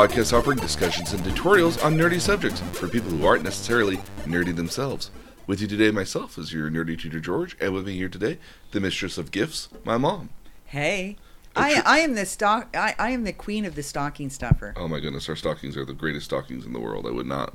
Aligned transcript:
Podcast, 0.00 0.32
offering 0.32 0.56
discussions 0.56 1.12
and 1.12 1.22
tutorials 1.22 1.84
on 1.84 1.94
nerdy 1.94 2.18
subjects 2.18 2.60
for 2.72 2.88
people 2.88 3.10
who 3.10 3.26
aren't 3.26 3.44
necessarily 3.44 3.98
nerdy 4.24 4.56
themselves. 4.56 5.10
With 5.46 5.60
you 5.60 5.66
today, 5.66 5.90
myself, 5.90 6.38
is 6.38 6.54
your 6.54 6.70
nerdy 6.70 6.98
tutor 6.98 7.20
George, 7.20 7.54
and 7.60 7.74
with 7.74 7.86
me 7.86 7.96
here 7.96 8.08
today, 8.08 8.38
the 8.70 8.80
mistress 8.80 9.18
of 9.18 9.30
gifts, 9.30 9.68
my 9.84 9.98
mom. 9.98 10.30
Hey, 10.64 11.18
oh, 11.54 11.60
I, 11.60 11.82
I 11.84 11.98
am 11.98 12.14
the 12.14 12.24
stock. 12.24 12.74
I, 12.74 12.94
I 12.98 13.10
am 13.10 13.24
the 13.24 13.34
queen 13.34 13.66
of 13.66 13.74
the 13.74 13.82
stocking 13.82 14.30
stuffer. 14.30 14.72
Oh 14.74 14.88
my 14.88 15.00
goodness, 15.00 15.28
our 15.28 15.36
stockings 15.36 15.76
are 15.76 15.84
the 15.84 15.92
greatest 15.92 16.24
stockings 16.24 16.64
in 16.64 16.72
the 16.72 16.80
world. 16.80 17.06
I 17.06 17.10
would 17.10 17.26
not. 17.26 17.52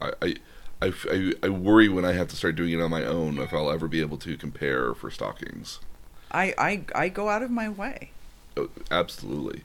I, 0.00 0.12
I, 0.20 0.34
I, 0.82 0.92
I, 1.08 1.32
I 1.44 1.48
worry 1.50 1.88
when 1.88 2.04
I 2.04 2.14
have 2.14 2.26
to 2.30 2.36
start 2.36 2.56
doing 2.56 2.72
it 2.72 2.82
on 2.82 2.90
my 2.90 3.04
own 3.04 3.38
if 3.38 3.54
I'll 3.54 3.70
ever 3.70 3.86
be 3.86 4.00
able 4.00 4.18
to 4.18 4.36
compare 4.36 4.92
for 4.92 5.08
stockings. 5.08 5.78
I, 6.32 6.52
I, 6.58 6.84
I 6.96 7.08
go 7.10 7.28
out 7.28 7.44
of 7.44 7.52
my 7.52 7.68
way. 7.68 8.10
Oh, 8.56 8.70
absolutely. 8.90 9.62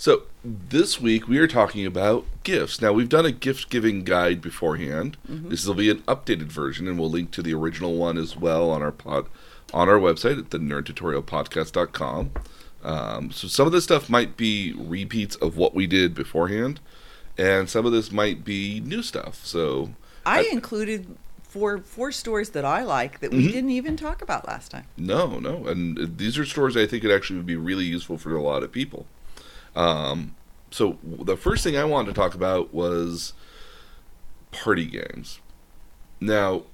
So 0.00 0.22
this 0.44 1.00
week 1.00 1.26
we 1.26 1.38
are 1.38 1.48
talking 1.48 1.84
about 1.84 2.24
gifts. 2.44 2.80
Now 2.80 2.92
we've 2.92 3.08
done 3.08 3.26
a 3.26 3.32
gift 3.32 3.68
giving 3.68 4.04
guide 4.04 4.40
beforehand. 4.40 5.16
This 5.28 5.66
will 5.66 5.74
be 5.74 5.90
an 5.90 6.02
updated 6.02 6.44
version, 6.52 6.86
and 6.86 6.98
we'll 6.98 7.10
link 7.10 7.32
to 7.32 7.42
the 7.42 7.52
original 7.52 7.96
one 7.96 8.16
as 8.16 8.36
well 8.36 8.70
on 8.70 8.80
our 8.80 8.92
pod 8.92 9.26
on 9.74 9.88
our 9.88 9.98
website 9.98 10.38
at 10.38 10.50
the 10.50 10.58
nerdtutorialpodcast.com. 10.58 12.30
Um, 12.84 13.30
so 13.32 13.48
some 13.48 13.66
of 13.66 13.72
this 13.72 13.84
stuff 13.84 14.08
might 14.08 14.36
be 14.36 14.72
repeats 14.78 15.34
of 15.36 15.56
what 15.56 15.74
we 15.74 15.86
did 15.88 16.14
beforehand, 16.14 16.78
and 17.36 17.68
some 17.68 17.84
of 17.84 17.90
this 17.92 18.12
might 18.12 18.44
be 18.44 18.78
new 18.80 19.02
stuff. 19.02 19.44
So 19.44 19.90
I, 20.24 20.40
I- 20.40 20.48
included 20.52 21.16
four 21.42 21.78
four 21.78 22.12
stores 22.12 22.50
that 22.50 22.64
I 22.64 22.84
like 22.84 23.18
that 23.18 23.32
we 23.32 23.48
Mhm. 23.48 23.52
didn't 23.52 23.70
even 23.70 23.96
talk 23.96 24.22
about 24.22 24.46
last 24.46 24.70
time. 24.70 24.84
No, 24.96 25.40
no, 25.40 25.66
and 25.66 25.98
uh, 25.98 26.06
these 26.16 26.38
are 26.38 26.44
stores 26.46 26.76
I 26.76 26.86
think 26.86 27.02
it 27.02 27.10
actually 27.10 27.38
would 27.38 27.46
be 27.46 27.56
really 27.56 27.84
useful 27.86 28.16
for 28.16 28.36
a 28.36 28.40
lot 28.42 28.62
of 28.62 28.70
people. 28.70 29.06
Um, 29.78 30.34
so 30.70 30.98
the 31.04 31.36
first 31.36 31.62
thing 31.64 31.76
I 31.76 31.84
wanted 31.84 32.08
to 32.08 32.20
talk 32.20 32.34
about 32.34 32.74
was 32.74 33.32
party 34.50 34.84
games. 34.84 35.38
Now, 36.20 36.64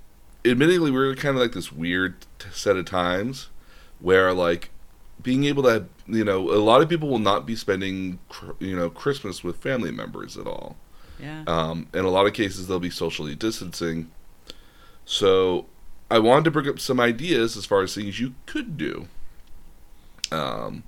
admittedly, 0.44 0.90
we're 0.90 1.14
kind 1.14 1.36
of 1.36 1.42
like 1.42 1.52
this 1.52 1.70
weird 1.70 2.16
set 2.50 2.76
of 2.76 2.86
times 2.86 3.50
where 4.00 4.32
like 4.32 4.70
being 5.22 5.44
able 5.44 5.62
to, 5.64 5.86
you 6.06 6.24
know, 6.24 6.50
a 6.50 6.58
lot 6.58 6.80
of 6.80 6.88
people 6.88 7.08
will 7.08 7.18
not 7.18 7.46
be 7.46 7.54
spending, 7.54 8.18
you 8.58 8.74
know, 8.74 8.88
Christmas 8.88 9.44
with 9.44 9.58
family 9.58 9.92
members 9.92 10.36
at 10.38 10.46
all. 10.46 10.76
Yeah. 11.20 11.44
Um, 11.46 11.88
in 11.92 12.04
a 12.04 12.10
lot 12.10 12.26
of 12.26 12.32
cases, 12.32 12.66
they'll 12.66 12.80
be 12.80 12.90
socially 12.90 13.34
distancing. 13.34 14.10
So, 15.04 15.66
I 16.10 16.18
wanted 16.18 16.44
to 16.44 16.50
bring 16.50 16.68
up 16.68 16.80
some 16.80 16.98
ideas 16.98 17.56
as 17.56 17.66
far 17.66 17.82
as 17.82 17.94
things 17.94 18.18
you 18.18 18.34
could 18.46 18.76
do. 18.76 19.08
Um, 20.32 20.82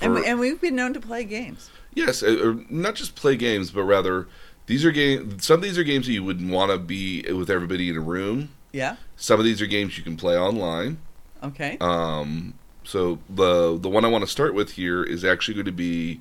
and, 0.00 0.14
we, 0.14 0.26
and 0.26 0.38
we've 0.38 0.60
been 0.60 0.76
known 0.76 0.92
to 0.94 1.00
play 1.00 1.24
games. 1.24 1.70
yes, 1.94 2.22
uh, 2.22 2.38
or 2.42 2.64
not 2.68 2.94
just 2.94 3.14
play 3.14 3.36
games, 3.36 3.70
but 3.70 3.82
rather 3.84 4.26
these 4.66 4.84
are 4.84 4.90
games. 4.90 5.46
Some 5.46 5.56
of 5.56 5.62
these 5.62 5.78
are 5.78 5.84
games 5.84 6.06
that 6.06 6.12
you 6.12 6.24
wouldn't 6.24 6.50
want 6.50 6.70
to 6.70 6.78
be 6.78 7.22
with 7.32 7.50
everybody 7.50 7.88
in 7.88 7.96
a 7.96 8.00
room. 8.00 8.50
Yeah. 8.72 8.96
Some 9.16 9.38
of 9.38 9.44
these 9.44 9.62
are 9.62 9.66
games 9.66 9.96
you 9.98 10.04
can 10.04 10.16
play 10.16 10.36
online. 10.36 10.98
Okay. 11.42 11.76
Um, 11.80 12.54
so 12.82 13.18
the 13.28 13.78
the 13.78 13.88
one 13.88 14.04
I 14.04 14.08
want 14.08 14.24
to 14.24 14.30
start 14.30 14.54
with 14.54 14.72
here 14.72 15.02
is 15.04 15.24
actually 15.24 15.54
going 15.54 15.66
to 15.66 15.72
be 15.72 16.20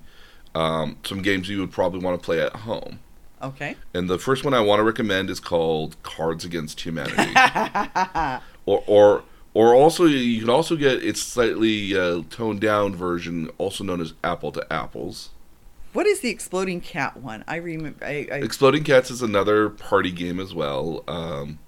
um, 0.54 0.98
some 1.04 1.22
games 1.22 1.50
you 1.50 1.60
would 1.60 1.72
probably 1.72 2.00
want 2.00 2.20
to 2.20 2.24
play 2.24 2.40
at 2.40 2.54
home. 2.54 3.00
okay. 3.42 3.76
And 3.94 4.10
the 4.10 4.20
first 4.20 4.44
one 4.46 4.54
I 4.54 4.62
want 4.62 4.80
to 4.80 4.84
recommend 4.84 5.30
is 5.30 5.40
called 5.40 5.96
Cards 6.04 6.46
Against 6.46 6.82
Humanity. 6.82 7.34
or 8.66 8.84
or 8.86 9.24
or 9.54 9.74
also 9.74 10.06
you 10.06 10.40
can 10.40 10.50
also 10.50 10.76
get 10.76 11.04
its 11.04 11.22
slightly 11.22 11.98
uh, 11.98 12.24
toned 12.30 12.62
down 12.62 12.96
version, 12.96 13.50
also 13.58 13.84
known 13.84 14.02
as 14.02 14.14
Apple 14.24 14.52
to 14.54 14.74
Apples. 14.74 15.30
What 15.94 16.08
is 16.08 16.22
the 16.22 16.30
exploding 16.30 16.82
cat 16.82 17.18
one? 17.18 17.44
I 17.48 17.58
remember. 17.58 18.04
I, 18.04 18.28
I, 18.32 18.36
Exploding 18.38 18.84
Cats 18.84 19.12
is 19.12 19.22
another 19.22 19.70
party 19.70 20.12
game 20.12 20.40
as 20.40 20.54
well. 20.54 21.04
Um, 21.08 21.60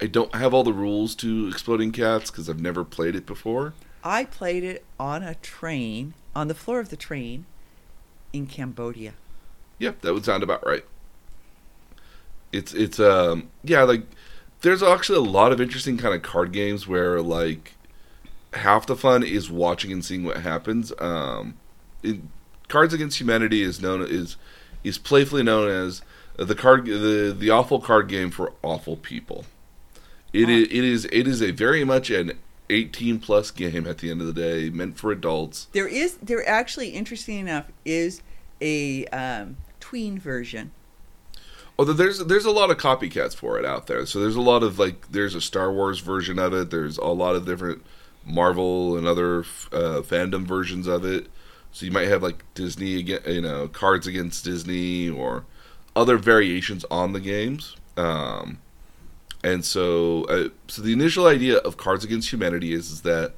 I 0.00 0.06
don't 0.06 0.34
have 0.34 0.54
all 0.54 0.62
the 0.62 0.72
rules 0.72 1.16
to 1.16 1.48
Exploding 1.48 1.90
Cats 1.90 2.30
because 2.30 2.48
I've 2.48 2.60
never 2.60 2.84
played 2.84 3.16
it 3.16 3.26
before. 3.26 3.74
I 4.04 4.24
played 4.24 4.62
it 4.62 4.84
on 4.98 5.24
a 5.24 5.34
train 5.36 6.14
on 6.36 6.48
the 6.48 6.54
floor 6.54 6.78
of 6.78 6.90
the 6.90 6.96
train 6.96 7.46
in 8.32 8.46
Cambodia. 8.46 9.14
Yep, 9.78 10.02
that 10.02 10.14
would 10.14 10.24
sound 10.24 10.44
about 10.44 10.64
right. 10.64 10.84
It's 12.52 12.72
it's 12.74 13.00
um 13.00 13.48
yeah 13.64 13.82
like 13.82 14.02
there's 14.62 14.82
actually 14.82 15.18
a 15.18 15.30
lot 15.30 15.52
of 15.52 15.60
interesting 15.60 15.98
kind 15.98 16.14
of 16.14 16.22
card 16.22 16.52
games 16.52 16.88
where 16.88 17.20
like 17.20 17.74
half 18.54 18.86
the 18.86 18.96
fun 18.96 19.22
is 19.22 19.50
watching 19.50 19.92
and 19.92 20.04
seeing 20.04 20.24
what 20.24 20.38
happens. 20.38 20.92
Um, 20.98 21.54
it, 22.02 22.20
Cards 22.68 22.94
Against 22.94 23.20
Humanity 23.20 23.62
is 23.62 23.82
known 23.82 24.02
is 24.08 24.36
is 24.82 24.98
playfully 24.98 25.42
known 25.42 25.68
as 25.68 26.02
the 26.36 26.54
card 26.54 26.86
the 26.86 27.34
the 27.38 27.50
awful 27.50 27.80
card 27.80 28.08
game 28.08 28.30
for 28.30 28.52
awful 28.62 28.96
people. 28.96 29.44
It 30.32 30.46
Huh. 30.46 30.52
is 30.52 30.64
it 30.70 30.84
is 30.84 31.04
it 31.06 31.28
is 31.28 31.42
a 31.42 31.50
very 31.50 31.84
much 31.84 32.10
an 32.10 32.32
18 32.70 33.18
plus 33.18 33.50
game 33.50 33.86
at 33.86 33.98
the 33.98 34.10
end 34.10 34.20
of 34.20 34.26
the 34.26 34.32
day, 34.32 34.70
meant 34.70 34.98
for 34.98 35.12
adults. 35.12 35.66
There 35.72 35.88
is 35.88 36.16
there 36.22 36.48
actually 36.48 36.90
interesting 36.90 37.38
enough 37.38 37.66
is 37.84 38.22
a 38.60 39.06
um, 39.06 39.56
tween 39.80 40.18
version. 40.18 40.70
Although 41.78 41.94
there's 41.94 42.18
there's 42.18 42.44
a 42.44 42.50
lot 42.50 42.70
of 42.70 42.76
copycats 42.76 43.34
for 43.34 43.58
it 43.58 43.64
out 43.64 43.86
there. 43.86 44.04
So 44.06 44.20
there's 44.20 44.36
a 44.36 44.40
lot 44.40 44.62
of 44.62 44.78
like 44.78 45.10
there's 45.10 45.34
a 45.34 45.40
Star 45.40 45.72
Wars 45.72 46.00
version 46.00 46.38
of 46.38 46.52
it. 46.52 46.70
There's 46.70 46.98
a 46.98 47.06
lot 47.06 47.34
of 47.34 47.46
different 47.46 47.84
Marvel 48.24 48.96
and 48.96 49.06
other 49.06 49.40
uh, 49.72 50.02
fandom 50.02 50.44
versions 50.44 50.86
of 50.86 51.04
it. 51.04 51.28
So 51.72 51.86
you 51.86 51.92
might 51.92 52.08
have 52.08 52.22
like 52.22 52.44
Disney 52.54 52.96
again, 53.00 53.20
you 53.26 53.40
know, 53.40 53.68
Cards 53.68 54.06
Against 54.06 54.44
Disney 54.44 55.08
or 55.08 55.44
other 55.96 56.18
variations 56.18 56.84
on 56.90 57.14
the 57.14 57.20
games. 57.20 57.76
Um, 57.96 58.58
and 59.42 59.64
so 59.64 60.24
uh, 60.24 60.48
so 60.68 60.82
the 60.82 60.92
initial 60.92 61.26
idea 61.26 61.56
of 61.58 61.78
Cards 61.78 62.04
Against 62.04 62.30
Humanity 62.30 62.74
is, 62.74 62.90
is 62.90 63.00
that 63.02 63.32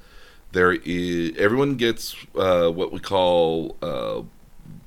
there 0.53 0.73
is 0.73 1.37
everyone 1.37 1.77
gets 1.77 2.17
uh, 2.35 2.69
what 2.69 2.93
we 2.93 2.99
call 2.99 3.77
uh, 3.81 4.23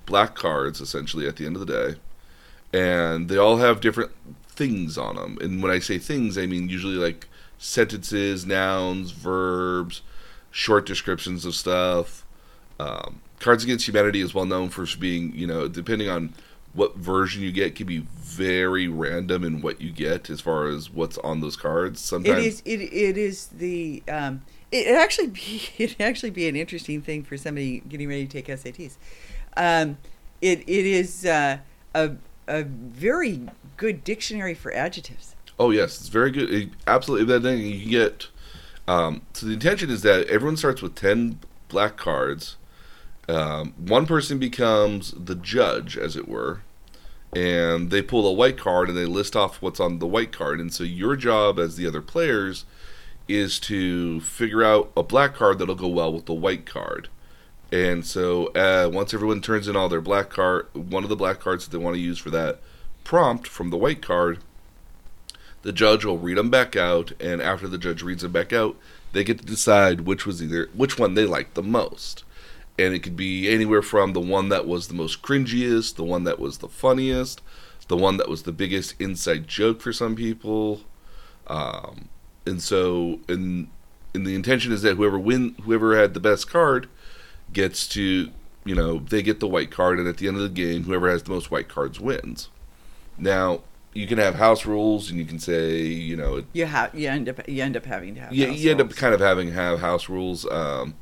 black 0.06 0.36
cards 0.36 0.82
essentially 0.82 1.28
at 1.28 1.38
the 1.38 1.46
end 1.46 1.56
of 1.56 1.66
the 1.66 1.74
day 1.94 2.00
and 2.78 3.30
they 3.30 3.38
all 3.38 3.58
have 3.58 3.82
different 3.82 4.12
things 4.50 4.98
on 4.98 5.16
them. 5.16 5.38
And 5.42 5.62
when 5.62 5.72
I 5.72 5.80
say 5.80 5.98
things, 5.98 6.38
I 6.38 6.46
mean 6.46 6.70
usually 6.70 6.96
like 6.96 7.28
sentences, 7.58 8.46
nouns, 8.46 9.12
verbs, 9.12 10.02
short 10.52 10.86
descriptions 10.86 11.46
of 11.46 11.56
stuff. 11.56 12.26
Um, 12.80 13.22
Cards 13.40 13.64
Against 13.64 13.88
Humanity 13.88 14.22
is 14.22 14.34
well 14.34 14.46
known 14.46 14.70
for 14.70 14.86
being, 15.00 15.34
you 15.36 15.48
know, 15.48 15.68
depending 15.68 16.10
on 16.10 16.34
what 16.74 16.96
version 16.96 17.42
you 17.42 17.52
get, 17.52 17.76
can 17.76 17.88
be 17.88 18.00
very 18.18 18.88
random 18.88 19.44
in 19.44 19.62
what 19.62 19.82
you 19.82 19.92
get 19.92 20.30
as 20.30 20.42
far 20.42 20.68
as 20.68 20.92
what's 20.92 21.18
on 21.20 21.42
those 21.42 21.56
cards. 21.56 22.00
Sometimes 22.00 22.38
It 22.38 22.46
is 22.46 22.62
it 22.66 22.82
it 22.82 23.18
is 23.18 23.48
the 23.48 24.04
um, 24.08 24.44
it, 24.72 24.88
actually 24.88 25.28
be 25.28 25.64
it 25.78 26.00
actually 26.00 26.30
be 26.30 26.48
an 26.48 26.56
interesting 26.56 27.02
thing 27.02 27.24
for 27.24 27.38
somebody 27.38 27.82
getting 27.88 28.08
ready 28.08 28.28
to 28.28 28.32
take 28.32 28.48
SATs. 28.48 28.98
Um, 29.56 29.98
it 30.42 30.60
it 30.68 30.86
is 30.86 31.26
uh, 31.26 31.58
a 31.96 32.12
a 32.48 32.64
very 32.64 33.50
good 33.76 34.04
dictionary 34.04 34.54
for 34.54 34.74
adjectives. 34.74 35.36
Oh 35.60 35.72
yes, 35.72 36.00
it's 36.00 36.10
very 36.10 36.32
good. 36.32 36.54
It, 36.54 36.70
absolutely, 36.86 37.26
that 37.34 37.42
thing 37.42 37.60
you 37.60 37.90
get. 37.90 38.28
Um, 38.88 39.24
so 39.34 39.46
the 39.48 39.54
intention 39.54 39.90
is 39.90 40.02
that 40.04 40.28
everyone 40.28 40.58
starts 40.58 40.82
with 40.82 40.96
ten 40.96 41.40
black 41.68 41.98
cards. 41.98 42.58
Um, 43.28 43.74
one 43.78 44.06
person 44.06 44.40
becomes 44.40 45.12
the 45.12 45.36
judge, 45.36 45.98
as 45.98 46.16
it 46.16 46.30
were, 46.30 46.62
and 47.36 47.90
they 47.90 48.02
pull 48.02 48.26
a 48.26 48.32
white 48.32 48.58
card 48.58 48.88
and 48.88 48.98
they 48.98 49.06
list 49.06 49.36
off 49.36 49.62
what's 49.62 49.82
on 49.82 50.00
the 50.00 50.08
white 50.08 50.32
card. 50.32 50.62
And 50.62 50.74
so 50.74 50.84
your 50.84 51.16
job 51.18 51.60
as 51.60 51.76
the 51.76 51.86
other 51.88 52.02
players 52.02 52.64
is 53.28 53.60
to 53.60 54.22
figure 54.22 54.64
out 54.64 54.92
a 54.96 55.04
black 55.04 55.36
card 55.36 55.60
that'll 55.60 55.76
go 55.76 55.90
well 55.90 56.14
with 56.14 56.26
the 56.26 56.34
white 56.34 56.66
card. 56.66 57.10
And 57.72 58.06
so 58.06 58.48
uh, 58.48 58.90
once 58.92 59.14
everyone 59.14 59.42
turns 59.42 59.68
in 59.68 59.76
all 59.76 59.90
their 59.90 60.02
black 60.02 60.30
card, 60.30 60.68
one 60.74 61.04
of 61.04 61.10
the 61.10 61.16
black 61.16 61.40
cards 61.40 61.66
that 61.66 61.78
they 61.78 61.84
want 61.84 61.96
to 61.96 62.02
use 62.02 62.18
for 62.18 62.30
that 62.30 62.60
prompt 63.04 63.48
from 63.48 63.70
the 63.70 63.78
white 63.78 64.02
card, 64.02 64.40
the 65.64 65.74
judge 65.74 66.06
will 66.06 66.18
read 66.18 66.38
them 66.38 66.50
back 66.50 66.76
out, 66.76 67.12
and 67.20 67.42
after 67.42 67.68
the 67.68 67.78
judge 67.78 68.02
reads 68.02 68.22
them 68.22 68.32
back 68.32 68.54
out, 68.54 68.78
they 69.12 69.24
get 69.24 69.40
to 69.40 69.46
decide 69.46 70.02
which 70.02 70.26
was 70.26 70.42
either 70.42 70.70
which 70.74 70.98
one 70.98 71.14
they 71.14 71.26
liked 71.26 71.56
the 71.56 71.64
most. 71.64 72.24
And 72.80 72.94
it 72.94 73.00
could 73.00 73.18
be 73.18 73.50
anywhere 73.50 73.82
from 73.82 74.14
the 74.14 74.22
one 74.22 74.50
that 74.50 74.68
was 74.68 74.88
the 74.88 74.94
most 74.94 75.22
cringiest, 75.22 75.96
the 75.96 76.04
one 76.04 76.24
that 76.26 76.40
was 76.40 76.60
the 76.60 76.68
funniest, 76.68 77.42
the 77.88 77.98
one 77.98 78.18
that 78.18 78.30
was 78.30 78.44
the 78.44 78.52
biggest 78.52 78.94
inside 79.00 79.48
joke 79.48 79.82
for 79.82 79.92
some 79.92 80.16
people. 80.16 80.82
Um, 81.48 82.10
and 82.46 82.62
so, 82.62 83.20
and 83.28 83.68
and 84.14 84.26
the 84.26 84.36
intention 84.36 84.72
is 84.72 84.82
that 84.84 84.96
whoever 84.96 85.20
win, 85.20 85.56
whoever 85.64 85.98
had 85.98 86.14
the 86.14 86.20
best 86.20 86.50
card, 86.50 86.88
gets 87.54 87.88
to, 87.90 88.30
you 88.66 88.76
know, 88.76 89.00
they 89.00 89.22
get 89.22 89.40
the 89.40 89.48
white 89.48 89.72
card, 89.72 90.00
and 90.00 90.08
at 90.08 90.18
the 90.18 90.28
end 90.28 90.38
of 90.38 90.44
the 90.44 90.50
game, 90.50 90.84
whoever 90.84 91.10
has 91.10 91.24
the 91.24 91.32
most 91.32 91.50
white 91.52 91.68
cards 91.70 92.00
wins. 92.00 92.50
Now, 93.18 93.62
you 93.94 94.06
can 94.06 94.18
have 94.20 94.36
house 94.36 94.66
rules, 94.66 95.10
and 95.10 95.18
you 95.20 95.26
can 95.26 95.40
say, 95.40 95.82
you 95.82 96.16
know, 96.16 96.44
You 96.54 96.66
have 96.66 96.94
you 96.94 97.10
end 97.10 97.28
up 97.30 97.48
you 97.50 97.64
end 97.64 97.76
up 97.76 97.86
having 97.86 98.16
to 98.16 98.22
have 98.22 98.34
yeah, 98.34 98.48
you 98.50 98.70
end 98.72 98.82
up 98.82 98.92
kind 98.96 99.14
of 99.14 99.20
having 99.20 99.52
have 99.54 99.80
house 99.80 100.08
rules. 100.10 100.46
Um, 100.46 100.96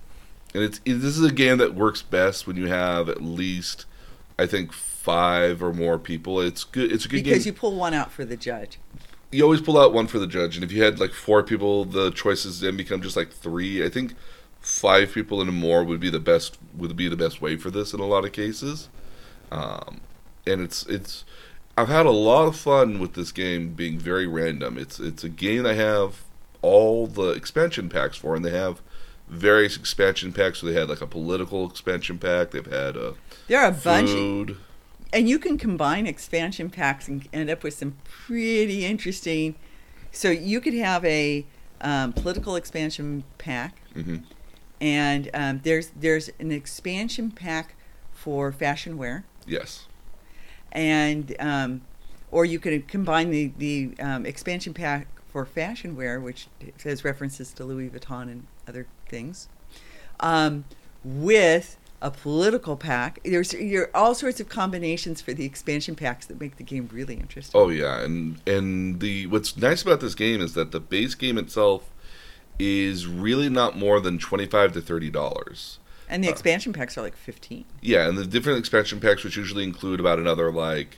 and 0.53 0.63
it's 0.63 0.79
it, 0.85 0.95
this 0.95 1.17
is 1.17 1.23
a 1.23 1.33
game 1.33 1.57
that 1.57 1.75
works 1.75 2.01
best 2.01 2.47
when 2.47 2.55
you 2.55 2.67
have 2.67 3.09
at 3.09 3.21
least, 3.21 3.85
I 4.39 4.45
think, 4.45 4.71
five 4.71 5.61
or 5.61 5.73
more 5.73 5.99
people. 5.99 6.39
It's 6.39 6.63
good. 6.63 6.91
It's 6.91 7.05
a 7.05 7.09
good 7.09 7.23
because 7.23 7.43
game. 7.43 7.53
you 7.53 7.59
pull 7.59 7.75
one 7.75 7.93
out 7.93 8.11
for 8.13 8.23
the 8.23 8.37
judge. 8.37 8.79
you 9.31 9.43
always 9.43 9.59
pull 9.59 9.77
out 9.77 9.91
one 9.91 10.07
for 10.07 10.19
the 10.19 10.27
judge, 10.27 10.55
and 10.55 10.63
if 10.63 10.71
you 10.71 10.81
had 10.81 10.97
like 10.99 11.11
four 11.11 11.43
people, 11.43 11.83
the 11.83 12.11
choices 12.11 12.61
then 12.61 12.77
become 12.77 13.01
just 13.01 13.17
like 13.17 13.31
three. 13.33 13.83
I 13.83 13.89
think 13.89 14.13
five 14.65 15.13
people 15.13 15.41
and 15.41 15.53
more 15.53 15.83
would 15.83 15.99
be 15.99 16.09
the 16.09 16.19
best 16.19 16.57
would 16.75 16.95
be 16.95 17.07
the 17.07 17.15
best 17.15 17.39
way 17.39 17.55
for 17.55 17.69
this 17.69 17.93
in 17.93 17.99
a 17.99 18.05
lot 18.05 18.25
of 18.25 18.31
cases. 18.31 18.89
Um, 19.51 20.01
and 20.47 20.61
it's 20.61 20.85
it's 20.87 21.23
I've 21.77 21.87
had 21.89 22.05
a 22.05 22.11
lot 22.11 22.47
of 22.47 22.55
fun 22.55 22.99
with 22.99 23.13
this 23.13 23.31
game 23.31 23.73
being 23.73 23.99
very 23.99 24.25
random. 24.27 24.77
It's 24.77 24.99
it's 24.99 25.23
a 25.23 25.29
game 25.29 25.65
I 25.65 25.73
have 25.73 26.23
all 26.61 27.05
the 27.05 27.29
expansion 27.29 27.89
packs 27.89 28.17
for, 28.17 28.35
and 28.35 28.43
they 28.43 28.49
have 28.51 28.81
various 29.27 29.77
expansion 29.77 30.33
packs. 30.33 30.59
So 30.59 30.67
they 30.67 30.73
had 30.73 30.89
like 30.89 31.01
a 31.01 31.07
political 31.07 31.69
expansion 31.69 32.17
pack. 32.17 32.51
They've 32.51 32.65
had 32.65 32.95
a 32.95 33.13
There 33.47 33.59
are 33.61 33.67
a 33.67 33.71
bunch, 33.71 34.09
food. 34.09 34.57
and 35.13 35.29
you 35.29 35.37
can 35.37 35.57
combine 35.59 36.07
expansion 36.07 36.71
packs 36.71 37.07
and 37.07 37.27
end 37.31 37.51
up 37.51 37.63
with 37.63 37.75
some 37.75 37.95
pretty 38.03 38.83
interesting. 38.83 39.55
So 40.11 40.31
you 40.31 40.59
could 40.61 40.73
have 40.73 41.05
a 41.05 41.45
um, 41.81 42.13
political 42.13 42.55
expansion 42.55 43.25
pack, 43.37 43.79
hmm 43.93 44.17
and 44.81 45.29
um, 45.33 45.61
there's 45.63 45.91
there's 45.95 46.29
an 46.39 46.51
expansion 46.51 47.31
pack 47.31 47.75
for 48.13 48.51
fashion 48.51 48.97
wear, 48.97 49.23
Yes. 49.45 49.85
and 50.71 51.35
um, 51.39 51.81
or 52.31 52.45
you 52.45 52.59
can 52.59 52.81
combine 52.83 53.29
the 53.31 53.51
the 53.57 53.91
um, 53.99 54.25
expansion 54.25 54.73
pack 54.73 55.07
for 55.31 55.45
fashion 55.45 55.95
wear, 55.95 56.19
which 56.19 56.47
has 56.83 57.03
references 57.03 57.51
to 57.53 57.63
Louis 57.63 57.89
Vuitton 57.89 58.23
and 58.23 58.47
other 58.67 58.87
things, 59.09 59.47
um, 60.19 60.65
with 61.03 61.77
a 62.01 62.11
political 62.11 62.75
pack. 62.75 63.19
There's 63.23 63.51
there 63.51 63.83
are 63.83 63.95
all 63.95 64.15
sorts 64.15 64.39
of 64.39 64.49
combinations 64.49 65.21
for 65.21 65.33
the 65.33 65.45
expansion 65.45 65.95
packs 65.95 66.25
that 66.27 66.39
make 66.39 66.57
the 66.57 66.63
game 66.63 66.89
really 66.91 67.15
interesting. 67.15 67.59
Oh 67.59 67.69
yeah, 67.69 68.01
and 68.01 68.41
and 68.47 68.99
the 68.99 69.27
what's 69.27 69.55
nice 69.57 69.81
about 69.81 70.01
this 70.01 70.15
game 70.15 70.41
is 70.41 70.53
that 70.53 70.71
the 70.71 70.79
base 70.79 71.15
game 71.15 71.37
itself 71.37 71.89
is 72.59 73.07
really 73.07 73.49
not 73.49 73.77
more 73.77 73.99
than 73.99 74.17
twenty 74.17 74.45
five 74.45 74.73
to 74.73 74.81
thirty 74.81 75.09
dollars. 75.09 75.79
And 76.07 76.23
the 76.23 76.29
expansion 76.29 76.71
packs 76.71 76.97
are 76.97 77.01
like 77.01 77.15
fifteen. 77.15 77.65
Yeah, 77.81 78.07
and 78.07 78.17
the 78.17 78.25
different 78.25 78.59
expansion 78.59 78.99
packs, 78.99 79.23
which 79.23 79.37
usually 79.37 79.63
include 79.63 79.99
about 79.99 80.19
another 80.19 80.51
like 80.51 80.97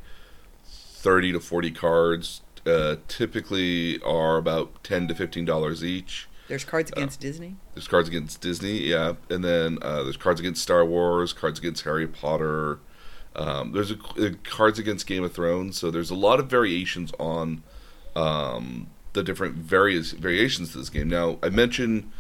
thirty 0.66 1.32
to 1.32 1.40
forty 1.40 1.72
cards, 1.72 2.42
uh, 2.66 2.98
typically 3.08 4.02
are 4.02 4.38
about 4.38 4.84
ten 4.84 5.08
to 5.08 5.16
fifteen 5.16 5.46
dollars 5.46 5.84
each. 5.84 6.28
There's 6.48 6.64
cards 6.64 6.92
against 6.92 7.20
Disney. 7.20 7.56
There's 7.74 7.88
cards 7.88 8.08
against 8.08 8.40
Disney, 8.42 8.80
yeah, 8.80 9.14
and 9.30 9.44
then 9.44 9.80
uh, 9.82 10.04
there's 10.04 10.18
cards 10.18 10.40
against 10.40 10.62
Star 10.62 10.86
Wars, 10.86 11.34
cards 11.34 11.60
against 11.60 11.84
Harry 11.84 12.08
Potter. 12.08 12.80
Um, 13.36 13.72
there's 13.74 13.92
a, 13.92 13.98
uh, 14.18 14.30
cards 14.44 14.80
against 14.80 15.06
Game 15.08 15.24
of 15.24 15.34
Thrones, 15.34 15.78
so 15.78 15.92
there's 15.92 16.10
a 16.10 16.16
lot 16.16 16.40
of 16.40 16.48
variations 16.48 17.12
on 17.20 17.64
um, 18.16 18.88
the 19.18 19.24
different 19.24 19.56
various 19.56 20.12
variations 20.12 20.72
to 20.72 20.78
this 20.78 20.90
game. 20.90 21.10
Now, 21.10 21.40
I 21.42 21.50
mentioned 21.50 22.12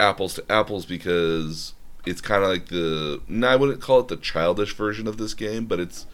apples 0.00 0.34
to 0.34 0.52
apples 0.52 0.84
because 0.84 1.74
it's 2.04 2.20
kind 2.20 2.42
of 2.42 2.50
like 2.50 2.66
the 2.66 3.20
I 3.46 3.56
wouldn't 3.56 3.80
call 3.80 4.00
it 4.00 4.08
the 4.08 4.16
childish 4.16 4.74
version 4.74 5.06
of 5.06 5.18
this 5.18 5.34
game, 5.34 5.66
but 5.66 5.78
it's 5.78 6.06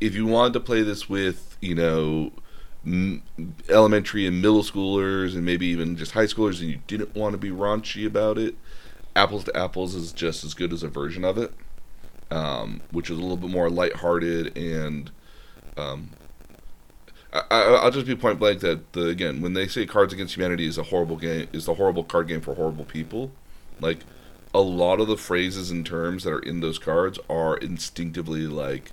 if 0.00 0.14
you 0.14 0.26
wanted 0.26 0.54
to 0.54 0.60
play 0.60 0.82
this 0.82 1.08
with 1.08 1.58
you 1.60 1.74
know 1.74 2.32
m- 2.84 3.22
elementary 3.68 4.26
and 4.26 4.40
middle 4.40 4.62
schoolers 4.62 5.34
and 5.34 5.44
maybe 5.44 5.66
even 5.66 5.96
just 5.96 6.12
high 6.12 6.24
schoolers 6.24 6.60
and 6.60 6.70
you 6.70 6.80
didn't 6.86 7.14
want 7.14 7.32
to 7.32 7.38
be 7.38 7.50
raunchy 7.50 8.06
about 8.06 8.38
it 8.38 8.54
apples 9.14 9.44
to 9.44 9.56
apples 9.56 9.94
is 9.94 10.12
just 10.12 10.44
as 10.44 10.52
good 10.52 10.72
as 10.72 10.82
a 10.82 10.88
version 10.88 11.24
of 11.24 11.38
it 11.38 11.52
um, 12.30 12.82
which 12.90 13.08
is 13.08 13.16
a 13.16 13.20
little 13.20 13.38
bit 13.38 13.48
more 13.48 13.70
lighthearted 13.70 14.56
and 14.56 15.10
um, 15.78 16.10
I, 17.50 17.54
I, 17.54 17.74
I'll 17.76 17.90
just 17.90 18.06
be 18.06 18.14
point 18.14 18.38
blank 18.38 18.60
that 18.60 18.92
the 18.92 19.08
again 19.08 19.40
when 19.40 19.52
they 19.52 19.66
say 19.66 19.86
Cards 19.86 20.12
Against 20.12 20.36
Humanity 20.36 20.66
is 20.66 20.78
a 20.78 20.84
horrible 20.84 21.16
game 21.16 21.48
is 21.52 21.66
the 21.66 21.74
horrible 21.74 22.04
card 22.04 22.28
game 22.28 22.40
for 22.40 22.54
horrible 22.54 22.84
people 22.84 23.30
like 23.80 23.98
a 24.54 24.60
lot 24.60 25.00
of 25.00 25.08
the 25.08 25.16
phrases 25.16 25.70
and 25.70 25.84
terms 25.84 26.24
that 26.24 26.32
are 26.32 26.38
in 26.38 26.60
those 26.60 26.78
cards 26.78 27.18
are 27.28 27.56
instinctively 27.56 28.46
like 28.46 28.92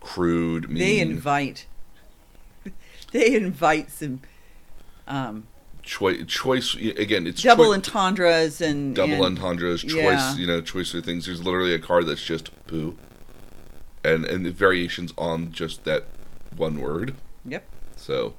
crude 0.00 0.68
mean 0.68 0.78
They 0.78 1.00
invite. 1.00 1.66
They 3.12 3.34
invite 3.34 3.90
some 3.90 4.20
um, 5.08 5.48
choice 5.82 6.24
choice 6.26 6.74
again 6.76 7.26
it's 7.26 7.42
double 7.42 7.66
choi- 7.66 7.74
entendres 7.74 8.60
and 8.60 8.94
double 8.94 9.24
and, 9.24 9.38
entendres 9.38 9.82
choice 9.82 9.94
yeah. 9.94 10.36
you 10.36 10.46
know 10.46 10.60
choice 10.60 10.94
of 10.94 11.04
things 11.04 11.26
there's 11.26 11.42
literally 11.42 11.74
a 11.74 11.78
card 11.78 12.06
that's 12.06 12.22
just 12.22 12.50
poo 12.66 12.96
and 14.04 14.24
and 14.24 14.46
the 14.46 14.52
variations 14.52 15.12
on 15.18 15.50
just 15.50 15.84
that 15.84 16.04
one 16.56 16.80
word 16.80 17.14
Yep. 17.44 17.64
so 17.96 18.34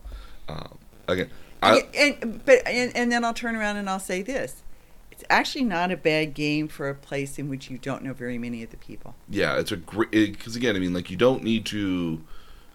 um, 0.49 0.77
again 1.07 1.29
I, 1.63 1.81
and, 1.95 2.43
but 2.43 2.65
and, 2.65 2.91
and 2.95 3.11
then 3.11 3.23
I'll 3.23 3.35
turn 3.35 3.55
around 3.55 3.77
and 3.77 3.87
I'll 3.87 3.99
say 3.99 4.23
this: 4.23 4.63
it's 5.11 5.23
actually 5.29 5.63
not 5.65 5.91
a 5.91 5.97
bad 5.97 6.33
game 6.33 6.67
for 6.67 6.89
a 6.89 6.95
place 6.95 7.37
in 7.37 7.49
which 7.49 7.69
you 7.69 7.77
don't 7.77 8.03
know 8.03 8.13
very 8.13 8.39
many 8.39 8.63
of 8.63 8.71
the 8.71 8.77
people. 8.77 9.13
yeah 9.29 9.59
it's 9.59 9.71
a 9.71 9.77
great 9.77 10.09
because 10.11 10.55
again 10.55 10.75
i 10.75 10.79
mean 10.79 10.93
like 10.93 11.11
you 11.11 11.17
don't 11.17 11.43
need 11.43 11.65
to 11.67 12.23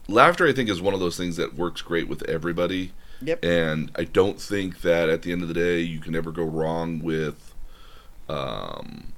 laughter 0.09 0.47
i 0.47 0.53
think 0.53 0.69
is 0.71 0.81
one 0.81 0.95
of 0.95 1.01
those 1.01 1.17
things 1.17 1.35
that 1.37 1.57
works 1.57 1.83
great 1.83 2.07
with 2.09 2.23
everybody 2.29 2.93
Yep. 3.23 3.45
and 3.45 3.91
i 3.97 4.05
don't 4.05 4.41
think 4.41 4.83
that 4.83 5.09
at 5.09 5.23
the 5.23 5.33
end 5.33 5.43
of 5.43 5.49
the 5.49 5.55
day 5.55 5.81
you 5.81 5.99
can 5.99 6.15
ever 6.15 6.31
go 6.31 6.45
wrong 6.45 7.01
with 7.03 7.55
um 8.29 9.13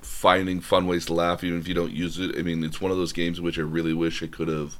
finding 0.00 0.60
fun 0.60 0.86
ways 0.86 1.04
to 1.06 1.12
laugh 1.12 1.44
even 1.44 1.58
if 1.58 1.68
you 1.68 1.74
don't 1.74 1.92
use 1.92 2.18
it 2.18 2.36
i 2.38 2.42
mean 2.42 2.64
it's 2.64 2.80
one 2.80 2.90
of 2.90 2.96
those 2.96 3.12
games 3.12 3.38
in 3.38 3.44
which 3.44 3.58
i 3.58 3.62
really 3.62 3.92
wish 3.92 4.22
i 4.22 4.26
could 4.26 4.48
have 4.48 4.78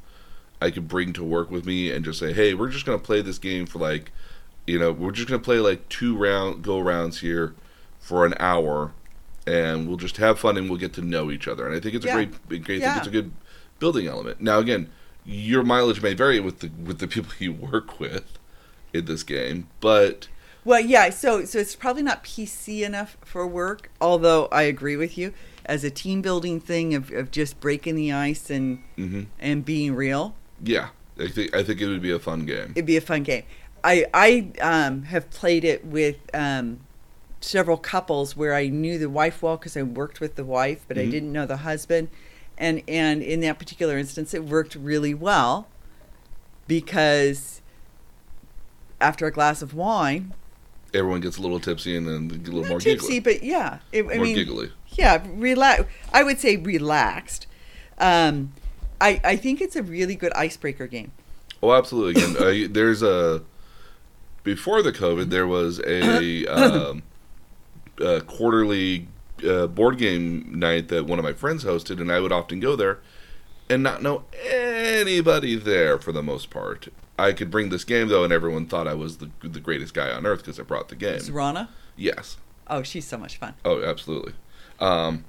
i 0.61 0.71
could 0.71 0.87
bring 0.89 1.13
to 1.13 1.25
work 1.25 1.51
with 1.51 1.65
me 1.67 1.91
and 1.91 2.05
just 2.05 2.19
say 2.19 2.33
hey 2.33 2.55
we're 2.55 2.69
just 2.71 2.85
going 2.87 2.99
to 2.99 3.05
play 3.05 3.21
this 3.23 3.39
game 3.39 3.67
for 3.67 3.79
like 3.79 4.13
you 4.67 4.79
know 4.79 4.93
we're 4.93 5.11
just 5.11 5.29
going 5.29 5.41
to 5.41 5.45
play 5.45 5.59
like 5.59 5.89
two 5.89 6.17
round 6.17 6.63
go 6.63 6.79
rounds 6.79 7.21
here 7.21 7.55
for 7.99 8.27
an 8.27 8.35
hour 8.41 8.93
and 9.47 9.89
we'll 9.89 9.97
just 9.97 10.19
have 10.19 10.39
fun 10.39 10.57
and 10.57 10.69
we'll 10.69 10.79
get 10.79 10.93
to 10.93 11.03
know 11.03 11.31
each 11.31 11.49
other 11.49 11.67
and 11.67 11.75
i 11.75 11.81
think 11.81 11.95
it's 11.95 12.05
Yeah. 12.05 12.19
a 12.19 12.27
great 12.27 12.65
great 12.65 12.81
Yeah. 12.81 12.99
it's 12.99 13.07
a 13.07 13.11
good 13.11 13.31
building 13.79 14.07
element 14.07 14.41
now 14.41 14.59
again 14.59 14.91
your 15.25 15.63
mileage 15.63 16.03
may 16.03 16.15
vary 16.15 16.41
with 16.41 16.61
the 16.61 16.71
with 16.85 16.99
the 16.99 17.09
people 17.15 17.33
you 17.39 17.53
work 17.53 17.99
with 18.01 18.39
in 18.93 19.05
this 19.07 19.23
game 19.23 19.69
but 19.81 20.29
Well, 20.65 20.81
yeah. 20.81 21.09
So 21.11 21.45
so 21.47 21.59
it's 21.59 21.75
probably 21.77 22.03
not 22.03 22.23
PC 22.25 22.83
enough 22.85 23.17
for 23.25 23.47
work. 23.47 23.91
Although 23.99 24.47
I 24.53 24.63
agree 24.63 24.97
with 24.97 25.17
you, 25.17 25.33
as 25.65 25.85
a 25.85 25.91
team 25.91 26.21
building 26.21 26.61
thing 26.61 26.95
of, 26.95 27.11
of 27.13 27.31
just 27.31 27.61
breaking 27.61 27.95
the 27.95 28.13
ice 28.13 28.51
and 28.51 28.81
mhm, 28.99 29.27
and 29.39 29.65
being 29.65 29.95
real, 29.95 30.35
yeah 30.63 30.89
i 31.19 31.27
think 31.27 31.55
i 31.55 31.63
think 31.63 31.81
it 31.81 31.87
would 31.89 32.03
be 32.03 32.11
a 32.11 32.19
fun 32.19 32.45
game 32.47 32.73
it'd 32.75 32.87
be 32.87 32.97
a 32.97 33.01
fun 33.01 33.23
game. 33.23 33.45
I 33.83 34.05
I 34.13 34.53
um, 34.61 35.05
have 35.05 35.31
played 35.31 35.65
it 35.65 35.87
with 35.87 36.17
um, 36.35 36.81
several 37.41 37.79
couples 37.79 38.37
where 38.37 38.55
I 38.55 38.69
knew 38.69 38.99
the 38.99 39.09
wife 39.09 39.43
well 39.43 39.57
because 39.57 39.75
I 39.75 39.83
worked 39.83 40.21
with 40.21 40.35
the 40.35 40.45
wife, 40.45 40.85
but 40.87 40.99
I 40.99 41.07
Mhm. 41.07 41.11
didn't 41.11 41.33
know 41.33 41.47
the 41.47 41.59
husband, 41.59 42.09
and 42.59 42.83
and 42.87 43.23
in 43.23 43.41
that 43.41 43.59
particular 43.59 43.97
instance, 43.97 44.35
it 44.35 44.45
worked 44.45 44.75
really 44.75 45.15
well 45.15 45.67
because 46.69 47.63
after 49.01 49.27
a 49.27 49.31
glass 49.31 49.63
of 49.63 49.73
wine, 49.75 50.35
everyone 50.93 51.21
gets 51.21 51.39
a 51.39 51.41
little 51.43 51.61
tipsy 51.61 51.97
and 51.97 52.07
then 52.07 52.31
a 52.31 52.51
little 52.51 52.65
more 52.69 52.81
tipsy, 52.81 53.19
giggly 53.19 53.21
but 53.21 53.43
yeah, 53.43 53.79
it, 53.93 54.05
I 54.05 54.17
more 54.17 54.25
mean, 54.25 54.35
giggly 54.35 54.71
yeah, 54.89 55.25
relax. 55.27 55.85
I 56.13 56.23
would 56.23 56.39
say 56.39 56.57
relaxed. 56.57 57.47
Um, 57.99 58.53
I 59.01 59.21
I 59.25 59.37
think 59.37 59.61
it's 59.61 59.77
a 59.77 59.83
really 59.83 60.15
good 60.15 60.33
icebreaker 60.35 60.87
game. 60.87 61.13
Oh, 61.63 61.73
absolutely. 61.73 62.23
Again, 62.23 62.37
uh, 62.39 62.69
there's 62.73 63.03
a 63.03 63.43
before 64.43 64.83
the 64.83 64.93
COVID, 64.93 65.31
there 65.31 65.47
was 65.47 65.81
a, 65.81 66.47
um, 66.47 67.03
a 68.01 68.21
quarterly 68.23 69.09
uh, 69.47 69.67
board 69.67 69.99
game 69.99 70.59
night 70.59 70.89
that 70.89 71.07
one 71.07 71.19
of 71.19 71.25
my 71.25 71.33
friends 71.33 71.65
hosted, 71.65 72.01
and 72.01 72.11
I 72.11 72.21
would 72.21 72.33
often 72.33 72.61
go 72.61 72.77
there 72.77 73.01
and 73.69 73.83
not 73.83 74.03
know 74.03 74.25
anybody 74.49 75.57
there 75.57 75.99
for 75.99 76.13
the 76.13 76.23
most 76.23 76.51
part. 76.51 76.89
I 77.19 77.33
could 77.33 77.51
bring 77.51 77.69
this 77.69 77.85
game 77.85 78.09
though, 78.09 78.25
and 78.25 78.33
everyone 78.33 78.67
thought 78.67 78.89
I 78.89 78.95
was 78.95 79.19
the 79.19 79.31
the 79.43 79.61
greatest 79.61 79.93
guy 79.93 80.11
on 80.11 80.25
earth 80.27 80.41
because 80.41 80.59
I 80.59 80.63
brought 80.63 80.89
the 80.89 80.97
game. 80.97 81.17
Is 81.17 81.31
Rana? 81.31 81.69
Yes. 81.97 82.39
Oh, 82.67 82.83
she's 82.83 83.07
so 83.07 83.19
much 83.19 83.37
fun. 83.37 83.55
Oh, 83.65 83.83
absolutely. 83.83 84.33
Um, 84.79 85.25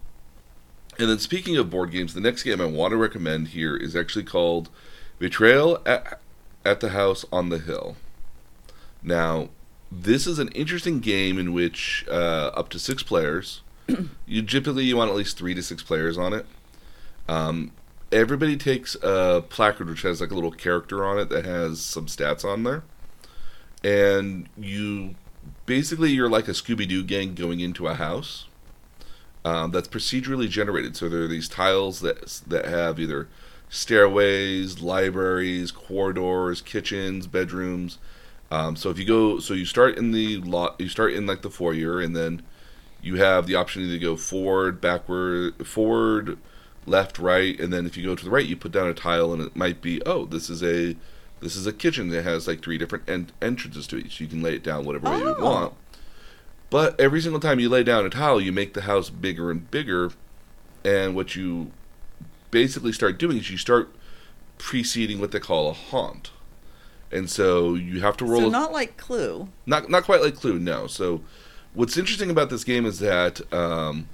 and 1.01 1.09
then 1.09 1.17
speaking 1.17 1.57
of 1.57 1.71
board 1.71 1.89
games, 1.89 2.13
the 2.13 2.21
next 2.21 2.43
game 2.43 2.61
I 2.61 2.65
want 2.65 2.91
to 2.91 2.97
recommend 2.97 3.49
here 3.49 3.75
is 3.75 3.95
actually 3.95 4.23
called 4.23 4.69
Betrayal 5.17 5.81
at, 5.83 6.21
at 6.63 6.79
the 6.79 6.89
House 6.89 7.25
on 7.31 7.49
the 7.49 7.57
Hill. 7.57 7.95
Now, 9.01 9.49
this 9.91 10.27
is 10.27 10.37
an 10.37 10.49
interesting 10.49 10.99
game 10.99 11.39
in 11.39 11.53
which 11.53 12.05
uh, 12.07 12.51
up 12.53 12.69
to 12.69 12.79
six 12.79 13.01
players. 13.01 13.61
you 14.27 14.43
typically 14.43 14.83
you 14.83 14.95
want 14.95 15.09
at 15.09 15.15
least 15.15 15.39
three 15.39 15.55
to 15.55 15.63
six 15.63 15.81
players 15.81 16.19
on 16.19 16.33
it. 16.33 16.45
Um, 17.27 17.71
everybody 18.11 18.55
takes 18.55 18.95
a 19.01 19.43
placard 19.49 19.89
which 19.89 20.03
has 20.03 20.21
like 20.21 20.29
a 20.29 20.35
little 20.35 20.51
character 20.51 21.03
on 21.03 21.17
it 21.17 21.29
that 21.29 21.45
has 21.45 21.81
some 21.81 22.05
stats 22.05 22.45
on 22.45 22.61
there, 22.61 22.83
and 23.83 24.47
you 24.55 25.15
basically 25.65 26.11
you're 26.11 26.29
like 26.29 26.47
a 26.47 26.51
Scooby 26.51 26.87
Doo 26.87 27.03
gang 27.03 27.33
going 27.33 27.59
into 27.59 27.87
a 27.87 27.95
house. 27.95 28.45
Um, 29.43 29.71
that's 29.71 29.87
procedurally 29.87 30.47
generated. 30.47 30.95
So 30.95 31.09
there 31.09 31.23
are 31.23 31.27
these 31.27 31.49
tiles 31.49 32.01
that 32.01 32.41
that 32.47 32.65
have 32.65 32.99
either 32.99 33.27
stairways, 33.69 34.81
libraries, 34.81 35.71
corridors, 35.71 36.61
kitchens, 36.61 37.25
bedrooms. 37.27 37.97
Um, 38.51 38.75
so 38.75 38.89
if 38.89 38.99
you 38.99 39.05
go, 39.05 39.39
so 39.39 39.53
you 39.53 39.65
start 39.65 39.97
in 39.97 40.11
the 40.11 40.37
lot, 40.37 40.79
you 40.79 40.89
start 40.89 41.13
in 41.13 41.25
like 41.25 41.41
the 41.41 41.49
foyer, 41.49 41.99
and 41.99 42.15
then 42.15 42.41
you 43.01 43.15
have 43.15 43.47
the 43.47 43.55
option 43.55 43.87
to 43.89 43.97
go 43.99 44.15
forward, 44.15 44.79
backward, 44.81 45.65
forward, 45.65 46.37
left, 46.85 47.17
right, 47.17 47.59
and 47.59 47.71
then 47.73 47.85
if 47.85 47.97
you 47.97 48.03
go 48.05 48.13
to 48.15 48.23
the 48.23 48.29
right, 48.29 48.45
you 48.45 48.55
put 48.55 48.71
down 48.71 48.87
a 48.87 48.93
tile, 48.93 49.33
and 49.33 49.41
it 49.41 49.55
might 49.55 49.81
be, 49.81 50.01
oh, 50.05 50.25
this 50.25 50.49
is 50.49 50.61
a 50.63 50.95
this 51.39 51.55
is 51.55 51.65
a 51.65 51.73
kitchen 51.73 52.09
that 52.09 52.23
has 52.23 52.47
like 52.47 52.61
three 52.61 52.77
different 52.77 53.09
en- 53.09 53.31
entrances 53.41 53.87
to 53.87 53.97
it. 53.97 54.11
So 54.11 54.23
you 54.23 54.27
can 54.29 54.43
lay 54.43 54.55
it 54.55 54.63
down 54.63 54.85
whatever 54.85 55.09
way 55.09 55.17
you 55.19 55.35
Oh. 55.39 55.43
want. 55.43 55.73
But 56.71 56.99
every 56.99 57.21
single 57.21 57.39
time 57.39 57.59
you 57.59 57.69
lay 57.69 57.83
down 57.83 58.05
a 58.05 58.09
tile, 58.09 58.41
you 58.41 58.51
make 58.51 58.73
the 58.73 58.81
house 58.81 59.09
bigger 59.11 59.51
and 59.51 59.69
bigger, 59.69 60.11
and 60.83 61.13
what 61.13 61.35
you 61.35 61.71
basically 62.49 62.91
start 62.93 63.19
doing 63.19 63.37
is 63.37 63.51
you 63.51 63.57
start 63.57 63.93
preceding 64.57 65.19
what 65.19 65.31
they 65.31 65.39
call 65.39 65.69
a 65.69 65.73
haunt. 65.73 66.31
And 67.11 67.29
so 67.29 67.75
you 67.75 67.99
have 68.01 68.15
to 68.17 68.25
roll 68.25 68.41
So 68.41 68.47
a- 68.47 68.51
not 68.51 68.71
like 68.71 68.95
Clue. 68.97 69.49
not 69.65 69.89
not 69.89 70.05
quite 70.05 70.21
like 70.21 70.35
Clue, 70.35 70.57
no. 70.59 70.87
So, 70.87 71.21
what's 71.73 71.97
interesting 71.97 72.29
about 72.31 72.49
this 72.49 72.63
game 72.63 72.85
is 72.85 72.99
that 72.99 73.41
um, 73.53 74.07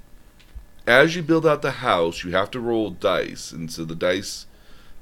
as 0.84 1.14
you 1.14 1.22
build 1.22 1.46
out 1.46 1.62
the 1.62 1.70
house, 1.70 2.24
you 2.24 2.32
have 2.32 2.50
to 2.50 2.60
roll 2.60 2.90
dice, 2.90 3.52
and 3.52 3.70
so 3.70 3.84
the 3.84 3.94
dice 3.94 4.46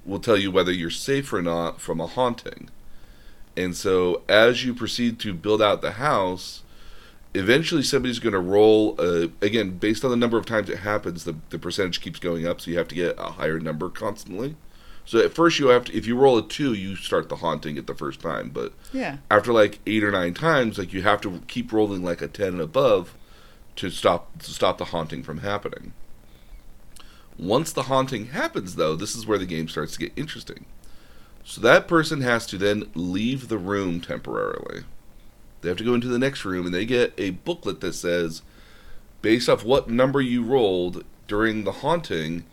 will 0.04 0.20
tell 0.20 0.36
you 0.36 0.50
whether 0.50 0.70
you're 0.72 0.90
safe 0.90 1.32
or 1.32 1.40
not 1.42 1.80
from 1.80 2.00
a 2.00 2.06
haunting. 2.06 2.68
And 3.56 3.74
so, 3.74 4.20
as 4.28 4.62
you 4.66 4.74
proceed 4.74 5.18
to 5.20 5.32
build 5.32 5.62
out 5.62 5.80
the 5.80 5.92
house, 5.92 6.62
eventually 7.36 7.82
somebody's 7.82 8.18
going 8.18 8.32
to 8.32 8.40
roll. 8.40 8.94
Uh, 8.98 9.28
again, 9.42 9.78
based 9.78 10.04
on 10.04 10.10
the 10.10 10.16
number 10.16 10.36
of 10.38 10.46
times 10.46 10.68
it 10.70 10.78
happens, 10.78 11.24
the 11.24 11.36
the 11.50 11.58
percentage 11.58 12.00
keeps 12.00 12.18
going 12.18 12.46
up, 12.46 12.60
so 12.60 12.70
you 12.70 12.78
have 12.78 12.88
to 12.88 12.94
get 12.94 13.14
a 13.18 13.32
higher 13.32 13.60
number 13.60 13.88
constantly. 13.88 14.56
So 15.04 15.20
at 15.20 15.32
first 15.34 15.60
you 15.60 15.68
have 15.68 15.84
to, 15.84 15.96
if 15.96 16.04
you 16.06 16.16
roll 16.16 16.36
a 16.38 16.42
two, 16.42 16.74
you 16.74 16.96
start 16.96 17.28
the 17.28 17.36
haunting 17.36 17.78
at 17.78 17.86
the 17.86 17.94
first 17.94 18.20
time, 18.20 18.50
but 18.52 18.72
Yeah. 18.92 19.18
after 19.30 19.52
like 19.52 19.78
eight 19.86 20.02
or 20.02 20.10
nine 20.10 20.34
times, 20.34 20.78
like 20.78 20.92
you 20.92 21.02
have 21.02 21.20
to 21.20 21.42
keep 21.46 21.72
rolling 21.72 22.02
like 22.02 22.20
a 22.22 22.26
ten 22.28 22.48
and 22.54 22.60
above 22.60 23.14
to 23.76 23.88
stop 23.90 24.38
to 24.42 24.50
stop 24.50 24.78
the 24.78 24.86
haunting 24.86 25.22
from 25.22 25.38
happening. 25.38 25.92
Once 27.38 27.72
the 27.72 27.84
haunting 27.84 28.28
happens, 28.28 28.76
though, 28.76 28.96
this 28.96 29.14
is 29.14 29.26
where 29.26 29.38
the 29.38 29.46
game 29.46 29.68
starts 29.68 29.92
to 29.92 29.98
get 29.98 30.12
interesting. 30.16 30.64
So 31.44 31.60
that 31.60 31.86
person 31.86 32.22
has 32.22 32.46
to 32.46 32.58
then 32.58 32.90
leave 32.94 33.48
the 33.48 33.58
room 33.58 34.00
temporarily. 34.00 34.84
They 35.60 35.68
have 35.68 35.78
to 35.78 35.84
go 35.84 35.94
into 35.94 36.08
the 36.08 36.18
next 36.18 36.44
room, 36.44 36.66
and 36.66 36.74
they 36.74 36.84
get 36.84 37.12
a 37.18 37.30
booklet 37.30 37.80
that 37.80 37.94
says, 37.94 38.42
based 39.22 39.48
off 39.48 39.64
what 39.64 39.90
number 39.90 40.20
you 40.20 40.42
rolled 40.42 41.04
during 41.26 41.64
the 41.64 41.72
haunting, 41.72 42.44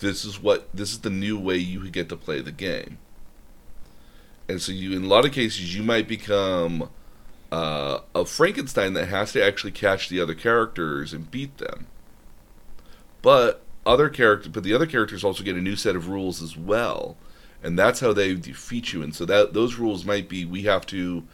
this 0.00 0.24
is 0.24 0.40
what 0.40 0.68
this 0.74 0.92
is 0.92 1.00
the 1.00 1.10
new 1.10 1.38
way 1.38 1.56
you 1.56 1.88
get 1.90 2.08
to 2.10 2.16
play 2.16 2.40
the 2.40 2.52
game. 2.52 2.98
And 4.48 4.62
so 4.62 4.72
you, 4.72 4.96
in 4.96 5.04
a 5.04 5.08
lot 5.08 5.24
of 5.24 5.32
cases, 5.32 5.74
you 5.74 5.82
might 5.82 6.06
become 6.06 6.90
uh, 7.50 8.00
a 8.14 8.24
Frankenstein 8.24 8.92
that 8.94 9.06
has 9.08 9.32
to 9.32 9.42
actually 9.42 9.72
catch 9.72 10.08
the 10.08 10.20
other 10.20 10.34
characters 10.34 11.12
and 11.12 11.30
beat 11.30 11.58
them. 11.58 11.86
But 13.22 13.62
other 13.84 14.08
character, 14.08 14.48
but 14.48 14.62
the 14.62 14.74
other 14.74 14.86
characters 14.86 15.24
also 15.24 15.42
get 15.42 15.56
a 15.56 15.60
new 15.60 15.76
set 15.76 15.96
of 15.96 16.08
rules 16.08 16.42
as 16.42 16.56
well, 16.56 17.16
and 17.62 17.78
that's 17.78 18.00
how 18.00 18.12
they 18.12 18.34
defeat 18.34 18.92
you. 18.92 19.02
And 19.02 19.14
so 19.14 19.24
that 19.24 19.52
those 19.52 19.76
rules 19.76 20.04
might 20.04 20.28
be: 20.28 20.44
we 20.44 20.62
have 20.62 20.86
to 20.86 21.24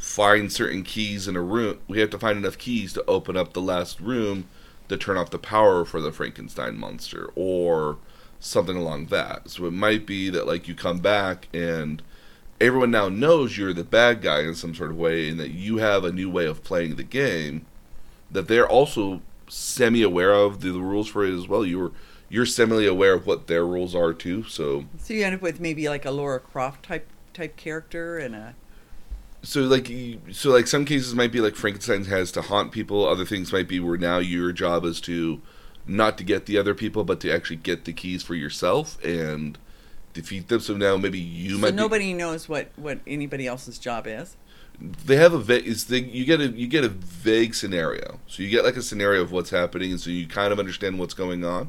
find 0.00 0.50
certain 0.50 0.82
keys 0.82 1.28
in 1.28 1.36
a 1.36 1.42
room. 1.42 1.78
We 1.86 2.00
have 2.00 2.10
to 2.10 2.18
find 2.18 2.38
enough 2.38 2.56
keys 2.56 2.94
to 2.94 3.04
open 3.04 3.36
up 3.36 3.52
the 3.52 3.60
last 3.60 4.00
room 4.00 4.48
to 4.88 4.96
turn 4.96 5.18
off 5.18 5.30
the 5.30 5.38
power 5.38 5.84
for 5.84 6.00
the 6.00 6.10
Frankenstein 6.10 6.76
monster, 6.76 7.30
or 7.36 7.98
something 8.40 8.76
along 8.76 9.06
that. 9.06 9.50
So 9.50 9.66
it 9.66 9.72
might 9.72 10.06
be 10.06 10.30
that 10.30 10.46
like 10.46 10.66
you 10.66 10.74
come 10.74 10.98
back 10.98 11.48
and 11.52 12.02
everyone 12.60 12.90
now 12.90 13.10
knows 13.10 13.58
you're 13.58 13.74
the 13.74 13.84
bad 13.84 14.22
guy 14.22 14.40
in 14.40 14.54
some 14.54 14.74
sort 14.74 14.90
of 14.90 14.96
way 14.96 15.28
and 15.28 15.38
that 15.38 15.50
you 15.50 15.76
have 15.76 16.02
a 16.02 16.12
new 16.12 16.30
way 16.30 16.46
of 16.46 16.64
playing 16.64 16.96
the 16.96 17.04
game 17.04 17.66
that 18.30 18.48
they're 18.48 18.68
also 18.68 19.20
semi 19.48 20.02
aware 20.02 20.32
of 20.32 20.60
the, 20.62 20.70
the 20.72 20.80
rules 20.80 21.08
for 21.08 21.24
it 21.24 21.34
as 21.34 21.46
well. 21.46 21.64
You're 21.64 21.92
you're 22.30 22.46
semi 22.46 22.86
aware 22.86 23.12
of 23.12 23.26
what 23.26 23.48
their 23.48 23.66
rules 23.66 23.94
are 23.94 24.14
too. 24.14 24.44
So 24.44 24.86
So 24.98 25.12
you 25.12 25.24
end 25.24 25.34
up 25.34 25.42
with 25.42 25.60
maybe 25.60 25.88
like 25.90 26.06
a 26.06 26.10
Laura 26.10 26.40
Croft 26.40 26.84
type 26.84 27.06
type 27.34 27.56
character 27.56 28.16
and 28.18 28.34
a 28.34 28.54
so 29.42 29.62
like 29.62 29.88
you- 29.88 30.20
so 30.32 30.50
like 30.50 30.66
some 30.66 30.84
cases 30.84 31.14
might 31.14 31.32
be 31.32 31.40
like 31.40 31.56
Frankenstein 31.56 32.04
has 32.04 32.30
to 32.32 32.42
haunt 32.42 32.72
people. 32.72 33.06
Other 33.06 33.24
things 33.24 33.52
might 33.52 33.68
be 33.68 33.80
where 33.80 33.96
now 33.98 34.18
your 34.18 34.52
job 34.52 34.84
is 34.84 35.00
to 35.02 35.40
not 35.86 36.18
to 36.18 36.24
get 36.24 36.46
the 36.46 36.58
other 36.58 36.74
people, 36.74 37.04
but 37.04 37.20
to 37.20 37.32
actually 37.32 37.56
get 37.56 37.84
the 37.84 37.92
keys 37.92 38.22
for 38.22 38.34
yourself 38.34 39.02
and 39.04 39.58
defeat 40.12 40.48
them. 40.48 40.60
So 40.60 40.76
now 40.76 40.96
maybe 40.96 41.18
you 41.18 41.54
so 41.54 41.58
might 41.58 41.70
be- 41.70 41.76
nobody 41.76 42.12
knows 42.12 42.48
what 42.48 42.70
what 42.76 43.00
anybody 43.06 43.46
else's 43.46 43.78
job 43.78 44.06
is. 44.06 44.36
they 45.04 45.16
have 45.16 45.34
a 45.34 45.38
vague 45.38 45.66
you 45.66 46.24
get 46.24 46.40
a 46.40 46.48
you 46.48 46.66
get 46.66 46.84
a 46.84 46.88
vague 46.88 47.54
scenario 47.54 48.18
so 48.26 48.42
you 48.42 48.48
get 48.48 48.64
like 48.64 48.76
a 48.76 48.82
scenario 48.82 49.20
of 49.20 49.30
what's 49.30 49.50
happening 49.50 49.90
and 49.90 50.00
so 50.00 50.08
you 50.08 50.26
kind 50.26 50.52
of 50.54 50.58
understand 50.58 50.98
what's 50.98 51.12
going 51.12 51.44
on 51.44 51.68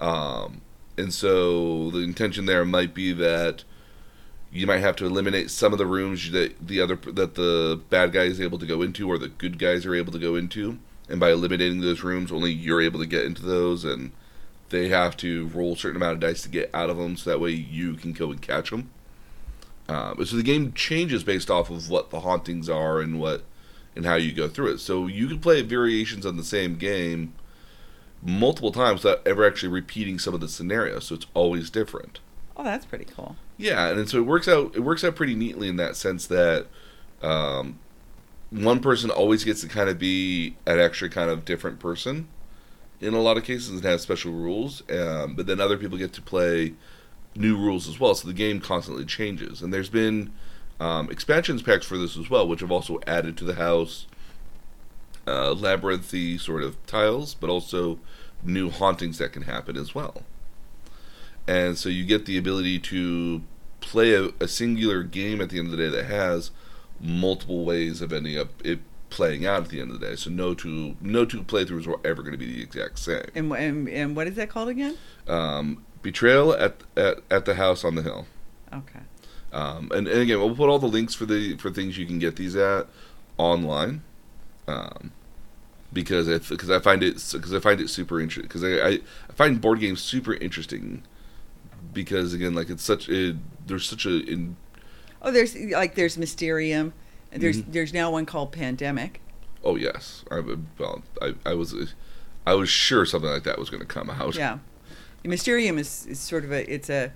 um 0.00 0.62
and 0.96 1.12
so 1.12 1.90
the 1.90 1.98
intention 1.98 2.46
there 2.46 2.64
might 2.64 2.94
be 2.94 3.12
that 3.12 3.64
you 4.54 4.66
might 4.66 4.80
have 4.80 4.96
to 4.96 5.04
eliminate 5.04 5.50
some 5.50 5.72
of 5.72 5.78
the 5.78 5.86
rooms 5.86 6.30
that 6.30 6.66
the 6.66 6.80
other 6.80 6.96
that 6.96 7.34
the 7.34 7.80
bad 7.90 8.12
guy 8.12 8.22
is 8.22 8.40
able 8.40 8.58
to 8.58 8.66
go 8.66 8.80
into 8.80 9.08
or 9.08 9.18
the 9.18 9.28
good 9.28 9.58
guys 9.58 9.84
are 9.84 9.94
able 9.94 10.12
to 10.12 10.18
go 10.18 10.36
into 10.36 10.78
and 11.08 11.20
by 11.20 11.30
eliminating 11.30 11.80
those 11.80 12.02
rooms 12.02 12.32
only 12.32 12.50
you're 12.52 12.80
able 12.80 13.00
to 13.00 13.06
get 13.06 13.24
into 13.24 13.42
those 13.42 13.84
and 13.84 14.12
they 14.70 14.88
have 14.88 15.16
to 15.16 15.48
roll 15.48 15.74
a 15.74 15.76
certain 15.76 15.96
amount 15.96 16.14
of 16.14 16.20
dice 16.20 16.42
to 16.42 16.48
get 16.48 16.70
out 16.72 16.88
of 16.88 16.96
them 16.96 17.16
so 17.16 17.28
that 17.28 17.40
way 17.40 17.50
you 17.50 17.94
can 17.94 18.12
go 18.12 18.30
and 18.30 18.40
catch 18.40 18.70
them 18.70 18.90
um, 19.88 20.24
so 20.24 20.36
the 20.36 20.42
game 20.42 20.72
changes 20.72 21.24
based 21.24 21.50
off 21.50 21.70
of 21.70 21.90
what 21.90 22.10
the 22.10 22.20
hauntings 22.20 22.68
are 22.68 23.00
and 23.00 23.20
what 23.20 23.42
and 23.94 24.06
how 24.06 24.14
you 24.14 24.32
go 24.32 24.48
through 24.48 24.72
it. 24.72 24.78
So 24.78 25.06
you 25.06 25.28
can 25.28 25.40
play 25.40 25.62
variations 25.62 26.24
on 26.26 26.36
the 26.36 26.44
same 26.44 26.76
game 26.76 27.34
multiple 28.22 28.72
times 28.72 29.04
without 29.04 29.26
ever 29.26 29.46
actually 29.46 29.68
repeating 29.68 30.18
some 30.18 30.34
of 30.34 30.40
the 30.40 30.48
scenarios. 30.48 31.06
So 31.06 31.16
it's 31.16 31.26
always 31.34 31.70
different. 31.70 32.20
Oh, 32.56 32.64
that's 32.64 32.86
pretty 32.86 33.04
cool. 33.04 33.36
Yeah, 33.56 33.88
and 33.88 34.08
so 34.08 34.18
it 34.18 34.26
works 34.26 34.48
out. 34.48 34.74
It 34.74 34.80
works 34.80 35.04
out 35.04 35.14
pretty 35.14 35.34
neatly 35.34 35.68
in 35.68 35.76
that 35.76 35.96
sense 35.96 36.26
that 36.26 36.66
um, 37.22 37.78
one 38.50 38.80
person 38.80 39.10
always 39.10 39.44
gets 39.44 39.60
to 39.60 39.68
kind 39.68 39.88
of 39.88 39.98
be 39.98 40.56
an 40.66 40.80
extra 40.80 41.08
kind 41.08 41.30
of 41.30 41.44
different 41.44 41.78
person 41.78 42.28
in 43.00 43.14
a 43.14 43.20
lot 43.20 43.36
of 43.36 43.44
cases 43.44 43.70
and 43.70 43.82
have 43.84 44.00
special 44.00 44.32
rules. 44.32 44.82
Um, 44.90 45.34
but 45.34 45.46
then 45.46 45.60
other 45.60 45.76
people 45.76 45.98
get 45.98 46.12
to 46.14 46.22
play 46.22 46.74
new 47.36 47.56
rules 47.56 47.88
as 47.88 48.00
well. 48.00 48.14
So 48.14 48.26
the 48.26 48.34
game 48.34 48.60
constantly 48.60 49.04
changes. 49.04 49.62
And 49.62 49.72
there's 49.72 49.88
been 49.88 50.32
um, 50.80 51.10
expansions 51.10 51.62
packs 51.62 51.86
for 51.86 51.98
this 51.98 52.16
as 52.16 52.30
well, 52.30 52.46
which 52.48 52.60
have 52.60 52.72
also 52.72 53.00
added 53.06 53.36
to 53.38 53.44
the 53.44 53.54
house 53.54 54.06
uh, 55.26 55.54
labyrinthy 55.54 56.40
sort 56.40 56.62
of 56.62 56.84
tiles, 56.86 57.34
but 57.34 57.50
also 57.50 57.98
new 58.42 58.68
hauntings 58.68 59.18
that 59.18 59.32
can 59.32 59.42
happen 59.42 59.76
as 59.76 59.94
well 59.94 60.22
and 61.46 61.76
so 61.78 61.88
you 61.88 62.04
get 62.04 62.26
the 62.26 62.38
ability 62.38 62.78
to 62.78 63.42
play 63.80 64.14
a, 64.14 64.30
a 64.40 64.48
singular 64.48 65.02
game 65.02 65.40
at 65.40 65.50
the 65.50 65.58
end 65.58 65.66
of 65.66 65.76
the 65.76 65.76
day 65.76 65.88
that 65.88 66.06
has 66.06 66.50
multiple 67.00 67.64
ways 67.64 68.00
of 68.00 68.12
ending 68.12 68.38
up 68.38 68.48
it 68.64 68.80
playing 69.10 69.46
out 69.46 69.62
at 69.62 69.68
the 69.68 69.80
end 69.80 69.90
of 69.92 70.00
the 70.00 70.06
day. 70.06 70.16
So 70.16 70.30
no 70.30 70.54
two 70.54 70.96
no 71.00 71.24
two 71.24 71.42
playthroughs 71.44 71.86
are 71.86 72.04
ever 72.06 72.22
going 72.22 72.32
to 72.32 72.38
be 72.38 72.52
the 72.52 72.62
exact 72.62 72.98
same. 72.98 73.24
And, 73.34 73.52
and 73.52 73.88
and 73.88 74.16
what 74.16 74.26
is 74.26 74.34
that 74.36 74.48
called 74.48 74.68
again? 74.68 74.96
Um, 75.28 75.84
Betrayal 76.02 76.52
at, 76.54 76.82
at 76.96 77.18
at 77.30 77.44
the 77.44 77.54
house 77.54 77.84
on 77.84 77.94
the 77.94 78.02
hill. 78.02 78.26
Okay. 78.72 79.00
Um, 79.52 79.90
and, 79.94 80.08
and 80.08 80.20
again, 80.20 80.40
we'll 80.40 80.56
put 80.56 80.68
all 80.68 80.80
the 80.80 80.88
links 80.88 81.14
for 81.14 81.26
the 81.26 81.56
for 81.58 81.70
things 81.70 81.96
you 81.96 82.06
can 82.06 82.18
get 82.18 82.34
these 82.34 82.56
at 82.56 82.88
online, 83.38 84.02
um, 84.66 85.12
because 85.92 86.26
if 86.26 86.48
because 86.48 86.70
I 86.70 86.80
find 86.80 87.04
it 87.04 87.24
because 87.32 87.54
I 87.54 87.60
find 87.60 87.80
it 87.80 87.88
super 87.88 88.20
interesting 88.20 88.48
because 88.48 88.64
I, 88.64 88.88
I 88.88 88.90
I 89.28 89.32
find 89.34 89.60
board 89.60 89.78
games 89.78 90.02
super 90.02 90.34
interesting 90.34 91.04
because 91.94 92.34
again 92.34 92.54
like 92.54 92.68
it's 92.70 92.82
such 92.84 93.08
a 93.08 93.36
there's 93.66 93.86
such 93.88 94.04
a 94.06 94.18
in, 94.30 94.56
Oh, 95.22 95.30
there's 95.30 95.56
like 95.56 95.94
there's 95.94 96.18
Mysterium. 96.18 96.92
And 97.32 97.42
there's 97.42 97.62
Mhm. 97.62 97.72
there's 97.72 97.92
now 97.94 98.10
one 98.12 98.26
called 98.26 98.52
Pandemic. 98.52 99.20
oh 99.64 99.76
yes 99.76 100.24
I 100.30 100.40
well 100.78 101.02
I 101.22 101.34
I 101.46 101.54
was 101.54 101.74
I 102.46 102.54
was 102.54 102.68
sure 102.68 103.06
something 103.06 103.30
like 103.30 103.44
that 103.44 103.58
was 103.58 103.70
going 103.70 103.80
to 103.80 103.86
come 103.86 104.10
out 104.10 104.36
Yeah. 104.36 104.58
Mysterium 105.24 105.78
is, 105.78 106.04
is 106.06 106.20
sort 106.20 106.44
of 106.44 106.52
a 106.52 106.70
it's 106.72 106.90
a 106.90 107.10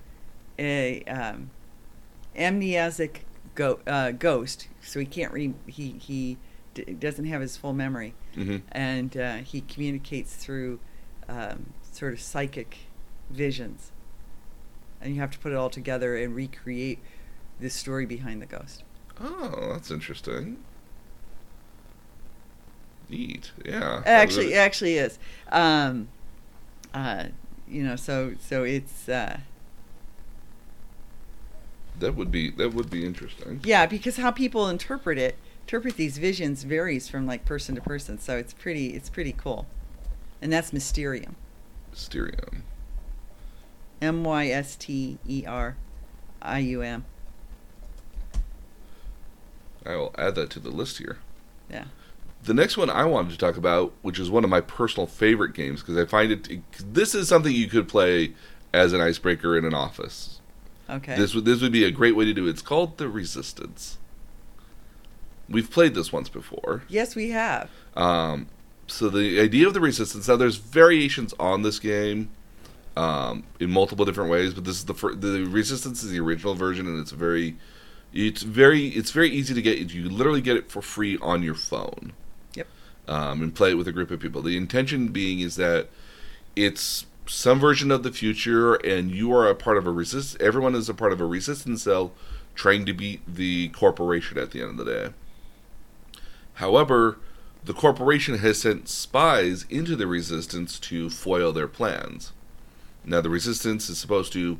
a 0.58 1.02
um, 1.04 1.50
amnesiac 2.34 3.18
go, 3.54 3.80
uh, 3.86 4.12
ghost, 4.12 4.68
so 4.82 4.98
he 5.00 5.06
can't 5.06 5.32
re 5.32 5.54
he 5.66 5.92
he 6.00 6.38
d- 6.74 6.84
doesn't 6.98 7.26
have 7.26 7.40
his 7.42 7.56
full 7.56 7.72
memory, 7.74 8.14
hmm 8.34 8.56
and 8.72 9.16
uh, 9.16 9.36
he 9.38 9.60
communicates 9.60 10.34
through 10.34 10.80
um, 11.28 11.74
sort 11.92 12.12
of 12.14 12.20
psychic 12.20 12.78
visions, 13.30 13.92
and 15.00 15.14
you 15.14 15.20
have 15.20 15.30
to 15.30 15.38
put 15.38 15.52
it 15.52 15.56
all 15.56 15.70
together 15.70 16.16
and 16.16 16.34
recreate 16.34 16.98
the 17.60 17.70
story 17.70 18.06
behind 18.06 18.40
the 18.42 18.46
ghost. 18.46 18.82
oh 19.20 19.70
that's 19.72 19.90
interesting 19.90 20.58
Neat. 23.08 23.52
Yeah. 23.64 24.00
It 24.00 24.06
actually, 24.06 24.52
it 24.52 24.56
actually 24.56 24.98
is. 24.98 25.18
Um, 25.50 26.08
uh, 26.92 27.26
you 27.66 27.82
know, 27.82 27.96
so 27.96 28.34
so 28.38 28.64
it's 28.64 29.08
uh, 29.08 29.40
that 31.98 32.14
would 32.14 32.30
be 32.30 32.50
that 32.50 32.74
would 32.74 32.90
be 32.90 33.04
interesting. 33.04 33.60
yeah, 33.64 33.86
because 33.86 34.16
how 34.16 34.30
people 34.30 34.68
interpret 34.68 35.18
it, 35.18 35.36
interpret 35.62 35.96
these 35.96 36.18
visions 36.18 36.64
varies 36.64 37.08
from 37.08 37.26
like 37.26 37.44
person 37.44 37.74
to 37.74 37.80
person. 37.80 38.18
So 38.18 38.36
it's 38.36 38.52
pretty, 38.52 38.88
it's 38.88 39.08
pretty 39.08 39.32
cool, 39.32 39.66
and 40.40 40.52
that's 40.52 40.72
Mysterium. 40.72 41.36
Mysterium. 41.90 42.64
M 44.00 44.24
Y 44.24 44.48
S 44.48 44.76
T 44.76 45.18
E 45.26 45.44
R 45.46 45.76
I 46.40 46.58
U 46.58 46.82
M. 46.82 47.04
I 49.86 49.96
will 49.96 50.14
add 50.18 50.34
that 50.34 50.50
to 50.50 50.60
the 50.60 50.70
list 50.70 50.98
here. 50.98 51.18
Yeah. 51.70 51.84
The 52.44 52.54
next 52.54 52.76
one 52.76 52.90
I 52.90 53.04
wanted 53.04 53.30
to 53.32 53.38
talk 53.38 53.56
about, 53.56 53.92
which 54.02 54.18
is 54.18 54.30
one 54.30 54.44
of 54.44 54.50
my 54.50 54.60
personal 54.60 55.06
favorite 55.06 55.54
games, 55.54 55.80
because 55.80 55.96
I 55.96 56.04
find 56.04 56.30
it. 56.30 56.62
This 56.92 57.14
is 57.14 57.28
something 57.28 57.52
you 57.52 57.68
could 57.68 57.88
play 57.88 58.34
as 58.72 58.92
an 58.92 59.00
icebreaker 59.00 59.56
in 59.56 59.64
an 59.64 59.74
office. 59.74 60.40
Okay. 60.88 61.16
This 61.16 61.34
would 61.34 61.44
this 61.44 61.60
would 61.60 61.72
be 61.72 61.84
a 61.84 61.90
great 61.90 62.16
way 62.16 62.24
to 62.24 62.32
do 62.32 62.46
it. 62.46 62.50
It's 62.50 62.62
called 62.62 62.98
the 62.98 63.08
Resistance. 63.08 63.98
We've 65.48 65.70
played 65.70 65.94
this 65.94 66.12
once 66.12 66.28
before. 66.28 66.82
yes, 66.88 67.16
we 67.16 67.30
have. 67.30 67.70
Um, 67.96 68.48
so 68.86 69.08
the 69.08 69.40
idea 69.40 69.66
of 69.66 69.74
the 69.74 69.80
Resistance. 69.80 70.28
Now, 70.28 70.36
there's 70.36 70.56
variations 70.56 71.34
on 71.40 71.62
this 71.62 71.78
game 71.78 72.30
um, 72.98 73.44
in 73.60 73.70
multiple 73.70 74.04
different 74.04 74.28
ways, 74.28 74.52
but 74.52 74.64
this 74.64 74.76
is 74.76 74.84
the 74.86 74.94
fir- 74.94 75.14
the 75.14 75.44
Resistance 75.44 76.02
is 76.02 76.10
the 76.10 76.18
original 76.18 76.54
version, 76.54 76.88
and 76.88 76.98
it's 76.98 77.12
very, 77.12 77.56
it's 78.12 78.42
very, 78.42 78.88
it's 78.88 79.12
very 79.12 79.30
easy 79.30 79.54
to 79.54 79.62
get. 79.62 79.78
You 79.94 80.08
literally 80.08 80.40
get 80.40 80.56
it 80.56 80.68
for 80.68 80.82
free 80.82 81.16
on 81.22 81.44
your 81.44 81.54
phone. 81.54 82.12
Yep. 82.54 82.66
Um, 83.06 83.40
and 83.40 83.54
play 83.54 83.70
it 83.70 83.74
with 83.74 83.86
a 83.86 83.92
group 83.92 84.10
of 84.10 84.18
people. 84.18 84.42
The 84.42 84.56
intention 84.56 85.08
being 85.08 85.38
is 85.38 85.54
that 85.54 85.88
it's 86.56 87.06
some 87.26 87.60
version 87.60 87.92
of 87.92 88.02
the 88.02 88.10
future, 88.10 88.74
and 88.74 89.12
you 89.12 89.32
are 89.32 89.48
a 89.48 89.54
part 89.54 89.76
of 89.76 89.86
a 89.86 89.92
resist. 89.92 90.36
Everyone 90.40 90.74
is 90.74 90.88
a 90.88 90.94
part 90.94 91.12
of 91.12 91.20
a 91.20 91.24
resistance 91.24 91.84
cell, 91.84 92.10
trying 92.56 92.84
to 92.86 92.92
beat 92.92 93.20
the 93.32 93.68
corporation 93.68 94.38
at 94.38 94.50
the 94.50 94.60
end 94.60 94.70
of 94.70 94.84
the 94.84 94.92
day. 94.92 95.12
However, 96.54 97.18
the 97.64 97.74
corporation 97.74 98.38
has 98.38 98.62
sent 98.62 98.88
spies 98.88 99.66
into 99.70 99.94
the 99.94 100.08
resistance 100.08 100.80
to 100.80 101.10
foil 101.10 101.52
their 101.52 101.68
plans. 101.68 102.32
Now, 103.08 103.20
the 103.20 103.30
resistance 103.30 103.88
is 103.88 103.98
supposed 103.98 104.32
to 104.34 104.58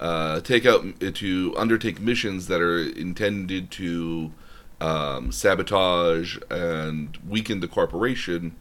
uh, 0.00 0.40
take 0.40 0.66
out 0.66 0.84
to 1.00 1.54
undertake 1.56 2.00
missions 2.00 2.48
that 2.48 2.60
are 2.60 2.82
intended 2.82 3.70
to 3.72 4.32
um, 4.80 5.30
sabotage 5.30 6.38
and 6.50 7.16
weaken 7.26 7.60
the 7.60 7.68
corporation. 7.68 8.56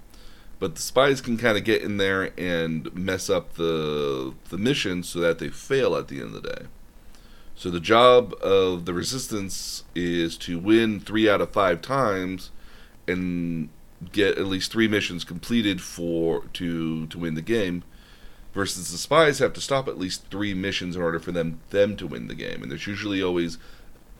But 0.60 0.76
the 0.76 0.82
spies 0.82 1.20
can 1.20 1.38
kind 1.38 1.58
of 1.58 1.64
get 1.64 1.82
in 1.82 1.98
there 1.98 2.32
and 2.38 2.94
mess 2.96 3.30
up 3.30 3.56
the 3.56 4.34
the 4.50 4.58
mission 4.58 5.04
so 5.04 5.20
that 5.20 5.40
they 5.40 5.50
fail 5.50 5.96
at 5.96 6.08
the 6.08 6.22
end 6.22 6.36
of 6.36 6.44
the 6.44 6.50
day. 6.50 6.66
So 7.56 7.70
the 7.70 7.80
job 7.80 8.34
of 8.42 8.86
the 8.86 8.94
resistance 8.94 9.84
is 9.94 10.38
to 10.38 10.58
win 10.60 11.00
three 11.00 11.30
out 11.30 11.42
of 11.42 11.52
five 11.52 11.82
times 11.82 12.52
and 13.08 13.70
get 14.12 14.38
at 14.38 14.46
least 14.46 14.72
three 14.72 14.88
missions 14.88 15.24
completed 15.24 15.82
for 15.82 16.46
to 16.54 17.08
to 17.08 17.18
win 17.18 17.36
the 17.36 17.42
game 17.42 17.84
versus 18.54 18.92
the 18.92 18.98
spies 18.98 19.40
have 19.40 19.54
to 19.54 19.62
stop 19.62 19.88
at 19.88 19.98
least 19.98 20.28
three 20.30 20.54
missions 20.54 20.96
in 20.96 21.02
order 21.02 21.20
for 21.20 21.32
them 21.32 21.60
them 21.72 21.96
to 21.98 22.08
win 22.08 22.28
the 22.28 22.36
game. 22.36 22.62
And 22.62 22.72
there's 22.72 22.88
usually 22.88 23.22
always 23.22 23.58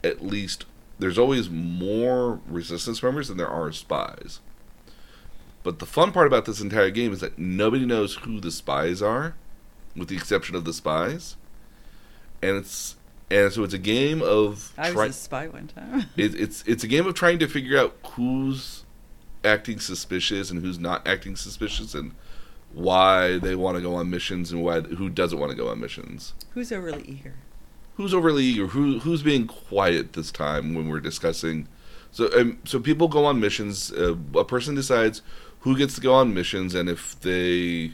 at 0.04 0.24
least 0.24 0.66
there's 1.00 1.18
always 1.18 1.50
more 1.50 2.40
resistance 2.48 3.02
members 3.02 3.28
than 3.28 3.38
there 3.38 3.48
are 3.48 3.72
spies. 3.72 4.40
But 5.64 5.80
the 5.80 5.86
fun 5.86 6.12
part 6.12 6.28
about 6.28 6.46
this 6.46 6.60
entire 6.60 6.90
game 6.90 7.14
is 7.14 7.22
that 7.22 7.40
nobody 7.40 7.86
knows 7.86 8.16
who 8.16 8.40
the 8.40 8.52
spies 8.52 9.02
are 9.02 9.36
with 9.96 10.10
the 10.10 10.16
exception 10.16 10.56
of 10.56 10.66
the 10.66 10.74
spies. 10.74 11.38
And 12.42 12.58
it's 12.58 12.98
and 13.32 13.52
so 13.52 13.64
it's 13.64 13.74
a 13.74 13.80
game 13.80 14.22
of 14.22 14.74
I 14.78 14.90
was 14.90 14.94
try- 14.94 15.06
a 15.08 15.14
spy 15.14 15.48
one 15.48 15.68
time. 15.68 16.06
it, 16.18 16.36
it's 16.40 16.64
it's 16.68 16.84
a 16.84 16.88
game 16.88 17.08
of 17.08 17.16
trying 17.16 17.40
to 17.40 17.48
figure 17.48 17.78
out 17.78 17.96
who's 18.12 18.84
acting 19.46 19.80
suspicious 19.80 20.50
and 20.52 20.62
who's 20.62 20.80
not 20.80 21.08
acting 21.08 21.36
suspicious 21.36 21.94
and 21.94 22.14
why 22.74 23.38
they 23.38 23.56
want 23.56 23.78
to 23.78 23.82
go 23.82 23.96
on 23.96 24.10
missions 24.10 24.52
and 24.52 24.64
why 24.64 24.82
who 24.82 25.10
doesn't 25.10 25.40
want 25.40 25.52
to 25.52 25.58
go 25.58 25.70
on 25.70 25.80
missions. 25.80 26.34
Who's 26.52 26.72
overly 26.72 27.04
eager? 27.08 27.36
Who's 27.96 28.14
overly 28.14 28.44
eager? 28.44 28.68
Who 28.68 29.00
who's 29.00 29.22
being 29.24 29.48
quiet 29.48 30.14
this 30.14 30.32
time 30.32 30.74
when 30.74 30.90
we're 30.90 31.00
discussing? 31.00 31.68
So 32.12 32.30
um, 32.40 32.60
so 32.66 32.80
people 32.80 33.08
go 33.08 33.26
on 33.26 33.40
missions. 33.40 33.92
Uh, 33.92 34.16
a 34.36 34.46
person 34.46 34.76
decides 34.76 35.22
who 35.60 35.78
gets 35.78 35.96
to 35.96 36.02
go 36.02 36.14
on 36.14 36.34
missions, 36.34 36.76
and 36.76 36.90
if 36.90 37.20
they 37.22 37.94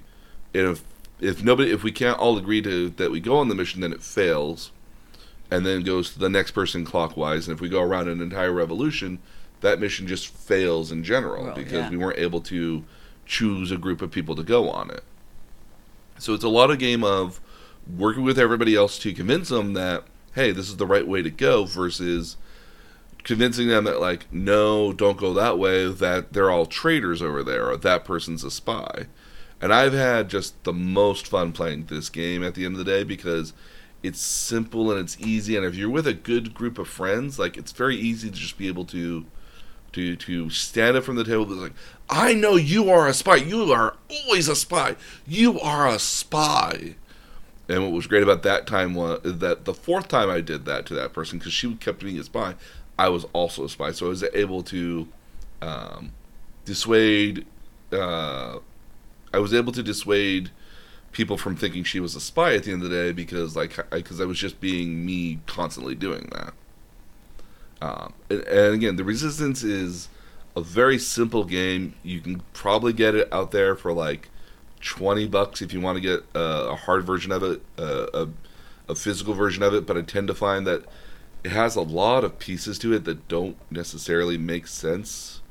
if 0.54 0.84
if 1.20 1.44
nobody 1.44 1.72
if 1.72 1.84
we 1.84 1.92
can't 1.92 2.18
all 2.18 2.38
agree 2.38 2.62
to 2.62 2.90
that 2.92 3.12
we 3.12 3.20
go 3.20 3.38
on 3.38 3.50
the 3.50 3.56
mission, 3.56 3.82
then 3.82 3.92
it 3.94 4.02
fails, 4.02 4.72
and 5.52 5.66
then 5.66 5.84
goes 5.84 6.14
to 6.14 6.20
the 6.20 6.30
next 6.30 6.52
person 6.52 6.86
clockwise. 6.86 7.48
And 7.48 7.56
if 7.56 7.62
we 7.62 7.70
go 7.70 7.82
around 7.82 8.08
an 8.08 8.22
entire 8.22 8.54
revolution, 8.54 9.20
that 9.62 9.80
mission 9.80 10.08
just 10.08 10.30
fails 10.30 10.92
in 10.92 11.04
general 11.04 11.46
Well, 11.46 11.56
because 11.56 11.74
yeah. 11.74 11.90
we 11.90 11.98
weren't 11.98 12.20
able 12.20 12.42
to 12.42 12.84
choose 13.30 13.72
a 13.72 13.78
group 13.78 14.02
of 14.02 14.10
people 14.10 14.36
to 14.36 14.44
go 14.44 14.70
on 14.70 14.90
it. 14.90 15.04
So 16.18 16.34
it's 16.34 16.44
a 16.44 16.50
lot 16.50 16.72
of 16.72 16.80
game 16.80 17.04
of 17.04 17.40
working 17.98 18.24
with 18.24 18.40
everybody 18.40 18.76
else 18.76 18.98
to 19.00 19.14
convince 19.14 19.50
them 19.50 19.74
that 19.74 20.04
hey, 20.34 20.52
this 20.52 20.70
is 20.70 20.78
the 20.78 20.88
right 20.88 21.08
way 21.08 21.22
to 21.22 21.30
go 21.30 21.66
versus 21.66 22.38
convincing 23.24 23.68
them 23.68 23.84
that 23.84 24.02
like 24.02 24.32
no, 24.34 24.92
don't 24.92 25.18
go 25.18 25.34
that 25.34 25.60
way 25.60 25.90
that 25.90 26.34
they're 26.34 26.50
all 26.50 26.66
traitors 26.66 27.22
over 27.22 27.44
there 27.44 27.70
or 27.70 27.78
that 27.78 28.04
person's 28.04 28.44
a 28.44 28.52
spy. 28.52 29.06
And 29.62 29.74
I've 29.74 29.94
had 29.94 30.30
just 30.30 30.64
the 30.64 30.74
most 30.74 31.28
fun 31.28 31.52
playing 31.52 31.86
this 31.86 32.10
game 32.10 32.44
at 32.44 32.56
the 32.56 32.66
end 32.66 32.76
of 32.76 32.80
the 32.84 32.92
day 32.92 33.04
because 33.04 33.54
it's 34.02 34.22
simple 34.22 34.90
and 34.92 35.00
it's 35.00 35.20
easy 35.20 35.56
and 35.56 35.66
if 35.66 35.76
you're 35.76 35.90
with 35.90 36.08
a 36.08 36.14
good 36.14 36.56
group 36.56 36.80
of 36.80 36.88
friends, 36.88 37.38
like 37.38 37.58
it's 37.58 37.74
very 37.74 37.96
easy 37.96 38.30
to 38.30 38.36
just 38.36 38.58
be 38.58 38.68
able 38.68 38.86
to 38.86 39.26
to 39.94 40.16
to 40.16 40.50
stand 40.50 40.98
up 40.98 41.04
from 41.04 41.16
the 41.16 41.24
table 41.24 41.52
and 41.52 41.62
like 41.62 41.74
I 42.10 42.34
know 42.34 42.56
you 42.56 42.90
are 42.90 43.08
a 43.08 43.14
spy. 43.14 43.36
You 43.36 43.72
are 43.72 43.96
always 44.10 44.48
a 44.48 44.56
spy. 44.56 44.96
You 45.28 45.60
are 45.60 45.88
a 45.88 46.00
spy. 46.00 46.96
And 47.68 47.84
what 47.84 47.92
was 47.92 48.08
great 48.08 48.24
about 48.24 48.42
that 48.44 48.66
time 48.66 48.96
was 48.96 49.22
that 49.24 49.66
the 49.66 49.76
fourth 49.76 50.08
time 50.08 50.28
I 50.30 50.42
did 50.42 50.66
that 50.66 50.88
to 50.88 50.96
that 50.96 51.14
person 51.14 51.38
because 51.38 51.54
she 51.54 51.72
kept 51.76 52.00
being 52.00 52.18
a 52.18 52.24
spy, 52.24 52.56
I 52.98 53.10
was 53.10 53.26
also 53.32 53.64
a 53.66 53.70
spy. 53.70 53.92
So 53.92 54.08
I 54.08 54.10
was 54.10 54.24
able 54.34 54.64
to 54.64 55.08
um, 55.62 56.12
dissuade. 56.66 57.46
Uh, 57.92 58.58
I 59.32 59.38
was 59.38 59.54
able 59.54 59.72
to 59.74 59.84
dissuade 59.84 60.50
people 61.12 61.38
from 61.38 61.56
thinking 61.56 61.84
she 61.84 62.00
was 62.00 62.16
a 62.16 62.22
spy 62.22 62.56
at 62.56 62.64
the 62.64 62.72
end 62.72 62.84
of 62.84 62.90
the 62.90 62.96
day 62.96 63.12
because 63.12 63.56
like 63.56 63.78
because 63.92 64.20
I, 64.20 64.26
was 64.26 64.40
just 64.40 64.60
being 64.60 65.06
me 65.06 65.40
constantly 65.46 65.94
doing 65.94 66.30
that. 66.34 66.54
Um, 67.82 68.14
and, 68.30 68.42
and 68.42 68.74
again, 68.76 68.96
the 68.96 69.04
resistance 69.04 69.64
is 69.64 70.10
a 70.56 70.62
very 70.62 71.00
simple 71.00 71.44
game. 71.44 71.96
You 72.04 72.20
can 72.20 72.42
probably 72.54 72.94
get 72.94 73.16
it 73.16 73.32
out 73.32 73.52
there 73.52 73.76
for 73.76 73.94
like 73.94 74.30
twenty 74.82 75.28
bucks 75.28 75.62
if 75.62 75.74
you 75.74 75.82
want 75.82 75.98
to 75.98 76.02
get 76.02 76.24
a, 76.34 76.72
a 76.72 76.76
hard 76.76 77.06
version 77.06 77.32
of 77.32 77.44
it, 77.44 77.62
uh, 77.78 78.08
a, 78.14 78.28
a 78.92 78.96
physical 78.96 79.34
version 79.34 79.64
of 79.64 79.74
it. 79.74 79.86
But 79.86 79.98
I 79.98 80.02
tend 80.02 80.28
to 80.28 80.34
find 80.34 80.66
that 80.68 80.86
it 81.44 81.52
has 81.52 81.76
a 81.76 81.82
lot 81.82 82.24
of 82.24 82.40
pieces 82.40 82.78
to 82.80 82.94
it 82.94 83.06
that 83.06 83.28
don't 83.30 83.56
necessarily 83.72 84.38
make 84.38 84.68
sense, 84.68 85.42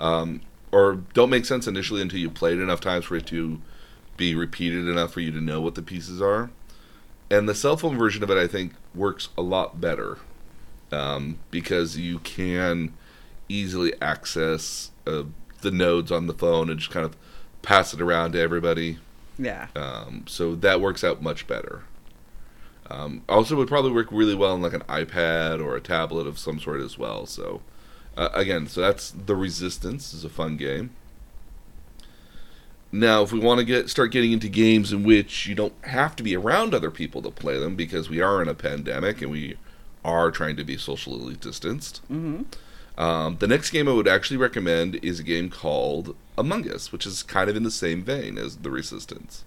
um, 0.00 0.40
or 0.72 1.02
don't 1.14 1.30
make 1.30 1.44
sense 1.44 1.68
initially 1.68 2.02
until 2.02 2.18
you 2.18 2.30
play 2.30 2.52
it 2.52 2.60
enough 2.60 2.80
times 2.80 3.04
for 3.04 3.16
it 3.16 3.26
to 3.26 3.60
be 4.16 4.34
repeated 4.34 4.88
enough 4.88 5.12
for 5.12 5.20
you 5.20 5.30
to 5.30 5.40
know 5.40 5.60
what 5.60 5.76
the 5.76 5.82
pieces 5.82 6.20
are. 6.20 6.50
And 7.30 7.48
the 7.48 7.54
cell 7.54 7.76
phone 7.76 7.96
version 7.96 8.24
of 8.24 8.30
it, 8.30 8.38
I 8.38 8.48
think, 8.48 8.72
works 8.94 9.28
a 9.38 9.42
lot 9.42 9.80
better 9.80 10.18
um, 10.92 11.38
because 11.50 11.96
you 11.96 12.18
can 12.20 12.94
easily 13.48 13.92
access 14.00 14.90
uh, 15.06 15.24
the 15.60 15.70
nodes 15.70 16.12
on 16.12 16.26
the 16.26 16.34
phone 16.34 16.70
and 16.70 16.78
just 16.78 16.90
kind 16.90 17.06
of 17.06 17.16
pass 17.62 17.92
it 17.92 18.00
around 18.00 18.32
to 18.32 18.40
everybody. 18.40 18.98
Yeah. 19.38 19.68
Um, 19.76 20.24
so 20.26 20.54
that 20.56 20.80
works 20.80 21.04
out 21.04 21.22
much 21.22 21.46
better. 21.46 21.84
Um, 22.90 23.22
also, 23.28 23.54
would 23.56 23.68
probably 23.68 23.92
work 23.92 24.08
really 24.10 24.34
well 24.34 24.54
on 24.54 24.62
like 24.62 24.72
an 24.72 24.82
iPad 24.82 25.62
or 25.62 25.76
a 25.76 25.80
tablet 25.80 26.26
of 26.26 26.38
some 26.38 26.58
sort 26.58 26.80
as 26.80 26.96
well. 26.96 27.26
So, 27.26 27.60
uh, 28.16 28.30
again, 28.32 28.66
so 28.66 28.80
that's 28.80 29.10
the 29.10 29.36
Resistance 29.36 30.14
is 30.14 30.24
a 30.24 30.30
fun 30.30 30.56
game. 30.56 30.90
Now, 32.90 33.22
if 33.22 33.30
we 33.30 33.38
want 33.38 33.58
to 33.58 33.64
get 33.66 33.90
start 33.90 34.10
getting 34.10 34.32
into 34.32 34.48
games 34.48 34.92
in 34.92 35.04
which 35.04 35.46
you 35.46 35.54
don't 35.54 35.74
have 35.84 36.16
to 36.16 36.22
be 36.22 36.34
around 36.34 36.72
other 36.72 36.90
people 36.90 37.20
to 37.22 37.30
play 37.30 37.58
them 37.58 37.76
because 37.76 38.08
we 38.08 38.22
are 38.22 38.40
in 38.40 38.48
a 38.48 38.54
pandemic 38.54 39.20
and 39.20 39.30
we 39.30 39.58
are 40.08 40.30
trying 40.30 40.56
to 40.56 40.64
be 40.64 40.76
socially 40.76 41.34
distanced, 41.34 42.00
Mm-hmm. 42.10 42.42
um, 43.00 43.36
the 43.38 43.46
next 43.46 43.70
game 43.70 43.88
I 43.88 43.92
would 43.92 44.08
actually 44.08 44.36
recommend 44.38 44.96
is 45.02 45.20
a 45.20 45.22
game 45.22 45.50
called 45.50 46.14
Among 46.36 46.68
Us, 46.70 46.90
which 46.92 47.06
is 47.06 47.22
kind 47.22 47.48
of 47.50 47.56
in 47.56 47.62
the 47.62 47.70
same 47.70 48.02
vein 48.02 48.38
as 48.38 48.56
The 48.58 48.70
Resistance. 48.70 49.44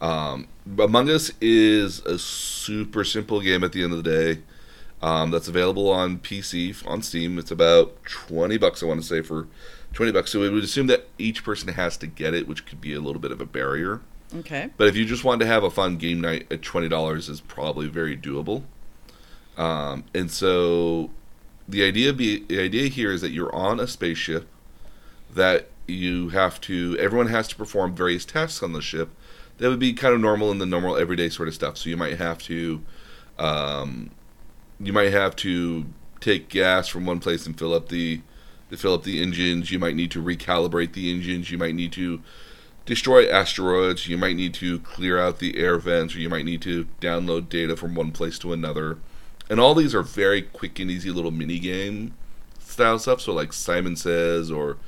Um, 0.00 0.48
Among 0.78 1.08
Us 1.10 1.30
is 1.40 2.00
a 2.00 2.18
super 2.18 3.04
simple 3.04 3.40
game 3.40 3.62
at 3.64 3.72
the 3.72 3.82
end 3.82 3.92
of 3.92 4.02
the 4.02 4.10
day. 4.10 4.42
Um, 5.02 5.30
that's 5.30 5.48
available 5.48 5.90
on 5.90 6.18
PC 6.18 6.86
on 6.88 7.02
Steam. 7.02 7.38
It's 7.38 7.50
about 7.50 8.02
twenty 8.04 8.56
bucks. 8.56 8.82
I 8.82 8.86
want 8.86 9.00
to 9.02 9.06
say 9.06 9.20
for 9.20 9.46
twenty 9.92 10.12
bucks. 10.12 10.30
So 10.32 10.40
we 10.40 10.48
would 10.48 10.64
assume 10.64 10.86
that 10.86 11.08
each 11.18 11.44
person 11.44 11.68
has 11.74 11.96
to 11.98 12.06
get 12.06 12.32
it, 12.32 12.48
which 12.48 12.64
could 12.64 12.80
be 12.80 12.94
a 12.94 13.00
little 13.00 13.20
bit 13.20 13.30
of 13.30 13.40
a 13.40 13.44
barrier. 13.46 14.00
Okay. 14.34 14.70
But 14.78 14.88
if 14.88 14.96
you 14.96 15.04
just 15.04 15.22
want 15.22 15.40
to 15.42 15.46
have 15.46 15.62
a 15.62 15.70
fun 15.70 15.98
game 15.98 16.20
night 16.22 16.46
at 16.50 16.62
twenty 16.62 16.88
dollars, 16.88 17.28
is 17.28 17.40
probably 17.42 17.86
very 17.86 18.16
doable. 18.16 18.62
Um, 19.56 20.04
and 20.14 20.30
so 20.30 21.10
the 21.68 21.84
idea 21.84 22.12
be 22.12 22.44
the 22.44 22.60
idea 22.60 22.88
here 22.88 23.12
is 23.12 23.20
that 23.20 23.30
you're 23.30 23.54
on 23.54 23.80
a 23.80 23.86
spaceship 23.86 24.48
that 25.32 25.68
you 25.86 26.30
have 26.30 26.60
to 26.62 26.96
everyone 26.98 27.28
has 27.28 27.48
to 27.48 27.56
perform 27.56 27.94
various 27.94 28.24
tasks 28.24 28.62
on 28.62 28.72
the 28.72 28.80
ship 28.80 29.10
that 29.58 29.68
would 29.68 29.78
be 29.78 29.92
kind 29.92 30.14
of 30.14 30.20
normal 30.20 30.50
in 30.50 30.58
the 30.58 30.66
normal 30.66 30.96
everyday 30.96 31.28
sort 31.28 31.48
of 31.48 31.54
stuff. 31.54 31.76
So 31.78 31.88
you 31.88 31.96
might 31.96 32.18
have 32.18 32.38
to 32.44 32.82
um, 33.38 34.10
you 34.80 34.92
might 34.92 35.12
have 35.12 35.36
to 35.36 35.86
take 36.20 36.48
gas 36.48 36.88
from 36.88 37.06
one 37.06 37.20
place 37.20 37.46
and 37.46 37.58
fill 37.58 37.74
up 37.74 37.88
the 37.88 38.20
to 38.70 38.76
fill 38.76 38.94
up 38.94 39.04
the 39.04 39.22
engines. 39.22 39.70
You 39.70 39.78
might 39.78 39.94
need 39.94 40.10
to 40.12 40.22
recalibrate 40.22 40.92
the 40.92 41.12
engines. 41.12 41.50
You 41.50 41.58
might 41.58 41.74
need 41.74 41.92
to 41.92 42.22
destroy 42.86 43.28
asteroids. 43.28 44.08
You 44.08 44.18
might 44.18 44.36
need 44.36 44.54
to 44.54 44.80
clear 44.80 45.18
out 45.18 45.38
the 45.38 45.56
air 45.58 45.78
vents 45.78 46.14
or 46.14 46.18
you 46.18 46.28
might 46.28 46.44
need 46.44 46.62
to 46.62 46.86
download 47.00 47.48
data 47.48 47.76
from 47.76 47.94
one 47.94 48.12
place 48.12 48.38
to 48.40 48.52
another 48.52 48.98
and 49.54 49.60
all 49.60 49.76
these 49.76 49.94
are 49.94 50.02
very 50.02 50.42
quick 50.42 50.80
and 50.80 50.90
easy 50.90 51.12
little 51.12 51.30
mini 51.30 51.60
game 51.60 52.12
style 52.58 52.98
stuff. 52.98 53.20
So 53.20 53.32
like 53.32 53.52
simon 53.52 53.94
says 53.94 54.50
or 54.50 54.78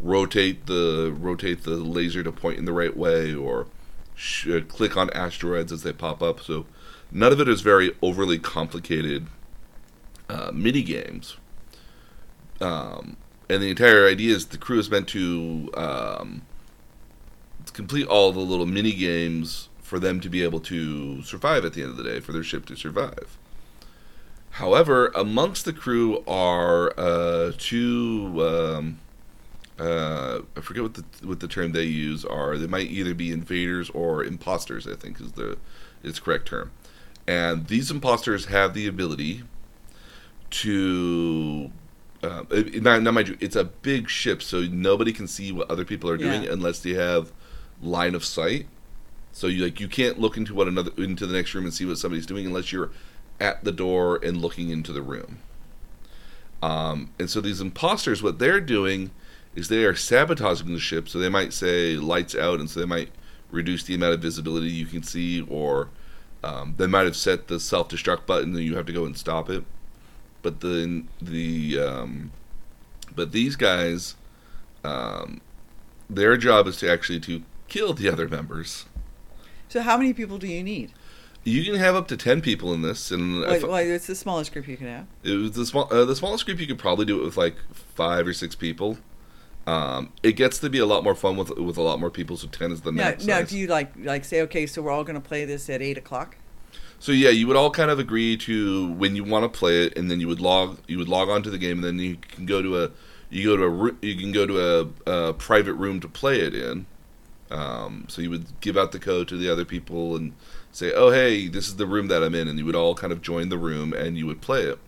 rotate 0.00 0.66
the 0.66 1.14
rotate 1.16 1.62
the 1.62 1.76
laser 1.76 2.24
to 2.24 2.32
point 2.32 2.58
in 2.58 2.64
the 2.64 2.72
right 2.72 2.96
way 2.96 3.32
or 3.32 3.68
should 4.16 4.66
click 4.66 4.96
on 4.96 5.10
asteroids 5.10 5.70
as 5.70 5.84
they 5.84 5.92
pop 5.92 6.24
up. 6.24 6.40
So 6.40 6.66
none 7.12 7.30
of 7.30 7.40
it 7.40 7.48
is 7.48 7.60
very 7.60 7.94
overly 8.02 8.40
complicated 8.40 9.28
uh, 10.28 10.50
mini 10.52 10.82
games. 10.82 11.36
Um, 12.60 13.16
and 13.48 13.62
the 13.62 13.70
entire 13.70 14.08
idea 14.08 14.34
is 14.34 14.46
the 14.46 14.58
crew 14.58 14.80
is 14.80 14.90
meant 14.90 15.06
to 15.10 15.70
um, 15.74 16.42
complete 17.72 18.08
all 18.08 18.32
the 18.32 18.40
little 18.40 18.66
mini 18.66 18.92
games 18.92 19.68
for 19.82 20.00
them 20.00 20.18
to 20.18 20.28
be 20.28 20.42
able 20.42 20.58
to 20.58 21.22
survive 21.22 21.64
at 21.64 21.74
the 21.74 21.82
end 21.82 21.92
of 21.92 21.96
the 21.96 22.02
day 22.02 22.18
for 22.18 22.32
their 22.32 22.42
ship 22.42 22.66
to 22.66 22.74
survive 22.74 23.38
however 24.56 25.08
amongst 25.14 25.64
the 25.64 25.72
crew 25.72 26.22
are 26.26 26.92
uh, 26.98 27.52
two 27.58 28.32
um, 28.40 28.98
uh, 29.78 30.40
I 30.56 30.60
forget 30.60 30.82
what 30.82 30.94
the 30.94 31.04
what 31.26 31.40
the 31.40 31.48
term 31.48 31.72
they 31.72 31.84
use 31.84 32.24
are. 32.24 32.56
They 32.56 32.66
might 32.66 32.88
either 32.90 33.14
be 33.14 33.30
invaders 33.30 33.90
or 33.90 34.24
imposters. 34.24 34.86
I 34.86 34.94
think 34.94 35.20
is 35.20 35.32
the 35.32 35.58
is 36.02 36.18
correct 36.18 36.48
term. 36.48 36.70
And 37.28 37.66
these 37.66 37.90
imposters 37.90 38.46
have 38.46 38.72
the 38.72 38.86
ability 38.86 39.42
to. 40.50 41.70
Uh, 42.22 42.44
it, 42.50 42.82
not, 42.82 43.02
not 43.02 43.12
mind 43.12 43.28
you, 43.28 43.36
it's 43.40 43.56
a 43.56 43.64
big 43.64 44.08
ship, 44.08 44.42
so 44.42 44.62
nobody 44.62 45.12
can 45.12 45.28
see 45.28 45.52
what 45.52 45.70
other 45.70 45.84
people 45.84 46.08
are 46.08 46.16
doing 46.16 46.44
Yeah. 46.44 46.52
unless 46.52 46.80
they 46.80 46.94
have 46.94 47.30
line 47.82 48.14
of 48.14 48.24
sight. 48.24 48.66
So 49.32 49.48
you 49.48 49.64
like 49.64 49.80
you 49.80 49.88
can't 49.88 50.18
look 50.18 50.38
into 50.38 50.54
what 50.54 50.66
another 50.66 50.90
into 50.96 51.26
the 51.26 51.34
next 51.34 51.54
room 51.54 51.64
and 51.64 51.74
see 51.74 51.84
what 51.84 51.98
somebody's 51.98 52.24
doing 52.24 52.46
unless 52.46 52.72
you're 52.72 52.90
at 53.40 53.64
the 53.64 53.72
door 53.72 54.18
and 54.22 54.36
looking 54.36 54.70
into 54.70 54.92
the 54.92 55.02
room. 55.02 55.38
Um, 56.62 57.10
and 57.18 57.28
so 57.28 57.40
these 57.40 57.60
imposters, 57.60 58.22
what 58.22 58.38
they're 58.38 58.60
doing 58.60 59.10
is 59.54 59.68
they 59.68 59.84
are 59.84 59.94
sabotaging 59.94 60.72
the 60.72 60.78
ship. 60.78 61.08
So 61.08 61.18
they 61.18 61.28
might 61.28 61.52
say 61.52 61.96
lights 61.96 62.34
out, 62.34 62.60
and 62.60 62.68
so 62.68 62.80
they 62.80 62.86
might 62.86 63.10
reduce 63.50 63.84
the 63.84 63.94
amount 63.94 64.14
of 64.14 64.20
visibility 64.20 64.68
you 64.68 64.86
can 64.86 65.02
see, 65.02 65.42
or 65.42 65.88
um, 66.42 66.74
they 66.76 66.86
might 66.86 67.04
have 67.04 67.16
set 67.16 67.48
the 67.48 67.58
self 67.58 67.88
destruct 67.88 68.26
button, 68.26 68.54
and 68.54 68.64
you 68.64 68.76
have 68.76 68.86
to 68.86 68.92
go 68.92 69.04
and 69.04 69.16
stop 69.16 69.50
it. 69.50 69.64
But 70.42 70.60
then 70.60 71.08
the 71.20 71.78
um, 71.80 72.30
but 73.14 73.32
these 73.32 73.56
guys, 73.56 74.14
um, 74.84 75.40
their 76.08 76.36
job 76.36 76.66
is 76.66 76.76
to 76.78 76.90
actually 76.90 77.20
to 77.20 77.42
kill 77.68 77.94
the 77.94 78.08
other 78.08 78.28
members. 78.28 78.84
So 79.68 79.80
how 79.82 79.96
many 79.96 80.12
people 80.12 80.38
do 80.38 80.46
you 80.46 80.62
need? 80.62 80.92
You 81.46 81.62
can 81.62 81.76
have 81.76 81.94
up 81.94 82.08
to 82.08 82.16
ten 82.16 82.40
people 82.40 82.74
in 82.74 82.82
this, 82.82 83.12
and 83.12 83.44
if- 83.44 83.62
Well, 83.62 83.70
well, 83.72 83.76
it's 83.86 84.08
the 84.08 84.16
smallest 84.16 84.52
group 84.52 84.66
you 84.66 84.76
can 84.76 84.88
have. 84.88 85.06
It 85.22 85.34
was 85.36 85.52
the 85.52 85.64
small, 85.64 85.86
uh, 85.92 86.04
the 86.04 86.16
smallest 86.16 86.44
group 86.44 86.58
you 86.58 86.66
could 86.66 86.78
probably 86.78 87.06
do 87.06 87.20
it 87.20 87.24
with 87.24 87.36
like 87.36 87.54
five 87.72 88.26
or 88.26 88.32
six 88.32 88.56
people. 88.56 88.98
Um, 89.64 90.12
it 90.24 90.32
gets 90.32 90.58
to 90.58 90.68
be 90.68 90.78
a 90.78 90.86
lot 90.86 91.04
more 91.04 91.14
fun 91.14 91.36
with 91.36 91.50
with 91.50 91.76
a 91.76 91.82
lot 91.82 92.00
more 92.00 92.10
people. 92.10 92.36
So 92.36 92.48
ten 92.48 92.72
is 92.72 92.80
the 92.80 92.90
Now, 92.90 93.04
max. 93.04 93.24
now, 93.24 93.38
size. 93.38 93.50
do 93.50 93.58
you 93.58 93.68
like 93.68 93.92
like 93.96 94.24
say 94.24 94.42
okay? 94.42 94.66
So 94.66 94.82
we're 94.82 94.90
all 94.90 95.04
going 95.04 95.20
to 95.20 95.26
play 95.28 95.44
this 95.44 95.70
at 95.70 95.80
eight 95.80 95.96
o'clock. 95.96 96.36
So 96.98 97.12
yeah, 97.12 97.30
you 97.30 97.46
would 97.46 97.56
all 97.56 97.70
kind 97.70 97.92
of 97.92 98.00
agree 98.00 98.36
to 98.38 98.90
when 98.94 99.14
you 99.14 99.22
want 99.22 99.44
to 99.44 99.48
play 99.58 99.86
it, 99.86 99.96
and 99.96 100.10
then 100.10 100.18
you 100.18 100.26
would 100.26 100.40
log 100.40 100.78
you 100.88 100.98
would 100.98 101.08
log 101.08 101.28
on 101.28 101.44
to 101.44 101.50
the 101.50 101.58
game, 101.58 101.78
and 101.78 101.84
then 101.84 101.98
you 102.00 102.16
can 102.16 102.44
go 102.44 102.60
to 102.60 102.82
a 102.82 102.90
you 103.30 103.44
go 103.44 103.56
to 103.56 103.64
a 103.64 104.04
you 104.04 104.16
can 104.16 104.32
go 104.32 104.46
to 104.46 104.90
a, 105.06 105.28
a 105.28 105.32
private 105.34 105.74
room 105.74 106.00
to 106.00 106.08
play 106.08 106.40
it 106.40 106.54
in. 106.56 106.86
Um, 107.52 108.06
so 108.08 108.20
you 108.22 108.30
would 108.30 108.46
give 108.60 108.76
out 108.76 108.90
the 108.90 108.98
code 108.98 109.28
to 109.28 109.36
the 109.36 109.48
other 109.48 109.64
people 109.64 110.16
and 110.16 110.32
say, 110.76 110.92
"Oh 110.92 111.10
hey, 111.10 111.48
this 111.48 111.68
is 111.68 111.76
the 111.76 111.86
room 111.86 112.08
that 112.08 112.22
I'm 112.22 112.34
in," 112.34 112.48
and 112.48 112.58
you 112.58 112.64
would 112.66 112.76
all 112.76 112.94
kind 112.94 113.12
of 113.12 113.22
join 113.22 113.48
the 113.48 113.58
room 113.58 113.92
and 113.92 114.16
you 114.16 114.26
would 114.26 114.40
play 114.40 114.62
it. 114.62 114.78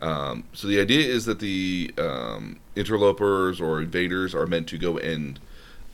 Um, 0.00 0.44
so 0.52 0.66
the 0.66 0.80
idea 0.80 1.06
is 1.06 1.26
that 1.26 1.38
the 1.38 1.92
um, 1.96 2.58
interlopers 2.74 3.60
or 3.60 3.80
invaders 3.80 4.34
are 4.34 4.46
meant 4.46 4.68
to 4.68 4.78
go 4.78 4.98
and 4.98 5.38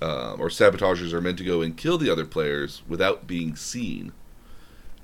uh, 0.01 0.35
or 0.39 0.49
sabotagers 0.49 1.13
are 1.13 1.21
meant 1.21 1.39
to 1.39 1.45
go 1.45 1.61
and 1.61 1.77
kill 1.77 1.99
the 1.99 2.11
other 2.11 2.25
players 2.25 2.83
without 2.89 3.27
being 3.27 3.57
seen. 3.57 4.13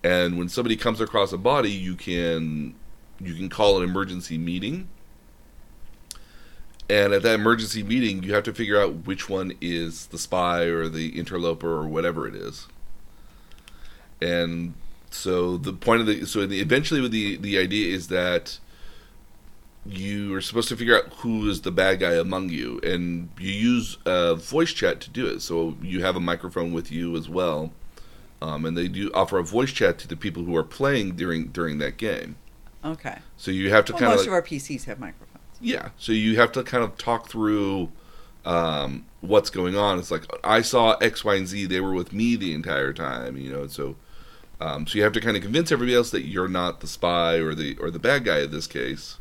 And 0.03 0.39
when 0.39 0.49
somebody 0.49 0.77
comes 0.77 1.01
across 1.01 1.33
a 1.33 1.39
body, 1.39 1.71
you 1.71 1.97
can 1.97 2.75
you 3.21 3.35
can 3.35 3.49
call 3.49 3.79
an 3.79 3.85
emergency 3.85 4.39
meeting. 4.39 4.89
And 6.89 7.15
at 7.15 7.23
that 7.23 7.35
emergency 7.37 7.83
meeting, 7.83 8.23
you 8.23 8.35
have 8.35 8.45
to 8.45 8.53
figure 8.53 8.79
out 8.79 9.07
which 9.07 9.31
one 9.31 9.55
is 9.63 10.07
the 10.09 10.19
spy 10.19 10.65
or 10.65 10.89
the 10.89 11.19
interloper 11.19 11.71
or 11.71 11.87
whatever 11.87 12.29
it 12.29 12.35
is. 12.35 12.69
And 14.21 14.75
so 15.11 15.57
the 15.57 15.73
point 15.73 16.01
of 16.01 16.07
the 16.07 16.27
so 16.27 16.47
the, 16.47 16.61
eventually 16.61 17.01
with 17.01 17.13
the 17.13 17.37
the 17.37 17.59
idea 17.59 17.95
is 17.95 18.09
that 18.09 18.59
you 19.87 20.35
are 20.35 20.41
supposed 20.41 20.69
to 20.69 20.77
figure 20.77 20.97
out 20.97 21.13
who 21.19 21.49
is 21.49 21.61
the 21.61 21.71
bad 21.71 22.01
guy 22.01 22.15
among 22.15 22.49
you, 22.49 22.81
and 22.83 23.29
you 23.39 23.51
use 23.53 23.99
uh, 24.07 24.35
voice 24.35 24.73
chat 24.73 25.01
to 25.03 25.11
do 25.11 25.27
it. 25.27 25.41
So 25.43 25.77
you 25.83 26.03
have 26.03 26.17
a 26.17 26.21
microphone 26.21 26.73
with 26.73 26.91
you 26.91 27.17
as 27.17 27.29
well, 27.29 27.73
um, 28.43 28.65
and 28.65 28.77
they 28.77 28.89
do 28.89 29.11
offer 29.15 29.39
a 29.39 29.45
voice 29.45 29.73
chat 29.73 29.99
to 30.01 30.09
the 30.09 30.17
people 30.17 30.45
who 30.45 30.57
are 30.57 30.65
playing 30.65 31.17
during 31.17 31.49
during 31.49 31.79
that 31.79 31.97
game. 31.99 32.37
Okay. 32.85 33.19
So 33.37 33.51
you 33.51 33.71
have 33.71 33.85
to 33.87 33.93
Well, 33.93 33.99
kind 34.01 34.13
most 34.13 34.27
of 34.27 34.27
of 34.27 34.33
our 34.33 34.43
PCs 34.43 34.85
have 34.85 34.99
microphones. 34.99 35.61
yeah. 35.61 35.91
So 35.97 36.13
you 36.13 36.37
have 36.37 36.53
to 36.53 36.63
kind 36.63 36.85
of 36.85 36.97
talk 36.99 37.29
through 37.29 37.93
um, 38.45 39.07
what's 39.21 39.51
going 39.51 39.77
on. 39.77 39.99
It's 39.99 40.11
like 40.11 40.25
I 40.45 40.63
saw 40.63 40.93
X, 40.95 41.25
Y, 41.25 41.35
and 41.37 41.47
Z. 41.47 41.67
They 41.67 41.81
were 41.81 41.95
with 41.95 42.13
me 42.13 42.37
the 42.37 42.55
entire 42.55 42.93
time. 42.93 43.37
You 43.37 43.51
know, 43.53 43.67
so 43.67 43.97
um, 44.61 44.87
so 44.87 44.97
you 44.97 45.05
have 45.05 45.13
to 45.13 45.21
kind 45.21 45.37
of 45.37 45.43
convince 45.43 45.73
everybody 45.73 45.97
else 45.97 46.11
that 46.11 46.27
you're 46.27 46.49
not 46.49 46.81
the 46.81 46.87
spy 46.87 47.35
or 47.35 47.55
the 47.55 47.77
or 47.79 47.91
the 47.91 47.99
bad 47.99 48.25
guy 48.25 48.41
in 48.41 48.51
this 48.51 48.67
case. 48.67 49.19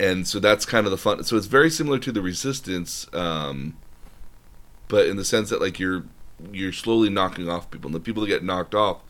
And 0.00 0.26
so 0.26 0.40
that's 0.40 0.64
kind 0.64 0.86
of 0.86 0.90
the 0.90 0.98
fun. 0.98 1.22
So 1.24 1.36
it's 1.36 1.46
very 1.46 1.70
similar 1.70 1.98
to 1.98 2.10
the 2.10 2.22
Resistance, 2.22 3.06
um, 3.14 3.76
but 4.88 5.06
in 5.06 5.16
the 5.16 5.24
sense 5.24 5.50
that 5.50 5.60
like 5.60 5.78
you're 5.78 6.04
you're 6.50 6.72
slowly 6.72 7.08
knocking 7.08 7.48
off 7.48 7.70
people, 7.70 7.88
and 7.88 7.94
the 7.94 8.00
people 8.00 8.22
that 8.22 8.28
get 8.28 8.42
knocked 8.42 8.74
off 8.74 9.02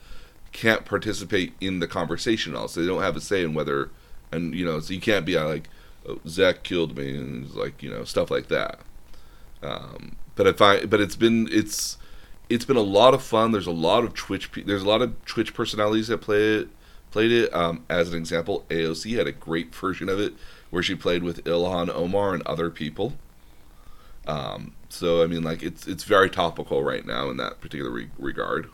can't 0.53 0.85
participate 0.85 1.55
in 1.61 1.81
the 1.81 1.87
conversation. 1.87 2.55
Also, 2.55 2.81
they 2.81 2.87
don't 2.87 3.03
have 3.03 3.17
a 3.17 3.21
say 3.21 3.43
in 3.43 3.55
whether, 3.55 3.91
and 4.31 4.55
you 4.55 4.65
know, 4.65 4.81
so 4.81 4.93
you 4.93 5.01
can't 5.01 5.25
be 5.25 5.37
uh, 5.37 5.47
like, 5.47 5.69
oh, 6.07 6.21
Zach 6.27 6.63
killed 6.63 6.97
me, 6.97 7.17
and 7.17 7.51
like 7.55 7.83
you 7.83 7.91
know 7.91 8.05
stuff 8.05 8.31
like 8.31 8.49
that. 8.49 8.81
Um, 9.63 10.17
but 10.35 10.47
I 10.47 10.53
find, 10.53 10.91
but 10.91 11.01
it's 11.01 11.17
been 11.17 11.49
it's 11.51 11.97
it's 12.53 12.65
been 12.65 12.77
a 12.77 12.81
lot 12.81 13.15
of 13.15 13.23
fun. 13.23 13.53
There's 13.53 13.67
a 13.67 13.73
lot 13.73 14.05
of 14.05 14.15
Twitch. 14.15 14.51
There's 14.67 14.83
a 14.83 14.89
lot 14.89 15.03
of 15.03 15.25
Twitch 15.25 15.55
personalities 15.55 16.09
that 16.09 16.19
play 16.19 16.57
it. 16.59 16.69
Played 17.11 17.33
it. 17.33 17.55
Um, 17.55 17.85
as 17.89 18.11
an 18.13 18.19
example, 18.19 18.65
AOC 18.69 19.17
had 19.17 19.27
a 19.27 19.33
great 19.33 19.75
version 19.75 20.09
of 20.09 20.19
it 20.19 20.35
where 20.71 20.83
she 20.83 20.95
played 20.95 21.23
with 21.23 21.45
Ilhan 21.45 21.91
Omar 21.91 22.35
and 22.35 22.43
other 22.47 22.71
people. 22.71 23.15
Um, 24.27 24.75
so 24.89 25.23
I 25.23 25.27
mean, 25.27 25.43
like 25.43 25.63
it's 25.63 25.87
it's 25.87 26.05
very 26.05 26.31
topical 26.31 26.83
right 26.83 27.05
now 27.05 27.31
in 27.31 27.37
that 27.39 27.61
particular 27.61 27.91
re- 27.91 28.11
regard. 28.19 28.71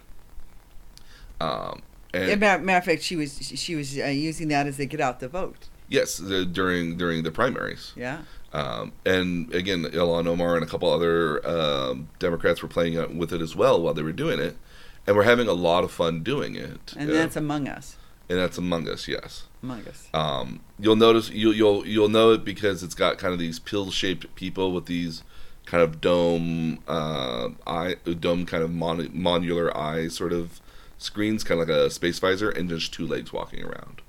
Um, 1.40 1.82
and 2.12 2.40
matter, 2.40 2.62
matter 2.62 2.78
of 2.78 2.84
fact, 2.84 3.02
she 3.02 3.16
was 3.16 3.38
she 3.40 3.74
was 3.74 3.98
uh, 3.98 4.04
using 4.06 4.48
that 4.48 4.66
as 4.66 4.76
they 4.76 4.86
get 4.86 5.00
out 5.00 5.20
the 5.20 5.28
vote. 5.28 5.68
yes, 5.88 6.16
the, 6.16 6.44
during 6.44 6.96
during 6.96 7.22
the 7.22 7.30
primaries. 7.30 7.92
Yeah. 7.96 8.22
Um, 8.52 8.92
and 9.04 9.52
again, 9.54 9.84
Ilhan 9.84 10.26
Omar 10.26 10.54
and 10.56 10.64
a 10.64 10.66
couple 10.68 10.90
other 10.90 11.46
um, 11.46 12.08
Democrats 12.18 12.62
were 12.62 12.68
playing 12.68 13.18
with 13.18 13.32
it 13.32 13.40
as 13.42 13.54
well 13.54 13.80
while 13.80 13.92
they 13.94 14.02
were 14.02 14.12
doing 14.12 14.40
it, 14.40 14.56
and 15.06 15.16
we're 15.16 15.24
having 15.24 15.48
a 15.48 15.52
lot 15.52 15.84
of 15.84 15.90
fun 15.90 16.22
doing 16.22 16.54
it. 16.56 16.94
And 16.96 17.10
Uh, 17.10 17.12
that's 17.14 17.36
Among 17.36 17.68
Us. 17.68 17.96
and 18.28 18.38
that's 18.38 18.56
Among 18.56 18.88
Us, 18.88 19.06
yes. 19.06 19.44
Among 19.62 19.86
Us. 19.86 20.08
Um, 20.14 20.60
you'll 20.78 20.96
notice 20.96 21.28
you'll 21.30 21.54
you'll 21.54 21.86
you'll 21.86 22.08
know 22.08 22.32
it 22.32 22.44
because 22.44 22.82
it's 22.82 22.94
got 22.94 23.18
kind 23.18 23.32
of 23.34 23.38
these 23.38 23.58
pill-shaped 23.58 24.34
people 24.34 24.72
with 24.72 24.86
these 24.86 25.22
kind 25.66 25.82
of 25.82 26.00
dome 26.00 26.78
uh, 26.88 27.50
eye 27.66 27.96
dome 28.18 28.46
kind 28.46 28.62
of 28.62 28.70
mon- 28.72 29.08
modular 29.10 29.74
eye 29.76 30.08
sort 30.08 30.32
of 30.32 30.60
screens, 30.96 31.44
kind 31.44 31.60
of 31.60 31.68
like 31.68 31.76
a 31.76 31.90
space 31.90 32.18
visor, 32.18 32.48
and 32.48 32.70
just 32.70 32.94
two 32.94 33.06
legs 33.06 33.30
walking 33.32 33.62
around. 33.62 34.00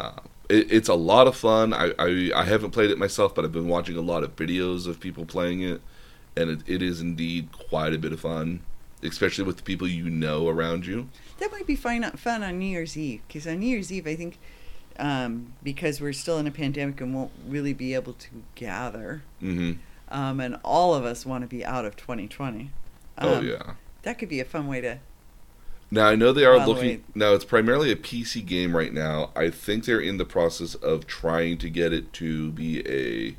Uh, 0.00 0.20
it, 0.48 0.72
it's 0.72 0.88
a 0.88 0.94
lot 0.94 1.26
of 1.26 1.36
fun. 1.36 1.72
I, 1.72 1.92
I 1.98 2.30
I 2.34 2.44
haven't 2.44 2.70
played 2.70 2.90
it 2.90 2.98
myself, 2.98 3.34
but 3.34 3.44
I've 3.44 3.52
been 3.52 3.68
watching 3.68 3.96
a 3.96 4.00
lot 4.00 4.22
of 4.24 4.36
videos 4.36 4.86
of 4.86 5.00
people 5.00 5.24
playing 5.24 5.62
it, 5.62 5.80
and 6.36 6.50
it, 6.50 6.60
it 6.66 6.82
is 6.82 7.00
indeed 7.00 7.50
quite 7.52 7.92
a 7.94 7.98
bit 7.98 8.12
of 8.12 8.20
fun, 8.20 8.60
especially 9.02 9.44
with 9.44 9.56
the 9.56 9.62
people 9.62 9.86
you 9.86 10.08
know 10.10 10.48
around 10.48 10.86
you. 10.86 11.08
That 11.38 11.52
might 11.52 11.66
be 11.66 11.76
fun, 11.76 12.02
fun 12.12 12.42
on 12.42 12.58
New 12.58 12.66
Year's 12.66 12.96
Eve 12.96 13.20
because 13.28 13.46
on 13.46 13.60
New 13.60 13.68
Year's 13.68 13.92
Eve, 13.92 14.06
I 14.06 14.16
think 14.16 14.38
um, 14.98 15.52
because 15.62 16.00
we're 16.00 16.12
still 16.12 16.38
in 16.38 16.46
a 16.46 16.50
pandemic 16.50 17.00
and 17.00 17.14
won't 17.14 17.32
really 17.46 17.72
be 17.72 17.94
able 17.94 18.14
to 18.14 18.28
gather, 18.54 19.22
hmm 19.40 19.72
um, 20.10 20.40
and 20.40 20.58
all 20.64 20.94
of 20.94 21.04
us 21.04 21.26
want 21.26 21.42
to 21.42 21.48
be 21.48 21.64
out 21.64 21.84
of 21.84 21.96
2020. 21.96 22.70
oh 23.18 23.34
um, 23.36 23.46
yeah. 23.46 23.74
That 24.02 24.18
could 24.18 24.28
be 24.28 24.40
a 24.40 24.44
fun 24.44 24.66
way 24.66 24.80
to. 24.80 24.98
Now 25.90 26.06
I 26.06 26.14
know 26.16 26.32
they 26.32 26.44
are 26.44 26.58
By 26.58 26.66
looking. 26.66 27.04
Now 27.14 27.32
it's 27.32 27.44
primarily 27.44 27.90
a 27.90 27.96
PC 27.96 28.44
game 28.44 28.76
right 28.76 28.92
now. 28.92 29.30
I 29.34 29.50
think 29.50 29.84
they're 29.84 30.00
in 30.00 30.18
the 30.18 30.24
process 30.24 30.74
of 30.74 31.06
trying 31.06 31.58
to 31.58 31.70
get 31.70 31.92
it 31.92 32.12
to 32.14 32.50
be 32.52 33.36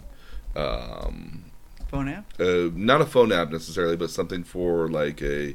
a, 0.55 0.59
um, 0.59 1.45
Phone 1.89 2.07
app? 2.07 2.39
uh, 2.39 2.69
not 2.73 3.01
a 3.01 3.05
phone 3.05 3.31
app 3.31 3.49
necessarily, 3.51 3.95
but 3.95 4.09
something 4.09 4.43
for 4.43 4.87
like 4.89 5.21
a, 5.21 5.49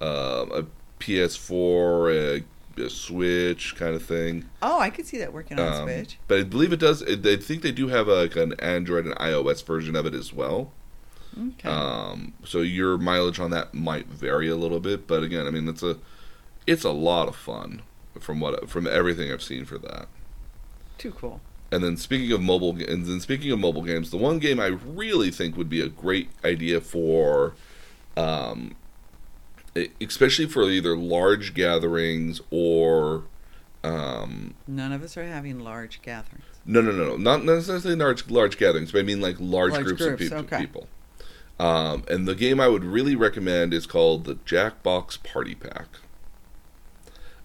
um, 0.00 0.50
a 0.52 0.64
PS4, 0.98 2.44
a, 2.76 2.82
a 2.82 2.90
Switch 2.90 3.74
kind 3.76 3.94
of 3.94 4.02
thing. 4.02 4.44
Oh, 4.62 4.78
I 4.80 4.90
could 4.90 5.06
see 5.06 5.18
that 5.18 5.32
working 5.32 5.58
on 5.58 5.72
Um, 5.72 5.82
Switch. 5.84 6.18
But 6.28 6.38
I 6.40 6.42
believe 6.44 6.72
it 6.72 6.80
does. 6.80 7.02
I 7.02 7.36
think 7.36 7.62
they 7.62 7.72
do 7.72 7.88
have 7.88 8.08
a, 8.08 8.14
like 8.22 8.36
an 8.36 8.54
Android 8.60 9.06
and 9.06 9.14
iOS 9.16 9.64
version 9.64 9.96
of 9.96 10.06
it 10.06 10.14
as 10.14 10.32
well. 10.32 10.72
Okay. 11.38 11.68
Um, 11.68 12.34
so 12.44 12.60
your 12.60 12.98
mileage 12.98 13.38
on 13.38 13.50
that 13.52 13.72
might 13.72 14.06
vary 14.06 14.48
a 14.48 14.56
little 14.56 14.80
bit, 14.80 15.06
but 15.06 15.22
again, 15.22 15.46
I 15.46 15.50
mean, 15.50 15.68
it's 15.68 15.82
a 15.82 15.96
it's 16.70 16.84
a 16.84 16.90
lot 16.90 17.26
of 17.26 17.34
fun 17.34 17.82
from 18.20 18.38
what 18.38 18.70
from 18.70 18.86
everything 18.86 19.32
I've 19.32 19.42
seen 19.42 19.64
for 19.64 19.76
that. 19.78 20.06
Too 20.98 21.10
cool. 21.10 21.40
And 21.72 21.82
then 21.82 21.96
speaking 21.96 22.30
of 22.32 22.40
mobile, 22.40 22.70
and 22.70 23.06
then 23.06 23.20
speaking 23.20 23.50
of 23.50 23.58
mobile 23.58 23.82
games, 23.82 24.10
the 24.10 24.16
one 24.16 24.38
game 24.38 24.60
I 24.60 24.66
really 24.66 25.30
think 25.30 25.56
would 25.56 25.68
be 25.68 25.80
a 25.80 25.88
great 25.88 26.28
idea 26.44 26.80
for, 26.80 27.54
um, 28.16 28.74
especially 30.00 30.46
for 30.46 30.64
either 30.64 30.96
large 30.96 31.54
gatherings 31.54 32.40
or, 32.50 33.24
um, 33.84 34.54
None 34.66 34.92
of 34.92 35.02
us 35.02 35.16
are 35.16 35.24
having 35.24 35.60
large 35.60 36.02
gatherings. 36.02 36.44
No, 36.66 36.80
no, 36.80 36.92
no, 36.92 37.10
no, 37.10 37.16
not 37.16 37.44
necessarily 37.44 37.94
large 37.96 38.28
large 38.30 38.58
gatherings, 38.58 38.92
but 38.92 38.98
I 38.98 39.02
mean 39.02 39.20
like 39.20 39.36
large, 39.38 39.72
Large 39.72 39.84
groups, 39.86 40.00
of 40.02 40.08
groups, 40.08 40.22
peop- 40.22 40.38
okay. 40.40 40.60
people. 40.60 40.88
Um, 41.58 42.04
and 42.08 42.26
the 42.26 42.34
game 42.34 42.58
I 42.60 42.68
would 42.68 42.84
really 42.84 43.14
recommend 43.14 43.74
is 43.74 43.86
called 43.86 44.24
the 44.24 44.34
Jackbox 44.36 45.22
Party 45.22 45.54
Pack. 45.54 45.86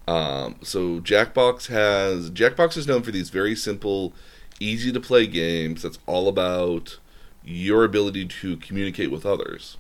Um, 0.08 0.56
so 0.62 1.00
Jackbox 1.00 1.68
has 1.68 2.30
Jackbox 2.32 2.78
is 2.78 2.88
known 2.88 3.02
for 3.02 3.12
these 3.12 3.30
very 3.30 3.56
simple, 3.56 4.14
easy 4.60 4.92
to 4.92 5.00
play 5.00 5.26
games. 5.28 5.82
That's 5.82 6.00
all 6.06 6.28
about 6.28 7.00
your 7.44 7.84
ability 7.84 8.26
to 8.26 8.58
communicate 8.58 9.12
with 9.12 9.26
others. 9.26 9.78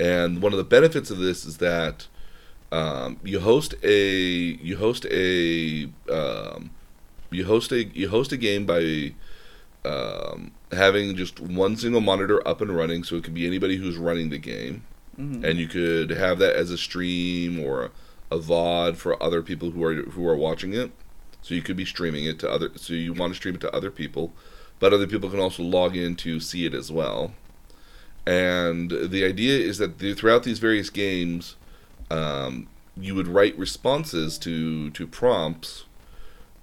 And 0.00 0.40
one 0.42 0.52
of 0.52 0.58
the 0.58 0.64
benefits 0.64 1.10
of 1.10 1.18
this 1.18 1.44
is 1.44 1.58
that 1.58 2.06
um, 2.70 3.18
you 3.24 3.40
host 3.40 3.74
a 3.82 3.98
you 3.98 4.76
host 4.76 5.06
a 5.10 5.88
um, 6.12 6.70
you 7.30 7.44
host 7.46 7.72
a 7.72 7.84
you 7.84 8.08
host 8.10 8.32
a 8.32 8.36
game 8.36 8.66
by 8.66 9.14
um, 9.84 10.50
having 10.72 11.16
just 11.16 11.40
one 11.40 11.76
single 11.76 12.00
monitor 12.02 12.46
up 12.46 12.60
and 12.60 12.70
running, 12.76 13.02
so 13.04 13.16
it 13.16 13.24
could 13.24 13.34
be 13.34 13.46
anybody 13.46 13.76
who's 13.76 13.96
running 13.96 14.28
the 14.28 14.38
game, 14.38 14.82
Mhm. 15.18 15.42
and 15.44 15.58
you 15.58 15.66
could 15.66 16.10
have 16.10 16.38
that 16.40 16.54
as 16.54 16.70
a 16.70 16.76
stream 16.78 17.58
or 17.58 17.90
a, 18.30 18.38
VOD 18.38 18.96
for 18.96 19.20
other 19.22 19.42
people 19.42 19.70
who 19.70 19.84
are 19.84 19.94
who 19.94 20.26
are 20.26 20.36
watching 20.36 20.74
it. 20.74 20.90
So 21.42 21.54
you 21.54 21.62
could 21.62 21.76
be 21.76 21.84
streaming 21.84 22.24
it 22.24 22.38
to 22.40 22.50
other. 22.50 22.70
So 22.76 22.94
you 22.94 23.12
want 23.12 23.32
to 23.32 23.36
stream 23.36 23.54
it 23.54 23.60
to 23.62 23.74
other 23.74 23.90
people, 23.90 24.32
but 24.78 24.92
other 24.92 25.06
people 25.06 25.30
can 25.30 25.40
also 25.40 25.62
log 25.62 25.96
in 25.96 26.16
to 26.16 26.40
see 26.40 26.66
it 26.66 26.74
as 26.74 26.90
well. 26.90 27.32
And 28.26 28.90
the 28.90 29.24
idea 29.24 29.58
is 29.58 29.78
that 29.78 30.00
the, 30.00 30.12
throughout 30.12 30.42
these 30.42 30.58
various 30.58 30.90
games, 30.90 31.56
um, 32.10 32.68
you 32.94 33.14
would 33.14 33.28
write 33.28 33.58
responses 33.58 34.38
to 34.38 34.90
to 34.90 35.06
prompts. 35.06 35.84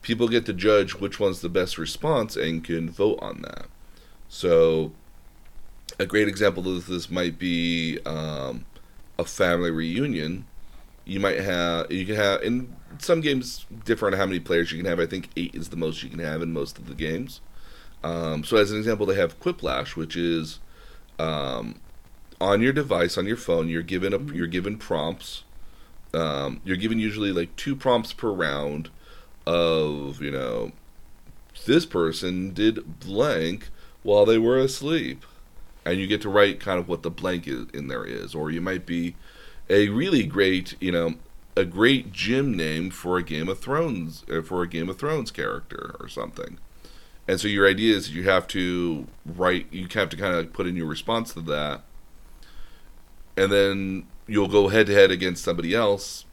People 0.02 0.28
get 0.28 0.46
to 0.46 0.54
judge 0.54 0.96
which 0.96 1.20
one's 1.20 1.42
the 1.42 1.50
best 1.50 1.80
response 1.80 2.36
and 2.36 2.64
can 2.64 2.92
vote 2.92 3.18
on 3.22 3.42
that. 3.42 3.66
So, 4.30 4.92
a 5.98 6.06
great 6.06 6.28
example 6.28 6.68
of 6.76 6.86
this 6.86 7.10
might 7.10 7.40
be 7.40 8.00
um, 8.06 8.66
a 9.18 9.26
family 9.26 9.72
reunion. 9.72 10.46
You 11.06 11.20
might 11.20 11.40
have 11.40 11.92
you 11.92 12.06
can 12.06 12.16
have 12.16 12.42
in 12.42 12.76
some 13.00 13.22
games 13.22 13.66
different 13.86 14.16
how 14.16 14.26
many 14.26 14.40
players 14.40 14.72
you 14.72 14.78
can 14.78 14.90
have. 14.90 15.00
I 15.00 15.06
think 15.06 15.30
eight 15.36 15.54
is 15.54 15.70
the 15.70 15.76
most 15.76 16.04
you 16.04 16.10
can 16.10 16.20
have 16.20 16.42
in 16.42 16.52
most 16.52 16.78
of 16.78 16.88
the 16.88 16.96
games. 16.96 17.42
Um, 18.04 18.44
so, 18.44 18.58
as 18.58 18.72
an 18.72 18.78
example, 18.78 19.06
they 19.06 19.16
have 19.16 19.40
Quiplash, 19.40 19.96
which 19.96 20.16
is 20.16 20.60
um, 21.20 21.80
on 22.42 22.62
your 22.62 22.74
device 22.74 23.18
on 23.18 23.26
your 23.26 23.38
phone. 23.38 23.68
You're 23.70 23.82
given 23.82 24.14
a, 24.14 24.20
you're 24.34 24.48
given 24.48 24.78
prompts. 24.78 25.44
Um, 26.14 26.62
you're 26.64 26.78
given 26.78 27.00
usually 27.00 27.32
like 27.32 27.56
two 27.56 27.76
prompts 27.76 28.14
per 28.14 28.32
round 28.32 28.90
of 29.46 30.22
you 30.22 30.32
know 30.32 30.72
this 31.66 31.86
person 31.86 32.54
did 32.54 33.00
blank 33.00 33.70
while 34.04 34.26
they 34.26 34.38
were 34.38 34.58
asleep 34.58 35.26
and 35.86 36.00
you 36.00 36.08
get 36.08 36.22
to 36.22 36.30
write 36.30 36.60
kind 36.60 36.80
of 36.80 36.88
what 36.88 37.04
the 37.04 37.12
blank 37.12 37.48
is, 37.48 37.68
in 37.74 37.88
there 37.88 38.04
is 38.04 38.34
or 38.34 38.50
you 38.50 38.62
might 38.62 38.86
be 38.86 39.16
a 39.70 39.90
really 39.90 40.24
great 40.24 40.76
you 40.80 40.92
know 40.92 41.16
a 41.58 41.66
great 41.66 42.12
gym 42.12 42.56
name 42.56 42.90
for 42.90 43.18
a 43.18 43.24
game 43.24 43.48
of 43.48 43.60
thrones 43.60 44.26
uh, 44.32 44.42
for 44.42 44.62
a 44.62 44.68
game 44.68 44.90
of 44.90 44.98
thrones 44.98 45.32
character 45.32 45.96
or 46.00 46.08
something 46.08 46.58
and 47.28 47.40
so 47.40 47.48
your 47.48 47.68
idea 47.68 47.96
is 47.96 48.14
you 48.14 48.24
have 48.24 48.48
to 48.48 49.08
write 49.26 49.68
you 49.72 49.88
have 49.94 50.10
to 50.10 50.18
kind 50.18 50.36
of 50.36 50.52
put 50.54 50.68
in 50.68 50.76
your 50.76 50.86
response 50.86 51.34
to 51.34 51.42
that 51.42 51.82
and 53.38 53.52
then 53.52 54.06
you'll 54.28 54.48
go 54.48 54.68
head 54.68 54.88
to 54.88 54.94
head 54.94 55.12
against 55.12 55.44
somebody 55.44 55.74
else 55.74 56.26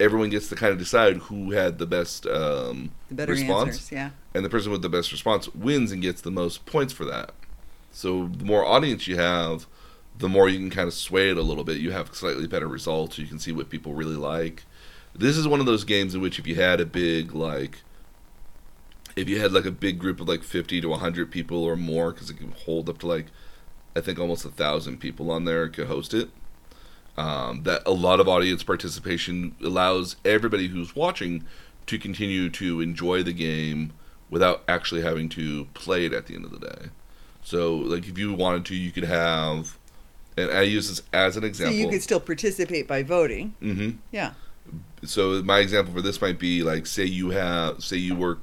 everyone 0.00 0.30
gets 0.30 0.48
to 0.48 0.56
kind 0.56 0.72
of 0.72 0.78
decide 0.78 1.18
who 1.18 1.52
had 1.52 1.78
the 1.78 1.86
best 1.86 2.26
um, 2.26 2.90
The 3.08 3.14
better 3.14 3.32
response 3.32 3.68
answers, 3.68 3.92
yeah. 3.92 4.10
and 4.34 4.44
the 4.44 4.48
person 4.48 4.72
with 4.72 4.82
the 4.82 4.88
best 4.88 5.12
response 5.12 5.54
wins 5.54 5.92
and 5.92 6.00
gets 6.00 6.22
the 6.22 6.30
most 6.30 6.64
points 6.64 6.92
for 6.92 7.04
that. 7.04 7.32
So 7.92 8.28
the 8.28 8.44
more 8.44 8.64
audience 8.64 9.06
you 9.06 9.16
have, 9.16 9.66
the 10.20 10.28
more 10.28 10.48
you 10.48 10.58
can 10.58 10.70
kind 10.70 10.86
of 10.86 10.94
sway 10.94 11.30
it 11.30 11.38
a 11.38 11.42
little 11.42 11.64
bit. 11.64 11.78
You 11.78 11.90
have 11.92 12.14
slightly 12.14 12.46
better 12.46 12.68
results. 12.68 13.18
You 13.18 13.26
can 13.26 13.38
see 13.38 13.52
what 13.52 13.70
people 13.70 13.94
really 13.94 14.16
like. 14.16 14.64
This 15.14 15.36
is 15.36 15.48
one 15.48 15.60
of 15.60 15.66
those 15.66 15.84
games 15.84 16.14
in 16.14 16.20
which 16.20 16.38
if 16.38 16.46
you 16.46 16.54
had 16.54 16.80
a 16.80 16.86
big 16.86 17.34
like 17.34 17.78
if 19.16 19.28
you 19.28 19.40
had 19.40 19.52
like 19.52 19.64
a 19.64 19.72
big 19.72 19.98
group 19.98 20.20
of 20.20 20.28
like 20.28 20.44
50 20.44 20.80
to 20.80 20.88
100 20.88 21.30
people 21.30 21.64
or 21.64 21.74
more 21.74 22.12
because 22.12 22.30
it 22.30 22.36
can 22.38 22.52
hold 22.52 22.88
up 22.88 22.98
to 22.98 23.08
like 23.08 23.26
i 23.96 24.00
think 24.00 24.20
almost 24.20 24.44
a 24.44 24.50
thousand 24.50 24.98
people 24.98 25.32
on 25.32 25.44
there 25.44 25.68
could 25.68 25.88
host 25.88 26.14
it 26.14 26.30
um, 27.16 27.64
that 27.64 27.82
a 27.84 27.90
lot 27.90 28.20
of 28.20 28.28
audience 28.28 28.62
participation 28.62 29.56
allows 29.62 30.14
everybody 30.24 30.68
who's 30.68 30.94
watching 30.94 31.44
to 31.86 31.98
continue 31.98 32.48
to 32.48 32.80
enjoy 32.80 33.22
the 33.22 33.32
game 33.32 33.92
without 34.30 34.62
actually 34.68 35.02
having 35.02 35.28
to 35.28 35.64
play 35.74 36.06
it 36.06 36.12
at 36.12 36.26
the 36.26 36.34
end 36.36 36.44
of 36.44 36.52
the 36.52 36.60
day 36.60 36.90
so 37.42 37.74
like 37.74 38.06
if 38.06 38.16
you 38.16 38.32
wanted 38.32 38.64
to 38.64 38.76
you 38.76 38.92
could 38.92 39.04
have 39.04 39.76
and 40.36 40.50
i 40.50 40.62
use 40.62 40.88
this 40.88 41.02
as 41.12 41.36
an 41.36 41.42
So 41.42 41.46
example 41.46 41.76
you 41.76 41.88
could 41.88 42.02
still 42.02 42.20
participate 42.20 42.86
by 42.88 43.02
voting. 43.02 43.54
hmm 43.60 43.90
Yeah. 44.12 44.32
so 45.04 45.42
my 45.42 45.58
example 45.60 45.92
for 45.94 46.02
this 46.02 46.20
might 46.20 46.38
be 46.38 46.62
like 46.62 46.86
say 46.86 47.04
you 47.04 47.30
have 47.30 47.82
say 47.82 47.96
you 47.96 48.14
work 48.14 48.38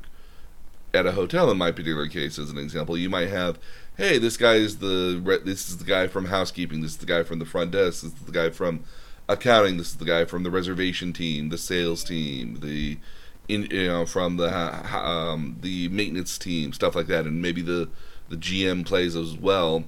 at 0.93 1.05
a 1.05 1.11
hotel 1.11 1.51
in 1.51 1.57
my 1.57 1.71
particular 1.71 2.07
case 2.07 2.39
as 2.39 2.49
an 2.49 2.57
example 2.57 2.97
you 2.97 3.09
might 3.09 3.29
have 3.29 3.59
hey 3.97 4.17
this 4.17 4.37
guy 4.37 4.53
is 4.55 4.77
the 4.79 5.41
this 5.45 5.69
is 5.69 5.77
the 5.77 5.85
guy 5.85 6.07
from 6.07 6.25
housekeeping 6.25 6.81
this 6.81 6.91
is 6.91 6.97
the 6.97 7.05
guy 7.05 7.23
from 7.23 7.39
the 7.39 7.45
front 7.45 7.71
desk 7.71 8.01
this 8.03 8.13
is 8.13 8.19
the 8.25 8.31
guy 8.31 8.49
from 8.49 8.83
accounting 9.29 9.77
this 9.77 9.87
is 9.89 9.95
the 9.97 10.05
guy 10.05 10.23
from 10.25 10.43
the 10.43 10.51
reservation 10.51 11.11
team 11.13 11.49
the 11.49 11.57
sales 11.57 12.03
team 12.03 12.59
the 12.61 12.97
in 13.49 13.63
you 13.71 13.87
know 13.87 14.05
from 14.05 14.37
the 14.37 14.49
um, 14.97 15.57
the 15.61 15.87
maintenance 15.89 16.37
team 16.37 16.73
stuff 16.73 16.95
like 16.95 17.07
that 17.07 17.25
and 17.25 17.41
maybe 17.41 17.61
the 17.61 17.89
the 18.29 18.35
GM 18.35 18.85
plays 18.85 19.15
as 19.15 19.35
well 19.35 19.85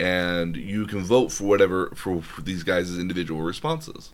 and 0.00 0.56
you 0.56 0.86
can 0.86 1.04
vote 1.04 1.32
for 1.32 1.44
whatever 1.44 1.90
for, 1.94 2.22
for 2.22 2.42
these 2.42 2.62
guys' 2.62 2.98
individual 2.98 3.42
responses 3.42 4.12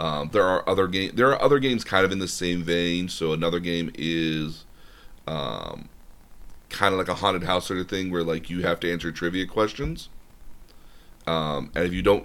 um, 0.00 0.30
there 0.32 0.44
are 0.44 0.66
other 0.66 0.86
game. 0.86 1.12
There 1.14 1.28
are 1.28 1.42
other 1.42 1.58
games 1.58 1.84
kind 1.84 2.06
of 2.06 2.10
in 2.10 2.20
the 2.20 2.28
same 2.28 2.62
vein. 2.62 3.10
So 3.10 3.34
another 3.34 3.60
game 3.60 3.92
is, 3.96 4.64
um, 5.26 5.90
kind 6.70 6.94
of 6.94 6.98
like 6.98 7.08
a 7.08 7.16
haunted 7.16 7.44
house 7.44 7.66
sort 7.66 7.80
of 7.80 7.88
thing, 7.88 8.10
where 8.10 8.24
like 8.24 8.48
you 8.48 8.62
have 8.62 8.80
to 8.80 8.90
answer 8.90 9.12
trivia 9.12 9.46
questions. 9.46 10.08
Um, 11.26 11.70
and 11.74 11.84
if 11.84 11.92
you 11.92 12.00
don't, 12.00 12.24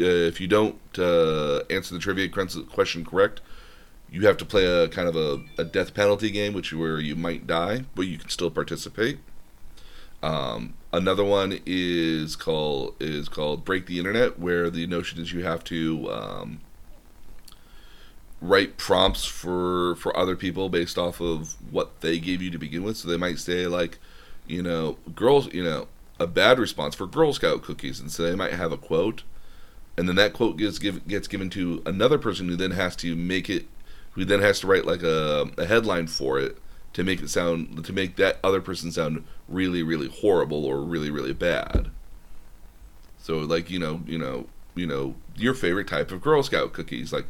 uh, 0.00 0.04
if 0.30 0.40
you 0.40 0.48
don't 0.48 0.78
uh, 0.98 1.58
answer 1.68 1.92
the 1.92 2.00
trivia 2.00 2.26
question 2.30 3.04
correct, 3.04 3.42
you 4.10 4.26
have 4.26 4.38
to 4.38 4.46
play 4.46 4.64
a 4.64 4.88
kind 4.88 5.08
of 5.08 5.14
a, 5.14 5.42
a 5.60 5.64
death 5.64 5.92
penalty 5.92 6.30
game, 6.30 6.54
which 6.54 6.72
where 6.72 6.98
you 6.98 7.14
might 7.14 7.46
die, 7.46 7.84
but 7.94 8.06
you 8.06 8.16
can 8.16 8.30
still 8.30 8.50
participate. 8.50 9.18
Um, 10.22 10.72
another 10.92 11.24
one 11.24 11.60
is 11.66 12.36
called 12.36 12.94
is 13.00 13.28
called 13.28 13.64
Break 13.64 13.86
the 13.86 13.98
Internet, 13.98 14.38
where 14.38 14.70
the 14.70 14.86
notion 14.86 15.20
is 15.20 15.32
you 15.32 15.44
have 15.44 15.64
to 15.64 16.10
um, 16.10 16.60
write 18.40 18.76
prompts 18.76 19.24
for 19.24 19.96
for 19.96 20.16
other 20.16 20.36
people 20.36 20.68
based 20.68 20.98
off 20.98 21.20
of 21.20 21.56
what 21.70 22.00
they 22.00 22.18
gave 22.18 22.42
you 22.42 22.50
to 22.50 22.58
begin 22.58 22.82
with. 22.82 22.96
So 22.96 23.08
they 23.08 23.16
might 23.16 23.38
say 23.38 23.66
like, 23.66 23.98
you 24.46 24.62
know, 24.62 24.96
girls, 25.14 25.52
you 25.52 25.64
know, 25.64 25.88
a 26.18 26.26
bad 26.26 26.58
response 26.58 26.94
for 26.94 27.06
Girl 27.06 27.32
Scout 27.32 27.62
cookies, 27.62 28.00
and 28.00 28.10
so 28.10 28.22
they 28.22 28.34
might 28.34 28.52
have 28.54 28.72
a 28.72 28.78
quote, 28.78 29.22
and 29.96 30.08
then 30.08 30.16
that 30.16 30.32
quote 30.32 30.56
gets 30.56 30.78
give, 30.78 31.06
gets 31.06 31.28
given 31.28 31.50
to 31.50 31.82
another 31.86 32.18
person 32.18 32.48
who 32.48 32.56
then 32.56 32.72
has 32.72 32.96
to 32.96 33.14
make 33.14 33.50
it, 33.50 33.66
who 34.12 34.24
then 34.24 34.40
has 34.40 34.60
to 34.60 34.66
write 34.66 34.86
like 34.86 35.02
a, 35.02 35.50
a 35.58 35.66
headline 35.66 36.06
for 36.06 36.38
it 36.40 36.58
to 36.98 37.04
make 37.04 37.22
it 37.22 37.30
sound 37.30 37.84
to 37.84 37.92
make 37.92 38.16
that 38.16 38.40
other 38.42 38.60
person 38.60 38.90
sound 38.90 39.24
really 39.48 39.84
really 39.84 40.08
horrible 40.08 40.64
or 40.64 40.80
really 40.80 41.10
really 41.10 41.32
bad. 41.32 41.92
So 43.22 43.38
like 43.38 43.70
you 43.70 43.78
know 43.78 44.02
you 44.04 44.18
know 44.18 44.46
you 44.74 44.84
know 44.84 45.14
your 45.36 45.54
favorite 45.54 45.86
type 45.86 46.10
of 46.10 46.20
Girl 46.20 46.42
Scout 46.42 46.72
cookies 46.72 47.12
like 47.12 47.26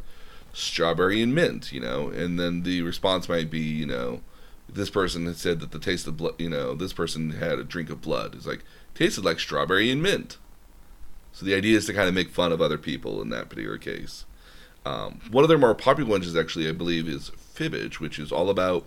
strawberry 0.53 1.21
and 1.21 1.35
mint, 1.35 1.71
you 1.71 1.79
know, 1.79 2.09
and 2.09 2.39
then 2.39 2.63
the 2.63 2.81
response 2.81 3.29
might 3.29 3.51
be 3.51 3.59
you 3.59 3.85
know 3.85 4.21
this 4.67 4.89
person 4.89 5.27
had 5.27 5.37
said 5.37 5.59
that 5.59 5.69
the 5.69 5.77
taste 5.77 6.07
of 6.07 6.17
blood, 6.17 6.33
you 6.39 6.49
know, 6.49 6.73
this 6.73 6.93
person 6.93 7.31
had 7.31 7.59
a 7.59 7.63
drink 7.63 7.91
of 7.91 8.01
blood. 8.01 8.33
It's 8.33 8.47
like 8.47 8.63
tasted 8.95 9.23
like 9.23 9.39
strawberry 9.39 9.91
and 9.91 10.01
mint. 10.01 10.37
So 11.31 11.45
the 11.45 11.53
idea 11.53 11.77
is 11.77 11.85
to 11.85 11.93
kind 11.93 12.07
of 12.07 12.15
make 12.15 12.31
fun 12.31 12.51
of 12.51 12.59
other 12.59 12.79
people 12.79 13.21
in 13.21 13.29
that 13.29 13.49
particular 13.49 13.77
case. 13.77 14.25
Um, 14.83 15.21
one 15.29 15.43
of 15.43 15.47
their 15.47 15.59
more 15.59 15.75
popular 15.75 16.09
ones 16.09 16.25
is 16.25 16.35
actually, 16.35 16.67
I 16.67 16.71
believe, 16.71 17.07
is 17.07 17.29
fibbage, 17.29 17.99
which 17.99 18.17
is 18.17 18.31
all 18.31 18.49
about 18.49 18.85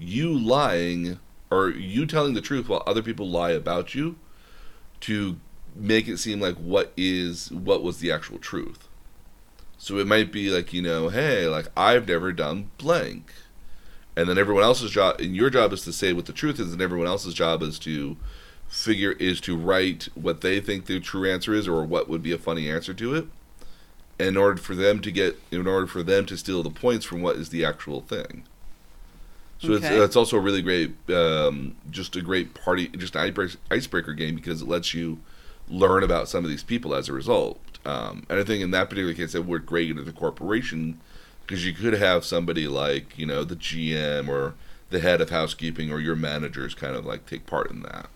you 0.00 0.36
lying 0.36 1.20
or 1.50 1.68
you 1.68 2.06
telling 2.06 2.34
the 2.34 2.40
truth 2.40 2.68
while 2.68 2.82
other 2.86 3.02
people 3.02 3.28
lie 3.28 3.50
about 3.50 3.94
you 3.94 4.16
to 5.00 5.38
make 5.74 6.08
it 6.08 6.18
seem 6.18 6.40
like 6.40 6.56
what 6.56 6.92
is 6.96 7.50
what 7.52 7.82
was 7.82 7.98
the 7.98 8.10
actual 8.10 8.38
truth. 8.38 8.88
So 9.78 9.98
it 9.98 10.06
might 10.06 10.32
be 10.32 10.50
like, 10.50 10.72
you 10.72 10.82
know, 10.82 11.08
hey, 11.08 11.46
like 11.46 11.66
I've 11.76 12.08
never 12.08 12.32
done 12.32 12.70
blank. 12.78 13.32
And 14.16 14.28
then 14.28 14.38
everyone 14.38 14.64
else's 14.64 14.90
job 14.90 15.20
and 15.20 15.36
your 15.36 15.50
job 15.50 15.72
is 15.72 15.82
to 15.84 15.92
say 15.92 16.12
what 16.12 16.26
the 16.26 16.32
truth 16.32 16.58
is 16.58 16.72
and 16.72 16.82
everyone 16.82 17.06
else's 17.06 17.34
job 17.34 17.62
is 17.62 17.78
to 17.80 18.16
figure 18.68 19.12
is 19.12 19.40
to 19.40 19.56
write 19.56 20.08
what 20.14 20.42
they 20.42 20.60
think 20.60 20.86
the 20.86 21.00
true 21.00 21.30
answer 21.30 21.54
is 21.54 21.66
or 21.66 21.84
what 21.84 22.08
would 22.08 22.22
be 22.22 22.32
a 22.32 22.38
funny 22.38 22.70
answer 22.70 22.94
to 22.94 23.14
it 23.14 23.26
in 24.18 24.36
order 24.36 24.60
for 24.60 24.74
them 24.74 25.00
to 25.00 25.10
get 25.10 25.40
in 25.50 25.66
order 25.66 25.86
for 25.86 26.02
them 26.02 26.26
to 26.26 26.36
steal 26.36 26.62
the 26.62 26.70
points 26.70 27.04
from 27.04 27.22
what 27.22 27.36
is 27.36 27.48
the 27.48 27.64
actual 27.64 28.00
thing. 28.00 28.44
So 29.60 29.74
Okay. 29.74 29.76
it's 29.76 29.90
it's 29.90 30.16
also 30.16 30.36
a 30.38 30.40
really 30.40 30.62
great, 30.62 30.92
um, 31.10 31.76
just 31.90 32.16
a 32.16 32.22
great 32.22 32.54
party, 32.54 32.88
just 32.88 33.14
an 33.14 33.34
icebreaker, 33.70 34.14
game 34.14 34.34
because 34.34 34.62
it 34.62 34.68
lets 34.68 34.94
you 34.94 35.18
learn 35.68 36.02
about 36.02 36.28
some 36.28 36.44
of 36.44 36.50
these 36.50 36.62
people 36.62 36.94
as 36.94 37.08
a 37.08 37.12
result. 37.12 37.60
Um, 37.84 38.24
and 38.28 38.38
I 38.40 38.44
think 38.44 38.62
in 38.62 38.70
that 38.72 38.88
particular 38.90 39.14
case, 39.14 39.34
it 39.34 39.44
worked 39.44 39.66
great 39.66 39.90
into 39.90 40.02
the 40.02 40.12
corporation 40.12 41.00
because 41.46 41.64
you 41.66 41.72
could 41.74 41.94
have 41.94 42.24
somebody 42.24 42.68
like 42.68 43.18
you 43.18 43.26
know 43.26 43.44
the 43.44 43.56
GM 43.56 44.28
or 44.28 44.54
the 44.90 45.00
head 45.00 45.20
of 45.20 45.30
housekeeping 45.30 45.92
or 45.92 46.00
your 46.00 46.16
managers 46.16 46.74
kind 46.74 46.96
of 46.96 47.04
like 47.06 47.26
take 47.26 47.46
part 47.46 47.70
in 47.70 47.82
that. 47.82 48.08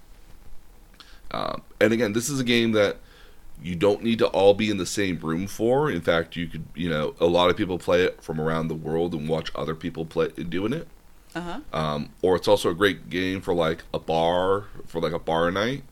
Um, 1.30 1.62
and 1.80 1.92
again, 1.92 2.12
this 2.12 2.28
is 2.28 2.40
a 2.40 2.44
game 2.44 2.72
that 2.72 2.98
you 3.62 3.76
don't 3.76 4.02
need 4.02 4.18
to 4.20 4.26
all 4.28 4.54
be 4.54 4.70
in 4.70 4.78
the 4.78 4.86
same 4.86 5.18
room 5.18 5.46
for. 5.46 5.90
In 5.90 6.00
fact, 6.00 6.36
you 6.36 6.46
could, 6.48 6.64
you 6.74 6.88
know, 6.88 7.14
a 7.20 7.26
lot 7.26 7.50
of 7.50 7.56
people 7.56 7.78
play 7.78 8.02
it 8.02 8.22
from 8.22 8.40
around 8.40 8.68
the 8.68 8.74
world 8.74 9.14
and 9.14 9.28
watch 9.28 9.50
other 9.54 9.74
people 9.74 10.04
play 10.04 10.28
doing 10.28 10.72
it. 10.72 10.88
Uh 11.34 11.40
huh. 11.40 11.60
Um, 11.72 12.10
or 12.22 12.36
it's 12.36 12.48
also 12.48 12.70
a 12.70 12.74
great 12.74 13.10
game 13.10 13.40
for 13.40 13.54
like 13.54 13.82
a 13.92 13.98
bar, 13.98 14.66
for 14.86 15.00
like 15.00 15.12
a 15.12 15.18
bar 15.18 15.50
night, 15.50 15.82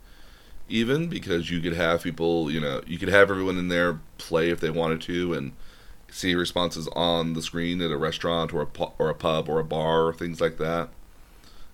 even 0.69 1.09
because 1.09 1.51
you 1.51 1.61
could 1.61 1.75
have 1.75 2.03
people, 2.03 2.51
you 2.51 2.61
know, 2.61 2.81
you 2.87 2.99
could 2.99 3.09
have 3.09 3.31
everyone 3.31 3.59
in 3.59 3.69
there 3.69 4.01
play 4.19 4.51
if 4.51 4.61
they 4.61 4.71
wanted 4.71 5.01
to 5.03 5.35
and 5.35 5.53
see 6.09 6.35
responses 6.35 6.89
on 6.95 7.33
the 7.33 7.43
screen 7.43 7.81
at 7.81 7.91
a 7.91 7.97
restaurant 7.97 8.53
or 8.55 8.63
a 8.63 8.67
pu- 8.67 8.93
or 8.99 9.09
a 9.09 9.15
pub 9.15 9.49
or 9.49 9.59
a 9.59 9.65
bar 9.65 10.07
or 10.07 10.13
things 10.13 10.41
like 10.41 10.59
that. 10.59 10.91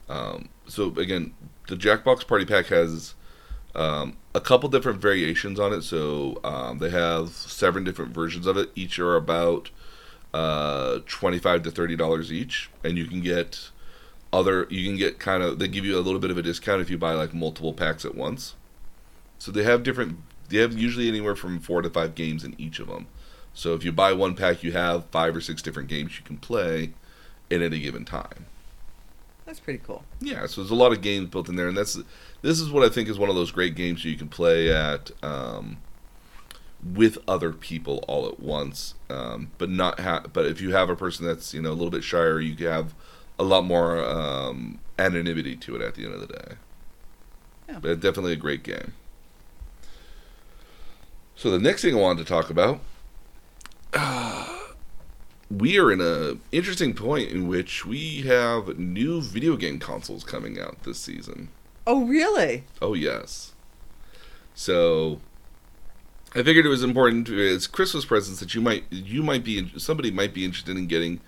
Um, 0.09 0.49
so 0.67 0.87
again, 0.97 1.35
the 1.67 1.77
Jackbox 1.77 2.27
Party 2.27 2.47
Pack 2.47 2.67
has 2.67 3.15
um, 3.75 4.17
a 4.35 4.41
couple 4.41 4.69
different 4.69 5.01
variations 5.01 5.61
on 5.61 5.73
it. 5.73 5.83
So 5.83 6.41
um, 6.43 6.79
they 6.79 6.91
have 6.91 7.31
seven 7.31 7.85
different 7.85 8.13
versions 8.15 8.47
of 8.47 8.57
it. 8.57 8.71
Each 8.75 8.99
are 8.99 9.17
about 9.17 9.71
uh, 10.35 11.01
twenty-five 11.07 11.63
to 11.63 11.71
thirty 11.71 11.97
dollars 11.97 12.33
each, 12.33 12.71
and 12.85 12.97
you 12.99 13.07
can 13.07 13.21
get 13.21 13.71
other. 14.33 14.67
You 14.71 14.87
can 14.87 14.97
get 14.97 15.19
kind 15.19 15.43
of. 15.43 15.59
They 15.59 15.69
give 15.69 15.85
you 15.85 15.99
a 15.99 16.01
little 16.01 16.21
bit 16.21 16.31
of 16.31 16.39
a 16.39 16.43
discount 16.43 16.81
if 16.81 16.91
you 16.91 16.99
buy 16.99 17.15
like 17.15 17.35
multiple 17.35 17.73
packs 17.73 18.05
at 18.05 18.15
once. 18.15 18.55
So 19.39 19.51
they 19.53 19.65
have 19.65 19.83
different. 19.83 20.19
They 20.49 20.59
have 20.59 20.73
usually 20.73 21.09
anywhere 21.09 21.37
from 21.37 21.61
four 21.61 21.83
to 21.83 21.91
five 21.91 22.15
games 22.15 22.45
in 22.45 22.55
each 22.59 22.79
of 22.79 22.89
them. 22.89 23.07
So 23.55 23.75
if 23.75 23.85
you 23.85 23.93
buy 23.93 24.13
one 24.13 24.35
pack, 24.35 24.63
you 24.63 24.73
have 24.73 25.07
five 25.07 25.35
or 25.35 25.41
six 25.41 25.63
different 25.63 25.89
games 25.89 26.19
you 26.19 26.25
can 26.25 26.39
play 26.39 26.93
at 27.51 27.61
any 27.61 27.81
given 27.81 28.05
time. 28.05 28.47
That's 29.45 29.61
pretty 29.61 29.81
cool. 29.85 30.05
Yeah, 30.21 30.47
so 30.47 30.61
there's 30.61 30.71
a 30.71 30.75
lot 30.75 30.93
of 30.93 31.01
games 31.01 31.31
built 31.31 31.49
in 31.49 31.57
there, 31.57 31.69
and 31.69 31.77
that's 31.77 31.99
this 32.43 32.61
is 32.61 32.71
what 32.71 32.85
I 32.85 32.89
think 32.89 33.09
is 33.09 33.19
one 33.19 33.31
of 33.31 33.35
those 33.35 33.51
great 33.51 33.75
games 33.75 34.05
you 34.05 34.17
can 34.17 34.29
play 34.29 34.71
at 34.71 35.11
um, 35.23 35.79
with 36.83 37.19
other 37.27 37.53
people 37.53 38.05
all 38.09 38.29
at 38.29 38.41
once. 38.41 38.95
Um, 39.11 39.51
but 39.59 39.71
not 39.71 40.01
ha- 40.01 40.25
but 40.33 40.47
if 40.47 40.61
you 40.61 40.73
have 40.73 40.91
a 40.91 40.97
person 40.97 41.27
that's 41.27 41.53
you 41.55 41.63
know 41.63 41.71
a 41.71 41.75
little 41.75 41.91
bit 41.91 42.05
shyer, 42.05 42.41
you 42.41 42.55
can 42.55 42.67
have 42.67 42.95
a 43.39 43.45
lot 43.45 43.65
more 43.65 44.05
um, 44.05 44.79
anonymity 44.99 45.57
to 45.57 45.77
it 45.77 45.83
at 45.83 45.95
the 45.95 46.05
end 46.05 46.15
of 46.15 46.21
the 46.21 46.27
day. 46.27 46.55
Yeah. 47.69 47.79
But 47.81 48.01
definitely 48.01 48.33
a 48.33 48.37
great 48.37 48.63
game. 48.63 48.95
So 51.37 51.51
the 51.51 51.59
next 51.59 51.83
thing 51.83 51.95
I 51.95 51.99
wanted 51.99 52.27
to 52.27 52.33
talk 52.33 52.51
about, 52.51 52.81
we 55.51 55.79
are 55.79 55.93
in 55.93 56.01
a 56.01 56.37
interesting 56.51 56.95
point 56.95 57.31
in 57.31 57.47
which 57.47 57.87
we 57.87 58.23
have 58.23 58.77
new 58.79 59.21
video 59.21 59.57
game 59.57 59.79
consoles 59.79 60.25
coming 60.25 60.59
out 60.59 60.83
this 60.83 60.99
season. 60.99 61.51
Oh, 61.87 62.05
really? 62.05 62.65
Oh 62.83 62.95
yes. 62.95 63.53
So 64.55 65.21
I 66.35 66.43
figured 66.43 66.67
it 66.67 66.71
was 66.71 66.83
important 66.83 67.29
as 67.31 67.67
Christmas 67.67 68.05
presents 68.05 68.41
that 68.41 68.55
you 68.55 68.61
might 68.61 68.85
you 68.91 69.23
might 69.23 69.45
be 69.45 69.73
somebody 69.79 70.11
might 70.11 70.35
be 70.35 70.45
interested 70.45 70.77
in 70.77 70.87
getting 70.87 71.21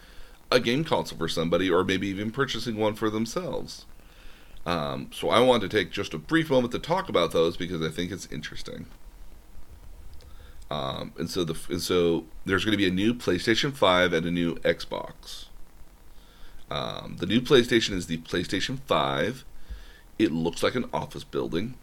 a 0.51 0.61
game 0.61 0.85
console 0.85 1.17
for 1.17 1.29
somebody 1.29 1.71
or 1.71 1.85
maybe 1.85 2.09
even 2.09 2.31
purchasing 2.31 2.77
one 2.77 2.95
for 2.95 3.09
themselves. 3.09 3.87
Um, 4.67 5.11
so 5.13 5.31
I 5.31 5.41
want 5.41 5.63
to 5.63 5.69
take 5.69 5.91
just 5.91 6.13
a 6.13 6.19
brief 6.19 6.51
moment 6.51 6.73
to 6.73 6.79
talk 6.79 7.09
about 7.09 7.33
those 7.33 7.57
because 7.57 7.81
I 7.81 7.89
think 7.89 8.13
it's 8.13 8.29
interesting. 8.31 8.87
Um, 10.71 11.13
and 11.19 11.31
so 11.31 11.45
the 11.45 11.59
and 11.71 11.81
so 11.81 12.27
there's 12.45 12.65
going 12.65 12.73
to 12.73 12.79
be 12.79 12.87
a 12.87 12.93
new 12.93 13.15
PlayStation 13.15 13.73
5 13.73 14.13
and 14.13 14.27
a 14.27 14.31
new 14.31 14.57
Xbox. 14.57 15.47
Um, 16.71 17.17
the 17.19 17.27
new 17.27 17.41
PlayStation 17.41 17.93
is 17.93 18.07
the 18.07 18.19
PlayStation 18.19 18.79
5. 18.81 19.45
It 20.19 20.31
looks 20.31 20.63
like 20.63 20.75
an 20.75 20.89
office 20.93 21.25
building. 21.25 21.75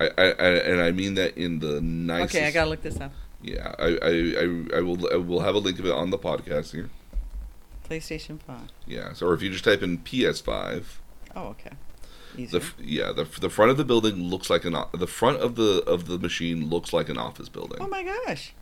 I, 0.00 0.04
I, 0.18 0.22
I 0.24 0.48
and 0.70 0.80
I 0.80 0.92
mean 0.92 1.14
that 1.14 1.36
in 1.36 1.58
the 1.58 1.80
nicest. 1.80 2.34
Okay, 2.36 2.46
I 2.46 2.50
gotta 2.50 2.70
look 2.70 2.82
this 2.82 3.00
up. 3.00 3.12
Yeah, 3.42 3.74
I, 3.78 3.86
I, 4.02 4.08
I, 4.08 4.78
I 4.78 4.80
will 4.80 5.12
I 5.12 5.16
will 5.16 5.40
have 5.40 5.54
a 5.54 5.58
link 5.58 5.78
of 5.78 5.86
it 5.86 5.92
on 5.92 6.10
the 6.10 6.18
podcast 6.18 6.72
here. 6.72 6.90
PlayStation 7.88 8.40
Five. 8.40 8.68
Yeah, 8.86 9.12
so 9.12 9.26
or 9.28 9.34
if 9.34 9.42
you 9.42 9.50
just 9.50 9.64
type 9.64 9.82
in 9.82 9.98
PS5, 9.98 10.84
Oh, 11.36 11.42
okay. 11.48 11.70
the 12.34 12.42
Easier. 12.42 12.60
yeah 12.80 13.12
the 13.12 13.24
the 13.40 13.48
front 13.50 13.70
of 13.70 13.76
the 13.76 13.84
building 13.84 14.16
looks 14.28 14.50
like 14.50 14.64
an 14.64 14.76
the 14.92 15.06
front 15.06 15.38
of 15.38 15.54
the 15.56 15.82
of 15.86 16.06
the 16.06 16.18
machine 16.18 16.68
looks 16.68 16.92
like 16.92 17.08
an 17.08 17.16
office 17.18 17.48
building. 17.48 17.78
oh 17.80 17.88
my 17.88 18.02
gosh. 18.02 18.52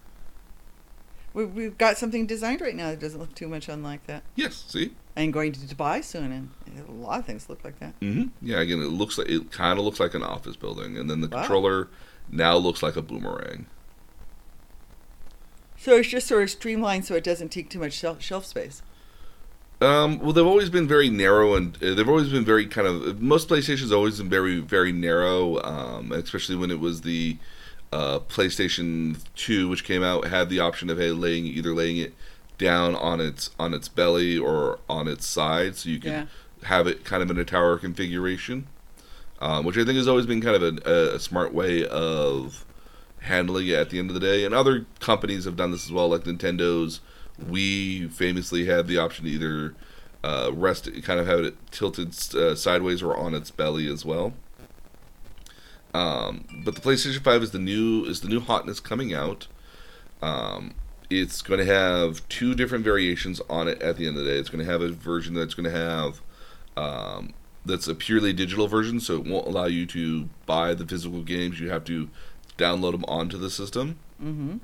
We, 1.35 1.45
we've 1.45 1.77
got 1.77 1.99
something 1.99 2.27
designed 2.27 2.61
right 2.63 2.75
now 2.75 2.91
that 2.91 3.01
doesn't 3.01 3.21
look 3.21 3.35
too 3.35 3.47
much 3.49 3.69
unlike 3.69 4.07
that. 4.07 4.23
Yes, 4.37 4.65
see. 4.69 4.93
I'm 5.17 5.31
going 5.31 5.53
to 5.53 5.61
Dubai 5.61 6.05
soon, 6.05 6.31
and 6.33 6.51
a 6.89 6.93
lot 6.93 7.21
of 7.21 7.25
things 7.27 7.49
look 7.49 7.65
like 7.65 7.79
that. 7.81 7.95
hmm 8.01 8.25
Yeah, 8.43 8.61
again, 8.61 8.81
it 8.81 8.89
looks 8.91 9.17
like 9.19 9.29
it 9.29 9.51
kind 9.51 9.79
of 9.79 9.85
looks 9.85 9.99
like 10.01 10.15
an 10.15 10.23
office 10.23 10.57
building, 10.57 10.97
and 10.99 11.09
then 11.09 11.21
the 11.23 11.29
Wow. 11.29 11.41
controller 11.41 11.89
now 12.31 12.57
looks 12.57 12.83
like 12.83 12.97
a 12.97 13.03
boomerang. 13.03 13.67
So 15.79 15.97
it's 15.97 16.09
just 16.09 16.27
sort 16.27 16.43
of 16.43 16.51
streamlined 16.51 17.05
so 17.05 17.15
it 17.15 17.25
doesn't 17.25 17.51
take 17.51 17.71
too 17.71 17.79
much 17.79 17.93
shelf, 17.93 18.21
shelf 18.23 18.45
space. 18.45 18.83
Um, 19.81 20.19
well, 20.21 20.33
they've 20.33 20.47
always 20.47 20.71
been 20.71 20.89
very 20.89 21.11
narrow, 21.11 21.55
and 21.55 21.77
uh, 21.83 21.95
they've 21.95 22.09
always 22.09 22.31
been 22.31 22.45
very 22.47 22.67
kind 22.67 22.87
of. 22.89 23.21
Most 23.21 23.49
PlayStation's 23.49 23.93
always 23.93 24.19
been 24.19 24.31
very, 24.31 24.59
very 24.61 24.91
narrow, 24.91 25.63
um, 25.63 26.13
especially 26.13 26.57
when 26.57 26.71
it 26.71 26.81
was 26.81 27.03
the 27.03 27.37
uh, 27.93 28.21
PlayStation 28.21 29.23
Two, 29.35 29.69
which 29.69 29.85
came 29.85 30.03
out, 30.03 30.29
had 30.29 30.49
the 30.49 30.61
option 30.61 30.89
of 30.89 30.97
hey, 30.99 31.11
laying 31.11 31.45
either 31.47 31.75
laying 31.75 31.99
it 31.99 32.15
down 32.59 32.95
on 32.95 33.21
its 33.21 33.51
on 33.59 33.75
its 33.75 33.89
belly 33.89 34.39
or 34.39 34.79
on 34.89 35.09
its 35.09 35.27
side, 35.27 35.77
so 35.77 35.89
you 35.89 35.99
can 36.01 36.11
Yeah. 36.13 36.27
have 36.65 36.87
it 36.87 37.05
kind 37.05 37.23
of 37.23 37.31
in 37.31 37.39
a 37.39 37.45
tower 37.45 37.79
configuration, 37.79 38.67
um, 39.41 39.65
which 39.65 39.77
I 39.77 39.85
think 39.85 39.97
has 39.97 40.09
always 40.09 40.27
been 40.27 40.41
kind 40.41 40.57
of 40.57 40.87
a, 40.87 41.15
a 41.15 41.19
smart 41.21 41.53
way 41.53 41.87
of 41.87 42.65
handling 43.21 43.69
it 43.69 43.75
at 43.75 43.91
the 43.91 43.99
end 43.99 44.09
of 44.11 44.15
the 44.15 44.21
day. 44.21 44.45
And 44.45 44.55
other 44.55 44.87
companies 45.01 45.45
have 45.45 45.57
done 45.57 45.71
this 45.73 45.85
as 45.87 45.93
well, 45.93 46.09
like 46.09 46.25
Nintendo's 46.25 47.01
Wii 47.43 48.11
famously 48.11 48.65
had 48.67 48.87
the 48.87 48.99
option 48.99 49.25
to 49.27 49.31
either 49.31 49.75
uh, 50.25 50.51
rest, 50.55 50.89
kind 51.03 51.21
of 51.21 51.27
have 51.27 51.41
it 51.41 51.55
tilted 51.71 52.09
uh, 52.35 52.55
sideways 52.55 53.03
or 53.03 53.17
on 53.17 53.35
its 53.35 53.51
belly 53.51 53.87
as 53.87 54.05
well. 54.05 54.33
Um, 55.95 56.45
but 56.65 56.75
the 56.75 56.81
PlayStation 56.81 57.23
Five 57.23 57.43
is 57.43 57.51
the 57.53 57.59
new 57.59 58.05
is 58.05 58.21
the 58.21 58.29
new 58.29 58.41
hotness 58.41 58.81
coming 58.81 59.15
out. 59.15 59.47
Um, 60.23 60.75
it's 61.11 61.43
going 61.43 61.59
to 61.61 61.67
have 61.67 62.27
two 62.29 62.55
different 62.55 62.85
variations 62.85 63.41
on 63.49 63.69
it 63.69 63.81
at 63.83 63.97
the 63.97 64.07
end 64.07 64.17
of 64.17 64.25
the 64.25 64.31
day. 64.31 64.39
It's 64.39 64.49
going 64.49 64.65
to 64.65 64.71
have 64.71 64.83
a 64.83 64.89
version 64.91 65.35
that's 65.35 65.55
going 65.55 65.71
to 65.71 65.77
have 65.79 66.21
um, 66.77 67.33
that's 67.65 67.89
a 67.89 67.95
purely 67.95 68.33
digital 68.33 68.69
version, 68.69 69.01
so 69.01 69.15
it 69.17 69.25
won't 69.25 69.47
allow 69.47 69.67
you 69.67 69.87
to 69.87 70.29
buy 70.47 70.75
the 70.75 70.87
physical 70.87 71.23
games. 71.23 71.59
You 71.61 71.71
have 71.71 71.85
to 71.85 72.09
download 72.59 72.93
them 72.93 73.05
onto 73.09 73.39
the 73.39 73.51
system, 73.51 73.99
Mm-hmm. 74.23 74.57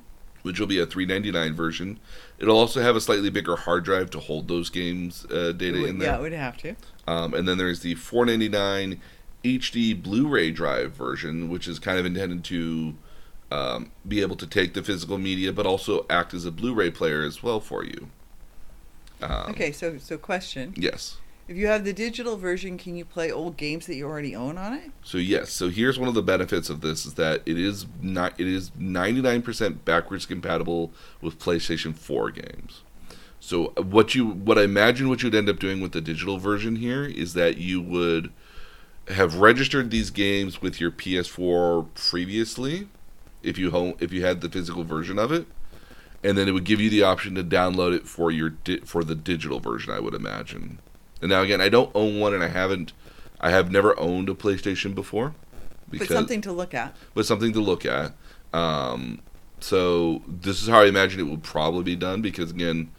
which 0.43 0.59
will 0.59 0.67
be 0.67 0.79
a 0.79 0.87
399 0.87 1.55
version. 1.55 2.01
It'll 2.39 2.57
also 2.59 2.81
have 2.81 2.97
a 2.97 3.01
slightly 3.01 3.29
bigger 3.29 3.55
hard 3.57 3.85
drive 3.85 4.09
to 4.11 4.19
hold 4.19 4.49
those 4.49 4.71
games 4.71 5.27
uh, 5.27 5.53
data 5.53 5.85
in 5.85 5.99
there. 5.99 6.09
Yeah, 6.13 6.19
it 6.19 6.23
would 6.23 6.33
have 6.33 6.57
to. 6.59 6.75
Um, 7.07 7.35
and 7.35 7.47
then 7.47 7.59
there's 7.59 7.81
the 7.81 7.95
499 7.97 9.01
HD 9.45 10.01
Blu-ray 10.03 10.53
drive 10.53 10.93
version, 10.93 11.49
which 11.51 11.67
is 11.69 11.79
kind 11.79 11.99
of 11.99 12.07
intended 12.07 12.45
to 12.45 12.95
um, 13.53 13.91
be 14.09 14.23
able 14.23 14.37
to 14.37 14.47
take 14.47 14.73
the 14.73 14.83
physical 14.83 15.19
media, 15.19 15.53
but 15.53 15.67
also 15.67 16.07
act 16.09 16.33
as 16.33 16.45
a 16.47 16.51
Blu-ray 16.51 16.91
player 16.91 17.23
as 17.23 17.43
well 17.43 17.61
for 17.61 17.85
you. 17.85 18.09
Um, 19.21 19.51
Okay, 19.51 19.73
so 19.73 19.99
so 19.99 20.17
question: 20.17 20.75
Yes. 20.77 21.19
If 21.49 21.57
you 21.57 21.67
have 21.67 21.85
the 21.85 21.93
digital 21.93 22.37
version, 22.39 22.79
can 22.79 22.95
you 22.95 23.05
play 23.05 23.31
old 23.31 23.57
games 23.57 23.87
that 23.87 23.97
you 23.97 24.07
already 24.07 24.35
own 24.35 24.57
on 24.57 24.73
it? 24.73 24.91
So 25.03 25.19
yes. 25.19 25.51
So 25.51 25.69
here's 25.69 25.99
one 25.99 26.09
of 26.09 26.15
the 26.15 26.23
benefits 26.23 26.71
of 26.71 26.81
this 26.81 27.05
is 27.05 27.15
that 27.15 27.43
it 27.45 27.59
is 27.59 27.85
not 28.01 28.41
it 28.41 28.47
is 28.47 28.71
99% 28.71 29.85
backwards 29.85 30.25
compatible 30.25 30.93
with 31.21 31.39
PlayStation 31.39 31.95
4 31.95 32.31
games. 32.31 32.83
So 33.39 33.73
what 33.77 34.15
you 34.15 34.27
what 34.29 34.57
I 34.57 34.63
imagine 34.63 35.09
what 35.09 35.23
you'd 35.23 35.35
end 35.35 35.49
up 35.49 35.59
doing 35.59 35.81
with 35.81 35.93
the 35.93 36.01
digital 36.01 36.39
version 36.39 36.77
here 36.77 37.05
is 37.05 37.35
that 37.35 37.59
you 37.59 37.83
would 37.83 38.33
have 39.09 39.35
registered 39.37 39.91
these 39.91 40.11
games 40.11 40.63
with 40.63 40.81
your 40.81 40.93
PS4 40.93 41.89
previously 41.95 42.89
if 43.43 43.59
you 43.59 43.71
home 43.71 43.95
if 44.01 44.13
you 44.13 44.25
had 44.25 44.41
the 44.41 44.49
physical 44.49 44.85
version 44.85 45.19
of 45.19 45.33
it 45.33 45.47
and 46.25 46.39
then 46.39 46.49
it 46.49 46.53
would 46.53 46.65
give 46.65 46.81
you 46.81 46.89
the 46.89 47.03
option 47.03 47.35
to 47.35 47.43
download 47.43 47.95
it 47.95 48.07
for 48.07 48.31
your 48.31 48.51
di- 48.51 48.81
for 48.81 49.03
the 49.05 49.15
digital 49.15 49.59
version 49.61 49.93
I 49.93 50.01
would 50.01 50.15
imagine. 50.15 50.79
And 51.21 51.31
now 51.31 51.43
again, 51.43 51.61
I 51.61 51.69
don't 51.69 51.91
own 51.95 52.21
one 52.21 52.35
and 52.35 52.43
I 52.43 52.49
haven't 52.49 52.93
I 53.41 53.51
have 53.51 53.73
never 53.73 53.99
owned 53.99 54.29
a 54.29 54.35
PlayStation 54.35 54.95
before 54.95 55.35
But 55.91 56.09
something 56.09 56.41
to 56.43 56.53
look 56.53 56.75
at. 56.75 56.95
but 57.15 57.27
something 57.27 57.53
to 57.53 57.61
look 57.61 57.85
at. 57.85 58.13
Um, 58.53 59.21
so 59.61 60.23
this 60.29 60.63
is 60.63 60.69
how 60.69 60.81
I 60.83 60.87
imagine 60.87 61.21
it 61.21 61.25
would 61.25 61.43
probably 61.43 61.83
be 61.83 61.97
done 61.97 62.23
because 62.23 62.51
again, 62.51 62.91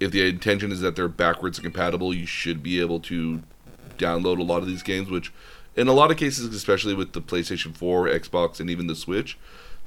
if 0.00 0.12
the 0.12 0.28
intention 0.28 0.70
is 0.70 0.80
that 0.80 0.94
they're 0.96 1.08
backwards 1.08 1.58
compatible, 1.58 2.14
you 2.14 2.26
should 2.26 2.62
be 2.62 2.80
able 2.80 3.00
to 3.00 3.42
download 3.96 4.38
a 4.38 4.44
lot 4.44 4.62
of 4.62 4.68
these 4.68 4.82
games. 4.82 5.10
Which, 5.10 5.32
in 5.74 5.88
a 5.88 5.92
lot 5.92 6.10
of 6.10 6.16
cases, 6.16 6.54
especially 6.54 6.94
with 6.94 7.12
the 7.12 7.20
PlayStation 7.20 7.74
4, 7.74 8.06
Xbox, 8.06 8.60
and 8.60 8.70
even 8.70 8.86
the 8.86 8.94
Switch, 8.94 9.36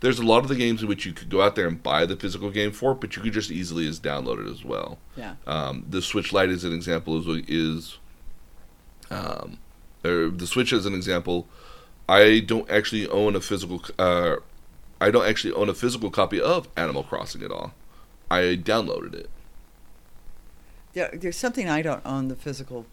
there's 0.02 0.20
a 0.20 0.26
lot 0.26 0.40
of 0.40 0.50
the 0.50 0.56
games 0.56 0.82
in 0.82 0.88
which 0.88 1.06
you 1.06 1.14
could 1.14 1.30
go 1.30 1.42
out 1.42 1.56
there 1.56 1.68
and 1.68 1.82
buy 1.82 2.06
the 2.06 2.16
physical 2.16 2.50
game 2.50 2.72
for, 2.72 2.94
but 2.94 3.16
you 3.16 3.22
could 3.22 3.34
just 3.34 3.52
easily 3.52 3.88
as 3.88 4.00
download 4.00 4.46
it 4.46 4.52
as 4.52 4.66
well. 4.66 4.98
Yeah. 5.16 5.36
Um, 5.48 5.86
the 5.88 6.02
Switch 6.02 6.34
Lite, 6.34 6.50
is 6.50 6.64
an 6.64 6.74
example, 6.74 7.18
is 7.20 7.46
is 7.48 7.98
um, 9.12 9.60
the 10.02 10.48
Switch, 10.48 10.74
as 10.74 10.86
an 10.86 10.96
example. 10.96 11.48
I 12.10 12.40
don't 12.40 12.70
actually 12.70 13.08
own 13.08 13.36
a 13.36 13.42
physical. 13.42 13.84
Uh, 13.98 14.38
I 15.00 15.12
don't 15.12 15.26
actually 15.26 15.54
own 15.54 15.70
a 15.70 15.74
physical 15.74 16.10
copy 16.10 16.42
of 16.42 16.68
Animal 16.76 17.04
Crossing 17.04 17.44
at 17.44 17.52
all. 17.52 17.74
I 18.30 18.60
downloaded 18.62 19.14
it. 19.14 19.30
There, 20.94 21.12
there's 21.14 21.38
something 21.38 21.70
I 21.70 21.82
don't 21.82 22.02
own 22.06 22.28
the 22.28 22.36
physical. 22.36 22.88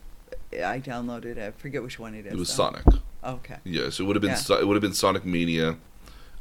I 0.52 0.78
downloaded. 0.78 1.38
I 1.38 1.52
forget 1.52 1.82
which 1.82 1.98
one 1.98 2.14
it 2.14 2.26
is. 2.26 2.32
It 2.34 2.38
was 2.38 2.48
though. 2.48 2.64
Sonic. 2.64 2.84
Okay. 3.24 3.56
Yes, 3.64 3.98
it 3.98 4.04
would 4.04 4.14
have 4.14 4.20
been. 4.20 4.30
Yeah. 4.30 4.36
So, 4.36 4.58
it 4.58 4.66
would 4.66 4.74
have 4.74 4.82
been 4.82 4.94
Sonic 4.94 5.24
Mania. 5.24 5.78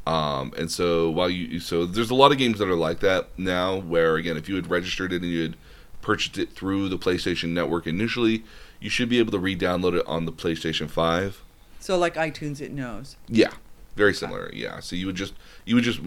Um, 0.07 0.53
and 0.57 0.71
so 0.71 1.09
while 1.09 1.29
you 1.29 1.59
so 1.59 1.85
there's 1.85 2.11
a 2.11 2.15
lot 2.15 2.31
of 2.31 2.37
games 2.37 2.59
that 2.59 2.69
are 2.69 2.77
like 2.77 3.01
that 3.01 3.27
now, 3.37 3.75
where 3.75 4.15
again, 4.15 4.37
if 4.37 4.47
you 4.47 4.55
had 4.55 4.69
registered 4.69 5.11
it 5.11 5.21
and 5.21 5.29
you 5.29 5.41
had 5.41 5.57
purchased 6.01 6.37
it 6.37 6.53
through 6.53 6.87
the 6.87 6.97
PlayStation 6.97 7.49
Network 7.49 7.85
initially, 7.85 8.45
you 8.79 8.89
should 8.89 9.09
be 9.09 9.19
able 9.19 9.33
to 9.33 9.39
re-download 9.39 9.99
it 9.99 10.07
on 10.07 10.23
the 10.23 10.31
PlayStation 10.31 10.89
Five. 10.89 11.43
So 11.81 11.97
like 11.97 12.15
iTunes, 12.15 12.61
it 12.61 12.71
knows. 12.71 13.17
Yeah, 13.27 13.51
very 13.97 14.13
similar. 14.13 14.49
Yeah, 14.53 14.79
so 14.79 14.95
you 14.95 15.07
would 15.07 15.17
just 15.17 15.33
you 15.65 15.75
would 15.75 15.83
just 15.83 15.99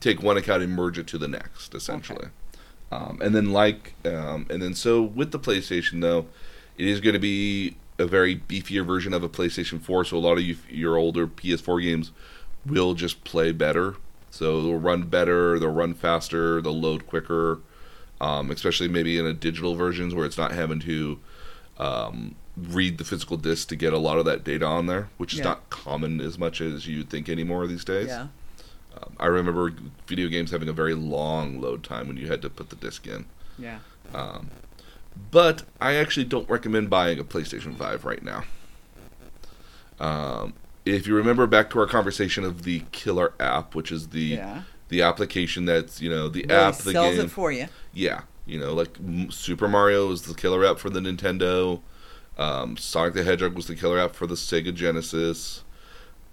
take 0.00 0.22
one 0.22 0.36
account 0.36 0.62
and 0.62 0.74
merge 0.74 0.98
it 0.98 1.06
to 1.06 1.18
the 1.18 1.28
next, 1.28 1.74
essentially. 1.74 2.28
Um, 2.92 3.18
and 3.22 3.34
then 3.34 3.54
like 3.54 3.94
um, 4.04 4.44
and 4.50 4.60
then 4.60 4.74
so 4.74 5.00
with 5.00 5.30
the 5.30 5.38
PlayStation 5.38 6.02
though, 6.02 6.26
it 6.76 6.86
is 6.86 7.00
going 7.00 7.14
to 7.14 7.18
be 7.18 7.78
a 7.98 8.06
very 8.06 8.36
beefier 8.36 8.84
version 8.84 9.14
of 9.14 9.22
a 9.24 9.30
PlayStation 9.30 9.80
4. 9.80 10.04
So 10.04 10.18
a 10.18 10.20
lot 10.20 10.36
of 10.36 10.42
you, 10.42 10.58
your 10.68 10.98
older 10.98 11.26
PS4 11.26 11.82
games 11.82 12.12
will 12.66 12.94
just 12.94 13.24
play 13.24 13.52
better. 13.52 13.96
So 14.30 14.60
they'll 14.62 14.78
run 14.78 15.04
better, 15.04 15.58
they'll 15.58 15.70
run 15.70 15.94
faster, 15.94 16.60
they'll 16.60 16.78
load 16.78 17.06
quicker. 17.06 17.60
Um, 18.20 18.50
especially 18.50 18.88
maybe 18.88 19.18
in 19.18 19.26
a 19.26 19.34
digital 19.34 19.74
versions 19.74 20.14
where 20.14 20.24
it's 20.24 20.38
not 20.38 20.52
having 20.52 20.80
to 20.80 21.18
um, 21.78 22.34
read 22.56 22.96
the 22.96 23.04
physical 23.04 23.36
disc 23.36 23.68
to 23.68 23.76
get 23.76 23.92
a 23.92 23.98
lot 23.98 24.16
of 24.18 24.24
that 24.24 24.42
data 24.42 24.64
on 24.64 24.86
there, 24.86 25.10
which 25.18 25.34
is 25.34 25.40
Yeah. 25.40 25.44
not 25.46 25.68
common 25.68 26.20
as 26.22 26.38
much 26.38 26.62
as 26.62 26.86
you'd 26.86 27.10
think 27.10 27.28
anymore 27.28 27.66
these 27.66 27.84
days. 27.84 28.08
Yeah. 28.08 28.28
Um, 28.96 29.12
I 29.20 29.26
remember 29.26 29.70
video 30.06 30.28
games 30.28 30.50
having 30.50 30.68
a 30.70 30.72
very 30.72 30.94
long 30.94 31.60
load 31.60 31.84
time 31.84 32.08
when 32.08 32.16
you 32.16 32.26
had 32.28 32.40
to 32.40 32.48
put 32.48 32.70
the 32.70 32.76
disc 32.76 33.06
in. 33.06 33.26
Yeah. 33.58 33.80
Um, 34.14 34.48
but 35.30 35.64
I 35.78 35.96
actually 35.96 36.24
don't 36.24 36.48
recommend 36.48 36.88
buying 36.88 37.18
a 37.18 37.24
PlayStation 37.24 37.76
5 37.76 38.06
right 38.06 38.22
now. 38.22 38.44
Um, 40.00 40.54
if 40.86 41.06
you 41.06 41.14
remember 41.14 41.46
back 41.46 41.68
to 41.70 41.80
our 41.80 41.86
conversation 41.86 42.44
of 42.44 42.62
the 42.62 42.82
killer 42.92 43.34
app, 43.38 43.74
which 43.74 43.92
is 43.92 44.08
the 44.08 44.20
Yeah. 44.20 44.62
the 44.88 45.02
application 45.02 45.64
that's 45.66 46.00
you 46.00 46.08
know 46.08 46.28
the 46.28 46.42
Really 46.48 46.54
app, 46.54 46.76
the 46.78 46.92
sells 46.92 47.16
game, 47.16 47.24
it 47.26 47.30
for 47.30 47.52
you. 47.52 47.66
yeah, 47.92 48.22
you 48.46 48.58
know, 48.58 48.72
like 48.72 48.96
Super 49.30 49.68
Mario 49.68 50.06
was 50.06 50.22
the 50.22 50.34
killer 50.34 50.64
app 50.64 50.78
for 50.78 50.88
the 50.88 51.00
Nintendo. 51.00 51.80
Um, 52.38 52.76
Sonic 52.76 53.14
the 53.14 53.24
Hedgehog 53.24 53.54
was 53.54 53.66
the 53.66 53.74
killer 53.74 53.98
app 53.98 54.14
for 54.14 54.26
the 54.26 54.34
Sega 54.34 54.72
Genesis. 54.74 55.62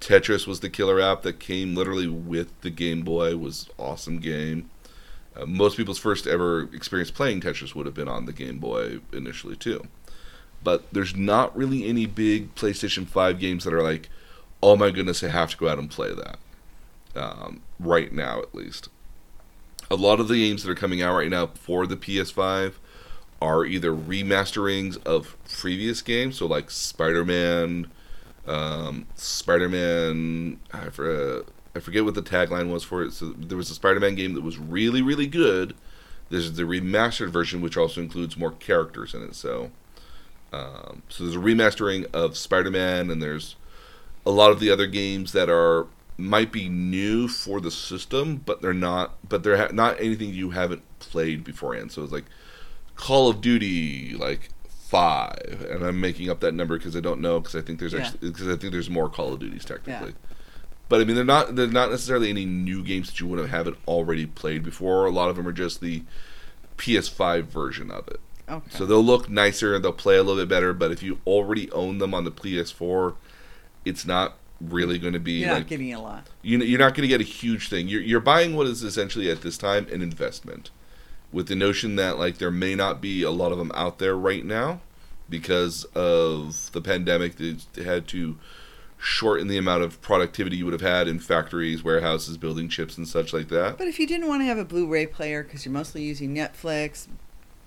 Tetris 0.01 0.45
was 0.45 0.60
the 0.60 0.70
killer 0.70 0.99
app 0.99 1.22
that 1.22 1.39
came 1.39 1.76
literally 1.76 2.08
with 2.08 2.49
the 2.62 2.70
Game 2.70 3.01
Boy. 3.04 3.38
Was 3.38 3.70
awesome 3.80 4.20
game. 4.20 4.70
Uh, 5.36 5.45
most 5.47 5.78
people's 5.78 5.97
first 5.97 6.28
ever 6.28 6.70
experience 6.74 7.10
playing 7.10 7.41
Tetris 7.41 7.74
would 7.74 7.86
have 7.88 7.95
been 7.95 8.10
on 8.10 8.26
the 8.26 8.34
Game 8.34 8.60
Boy 8.60 8.99
initially 9.14 9.56
too. 9.56 9.82
But 10.64 10.84
there's 10.93 11.16
not 11.16 11.56
really 11.58 11.86
any 11.88 12.06
big 12.06 12.54
PlayStation 12.56 13.08
5 13.08 13.39
games 13.39 13.64
that 13.64 13.74
are 13.74 13.82
like, 13.82 14.10
oh 14.64 14.78
my 14.78 14.91
goodness, 14.91 15.22
I 15.24 15.28
have 15.28 15.51
to 15.51 15.57
go 15.57 15.68
out 15.68 15.78
and 15.78 15.89
play 15.89 16.14
that. 16.14 16.39
Um, 17.16 17.61
right 17.80 18.11
now, 18.11 18.39
at 18.39 18.55
least 18.55 18.88
a 19.91 19.95
lot 19.95 20.22
of 20.22 20.30
the 20.30 20.36
games 20.36 20.64
that 20.64 20.72
are 20.72 20.76
coming 20.76 21.01
out 21.01 21.16
right 21.16 21.30
now 21.30 21.47
for 21.47 21.86
the 21.86 21.97
PS5 21.97 22.76
are 23.41 23.66
either 23.66 23.93
remasterings 23.93 25.03
of 25.05 25.36
previous 25.49 26.01
games, 26.01 26.38
so 26.38 26.45
like 26.45 26.72
Spider-Man, 26.72 27.91
um, 28.47 29.05
Spider-Man. 29.16 30.61
I, 30.72 30.89
for, 30.89 31.45
I 31.76 31.80
forget 31.80 32.05
what 32.05 32.16
the 32.16 32.22
tagline 32.22 32.72
was 32.72 32.86
for 32.86 33.03
it. 33.03 33.11
So 33.11 33.34
there 33.38 33.57
was 33.57 33.70
a 33.70 33.76
Spider-Man 33.76 34.16
game 34.16 34.34
that 34.34 34.43
was 34.43 34.57
really, 34.57 35.01
really 35.01 35.28
good. 35.28 35.76
This 36.30 36.45
is 36.45 36.55
the 36.55 36.64
remastered 36.64 37.32
version, 37.32 37.61
which 37.61 37.76
also 37.76 37.99
includes 37.99 38.38
more 38.38 38.51
characters 38.51 39.14
in 39.14 39.24
it. 39.24 39.36
So, 39.36 39.72
um, 40.53 41.03
so 41.09 41.26
there's 41.26 41.36
a 41.36 41.39
remastering 41.39 42.09
of 42.14 42.38
Spider-Man, 42.38 43.11
and 43.11 43.22
there's 43.22 43.57
a 44.26 44.32
lot 44.32 44.52
of 44.52 44.60
the 44.60 44.70
other 44.70 44.88
games 44.88 45.32
that 45.34 45.50
are 45.50 45.88
might 46.18 46.52
be 46.52 46.70
new 46.70 47.28
for 47.28 47.60
the 47.60 47.72
system, 47.72 48.38
but 48.46 48.62
they're 48.62 48.74
not. 48.74 49.16
But 49.28 49.44
they're 49.44 49.58
ha- 49.58 49.74
not 49.74 50.00
anything 50.00 50.34
you 50.34 50.52
haven't 50.52 50.84
played 51.00 51.44
beforehand. 51.44 51.92
So 51.92 52.04
it's 52.04 52.12
like 52.14 52.26
Call 52.96 53.30
of 53.30 53.42
Duty, 53.42 54.16
like 54.16 54.50
five, 54.70 55.66
and 55.70 55.84
I'm 55.84 56.00
making 56.00 56.30
up 56.30 56.40
that 56.42 56.54
number 56.54 56.78
because 56.78 56.96
I 56.96 57.00
don't 57.00 57.20
know 57.20 57.40
because 57.40 57.56
I 57.56 57.62
think 57.62 57.80
there's 57.80 57.94
Yeah. 57.94 58.02
actually 58.02 58.30
because 58.30 58.48
I 58.48 58.56
think 58.56 58.72
there's 58.74 58.90
more 58.90 59.10
Call 59.10 59.34
of 59.34 59.40
Duties 59.40 59.66
technically. 59.66 60.14
But 60.90 61.02
I 61.02 61.06
mean, 61.06 61.16
they're 61.16 61.26
not 61.26 61.56
they're 61.56 61.68
not 61.68 61.90
necessarily 61.90 62.30
any 62.30 62.46
new 62.46 62.84
games 62.84 63.08
that 63.10 63.20
you 63.20 63.26
wouldn't 63.28 63.50
haven't 63.50 63.78
already 63.88 64.26
played 64.28 64.62
before. 64.64 65.06
A 65.06 65.12
lot 65.12 65.30
of 65.30 65.36
them 65.36 65.48
are 65.48 65.52
just 65.54 65.82
the 65.82 66.04
PS5 66.78 67.46
version 67.46 67.90
of 67.92 68.08
it. 68.08 68.20
Okay. 68.50 68.70
So 68.70 68.86
they'll 68.86 69.04
look 69.04 69.30
nicer 69.30 69.74
and 69.74 69.84
they'll 69.84 69.94
play 69.94 70.18
a 70.18 70.24
little 70.24 70.42
bit 70.42 70.50
better. 70.50 70.74
But 70.74 70.92
if 70.92 71.02
you 71.02 71.20
already 71.26 71.72
own 71.72 71.98
them 72.00 72.14
on 72.14 72.26
the 72.26 72.32
PS4, 72.32 73.16
it's 73.86 74.06
not 74.06 74.38
really 74.62 74.98
going 74.98 75.14
to 75.14 75.20
be 75.20 75.34
You're 75.34 75.52
like 75.52 75.64
not 75.64 75.68
getting 75.68 75.94
a 75.94 76.02
lot. 76.02 76.28
you 76.42 76.58
know, 76.58 76.64
you're 76.66 76.80
not 76.80 76.94
going 76.96 77.02
to 77.02 77.08
get 77.08 77.20
a 77.22 77.26
huge 77.26 77.70
thing. 77.70 77.88
You're 77.88 78.02
you're 78.02 78.20
buying 78.20 78.56
what 78.56 78.68
is 78.68 78.82
essentially 78.84 79.30
at 79.30 79.42
this 79.42 79.58
time 79.58 79.88
an 79.92 80.02
investment, 80.02 80.70
with 81.32 81.48
the 81.48 81.56
notion 81.56 81.96
that 81.98 82.18
like 82.18 82.38
there 82.38 82.52
may 82.52 82.76
not 82.76 83.02
be 83.02 83.24
a 83.24 83.32
lot 83.32 83.52
of 83.52 83.58
them 83.58 83.72
out 83.76 84.00
there 84.00 84.16
right 84.16 84.46
now 84.46 84.80
because 85.30 85.84
of 85.96 86.72
the 86.72 86.82
pandemic. 86.82 87.36
They 87.38 87.84
had 87.84 88.08
to 88.10 88.38
shorten 88.98 89.48
the 89.50 89.58
amount 89.58 89.84
of 89.84 90.02
productivity 90.02 90.56
you 90.56 90.64
would 90.64 90.72
have 90.74 90.82
had 90.82 91.10
in 91.10 91.20
factories, 91.20 91.84
warehouses, 91.84 92.38
building 92.38 92.70
chips 92.70 92.98
and 92.98 93.06
such 93.06 93.34
like 93.34 93.50
that. 93.50 93.78
But 93.78 93.88
if 93.88 94.00
you 94.00 94.08
didn't 94.08 94.30
want 94.30 94.42
to 94.44 94.46
have 94.46 94.58
a 94.58 94.64
Blu-ray 94.64 95.08
player 95.08 95.44
because 95.44 95.66
you're 95.66 95.74
mostly 95.74 96.04
using 96.04 96.34
Netflix, 96.34 97.08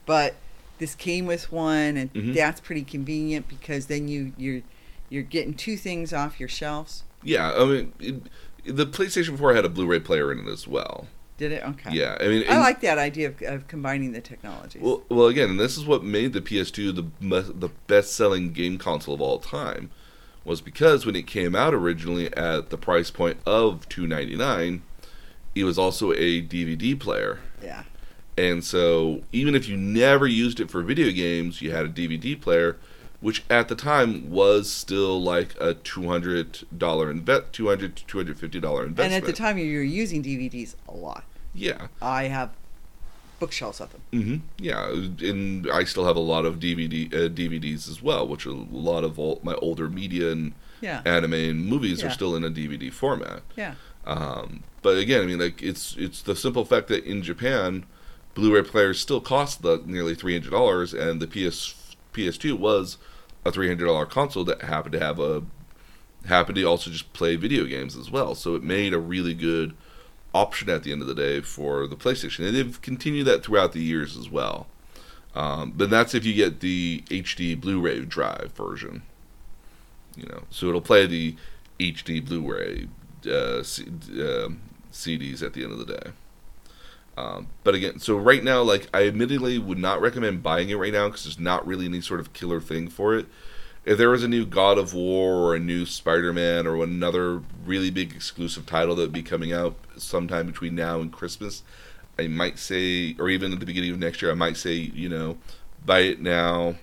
but 0.07 0.37
this 0.79 0.95
came 0.95 1.27
with 1.27 1.53
one, 1.53 1.97
and 1.99 2.13
Mhm. 2.15 2.35
that's 2.35 2.61
pretty 2.61 2.83
convenient 2.85 3.49
because 3.49 3.87
then 3.87 4.09
you 4.09 4.33
you're 4.39 4.63
you're 5.09 5.23
getting 5.23 5.55
two 5.55 5.77
things 5.77 6.13
off 6.13 6.41
your 6.41 6.49
shelves. 6.49 7.05
Yeah, 7.23 7.53
I 7.53 7.65
mean, 7.65 7.93
it, 7.99 8.23
the 8.65 8.87
PlayStation 8.87 9.39
4 9.39 9.55
had 9.55 9.65
a 9.65 9.69
Blu-ray 9.69 10.01
player 10.01 10.33
in 10.33 10.41
it 10.41 10.49
as 10.49 10.67
well. 10.67 11.07
Did 11.39 11.53
it? 11.53 11.63
Okay. 11.63 11.91
Yeah, 11.93 12.17
I 12.19 12.29
mean, 12.29 12.45
I 12.49 12.59
like 12.59 12.81
that 12.81 12.97
idea 12.97 13.29
of, 13.29 13.43
of 13.43 13.69
combining 13.69 14.13
the 14.13 14.23
technologies. 14.23 14.81
Well, 14.81 15.03
well, 15.11 15.27
again, 15.27 15.51
and 15.51 15.61
this 15.61 15.77
is 15.77 15.85
what 15.85 16.03
made 16.03 16.33
the 16.33 16.41
PS2 16.41 16.95
the 17.21 17.53
the 17.53 17.69
best 17.87 18.15
selling 18.15 18.53
game 18.53 18.79
console 18.79 19.15
of 19.15 19.21
all 19.21 19.39
time, 19.39 19.91
was 20.47 20.63
because 20.63 21.05
when 21.05 21.15
it 21.15 21.27
came 21.27 21.55
out 21.55 21.75
originally 21.75 22.35
at 22.35 22.71
the 22.71 22.79
price 22.79 23.11
point 23.11 23.37
of 23.45 23.87
two 23.91 24.07
ninety 24.07 24.35
nine, 24.35 24.83
it 25.55 25.65
was 25.65 25.79
also 25.79 26.13
a 26.13 26.41
DVD 26.41 26.99
player, 26.99 27.41
yeah. 27.63 27.83
and 28.39 28.65
so 28.65 29.21
even 29.31 29.55
if 29.55 29.69
you 29.69 29.77
never 29.77 30.27
used 30.27 30.59
it 30.59 30.71
for 30.71 30.81
video 30.81 31.13
games, 31.13 31.61
you 31.61 31.71
had 31.71 31.85
a 31.85 31.91
DVD 31.91 32.41
player, 32.41 32.79
which 33.27 33.43
at 33.51 33.67
the 33.67 33.75
time 33.75 34.31
was 34.31 34.71
still 34.71 35.21
like 35.21 35.57
a 35.61 35.75
two 35.75 36.07
hundred 36.07 36.61
dollar 36.79 37.11
invest, 37.11 37.53
two 37.53 37.67
hundred 37.67 37.97
to 37.97 38.07
two 38.07 38.19
hundred 38.19 38.39
fifty 38.39 38.61
dollar 38.61 38.85
investment. 38.87 39.13
And 39.15 39.21
at 39.21 39.27
the 39.27 39.33
time, 39.33 39.59
you 39.59 39.77
were 39.79 39.83
using 39.83 40.23
DVDs 40.23 40.77
a 40.89 40.95
lot. 40.95 41.25
yeah. 41.53 41.89
I 42.01 42.25
have 42.29 42.51
bookshelves 43.41 43.81
of 43.81 43.91
them. 43.91 44.03
Mm-hmm. 44.13 44.37
Yeah, 44.59 45.29
and 45.29 45.69
I 45.73 45.83
still 45.83 46.05
have 46.07 46.15
a 46.15 46.21
lot 46.21 46.45
of 46.47 46.61
DVD 46.61 47.13
uh, 47.13 47.17
DVDs 47.29 47.91
as 47.91 48.01
well, 48.01 48.29
which 48.29 48.47
are 48.47 48.51
a 48.51 48.67
lot 48.93 49.03
of 49.03 49.19
all, 49.19 49.41
my 49.43 49.55
older 49.55 49.89
media 49.89 50.31
and 50.31 50.53
Yeah. 50.81 51.03
anime 51.05 51.35
and 51.35 51.67
movies 51.67 52.03
Yeah. 52.03 52.07
are 52.07 52.11
still 52.13 52.37
in 52.37 52.45
a 52.45 52.51
DVD 52.51 52.93
format. 52.93 53.43
Yeah. 53.57 53.75
Um, 54.07 54.63
but 54.83 54.99
again, 54.99 55.23
I 55.23 55.27
mean, 55.27 55.41
like 55.41 55.61
it's 55.65 55.97
it's 55.99 56.23
the 56.23 56.37
simple 56.37 56.65
fact 56.65 56.87
that 56.93 57.03
in 57.05 57.23
Japan, 57.23 57.87
Blu-ray 58.35 58.63
players 58.63 59.01
still 59.01 59.21
cost 59.21 59.63
the 59.63 59.83
nearly 59.85 60.15
three 60.15 60.35
hundred 60.35 60.53
dollars, 60.53 60.95
and 60.95 61.21
the 61.21 61.27
PS 61.27 61.75
PS2 62.15 62.53
was 62.57 62.99
a 63.47 63.53
three 63.53 63.69
hundred 63.69 63.87
dollar 63.87 64.07
console 64.07 64.45
that 64.45 64.63
happened 64.63 64.93
to 64.93 65.01
have 65.01 65.19
a 65.19 65.43
happened 66.27 66.57
to 66.57 66.65
also 66.65 66.91
just 66.91 67.13
play 67.13 67.37
video 67.37 67.65
games 67.65 67.97
as 67.97 68.11
well. 68.11 68.35
So 68.35 68.55
it 68.55 68.63
made 68.63 68.93
a 68.93 68.99
really 68.99 69.35
good 69.35 69.75
option 70.35 70.69
at 70.69 70.83
the 70.83 70.93
end 70.93 71.01
of 71.01 71.09
the 71.09 71.15
day 71.15 71.41
for 71.41 71.87
the 71.87 71.97
PlayStation, 71.97 72.47
and 72.47 72.55
they've 72.57 72.81
continued 72.83 73.27
that 73.27 73.45
throughout 73.45 73.73
the 73.73 73.81
years 73.83 74.17
as 74.17 74.29
well. 74.29 74.67
Um, 75.35 75.73
but 75.77 75.91
that's 75.91 76.15
if 76.15 76.25
you 76.25 76.35
get 76.35 76.61
the 76.61 77.03
HD 77.09 77.59
Blu-ray 77.61 78.01
drive 78.07 78.53
version. 78.57 79.03
You 80.17 80.27
know, 80.27 80.43
so 80.51 80.69
it'll 80.69 80.81
play 80.81 81.07
the 81.07 81.37
HD 81.79 82.25
Blu-ray 82.25 82.89
uh, 83.31 83.63
C- 83.63 83.85
um 84.21 84.61
CDs 84.93 85.43
at 85.43 85.53
the 85.53 85.63
end 85.63 85.73
of 85.73 85.79
the 85.79 85.85
day. 85.85 86.11
Um, 87.17 87.49
but 87.65 87.75
again, 87.75 87.99
so 87.99 88.17
right 88.17 88.45
now, 88.45 88.63
like 88.63 88.89
I 88.93 89.07
admittedly 89.07 89.59
would 89.59 89.79
not 89.79 90.01
recommend 90.01 90.43
buying 90.43 90.69
it 90.69 90.77
right 90.77 90.93
now 90.93 91.09
because 91.09 91.25
there's 91.25 91.41
not 91.41 91.67
really 91.67 91.87
any 91.87 92.01
sort 92.01 92.21
of 92.21 92.33
killer 92.33 92.61
thing 92.61 92.89
for 92.89 93.17
it. 93.17 93.27
If 93.85 93.99
there 93.99 94.11
was 94.11 94.25
a 94.25 94.29
new 94.29 94.45
God 94.45 94.79
of 94.79 94.93
War 94.95 95.35
or 95.35 95.55
a 95.55 95.61
new 95.61 95.87
Spider-Man 95.87 96.67
or 96.67 96.83
another 96.83 97.43
really 97.65 97.89
big 97.91 98.13
exclusive 98.15 98.67
title 98.67 98.97
that 98.97 99.03
would 99.03 99.13
be 99.13 99.23
coming 99.23 99.53
out 99.53 99.77
sometime 99.97 100.47
between 100.47 100.75
now 100.75 101.01
and 101.01 101.13
Christmas, 101.13 101.63
I 102.19 102.27
might 102.27 102.59
say, 102.59 103.15
or 103.19 103.29
even 103.29 103.53
at 103.53 103.61
the 103.61 103.67
beginning 103.67 103.93
of 103.93 103.99
next 103.99 104.21
year, 104.21 104.31
I 104.33 104.35
might 104.35 104.57
say, 104.57 104.75
you 104.75 105.09
know, 105.09 105.39
buy 105.85 106.01
it 106.01 106.21
now 106.21 106.75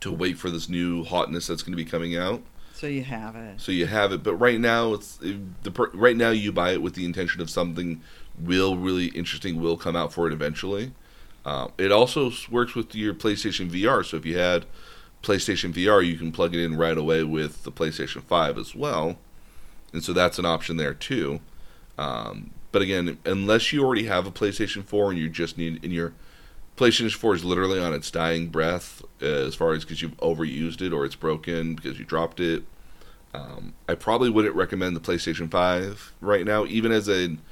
to 0.00 0.12
wait 0.12 0.38
for 0.38 0.50
this 0.50 0.68
new 0.68 1.04
hotness 1.04 1.48
that's 1.48 1.62
going 1.62 1.76
to 1.76 1.84
be 1.84 1.88
coming 1.88 2.16
out. 2.16 2.42
So 2.74 2.86
you 2.86 3.02
have 3.02 3.34
it. 3.34 3.60
So 3.60 3.72
you 3.72 3.86
have 3.86 4.12
it, 4.12 4.22
but 4.22 4.36
right 4.36 4.60
now 4.60 4.94
it's 4.94 5.16
the 5.16 5.90
right 5.94 6.16
now 6.16 6.30
you 6.30 6.52
buy 6.52 6.70
it 6.70 6.80
with 6.80 6.94
the 6.94 7.04
intention 7.04 7.40
of 7.40 7.50
something 7.50 8.00
will 8.40 8.76
really 8.76 9.06
interesting 9.06 9.60
will 9.60 9.76
come 9.76 9.96
out 9.96 10.12
for 10.12 10.26
it 10.26 10.32
eventually. 10.32 10.92
Uh, 11.44 11.68
it 11.78 11.92
also 11.92 12.30
works 12.50 12.74
with 12.74 12.94
your 12.94 13.14
PlayStation 13.14 13.70
VR. 13.70 14.04
So 14.04 14.16
if 14.16 14.26
you 14.26 14.38
had 14.38 14.66
PlayStation 15.22 15.72
VR, 15.72 16.04
you 16.04 16.16
can 16.16 16.32
plug 16.32 16.54
it 16.54 16.62
in 16.62 16.76
right 16.76 16.96
away 16.96 17.24
with 17.24 17.64
the 17.64 17.72
PlayStation 17.72 18.22
Five 18.22 18.58
as 18.58 18.74
well, 18.74 19.18
and 19.92 20.02
so 20.02 20.12
that's 20.12 20.38
an 20.38 20.44
option 20.44 20.76
there 20.76 20.94
too. 20.94 21.40
Um, 21.96 22.50
but 22.70 22.82
again, 22.82 23.18
unless 23.24 23.72
you 23.72 23.82
already 23.82 24.04
have 24.04 24.26
a 24.26 24.30
PlayStation 24.30 24.84
Four 24.84 25.10
and 25.10 25.18
you 25.18 25.28
just 25.28 25.56
need 25.56 25.82
and 25.82 25.92
your 25.92 26.12
PlayStation 26.78 27.12
4 27.12 27.34
is 27.34 27.44
literally 27.44 27.80
on 27.80 27.92
its 27.92 28.08
dying 28.08 28.46
breath 28.48 29.02
uh, 29.20 29.26
as 29.26 29.56
far 29.56 29.72
as 29.72 29.84
because 29.84 30.00
you've 30.00 30.16
overused 30.18 30.80
it 30.80 30.92
or 30.92 31.04
it's 31.04 31.16
broken 31.16 31.74
because 31.74 31.98
you 31.98 32.04
dropped 32.04 32.38
it. 32.38 32.62
Um, 33.34 33.74
I 33.88 33.96
probably 33.96 34.30
wouldn't 34.30 34.54
recommend 34.54 34.94
the 34.94 35.00
PlayStation 35.00 35.50
5 35.50 36.14
right 36.20 36.46
now, 36.46 36.64
even 36.66 36.92
as 36.92 37.08
an 37.08 37.42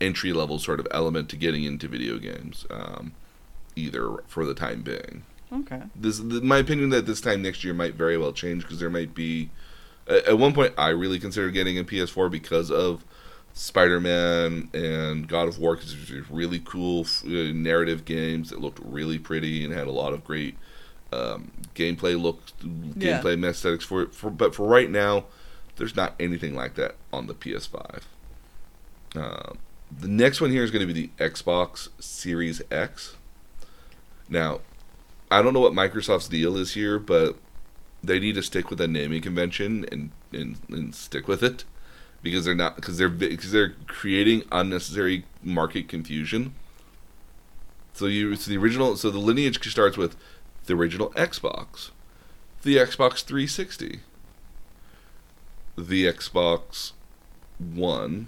entry 0.00 0.32
level 0.32 0.58
sort 0.58 0.80
of 0.80 0.86
element 0.90 1.28
to 1.30 1.36
getting 1.36 1.64
into 1.64 1.88
video 1.88 2.18
games, 2.18 2.66
um, 2.70 3.12
either 3.74 4.18
for 4.26 4.44
the 4.44 4.54
time 4.54 4.82
being. 4.82 5.22
Okay. 5.52 5.82
This, 5.94 6.18
th- 6.20 6.42
my 6.42 6.58
opinion 6.58 6.90
that 6.90 7.06
this 7.06 7.20
time 7.20 7.40
next 7.42 7.62
year 7.64 7.72
might 7.74 7.94
very 7.94 8.18
well 8.18 8.32
change 8.32 8.62
because 8.62 8.78
there 8.80 8.90
might 8.90 9.14
be. 9.14 9.50
At 10.08 10.26
at 10.28 10.38
one 10.38 10.52
point, 10.52 10.74
I 10.76 10.88
really 10.88 11.18
considered 11.18 11.52
getting 11.52 11.78
a 11.78 11.84
PS4 11.84 12.30
because 12.30 12.70
of 12.70 13.04
Spider-Man 13.54 14.68
and 14.74 15.26
God 15.28 15.48
of 15.48 15.58
War 15.58 15.76
because 15.76 15.92
these 15.94 16.30
really 16.30 16.60
cool 16.64 17.00
f- 17.02 17.24
uh, 17.24 17.52
narrative 17.52 18.04
games 18.04 18.50
that 18.50 18.60
looked 18.60 18.78
really 18.84 19.18
pretty 19.18 19.64
and 19.64 19.72
had 19.72 19.86
a 19.86 19.92
lot 19.92 20.12
of 20.12 20.24
great 20.24 20.56
um, 21.12 21.50
gameplay 21.74 22.20
look, 22.20 22.40
Yeah. 22.62 23.20
gameplay 23.20 23.42
aesthetics 23.44 23.84
for 23.84 24.02
it. 24.02 24.14
For, 24.14 24.30
but 24.30 24.54
for 24.54 24.68
right 24.68 24.90
now, 24.90 25.24
there's 25.76 25.94
not 25.96 26.14
anything 26.20 26.54
like 26.54 26.74
that 26.74 26.96
on 27.12 27.26
the 27.28 27.34
PS5. 27.34 28.02
Uh, 29.14 29.52
the 29.90 30.08
next 30.08 30.40
one 30.40 30.50
here 30.50 30.62
is 30.62 30.70
going 30.70 30.86
to 30.86 30.92
be 30.92 31.08
the 31.08 31.10
Xbox 31.24 31.88
Series 32.00 32.62
X. 32.70 33.16
Now, 34.28 34.60
I 35.30 35.42
don't 35.42 35.54
know 35.54 35.60
what 35.60 35.72
Microsoft's 35.72 36.28
deal 36.28 36.56
is 36.56 36.74
here, 36.74 36.98
but 36.98 37.36
they 38.02 38.18
need 38.18 38.34
to 38.34 38.42
stick 38.42 38.70
with 38.70 38.78
the 38.78 38.88
naming 38.88 39.22
convention 39.22 39.86
and, 39.90 40.10
and, 40.32 40.58
and 40.68 40.94
stick 40.94 41.28
with 41.28 41.42
it 41.42 41.64
because 42.22 42.44
they're 42.44 42.54
not 42.54 42.76
because 42.76 42.98
they're 42.98 43.08
because 43.08 43.52
they're 43.52 43.74
creating 43.86 44.42
unnecessary 44.50 45.24
market 45.42 45.88
confusion. 45.88 46.54
So 47.92 48.06
you 48.06 48.34
so 48.36 48.50
the 48.50 48.56
original 48.56 48.96
so 48.96 49.10
the 49.10 49.18
lineage 49.18 49.64
starts 49.70 49.96
with 49.96 50.16
the 50.66 50.74
original 50.74 51.10
Xbox, 51.10 51.90
the 52.62 52.76
Xbox 52.76 53.22
360, 53.22 54.00
the 55.78 56.06
Xbox 56.06 56.92
One, 57.58 58.26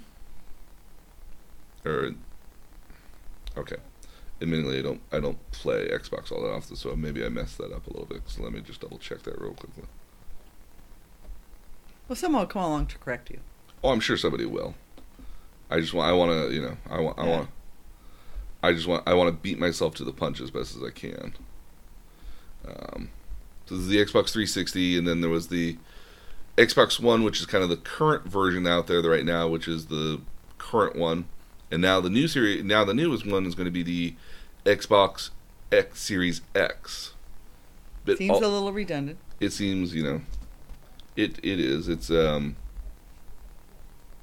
or 1.88 2.14
okay. 3.56 3.76
Admittedly, 4.40 4.78
I 4.78 4.82
don't 4.82 5.00
I 5.12 5.20
don't 5.20 5.50
play 5.50 5.88
Xbox 5.88 6.30
all 6.30 6.42
that 6.42 6.52
often, 6.52 6.76
so 6.76 6.94
maybe 6.94 7.24
I 7.24 7.28
messed 7.28 7.58
that 7.58 7.72
up 7.72 7.86
a 7.86 7.90
little 7.90 8.06
bit. 8.06 8.22
So 8.26 8.42
let 8.42 8.52
me 8.52 8.60
just 8.60 8.80
double 8.80 8.98
check 8.98 9.22
that 9.22 9.40
real 9.40 9.52
quickly. 9.54 9.84
Well, 12.08 12.16
someone 12.16 12.42
will 12.42 12.46
come 12.46 12.62
along 12.62 12.86
to 12.86 12.98
correct 12.98 13.30
you. 13.30 13.40
Oh, 13.82 13.90
I'm 13.90 14.00
sure 14.00 14.16
somebody 14.16 14.44
will. 14.46 14.74
I 15.70 15.80
just 15.80 15.92
want 15.92 16.08
I 16.08 16.12
want 16.12 16.32
to 16.32 16.54
you 16.54 16.62
know 16.62 16.76
I 16.88 17.00
want 17.00 17.18
I 17.18 17.26
Yeah. 17.26 17.36
want 17.36 17.48
I 18.62 18.72
just 18.72 18.86
want 18.86 19.06
I 19.08 19.14
want 19.14 19.28
to 19.28 19.32
beat 19.32 19.58
myself 19.58 19.94
to 19.96 20.04
the 20.04 20.12
punch 20.12 20.40
as 20.40 20.50
best 20.50 20.76
as 20.76 20.82
I 20.82 20.90
can. 20.90 21.34
Um, 22.66 23.10
so 23.66 23.74
this 23.76 23.84
is 23.84 23.88
the 23.88 23.98
Xbox 23.98 24.30
360, 24.30 24.98
and 24.98 25.06
then 25.06 25.20
there 25.20 25.30
was 25.30 25.48
the 25.48 25.76
Xbox 26.56 26.98
One, 27.00 27.22
which 27.22 27.38
is 27.40 27.46
kind 27.46 27.62
of 27.62 27.70
the 27.70 27.76
current 27.76 28.24
version 28.24 28.66
out 28.66 28.86
there 28.86 29.00
right 29.02 29.24
now, 29.24 29.46
which 29.48 29.68
is 29.68 29.86
the 29.86 30.20
current 30.58 30.96
one, 30.96 31.26
and 31.70 31.82
now 31.82 32.00
the 32.00 32.10
new 32.10 32.28
series. 32.28 32.64
Now 32.64 32.84
the 32.84 32.94
newest 32.94 33.26
one 33.26 33.46
is 33.46 33.54
going 33.54 33.66
to 33.66 33.70
be 33.70 33.82
the 33.82 34.14
Xbox 34.64 35.30
X 35.72 36.00
Series 36.00 36.40
X. 36.54 37.12
But 38.04 38.18
Seems 38.18 38.30
all- 38.30 38.38
a 38.44 38.48
little 38.48 38.72
redundant. 38.72 39.18
it 39.40 39.50
seems 39.52 39.94
you 39.94 40.02
know 40.02 40.20
it 41.16 41.38
it 41.42 41.60
is 41.60 41.88
it's 41.88 42.10
um 42.10 42.56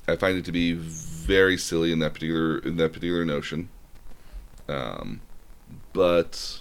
i 0.08 0.16
find 0.16 0.38
it 0.38 0.46
to 0.46 0.52
be 0.52 0.74
very 0.74 1.56
silly 1.58 1.92
in 1.92 2.00
that 2.00 2.14
particular 2.14 2.58
in 2.60 2.78
that 2.78 2.92
particular 2.94 3.24
notion 3.26 3.70
um 4.68 5.22
but 5.94 6.60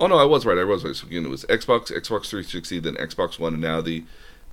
oh 0.00 0.06
no 0.06 0.16
i 0.18 0.24
was 0.24 0.46
right 0.46 0.58
i 0.58 0.64
was 0.64 0.84
right 0.84 0.94
so 0.96 1.06
again 1.06 1.24
it 1.24 1.28
was 1.30 1.44
xbox 1.46 1.92
xbox 1.92 2.28
360 2.30 2.78
then 2.80 2.94
xbox 2.94 3.38
one 3.38 3.52
and 3.54 3.62
now 3.62 3.80
the 3.80 4.04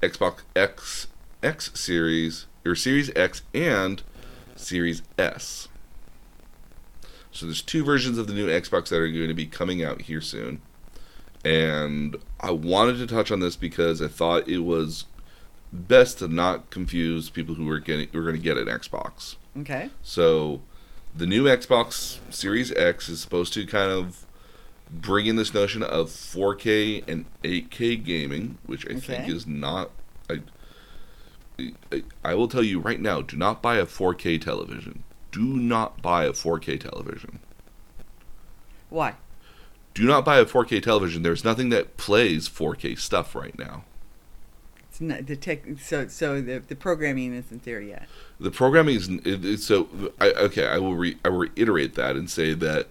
xbox 0.02 0.40
x 0.56 1.08
x 1.44 1.72
series 1.80 2.46
or 2.66 2.76
series 2.76 3.12
x 3.16 3.44
and 3.54 4.04
series 4.56 5.02
s 5.18 5.68
so 7.32 7.46
there's 7.46 7.62
two 7.62 7.84
versions 7.84 8.18
of 8.18 8.28
the 8.28 8.34
new 8.34 8.48
xbox 8.48 8.90
that 8.90 8.98
are 8.98 9.08
going 9.08 9.28
to 9.28 9.34
be 9.34 9.46
coming 9.46 9.84
out 9.84 10.04
here 10.04 10.22
soon 10.22 10.62
and 11.46 12.18
I 12.40 12.52
wanted 12.52 12.98
to 12.98 13.08
touch 13.08 13.32
on 13.32 13.40
this 13.40 13.56
because 13.56 14.02
I 14.02 14.08
thought 14.08 14.48
it 14.50 14.60
was 14.60 15.06
best 15.72 16.20
to 16.20 16.28
not 16.28 16.72
confuse 16.72 17.30
people 17.30 17.56
who 17.56 17.66
were 17.66 17.80
getting 17.80 18.08
who 18.12 18.20
are 18.20 18.24
going 18.24 18.36
to 18.36 18.42
get 18.42 18.58
an 18.58 18.66
Xbox. 18.66 19.36
Okay. 19.60 19.92
So, 20.02 20.62
the 21.16 21.28
new 21.28 21.44
Xbox 21.44 22.20
Series 22.34 22.72
X 22.74 23.08
is 23.10 23.22
supposed 23.22 23.54
to 23.54 23.66
kind 23.68 23.92
of 23.92 24.26
bring 24.90 25.28
in 25.28 25.36
this 25.36 25.54
notion 25.54 25.84
of 25.84 26.08
4K 26.08 27.08
and 27.08 27.26
8K 27.44 28.04
gaming, 28.04 28.58
which 28.66 28.90
I 28.90 29.00
think 29.00 29.30
is 29.30 29.46
not. 29.46 29.92
I, 30.28 30.42
I 32.24 32.34
will 32.34 32.48
tell 32.48 32.64
you 32.64 32.80
right 32.80 33.00
now: 33.00 33.22
do 33.22 33.38
not 33.38 33.62
buy 33.62 33.78
a 33.78 33.86
4K 33.86 34.42
television. 34.42 35.04
Do 35.32 35.44
not 35.44 36.02
buy 36.02 36.24
a 36.24 36.32
4K 36.32 36.80
television 36.80 37.40
Why? 38.90 39.16
do 39.96 40.06
not 40.06 40.26
buy 40.26 40.38
a 40.38 40.46
4K 40.46 40.84
television. 40.84 41.24
There's 41.24 41.44
nothing 41.44 41.70
that 41.70 41.98
plays 41.98 42.48
4K 42.48 43.00
stuff 43.00 43.34
right 43.34 43.58
now. 43.58 43.86
It's 44.90 45.02
not 45.02 45.26
the 45.26 45.36
tech. 45.36 45.64
So 45.80 46.08
so 46.08 46.40
the 46.42 46.60
the 46.60 46.76
programming 46.76 47.34
isn't 47.34 47.64
there 47.64 47.82
yet. 47.82 48.08
The 48.40 48.52
programming 48.52 48.96
is 48.96 49.10
it, 49.10 49.44
it's 49.44 49.66
so. 49.66 49.90
I, 50.20 50.32
okay, 50.32 50.68
I 50.68 50.78
will 50.78 50.96
re, 50.96 51.18
I 51.26 51.30
will 51.30 51.40
reiterate 51.40 51.96
that 51.96 52.16
and 52.16 52.30
say 52.30 52.54
that 52.54 52.88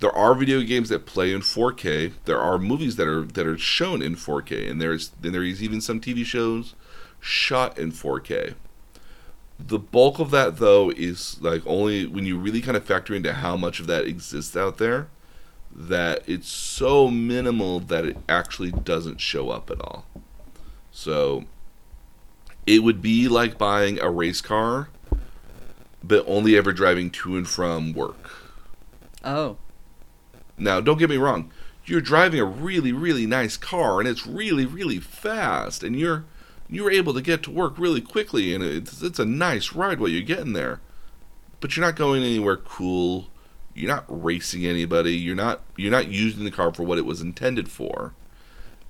there 0.00 0.12
are 0.12 0.34
video 0.34 0.62
games 0.62 0.88
that 0.90 1.06
play 1.06 1.32
in 1.32 1.40
4K. 1.40 2.12
There 2.26 2.38
are 2.38 2.58
movies 2.58 2.96
that 2.96 3.08
are 3.08 3.22
that 3.22 3.46
are 3.46 3.58
shown 3.58 4.02
in 4.02 4.14
4K, 4.14 4.70
and 4.70 4.80
there's 4.80 5.10
then 5.20 5.32
there 5.32 5.44
is 5.44 5.62
even 5.62 5.80
some 5.80 6.00
TV 6.00 6.24
shows 6.24 6.74
shot 7.20 7.78
in 7.78 7.92
4K. 7.92 8.54
The 9.58 9.78
bulk 9.78 10.18
of 10.18 10.30
that 10.30 10.58
though 10.58 10.90
is 10.90 11.40
like 11.40 11.62
only 11.66 12.06
when 12.06 12.24
you 12.24 12.38
really 12.38 12.60
kind 12.60 12.76
of 12.76 12.84
factor 12.84 13.14
into 13.14 13.32
how 13.32 13.56
much 13.56 13.80
of 13.80 13.86
that 13.88 14.06
exists 14.06 14.56
out 14.56 14.78
there 14.78 15.08
that 15.74 16.22
it's 16.26 16.48
so 16.48 17.08
minimal 17.08 17.80
that 17.80 18.04
it 18.04 18.16
actually 18.28 18.70
doesn't 18.70 19.20
show 19.20 19.50
up 19.50 19.70
at 19.70 19.80
all. 19.80 20.06
So 20.90 21.44
it 22.66 22.82
would 22.82 23.02
be 23.02 23.28
like 23.28 23.58
buying 23.58 23.98
a 24.00 24.10
race 24.10 24.40
car 24.40 24.88
but 26.02 26.24
only 26.26 26.56
ever 26.56 26.72
driving 26.72 27.10
to 27.10 27.36
and 27.36 27.48
from 27.48 27.92
work. 27.92 28.30
Oh. 29.24 29.56
Now, 30.56 30.80
don't 30.80 30.98
get 30.98 31.10
me 31.10 31.16
wrong. 31.16 31.52
You're 31.84 32.00
driving 32.00 32.40
a 32.40 32.44
really, 32.44 32.92
really 32.92 33.26
nice 33.26 33.56
car, 33.56 34.00
and 34.00 34.08
it's 34.08 34.26
really, 34.26 34.66
really 34.66 34.98
fast, 34.98 35.82
and 35.82 35.98
you're 35.98 36.24
you're 36.68 36.90
able 36.90 37.14
to 37.14 37.22
get 37.22 37.42
to 37.44 37.50
work 37.50 37.78
really 37.78 38.00
quickly, 38.00 38.54
and 38.54 38.62
it's 38.62 39.02
it's 39.02 39.18
a 39.18 39.24
nice 39.24 39.72
ride 39.72 40.00
while 40.00 40.08
you're 40.08 40.22
getting 40.22 40.52
there. 40.52 40.80
But 41.60 41.76
you're 41.76 41.86
not 41.86 41.96
going 41.96 42.22
anywhere 42.22 42.56
cool. 42.56 43.28
You're 43.74 43.90
not 43.90 44.04
racing 44.08 44.66
anybody. 44.66 45.16
You're 45.16 45.36
not 45.36 45.62
you're 45.76 45.90
not 45.90 46.08
using 46.08 46.44
the 46.44 46.50
car 46.50 46.72
for 46.72 46.82
what 46.82 46.98
it 46.98 47.06
was 47.06 47.20
intended 47.20 47.70
for. 47.70 48.14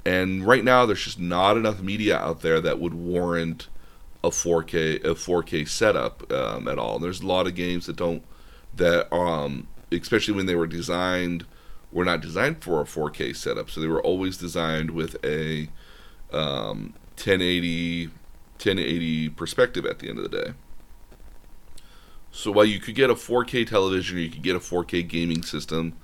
And 0.05 0.47
right 0.47 0.64
now, 0.64 0.87
there's 0.87 1.05
just 1.05 1.18
not 1.18 1.57
enough 1.57 1.83
media 1.83 2.16
out 2.18 2.41
there 2.41 2.61
that 2.61 2.79
would 2.81 2.95
warrant 2.95 3.68
a 4.24 4.31
4K 4.31 5.05
a 5.05 5.14
4K 5.14 5.68
setup 5.68 6.31
um, 6.33 6.66
at 6.66 6.79
all. 6.79 6.99
There's 6.99 7.20
a 7.20 7.26
lot 7.26 7.47
of 7.47 7.55
games 7.55 7.87
that 7.87 7.97
don't 7.97 8.24
that 8.74 9.12
um 9.14 9.68
especially 9.91 10.35
when 10.35 10.47
they 10.47 10.55
were 10.55 10.66
designed 10.66 11.47
were 11.91 12.05
not 12.05 12.20
designed 12.20 12.62
for 12.62 12.81
a 12.81 12.85
4K 12.85 13.35
setup. 13.35 13.70
So 13.70 13.81
they 13.81 13.87
were 13.87 14.03
always 14.03 14.37
designed 14.37 14.91
with 14.91 15.16
a 15.24 15.68
um, 16.33 16.95
1080 17.18 18.06
1080 18.06 19.28
perspective 19.30 19.86
at 19.86 20.00
the 20.00 20.08
end 20.08 20.18
of 20.18 20.30
the 20.30 20.42
day. 20.42 20.52
So 22.30 22.50
while 22.50 22.64
you 22.64 22.78
could 22.80 22.94
get 22.94 23.10
a 23.10 23.14
4K 23.14 23.66
television 23.68 24.16
or 24.16 24.20
you 24.20 24.30
could 24.30 24.42
get 24.42 24.56
a 24.56 24.60
4K 24.60 25.08
gaming 25.08 25.42
system, 25.42 25.94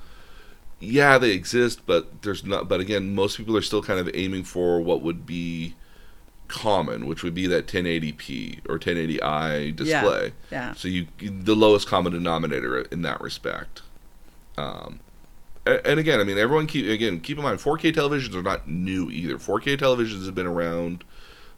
yeah, 0.81 1.19
they 1.19 1.31
exist, 1.31 1.83
but 1.87 2.23
there's 2.23 2.45
not. 2.45 2.69
But 2.69 2.81
again, 2.81 3.15
most 3.15 3.37
people 3.37 3.57
are 3.57 3.63
still 3.63 3.83
kind 3.83 4.01
of 4.01 4.11
aiming 4.15 4.45
for 4.45 4.81
what 4.81 5.03
would 5.03 5.27
be 5.27 5.75
common, 6.49 7.07
which 7.07 7.23
would 7.23 7.35
be 7.35 7.47
that 7.47 7.67
1080p 7.67 8.61
or 8.69 8.79
1080i 8.79 9.75
display. 9.75 10.33
Yeah. 10.51 10.69
yeah. 10.69 10.75
So 10.75 10.89
you 10.89 11.07
the 11.21 11.57
lowest 11.57 11.89
common 11.89 12.13
denominator 12.13 12.81
in 12.81 13.03
that 13.03 13.21
respect. 13.21 13.83
Um, 14.57 15.01
and 15.67 15.99
again, 15.99 16.21
I 16.21 16.25
mean, 16.25 16.39
everyone 16.39 16.67
keep 16.67 16.87
again 16.87 17.21
keep 17.21 17.39
in 17.39 17.45
mind 17.45 17.59
4K 17.59 17.95
televisions 17.95 18.35
are 18.35 18.43
not 18.43 18.69
new 18.69 19.11
either. 19.11 19.37
4K 19.37 19.79
televisions 19.79 20.27
have 20.27 20.35
been 20.35 20.47
around 20.47 21.05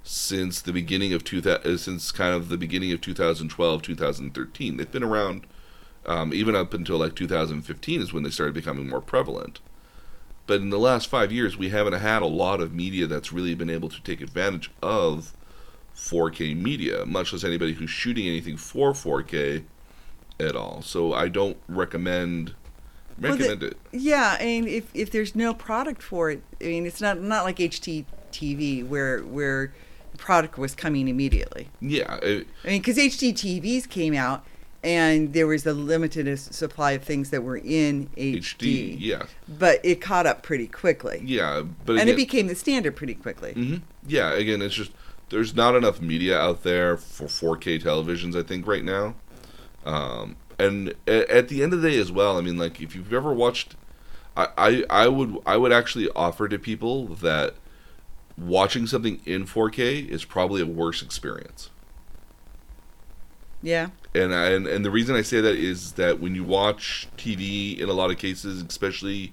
since 0.03 0.63
the 0.63 0.73
beginning 0.73 1.13
of 1.13 1.25
2000 1.25 1.67
uh, 1.67 1.77
since 1.77 2.13
kind 2.13 2.35
of 2.35 2.49
the 2.49 2.57
beginning 2.57 2.93
of 2.93 3.01
2012 3.01 3.83
2013 3.83 4.77
they've 4.77 4.93
been 4.93 5.03
around 5.03 5.45
um, 6.07 6.33
even 6.33 6.55
up 6.55 6.73
until 6.73 6.99
like 6.99 7.17
2015 7.17 8.01
is 8.01 8.13
when 8.13 8.23
they 8.23 8.31
started 8.31 8.55
becoming 8.55 8.89
more 8.89 9.01
prevalent. 9.01 9.59
But 10.47 10.61
in 10.61 10.71
the 10.71 10.79
last 10.79 11.09
five 11.09 11.33
years 11.33 11.57
we 11.57 11.71
haven't 11.71 11.95
had 11.95 12.23
a 12.23 12.27
lot 12.27 12.61
of 12.61 12.73
media 12.73 13.09
that's 13.09 13.33
really 13.33 13.57
been 13.57 13.71
able 13.71 13.89
to 13.89 14.01
take 14.03 14.21
advantage 14.21 14.71
of 14.81 15.33
4k 15.97 16.57
media 16.57 17.05
much 17.05 17.33
less 17.33 17.43
anybody 17.43 17.73
who's 17.73 17.91
shooting 17.91 18.29
anything 18.29 18.57
for 18.57 18.93
4k 18.93 19.65
at 20.39 20.55
all. 20.55 20.83
So 20.83 21.13
i 21.13 21.29
don't 21.29 21.57
recommend 21.67 22.55
recommend 23.19 23.61
well, 23.61 23.71
it 23.71 23.77
yeah 23.93 24.37
and 24.41 24.69
if, 24.69 24.91
if 24.95 25.11
there's 25.11 25.35
no 25.35 25.55
product 25.55 26.03
for 26.03 26.31
it 26.31 26.43
i 26.61 26.65
mean 26.65 26.85
it's 26.85 27.01
not 27.01 27.21
not 27.21 27.45
like 27.45 27.57
HDTV 27.57 28.87
where 28.87 29.21
where 29.21 29.73
product 30.17 30.59
was 30.59 30.75
coming 30.75 31.09
immediately. 31.09 31.69
Yeah. 31.81 32.17
It, 32.17 32.47
I 32.65 32.69
mean, 32.69 32.81
because 32.81 32.97
HDTVs 32.97 33.89
came 33.89 34.15
out 34.15 34.45
and 34.83 35.33
there 35.33 35.47
was 35.47 35.67
a 35.67 35.73
limited 35.73 36.39
supply 36.39 36.93
of 36.93 37.05
things 37.05 37.31
that 37.31 37.43
were 37.43 37.57
in 37.57 38.09
HD. 38.17 38.41
HD 38.41 38.97
yeah. 38.99 39.23
But 39.49 39.81
it 39.85 40.01
caught 40.01 40.27
up 40.27 40.43
pretty 40.43 40.67
quickly. 40.67 41.23
Yeah. 41.25 41.63
But 41.85 41.95
again, 41.95 42.03
and 42.03 42.11
it 42.11 42.17
became 42.17 42.47
the 42.49 42.55
standard 42.55 42.97
pretty 42.97 43.15
quickly. 43.15 43.55
Mm-hmm. 43.55 43.77
Yeah. 44.07 44.33
Again, 44.33 44.63
it's 44.63 44.75
just 44.75 44.93
there's 45.29 45.55
not 45.55 45.75
enough 45.75 46.01
media 46.01 46.39
out 46.39 46.63
there 46.63 46.97
for 46.97 47.25
4K 47.27 47.83
televisions. 47.83 48.39
I 48.39 48.43
think 48.43 48.67
right 48.67 48.85
now. 48.85 49.15
Um, 49.85 50.37
and 50.59 50.95
at, 51.07 51.49
the 51.49 51.63
end 51.63 51.73
of 51.73 51.83
the 51.83 51.91
day 51.91 51.99
as 51.99 52.11
well, 52.11 52.39
I 52.39 52.41
mean, 52.41 52.57
like 52.57 52.81
if 52.81 52.95
you've 52.95 53.13
ever 53.13 53.33
watched, 53.33 53.77
I, 54.37 54.49
I, 54.57 54.85
I 54.91 55.09
would 55.09 55.39
I 55.47 55.57
would 55.57 55.73
actually 55.73 56.09
offer 56.11 56.49
to 56.49 56.59
people 56.59 57.07
that 57.07 57.55
watching 58.39 58.87
something 58.87 59.21
in 59.25 59.47
4K 59.47 60.09
is 60.09 60.25
probably 60.25 60.63
a 60.63 60.67
worse 60.67 61.03
experience. 61.03 61.71
Yeah. 63.63 63.89
And 64.15 64.35
I, 64.35 64.51
and 64.51 64.67
and 64.67 64.85
the 64.85 64.91
reason 64.91 65.17
I 65.17 65.23
say 65.23 65.41
that 65.41 65.57
is 65.57 65.93
that 65.93 66.21
when 66.21 66.35
you 66.35 66.45
watch 66.45 67.09
TV 67.17 67.79
in 67.79 67.89
a 67.89 67.93
lot 67.93 68.11
of 68.11 68.19
cases, 68.19 68.63
especially 68.63 69.33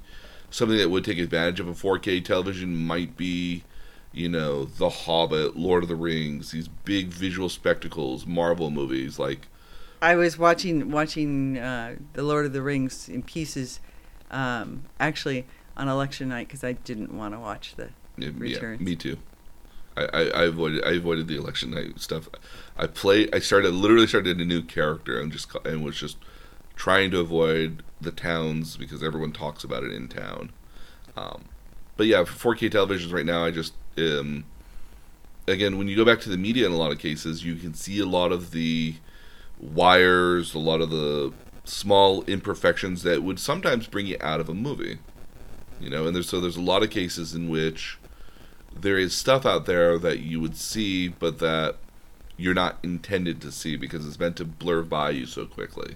something 0.50 0.78
that 0.78 0.90
would 0.90 1.04
take 1.04 1.18
advantage 1.18 1.60
of 1.60 1.68
a 1.68 1.74
4K 1.74 2.24
television 2.24 2.76
might 2.76 3.18
be, 3.18 3.64
you 4.12 4.30
know, 4.30 4.66
The 4.66 4.90
Hobbit, 4.90 5.56
Lord 5.56 5.84
of 5.84 5.90
the 5.90 5.96
Rings, 5.96 6.52
these 6.52 6.68
big 6.68 7.08
visual 7.08 7.50
spectacles, 7.50 8.26
Marvel 8.26 8.70
movies 8.70 9.18
like 9.18 9.48
I 10.04 10.16
was 10.16 10.38
watching 10.38 10.92
watching 10.92 11.58
uh, 11.58 11.96
The 12.12 12.24
Lord 12.24 12.46
of 12.46 12.52
the 12.52 12.62
Rings 12.62 13.08
in 13.08 13.24
pieces 13.24 13.80
um, 14.32 14.84
actually 15.00 15.46
on 15.78 15.88
election 15.88 16.28
night 16.28 16.50
because 16.50 16.62
I 16.62 16.74
didn't 16.74 17.18
want 17.18 17.34
to 17.34 17.40
watch 17.40 17.76
the 17.78 17.90
yeah, 18.18 18.32
returns. 18.38 18.82
Yeah, 18.82 18.86
me 18.86 18.98
too. 18.98 19.18
I, 19.96 20.04
I, 20.04 20.22
I, 20.24 20.44
avoided 20.44 20.84
I 20.84 20.96
avoided 20.96 21.30
the 21.30 21.38
election 21.38 21.72
night 21.72 22.02
stuff. 22.02 22.28
I 22.78 22.88
played. 22.88 23.34
I 23.34 23.40
started 23.40 23.74
literally 23.74 24.06
started 24.06 24.42
a 24.42 24.46
new 24.46 24.62
character 24.62 25.22
and 25.22 25.32
just 25.32 25.56
and 25.64 25.86
was 25.86 25.96
just 25.96 26.18
trying 26.76 27.10
to 27.12 27.22
avoid 27.22 27.82
the 28.02 28.12
towns 28.12 28.76
because 28.76 29.02
everyone 29.02 29.32
talks 29.32 29.64
about 29.64 29.86
it 29.86 29.94
in 29.94 30.10
town. 30.10 30.52
Um, 31.16 31.46
but 31.96 32.08
yeah, 32.08 32.26
for 32.26 32.56
4K 32.56 32.72
televisions 32.72 33.14
right 33.14 33.26
now, 33.26 33.46
I 33.46 33.52
just 33.52 33.74
um, 33.98 34.44
again 35.48 35.78
when 35.78 35.88
you 35.88 35.96
go 35.96 36.04
back 36.04 36.20
to 36.22 36.30
the 36.30 36.38
media 36.38 36.66
in 36.66 36.74
a 36.74 36.78
lot 36.78 36.92
of 36.92 37.00
cases, 37.00 37.46
you 37.46 37.56
can 37.56 37.74
see 37.74 38.00
a 38.00 38.06
lot 38.06 38.34
of 38.34 38.52
the 38.52 38.96
wires, 39.64 40.54
a 40.54 40.60
lot 40.60 40.82
of 40.82 40.90
the 40.90 41.34
small 41.64 42.24
imperfections 42.24 43.04
that 43.04 43.24
would 43.24 43.40
sometimes 43.40 43.88
bring 43.88 44.06
you 44.06 44.18
out 44.20 44.40
of 44.40 44.50
a 44.50 44.54
movie. 44.54 45.00
You 45.80 45.90
know, 45.90 46.06
and 46.06 46.16
there's 46.16 46.30
so 46.30 46.40
there's 46.40 46.58
a 46.58 46.62
lot 46.62 46.84
of 46.84 46.90
cases 46.90 47.34
in 47.34 47.50
which 47.50 47.98
there 48.76 48.98
is 48.98 49.14
stuff 49.14 49.46
out 49.46 49.66
there 49.66 49.98
that 49.98 50.20
you 50.20 50.40
would 50.40 50.56
see, 50.56 51.08
but 51.08 51.40
that 51.40 51.76
you're 52.38 52.54
not 52.54 52.78
intended 52.84 53.42
to 53.42 53.52
see 53.52 53.76
because 53.76 54.08
it's 54.08 54.20
meant 54.20 54.38
to 54.38 54.46
blur 54.46 54.82
by 54.82 55.12
you 55.12 55.26
so 55.26 55.46
quickly. 55.46 55.96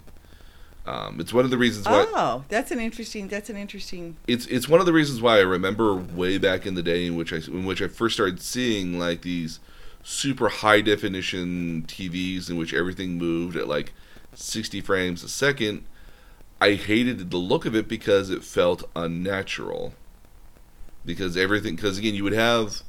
Um, 0.86 1.20
it's 1.20 1.34
one 1.34 1.44
of 1.44 1.52
the 1.52 1.58
reasons 1.58 1.86
why. 1.86 2.06
Oh, 2.16 2.46
that's 2.48 2.72
an 2.72 2.80
interesting. 2.80 3.28
That's 3.28 3.50
an 3.50 3.58
interesting. 3.58 4.16
It's 4.26 4.46
it's 4.48 4.70
one 4.70 4.80
of 4.80 4.86
the 4.86 4.94
reasons 4.94 5.22
why 5.22 5.38
I 5.38 5.42
remember 5.42 5.94
way 5.94 6.38
back 6.38 6.66
in 6.66 6.76
the 6.76 6.84
day 6.84 7.06
in 7.06 7.16
which 7.16 7.34
I 7.34 7.38
in 7.38 7.66
which 7.66 7.82
I 7.82 7.88
first 7.88 8.16
started 8.16 8.42
seeing 8.42 8.98
like 8.98 9.22
these 9.22 9.60
super 10.08 10.48
high 10.48 10.80
definition 10.80 11.84
TVs 11.86 12.50
in 12.50 12.56
which 12.56 12.74
everything 12.74 13.18
moved 13.18 13.58
at 13.58 13.68
like 13.68 13.92
60 14.34 14.80
frames 14.80 15.22
a 15.22 15.28
second. 15.28 15.84
I 16.62 16.76
hated 16.76 17.30
the 17.30 17.38
look 17.38 17.66
of 17.66 17.76
it 17.76 17.90
because 17.90 18.30
it 18.30 18.46
felt 18.46 18.90
unnatural 18.96 19.94
because 21.06 21.36
everything 21.36 21.76
because 21.76 21.98
again 21.98 22.16
you 22.16 22.24
would 22.24 22.34
have 22.34 22.84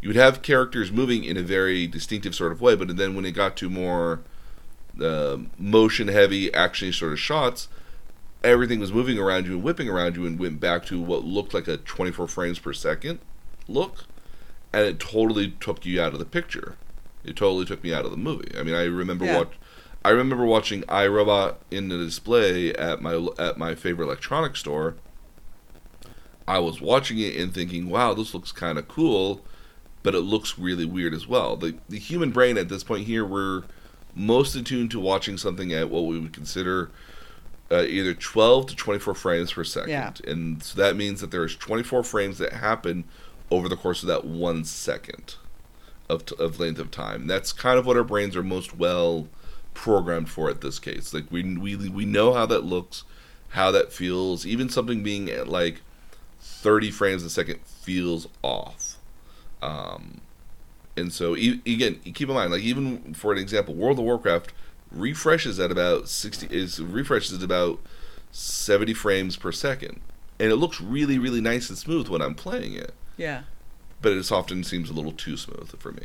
you 0.00 0.08
would 0.08 0.16
have 0.16 0.40
characters 0.40 0.90
moving 0.90 1.24
in 1.24 1.36
a 1.36 1.42
very 1.42 1.86
distinctive 1.86 2.34
sort 2.34 2.52
of 2.52 2.62
way, 2.62 2.74
but 2.74 2.96
then 2.96 3.14
when 3.14 3.26
it 3.26 3.32
got 3.32 3.54
to 3.58 3.68
more 3.68 4.20
uh, 5.00 5.36
motion 5.58 6.08
heavy, 6.08 6.52
action 6.54 6.90
sort 6.90 7.12
of 7.12 7.20
shots, 7.20 7.68
everything 8.42 8.80
was 8.80 8.92
moving 8.92 9.18
around 9.18 9.46
you 9.46 9.52
and 9.52 9.62
whipping 9.62 9.90
around 9.90 10.16
you 10.16 10.24
and 10.24 10.38
went 10.38 10.58
back 10.58 10.86
to 10.86 10.98
what 10.98 11.22
looked 11.22 11.52
like 11.52 11.68
a 11.68 11.76
24 11.76 12.26
frames 12.28 12.58
per 12.58 12.72
second 12.72 13.20
look, 13.68 14.06
and 14.72 14.86
it 14.86 14.98
totally 14.98 15.50
took 15.60 15.84
you 15.84 16.00
out 16.00 16.12
of 16.12 16.18
the 16.18 16.24
picture. 16.24 16.76
It 17.24 17.36
totally 17.36 17.64
took 17.64 17.84
me 17.84 17.94
out 17.94 18.04
of 18.04 18.10
the 18.10 18.16
movie. 18.16 18.52
I 18.58 18.62
mean, 18.62 18.74
I 18.74 18.84
remember 18.84 19.24
yeah. 19.24 19.38
what 19.38 19.52
I 20.04 20.10
remember 20.10 20.44
watching 20.44 20.82
iRobot 20.82 21.56
in 21.70 21.88
the 21.88 21.98
display 21.98 22.74
at 22.74 23.00
my 23.00 23.28
at 23.38 23.58
my 23.58 23.74
favorite 23.74 24.06
electronics 24.06 24.60
store 24.60 24.96
I 26.46 26.58
was 26.58 26.80
watching 26.80 27.18
it 27.18 27.36
and 27.36 27.52
thinking, 27.52 27.88
wow, 27.88 28.14
this 28.14 28.34
looks 28.34 28.52
kind 28.52 28.78
of 28.78 28.88
cool, 28.88 29.42
but 30.02 30.14
it 30.14 30.20
looks 30.20 30.58
really 30.58 30.84
weird 30.84 31.14
as 31.14 31.26
well. 31.26 31.56
The, 31.56 31.76
the 31.88 31.98
human 31.98 32.30
brain 32.30 32.58
at 32.58 32.68
this 32.68 32.82
point 32.82 33.06
here, 33.06 33.24
we're 33.24 33.62
most 34.14 34.54
attuned 34.54 34.90
to 34.90 35.00
watching 35.00 35.38
something 35.38 35.72
at 35.72 35.88
what 35.88 36.06
we 36.06 36.18
would 36.18 36.32
consider 36.32 36.90
uh, 37.70 37.84
either 37.84 38.12
12 38.12 38.66
to 38.66 38.76
24 38.76 39.14
frames 39.14 39.52
per 39.52 39.64
second. 39.64 39.90
Yeah. 39.90 40.12
And 40.26 40.62
so 40.62 40.80
that 40.80 40.96
means 40.96 41.20
that 41.20 41.30
there's 41.30 41.56
24 41.56 42.02
frames 42.02 42.38
that 42.38 42.52
happen 42.52 43.04
over 43.52 43.68
the 43.68 43.76
course 43.76 44.02
of 44.02 44.08
that 44.08 44.24
one 44.24 44.64
second. 44.64 45.36
of, 46.08 46.26
t- 46.26 46.34
of 46.38 46.58
length 46.60 46.78
of 46.80 46.90
time. 46.90 47.26
That's 47.26 47.52
kind 47.52 47.78
of 47.78 47.86
what 47.86 47.96
our 47.96 48.04
brains 48.04 48.36
are 48.36 48.42
most 48.42 48.76
well 48.76 49.28
programmed 49.74 50.28
for 50.28 50.50
at 50.50 50.60
this 50.60 50.78
case. 50.78 51.14
Like 51.14 51.24
we 51.30 51.42
we 51.56 51.76
we 51.88 52.04
know 52.04 52.34
how 52.34 52.44
that 52.46 52.64
looks, 52.64 53.04
how 53.50 53.70
that 53.70 53.92
feels. 53.92 54.44
Even 54.44 54.68
something 54.68 55.02
being 55.02 55.30
at 55.30 55.48
like 55.48 55.80
30 56.40 56.90
frames 56.90 57.22
a 57.24 57.30
second 57.30 57.60
feels 57.64 58.28
off. 58.42 58.98
Um, 59.62 60.20
and 60.96 61.12
so 61.12 61.36
e- 61.36 61.62
again, 61.64 62.00
keep 62.14 62.28
in 62.28 62.34
mind, 62.34 62.52
like 62.52 62.62
even 62.62 63.14
for 63.14 63.32
an 63.32 63.38
example, 63.38 63.74
World 63.74 63.98
of 63.98 64.04
Warcraft 64.04 64.52
refreshes 64.90 65.58
at 65.58 65.70
about 65.70 66.08
60 66.08 66.48
is 66.54 66.80
refreshes 66.80 67.38
at 67.38 67.42
about 67.42 67.80
70 68.32 68.92
frames 68.94 69.36
per 69.36 69.52
second, 69.52 70.00
and 70.38 70.52
it 70.52 70.56
looks 70.56 70.80
really 70.80 71.18
really 71.18 71.40
nice 71.40 71.70
and 71.70 71.78
smooth 71.78 72.08
when 72.08 72.20
I'm 72.20 72.34
playing 72.34 72.74
it. 72.74 72.92
Yeah. 73.22 73.42
But 74.00 74.12
it 74.14 74.32
often 74.32 74.64
seems 74.64 74.90
a 74.90 74.92
little 74.92 75.12
too 75.12 75.36
smooth 75.36 75.78
for 75.78 75.92
me, 75.92 76.02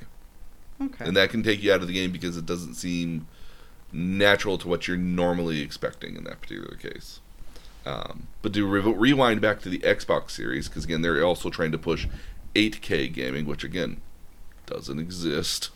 Okay. 0.80 1.03
and 1.05 1.18
that 1.18 1.32
can 1.32 1.41
take 1.41 1.63
you 1.63 1.74
out 1.74 1.82
of 1.82 1.88
the 1.88 1.93
game 1.93 2.11
because 2.11 2.38
it 2.38 2.45
doesn't 2.45 2.76
seem 2.76 3.28
natural 3.91 4.59
to 4.59 4.68
what 4.68 4.88
you're 4.88 4.97
normally 4.97 5.61
expecting 5.61 6.15
in 6.15 6.24
that 6.26 6.41
particular 6.41 6.76
case. 6.76 7.20
Um, 7.88 8.28
but 8.43 8.53
to 8.53 8.68
re- 8.68 8.82
rewind 8.82 9.41
back 9.41 9.61
to 9.61 9.70
the 9.70 9.80
Xbox 9.80 10.32
series, 10.32 10.68
because 10.68 10.84
again, 10.84 11.01
they're 11.01 11.24
also 11.24 11.49
trying 11.49 11.72
to 11.72 11.80
push 11.80 12.05
8K 12.53 13.11
gaming, 13.11 13.47
which 13.47 13.63
again 13.63 13.99
doesn't 14.68 14.99
exist. 14.99 15.72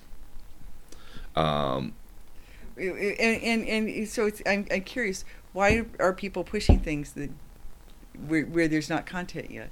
Um, 1.36 1.94
and, 2.78 2.94
and 3.42 3.68
and 3.90 4.08
so 4.08 4.28
it's 4.28 4.44
I'm, 4.46 4.68
I'm 4.72 4.82
curious 4.82 5.26
why 5.54 5.86
are 6.00 6.14
people 6.14 6.44
pushing 6.44 6.80
things 6.80 7.14
that 7.14 7.32
where, 8.28 8.44
where 8.44 8.68
there's 8.68 8.90
not 8.90 9.06
content 9.06 9.50
yet 9.50 9.70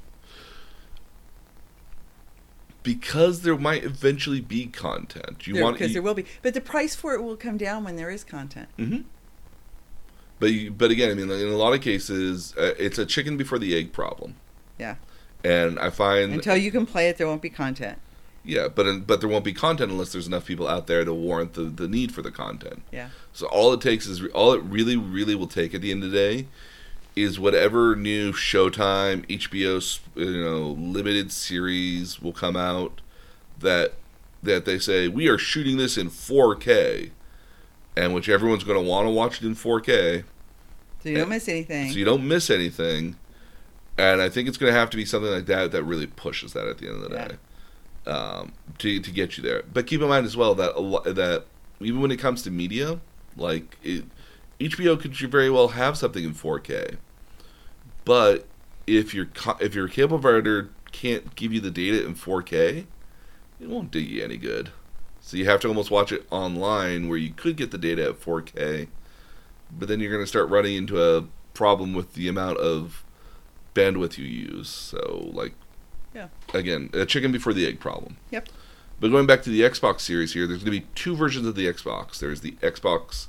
because 2.94 3.42
there 3.42 3.56
might 3.58 3.84
eventually 3.84 4.42
be 4.42 4.66
content. 4.66 5.46
You 5.46 5.54
There- 5.54 5.64
want 5.64 5.76
because 5.76 5.90
you- 5.90 5.94
there 5.96 6.02
will 6.02 6.16
be 6.16 6.26
but 6.42 6.54
the 6.56 6.62
price 6.62 6.96
for 6.96 7.14
it 7.14 7.22
will 7.22 7.36
come 7.38 7.58
down 7.58 7.84
when 7.84 7.96
there 7.96 8.10
is 8.10 8.24
content 8.24 8.68
hmm 8.78 9.02
But 10.40 10.52
you, 10.54 10.72
but 10.72 10.90
again, 10.90 11.12
I 11.12 11.14
mean, 11.14 11.30
in 11.30 11.50
a 11.50 11.58
lot 11.58 11.74
of 11.74 11.82
cases, 11.82 12.54
uh, 12.58 12.74
it's 12.80 12.98
a 12.98 13.06
chicken 13.06 13.36
before 13.38 13.60
the 13.60 13.76
egg 13.76 13.92
problem. 13.92 14.36
Yeah. 14.78 14.96
And 15.44 15.78
I 15.80 15.90
find 15.90 16.34
until 16.34 16.56
you 16.58 16.72
can 16.72 16.86
play 16.86 17.10
it 17.10 17.18
there 17.18 17.28
won't 17.28 17.42
be 17.42 17.50
content 17.50 17.98
yeah, 18.46 18.68
but 18.70 19.06
but 19.06 19.20
there 19.20 19.30
won't 19.30 19.44
be 19.46 19.54
content 19.54 19.92
unless 19.92 20.12
there's 20.14 20.26
enough 20.28 20.46
people 20.46 20.68
out 20.68 20.88
there 20.88 21.04
to 21.06 21.14
warrant 21.14 21.54
the, 21.54 21.64
the 21.64 21.88
need 21.88 22.12
for 22.14 22.22
the 22.22 22.32
content. 22.32 22.82
yeah 22.92 23.10
So 23.34 23.46
all 23.48 23.74
it 23.74 23.82
takes 23.82 24.08
is 24.08 24.26
all 24.34 24.54
it 24.54 24.64
really 24.64 24.96
really 24.96 25.36
will 25.36 25.48
take 25.62 25.76
at 25.76 25.82
the 25.82 25.92
end 25.92 26.04
of 26.06 26.12
the 26.12 26.18
day 26.18 26.48
is 27.22 27.40
whatever 27.40 27.96
new 27.96 28.32
Showtime, 28.32 29.26
HBO, 29.28 30.00
you 30.16 30.42
know, 30.44 30.68
limited 30.80 31.32
series 31.32 32.22
will 32.22 32.34
come 32.34 32.56
out 32.56 33.02
that 33.60 33.94
that 34.42 34.66
they 34.66 34.80
say 34.80 35.08
we 35.08 35.28
are 35.28 35.38
shooting 35.38 35.78
this 35.78 35.98
in 35.98 36.10
4K, 36.10 37.12
and 37.98 38.14
which 38.14 38.30
everyone's 38.30 38.64
going 38.64 38.82
to 38.82 38.90
want 38.90 39.06
to 39.06 39.12
watch 39.12 39.42
it 39.42 39.46
in 39.46 39.54
4K, 39.56 40.24
so 41.04 41.10
you 41.10 41.18
don't 41.18 41.30
miss 41.30 41.48
anything 41.50 41.92
so 41.92 41.98
you 41.98 42.06
don't 42.06 42.28
miss 42.28 42.50
anything. 42.50 43.16
And 43.98 44.22
I 44.22 44.30
think 44.30 44.48
it's 44.48 44.58
going 44.58 44.72
to 44.72 44.80
have 44.80 44.90
to 44.92 44.98
be 44.98 45.04
something 45.04 45.30
like 45.30 45.46
that 45.48 45.72
that 45.72 45.84
really 45.84 46.08
pushes 46.08 46.54
that 46.54 46.68
at 46.68 46.78
the 46.78 46.88
end 46.88 47.04
of 47.04 47.10
the 47.10 47.16
Yeah. 47.16 47.28
day, 47.28 48.12
um, 48.12 48.54
to 48.78 49.00
to 49.02 49.12
get 49.12 49.38
you 49.38 49.44
there. 49.44 49.64
But 49.74 49.88
keep 49.88 50.02
in 50.02 50.08
mind 50.08 50.26
as 50.26 50.38
well 50.38 50.56
that 50.56 50.74
that 51.16 51.46
even 51.82 52.00
when 52.00 52.12
it 52.12 52.18
comes 52.18 52.42
to 52.44 52.52
media, 52.52 53.00
like 53.36 53.78
it, 53.84 54.06
HBO 54.60 54.98
could 55.00 55.14
very 55.16 55.50
well 55.50 55.70
have 55.70 55.98
something 55.98 56.24
in 56.24 56.34
4K, 56.34 56.96
but 58.10 58.48
if 58.88 59.14
your 59.14 59.28
if 59.60 59.76
your 59.76 59.88
cable 59.88 60.18
provider 60.18 60.72
can't 60.92 61.36
give 61.36 61.54
you 61.54 61.60
the 61.60 61.70
data 61.70 62.04
in 62.04 62.16
4K, 62.16 62.88
it 63.62 63.70
won't 63.70 63.92
do 63.92 64.00
you 64.00 64.24
any 64.24 64.36
good. 64.36 64.72
So 65.22 65.38
you 65.38 65.46
have 65.46 65.60
to 65.60 65.68
almost 65.68 65.92
watch 65.92 66.12
it 66.12 66.26
online 66.32 67.08
where 67.08 67.20
you 67.20 67.32
could 67.32 67.56
get 67.56 67.70
the 67.70 67.78
data 67.78 68.06
at 68.06 68.20
4K, 68.20 68.88
but 69.72 69.88
then 69.88 70.00
you're 70.00 70.12
going 70.12 70.24
to 70.24 70.28
start 70.28 70.50
running 70.50 70.76
into 70.76 71.00
a 71.00 71.26
problem 71.54 71.94
with 71.94 72.16
the 72.16 72.28
amount 72.28 72.58
of 72.58 73.06
bandwidth 73.76 74.18
you 74.18 74.26
use. 74.26 74.70
So 74.70 75.30
like, 75.32 75.54
Yeah. 76.16 76.30
again, 76.52 76.90
a 76.94 77.06
chicken 77.06 77.32
before 77.32 77.54
the 77.54 77.68
egg 77.68 77.80
problem. 77.80 78.18
Yep. 78.32 78.50
But 79.00 79.12
going 79.12 79.28
back 79.28 79.44
to 79.44 79.52
the 79.52 79.62
Xbox 79.62 80.00
series 80.00 80.34
here, 80.34 80.48
there's 80.48 80.64
going 80.64 80.76
to 80.76 80.84
be 80.84 80.88
two 80.96 81.16
versions 81.16 81.46
of 81.46 81.54
the 81.54 81.68
Xbox. 81.68 82.18
There's 82.18 82.42
the 82.42 82.54
Xbox 82.54 83.28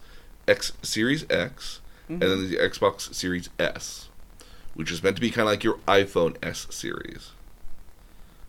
X 0.49 0.73
Series 0.81 1.27
X, 1.29 1.81
and 2.09 2.23
mm-hmm. 2.23 2.31
then 2.31 2.51
the 2.51 2.57
Xbox 2.57 3.15
Series 3.15 3.51
S, 3.59 4.09
which 4.75 4.91
is 4.91 5.03
meant 5.03 5.17
to 5.17 5.21
be 5.21 5.31
kind 5.31 5.49
of 5.49 5.53
like 5.53 5.65
your 5.65 5.79
iPhone 5.89 6.37
S 6.43 6.67
series. 6.71 7.31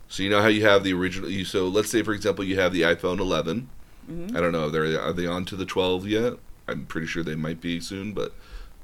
So 0.08 0.24
you 0.24 0.30
know 0.30 0.42
how 0.42 0.48
you 0.50 0.64
have 0.66 0.84
the 0.84 0.94
original. 0.94 1.30
You 1.30 1.46
so 1.46 1.68
let's 1.68 1.90
say 1.90 2.04
for 2.04 2.14
example 2.14 2.44
you 2.44 2.60
have 2.60 2.74
the 2.74 2.82
iPhone 2.82 3.20
11. 3.20 3.70
Mhm. 4.10 4.36
I 4.36 4.42
don't 4.42 4.52
know. 4.52 4.70
They're 4.70 5.00
are 5.00 5.14
they 5.14 5.26
on 5.28 5.46
to 5.46 5.56
the 5.56 5.66
12 5.66 6.08
yet? 6.08 6.34
I'm 6.68 6.86
pretty 6.86 7.08
sure 7.08 7.24
they 7.24 7.36
might 7.36 7.62
be 7.62 7.80
soon. 7.80 8.14
But 8.14 8.34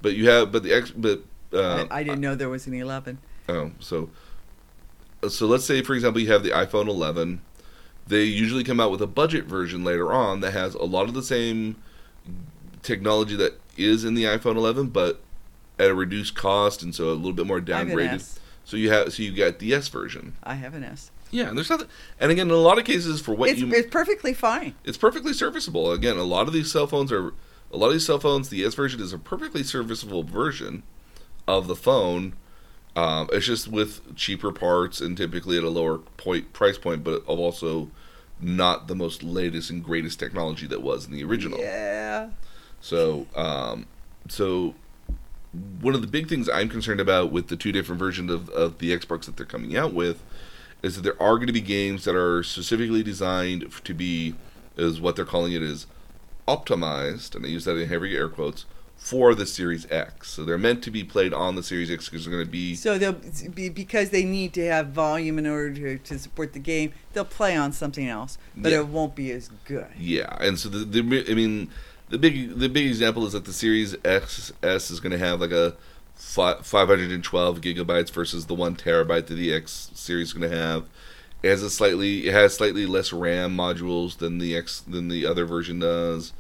but 0.02 0.16
you 0.16 0.30
have 0.30 0.52
but 0.52 0.64
the 0.64 0.74
X 0.74 0.92
but 0.92 1.24
uh, 1.54 1.86
I, 1.92 2.00
I 2.00 2.04
didn't 2.04 2.22
know 2.22 2.36
there 2.36 2.50
was 2.50 2.68
an 2.68 2.74
11 2.74 3.18
Oh, 3.50 3.72
so 3.80 4.10
so 5.30 5.48
let's 5.48 5.64
say 5.66 5.82
for 5.82 5.94
example 5.96 6.22
you 6.22 6.32
have 6.32 6.44
the 6.44 6.52
iPhone 6.52 6.88
11. 6.88 7.42
They 8.08 8.24
usually 8.24 8.64
come 8.64 8.80
out 8.80 8.92
with 8.92 9.02
a 9.02 9.08
budget 9.08 9.46
version 9.46 9.84
later 9.84 10.14
on 10.14 10.40
that 10.40 10.52
has 10.52 10.76
a 10.76 10.84
lot 10.84 11.10
of 11.10 11.14
the 11.14 11.24
same 11.24 11.76
technology 12.82 13.36
that 13.36 13.60
is 13.76 14.06
in 14.06 14.14
the 14.14 14.24
iPhone 14.24 14.56
11, 14.56 14.88
but 14.88 15.22
at 15.80 15.90
a 15.90 15.94
reduced 15.94 16.36
cost, 16.36 16.82
and 16.82 16.94
so 16.94 17.10
a 17.10 17.14
little 17.14 17.34
bit 17.34 17.48
more 17.48 17.58
I 17.58 17.80
have 17.80 17.90
an 17.90 17.96
downgraded. 17.96 18.40
So 18.64 18.76
you 18.78 18.90
have 18.92 19.14
so 19.14 19.24
you 19.24 19.32
got 19.32 19.60
the 19.60 19.74
S 19.74 19.88
version. 19.88 20.36
I 20.44 20.56
have 20.56 20.74
an 20.74 20.84
S 20.84 21.12
Yeah, 21.32 21.48
and 21.48 21.58
there's 21.58 21.70
nothing. 21.70 21.88
And 22.20 22.32
again, 22.32 22.48
in 22.48 22.54
a 22.54 22.58
lot 22.58 22.78
of 22.78 22.86
cases, 22.86 23.22
for 23.22 23.34
what 23.34 23.50
it's, 23.50 23.60
you 23.60 23.72
it's 23.72 23.90
perfectly 23.90 24.34
fine 24.34 24.76
it's 24.84 24.98
perfectly 24.98 25.34
serviceable. 25.34 25.92
Again, 25.92 26.18
a 26.18 26.24
lot 26.24 26.48
of 26.48 26.54
these 26.54 26.72
cell 26.72 26.88
phones 26.88 27.12
are 27.12 27.34
a 27.72 27.78
lot 27.78 27.88
of 27.88 27.94
these 27.94 28.06
cell 28.06 28.20
phones. 28.20 28.50
The 28.50 28.64
S 28.66 28.74
version 28.74 29.00
is 29.02 29.14
a 29.14 29.18
perfectly 29.18 29.64
serviceable 29.64 30.24
version 30.24 30.84
of 31.48 31.68
the 31.68 31.76
phone. 31.76 32.34
Um, 32.96 33.30
it's 33.32 33.46
just 33.46 33.68
with 33.68 34.16
cheaper 34.16 34.52
parts 34.52 35.02
and 35.02 35.16
typically 35.16 35.58
at 35.58 35.64
a 35.64 35.70
lower 35.70 36.00
point 36.00 36.52
price 36.52 36.78
point, 36.78 37.04
but 37.04 37.24
also 37.26 37.92
not 38.40 38.88
the 38.88 38.96
most 38.96 39.24
latest 39.24 39.70
and 39.70 39.84
greatest 39.84 40.20
technology 40.20 40.68
that 40.68 40.82
was 40.82 41.06
in 41.06 41.12
the 41.12 41.24
original. 41.24 41.60
yeah 41.60 42.30
So, 42.82 43.28
um, 43.36 43.86
so 44.28 44.76
one 45.82 45.96
of 45.96 46.02
the 46.02 46.08
big 46.08 46.28
things 46.28 46.50
I'm 46.50 46.70
concerned 46.70 47.00
about 47.00 47.32
with 47.32 47.48
the 47.48 47.56
two 47.56 47.72
different 47.72 48.00
versions 48.00 48.32
of, 48.32 48.50
of 48.50 48.80
the 48.80 48.98
Xbox 48.98 49.26
that 49.26 49.38
they're 49.38 49.46
coming 49.46 49.76
out 49.78 49.94
with 49.94 50.24
is 50.84 50.96
that 50.96 51.02
there 51.02 51.22
are 51.22 51.36
going 51.36 51.48
to 51.48 51.54
be 51.54 51.62
games 51.62 52.04
that 52.06 52.16
are 52.16 52.44
specifically 52.44 53.02
designed 53.04 53.72
to 53.84 53.94
be, 53.94 54.36
is 54.76 55.02
what 55.02 55.16
they're 55.16 55.26
calling 55.26 55.54
it 55.54 55.64
is 55.64 55.88
optimized, 56.48 57.36
and 57.36 57.46
I 57.46 57.50
use 57.50 57.66
that 57.66 57.76
in 57.78 57.88
heavy 57.88 58.16
air 58.16 58.30
quotes, 58.30 58.66
for 58.96 59.36
the 59.36 59.46
Series 59.46 59.90
X. 59.92 60.30
So 60.32 60.44
they're 60.44 60.58
meant 60.58 60.84
to 60.84 60.92
be 60.92 61.04
played 61.04 61.34
on 61.34 61.56
the 61.56 61.64
Series 61.64 61.90
X 61.92 62.10
because 62.10 62.26
they're 62.26 62.34
going 62.34 62.46
to 62.46 62.52
be 62.52 62.74
So 62.76 62.98
they'll 62.98 63.14
be 63.54 63.70
because 63.70 64.10
they 64.10 64.24
need 64.24 64.54
to 64.54 64.66
have 64.68 64.88
volume 64.88 65.38
in 65.40 65.46
order 65.48 65.74
to, 65.74 65.98
to 66.00 66.20
support 66.20 66.54
the 66.54 66.60
game. 66.60 66.94
They'll 67.14 67.24
play 67.26 67.56
on 67.56 67.72
something 67.74 68.08
else, 68.08 68.38
but 68.56 68.72
Yeah. 68.72 68.80
it 68.80 68.88
won't 68.88 69.16
be 69.16 69.32
as 69.32 69.50
good. 69.66 69.88
Yeah, 69.98 70.36
and 70.40 70.58
so 70.60 70.70
the, 70.70 70.80
the 70.80 71.26
I 71.30 71.34
mean 71.36 71.70
the 72.10 72.18
big 72.18 72.58
the 72.58 72.70
big 72.70 72.88
example 72.88 73.26
is 73.26 73.34
that 73.34 73.46
the 73.46 73.54
Series 73.54 73.96
X 74.06 74.52
S 74.64 74.90
is 74.92 75.00
going 75.00 75.12
to 75.12 75.18
have 75.18 75.42
like 75.42 75.52
a 75.52 75.76
512 76.16 77.62
gigabytes 77.62 78.12
versus 78.12 78.46
the 78.48 78.54
one 78.56 78.76
terabyte 78.76 79.28
that 79.28 79.36
the 79.36 79.54
X 79.54 79.92
series 79.94 80.30
is 80.30 80.34
going 80.34 80.50
to 80.50 80.56
have. 80.58 80.86
It 81.44 81.50
has 81.50 81.62
a 81.64 81.70
slightly 81.70 82.28
it 82.28 82.34
has 82.34 82.56
slightly 82.56 82.86
less 82.86 83.14
RAM 83.14 83.56
modules 83.56 84.18
than 84.18 84.40
the 84.40 84.56
X 84.56 84.82
than 84.82 85.08
the 85.10 85.26
other 85.26 85.46
version 85.46 85.80
does. 85.80 86.34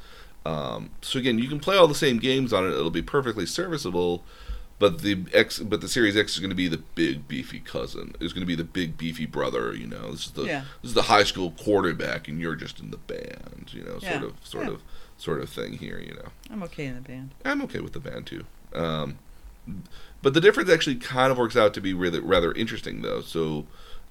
Um, 0.46 0.92
so 1.02 1.20
again, 1.20 1.40
you 1.40 1.48
can 1.50 1.60
play 1.60 1.76
all 1.78 1.88
the 1.88 1.96
same 1.96 2.18
games 2.18 2.54
on 2.54 2.66
it; 2.66 2.72
it'll 2.72 2.90
be 2.90 3.02
perfectly 3.02 3.46
serviceable. 3.46 4.24
But 4.80 5.02
the 5.02 5.26
X, 5.34 5.58
but 5.60 5.82
the 5.82 5.88
Series 5.88 6.16
X 6.16 6.34
is 6.34 6.40
going 6.40 6.52
to 6.52 6.56
be 6.56 6.68
the 6.68 6.78
big 6.78 7.28
beefy 7.28 7.60
cousin. 7.60 8.14
It's 8.20 8.32
going 8.32 8.42
to 8.44 8.48
be 8.48 8.56
the 8.56 8.64
big 8.64 8.96
beefy 8.98 9.26
brother. 9.26 9.74
You 9.74 9.88
know, 9.88 10.12
this 10.12 10.28
is 10.28 10.32
the 10.32 10.44
Yeah. 10.44 10.62
this 10.82 10.90
is 10.90 10.94
the 10.96 11.04
high 11.04 11.24
school 11.24 11.52
quarterback, 11.52 12.28
and 12.28 12.40
you're 12.40 12.56
just 12.56 12.80
in 12.80 12.92
the 12.92 12.98
band. 12.98 13.72
You 13.74 13.84
know, 13.84 13.98
Yeah. 14.02 14.20
sort 14.20 14.24
of, 14.24 14.34
sort 14.44 14.66
Yeah. 14.68 14.72
of, 14.74 14.82
sort 15.18 15.42
of 15.42 15.50
thing 15.50 15.74
here. 15.74 16.00
You 16.00 16.14
know, 16.16 16.30
I'm 16.52 16.64
okay 16.64 16.86
in 16.86 16.96
the 16.96 17.02
band. 17.02 17.32
I'm 17.46 17.62
okay 17.64 17.80
with 17.80 17.94
the 17.94 18.00
band 18.00 18.28
too. 18.28 18.46
Um, 18.74 19.18
but 20.22 20.34
the 20.34 20.42
difference 20.42 20.70
actually 20.70 20.96
kind 20.96 21.32
of 21.32 21.38
works 21.38 21.56
out 21.58 21.74
to 21.76 21.82
be 21.82 21.94
really 21.94 22.20
rather 22.20 22.52
interesting 22.54 23.02
though. 23.02 23.22
So 23.22 23.66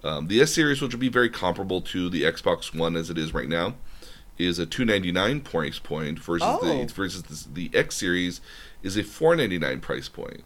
um, 0.05 0.29
the 0.29 0.41
S 0.41 0.53
series, 0.53 0.81
which 0.83 0.93
will 0.93 1.01
be 1.01 1.09
very 1.09 1.31
comparable 1.31 1.81
to 1.83 2.09
the 2.09 2.23
Xbox 2.23 2.75
One 2.77 2.97
as 2.97 3.11
it 3.11 3.19
is 3.19 3.33
right 3.35 3.49
now, 3.49 3.75
is 4.39 4.59
a 4.59 4.67
299 4.67 5.41
price 5.41 5.79
point 5.79 6.19
versus 6.19 6.47
Oh. 6.47 6.61
the 6.85 6.93
versus 6.93 7.23
the, 7.23 7.71
the 7.71 7.79
X 7.79 7.97
series 7.97 8.41
is 8.83 8.97
a 8.97 9.03
499 9.03 9.81
price 9.81 10.09
point. 10.09 10.45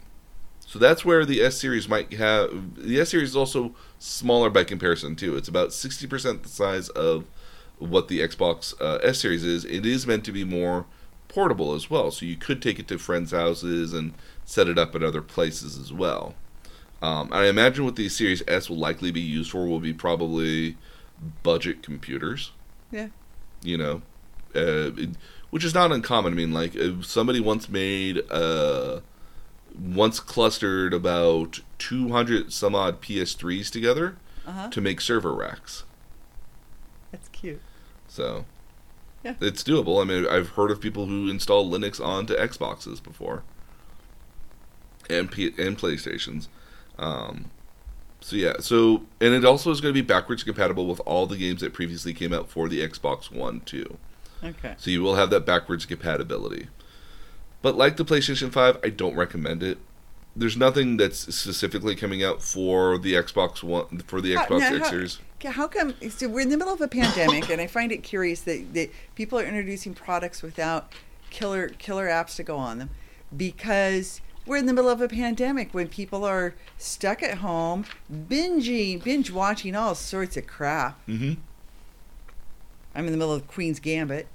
So 0.65 0.79
that's 0.79 1.03
where 1.03 1.25
the 1.25 1.41
S 1.41 1.57
series 1.59 1.89
might 1.89 2.13
have 2.13 2.75
the 2.81 2.99
S 3.01 3.09
series 3.09 3.29
is 3.31 3.35
also 3.35 3.75
smaller 3.99 4.49
by 4.49 4.63
comparison 4.63 5.17
too. 5.17 5.35
It's 5.35 5.49
about 5.49 5.69
60% 5.69 6.43
the 6.43 6.49
size 6.49 6.87
of 6.89 7.25
what 7.81 8.07
the 8.07 8.19
Xbox 8.19 8.73
uh, 8.79 8.99
S 9.03 9.19
series 9.19 9.43
is. 9.43 9.65
It 9.65 9.85
is 9.85 10.05
meant 10.07 10.23
to 10.25 10.31
be 10.31 10.43
more 10.43 10.85
portable 11.27 11.73
as 11.73 11.89
well, 11.89 12.11
so 12.11 12.25
you 12.25 12.35
could 12.35 12.61
take 12.61 12.77
it 12.79 12.87
to 12.89 12.97
friends' 12.97 13.31
houses 13.31 13.93
and 13.93 14.13
set 14.45 14.67
it 14.67 14.77
up 14.77 14.95
at 14.95 15.03
other 15.03 15.21
places 15.21 15.77
as 15.77 15.91
well. 15.91 16.35
Um, 17.01 17.29
I 17.31 17.47
imagine 17.47 17.83
what 17.85 17.95
the 17.95 18.09
Series 18.09 18.43
S 18.47 18.69
will 18.69 18.77
likely 18.77 19.09
be 19.11 19.21
used 19.21 19.49
for 19.51 19.65
will 19.67 19.79
be 19.79 19.93
probably 19.93 20.77
budget 21.41 21.81
computers. 21.81 22.51
Yeah. 22.91 23.07
You 23.63 23.77
know, 23.77 24.01
uh, 24.55 24.91
it- 24.97 25.15
which 25.49 25.63
is 25.65 25.73
not 25.73 25.91
uncommon. 25.91 26.33
I 26.33 26.35
mean, 26.35 26.53
like 26.53 26.75
somebody 27.01 27.39
once 27.39 27.67
made 27.69 28.21
uh, 28.31 28.99
once 29.77 30.19
clustered 30.19 30.93
about 30.93 31.59
two 31.79 32.09
hundred 32.09 32.53
some 32.53 32.75
odd 32.75 33.01
PS3s 33.01 33.69
together 33.71 34.17
Uh 34.47 34.51
huh. 34.51 34.69
to 34.69 34.79
make 34.81 35.01
server 35.01 35.33
racks. 35.33 35.83
That's 37.11 37.27
cute. 37.29 37.61
So. 38.11 38.45
Yeah. 39.23 39.35
It's 39.39 39.63
doable. 39.63 40.01
I 40.01 40.05
mean, 40.05 40.27
I've 40.27 40.49
heard 40.49 40.71
of 40.71 40.81
people 40.81 41.05
who 41.05 41.29
install 41.29 41.69
Linux 41.69 42.03
onto 42.03 42.35
Xboxes 42.35 43.01
before, 43.01 43.43
and 45.09 45.31
P- 45.31 45.53
and 45.59 45.77
PlayStations. 45.77 46.47
Um, 46.97 47.51
so 48.19 48.35
yeah, 48.35 48.53
so 48.59 49.03
and 49.19 49.33
it 49.33 49.45
also 49.45 49.69
is 49.69 49.79
going 49.79 49.93
to 49.93 50.01
be 50.01 50.05
backwards 50.05 50.43
compatible 50.43 50.87
with 50.87 50.99
all 51.05 51.27
the 51.27 51.37
games 51.37 51.61
that 51.61 51.71
previously 51.71 52.13
came 52.13 52.33
out 52.33 52.49
for 52.49 52.67
the 52.67 52.79
Xbox 52.79 53.31
One 53.31 53.61
too. 53.61 53.97
Okay. 54.43 54.73
So 54.77 54.89
you 54.89 55.03
will 55.03 55.15
have 55.15 55.29
that 55.29 55.45
backwards 55.45 55.85
compatibility. 55.85 56.67
But 57.61 57.77
like 57.77 57.97
the 57.97 58.05
PlayStation 58.05 58.51
5, 58.51 58.79
I 58.83 58.89
don't 58.89 59.15
recommend 59.15 59.61
it. 59.61 59.77
There's 60.35 60.55
nothing 60.55 60.97
that's 60.97 61.19
specifically 61.35 61.95
coming 61.95 62.23
out 62.23 62.41
for 62.41 62.97
the 62.97 63.13
Xbox 63.13 63.61
One 63.63 63.99
for 64.07 64.21
the 64.21 64.35
Xbox 64.35 64.59
now, 64.59 64.67
X 64.75 64.77
how- 64.85 64.89
Series. 64.89 65.19
How 65.43 65.67
come? 65.67 65.95
So 66.11 66.29
we're 66.29 66.41
in 66.41 66.49
the 66.49 66.57
middle 66.57 66.73
of 66.73 66.81
a 66.81 66.87
pandemic, 66.87 67.49
and 67.49 67.59
I 67.59 67.65
find 67.65 67.91
it 67.91 68.03
curious 68.03 68.41
that, 68.41 68.73
that 68.75 68.91
people 69.15 69.39
are 69.39 69.43
introducing 69.43 69.95
products 69.95 70.43
without 70.43 70.93
killer 71.31 71.69
killer 71.69 72.07
apps 72.07 72.35
to 72.35 72.43
go 72.43 72.57
on 72.57 72.77
them, 72.77 72.91
because 73.35 74.21
we're 74.45 74.57
in 74.57 74.67
the 74.67 74.73
middle 74.73 74.89
of 74.91 75.01
a 75.01 75.07
pandemic 75.07 75.73
when 75.73 75.87
people 75.87 76.23
are 76.25 76.53
stuck 76.77 77.23
at 77.23 77.39
home, 77.39 77.85
binging, 78.13 79.03
binge 79.03 79.31
watching 79.31 79.75
all 79.75 79.95
sorts 79.95 80.37
of 80.37 80.45
crap. 80.45 81.03
Mm-hmm. 81.07 81.41
I'm 82.93 83.05
in 83.05 83.11
the 83.11 83.17
middle 83.17 83.33
of 83.33 83.47
Queen's 83.47 83.79
Gambit, 83.79 84.27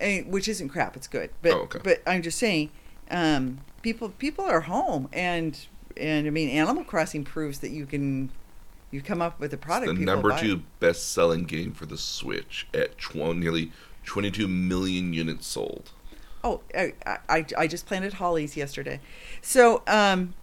and, 0.00 0.26
which 0.26 0.48
isn't 0.48 0.68
crap. 0.68 0.96
It's 0.96 1.06
good, 1.06 1.30
but 1.42 1.52
Oh, 1.52 1.58
okay. 1.60 1.78
but 1.84 2.02
I'm 2.08 2.22
just 2.22 2.38
saying, 2.38 2.70
um, 3.10 3.58
people 3.84 4.08
people 4.08 4.44
are 4.44 4.62
home, 4.62 5.08
and 5.12 5.56
and 5.96 6.26
I 6.26 6.30
mean, 6.30 6.48
Animal 6.48 6.82
Crossing 6.82 7.22
proves 7.22 7.60
that 7.60 7.70
you 7.70 7.86
can 7.86 8.30
you 8.90 9.00
come 9.00 9.22
up 9.22 9.38
with 9.38 9.52
a 9.52 9.56
product. 9.56 9.86
the 9.86 9.98
people 9.98 10.12
number 10.14 10.30
buy. 10.30 10.40
two 10.40 10.62
best-selling 10.80 11.44
game 11.44 11.72
for 11.72 11.86
the 11.86 11.98
Switch 11.98 12.66
at 12.74 12.96
tw- 12.98 13.36
nearly 13.36 13.70
22 14.04 14.46
million 14.48 15.12
units 15.12 15.46
sold. 15.46 15.90
Oh, 16.44 16.60
I, 16.76 16.92
I, 17.28 17.44
I 17.56 17.66
just 17.66 17.86
planted 17.86 18.14
hollies 18.14 18.56
yesterday. 18.56 19.00
So, 19.40 19.82
um, 19.88 20.34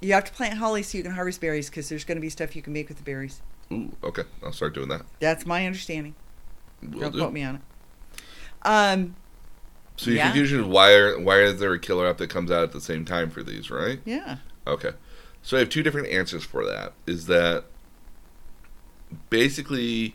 you 0.00 0.12
have 0.14 0.24
to 0.24 0.32
plant 0.32 0.58
hollies 0.58 0.88
so 0.88 0.96
you 0.96 1.04
can 1.04 1.12
harvest 1.12 1.40
berries 1.40 1.68
because 1.68 1.88
there's 1.88 2.04
going 2.04 2.16
to 2.16 2.22
be 2.22 2.30
stuff 2.30 2.54
you 2.56 2.62
can 2.62 2.72
make 2.72 2.88
with 2.88 2.96
the 2.96 3.02
berries. 3.02 3.42
Ooh, 3.72 3.90
okay, 4.02 4.22
I'll 4.42 4.52
start 4.52 4.72
doing 4.74 4.88
that. 4.88 5.02
That's 5.20 5.44
my 5.44 5.66
understanding. 5.66 6.14
Will 6.82 7.00
Don't 7.00 7.12
do. 7.12 7.18
quote 7.18 7.32
me 7.32 7.42
on 7.42 7.56
it. 7.56 7.60
Um, 8.62 9.16
So 9.98 10.10
your 10.10 10.16
Yeah. 10.18 10.24
confusion 10.28 10.60
is 10.60 10.66
why 10.66 10.92
are 10.94 11.18
why 11.18 11.40
is 11.42 11.58
there 11.60 11.72
a 11.74 11.78
killer 11.78 12.06
app 12.08 12.16
that 12.18 12.30
comes 12.30 12.50
out 12.50 12.62
at 12.62 12.72
the 12.72 12.80
same 12.80 13.04
time 13.04 13.28
for 13.30 13.42
these, 13.42 13.70
right? 13.70 14.00
yeah. 14.06 14.36
Okay. 14.66 14.92
So 15.42 15.56
I 15.56 15.60
have 15.60 15.68
two 15.68 15.82
different 15.82 16.08
answers 16.08 16.44
for 16.44 16.64
that. 16.64 16.92
Is 17.06 17.26
that 17.26 17.64
basically 19.28 20.14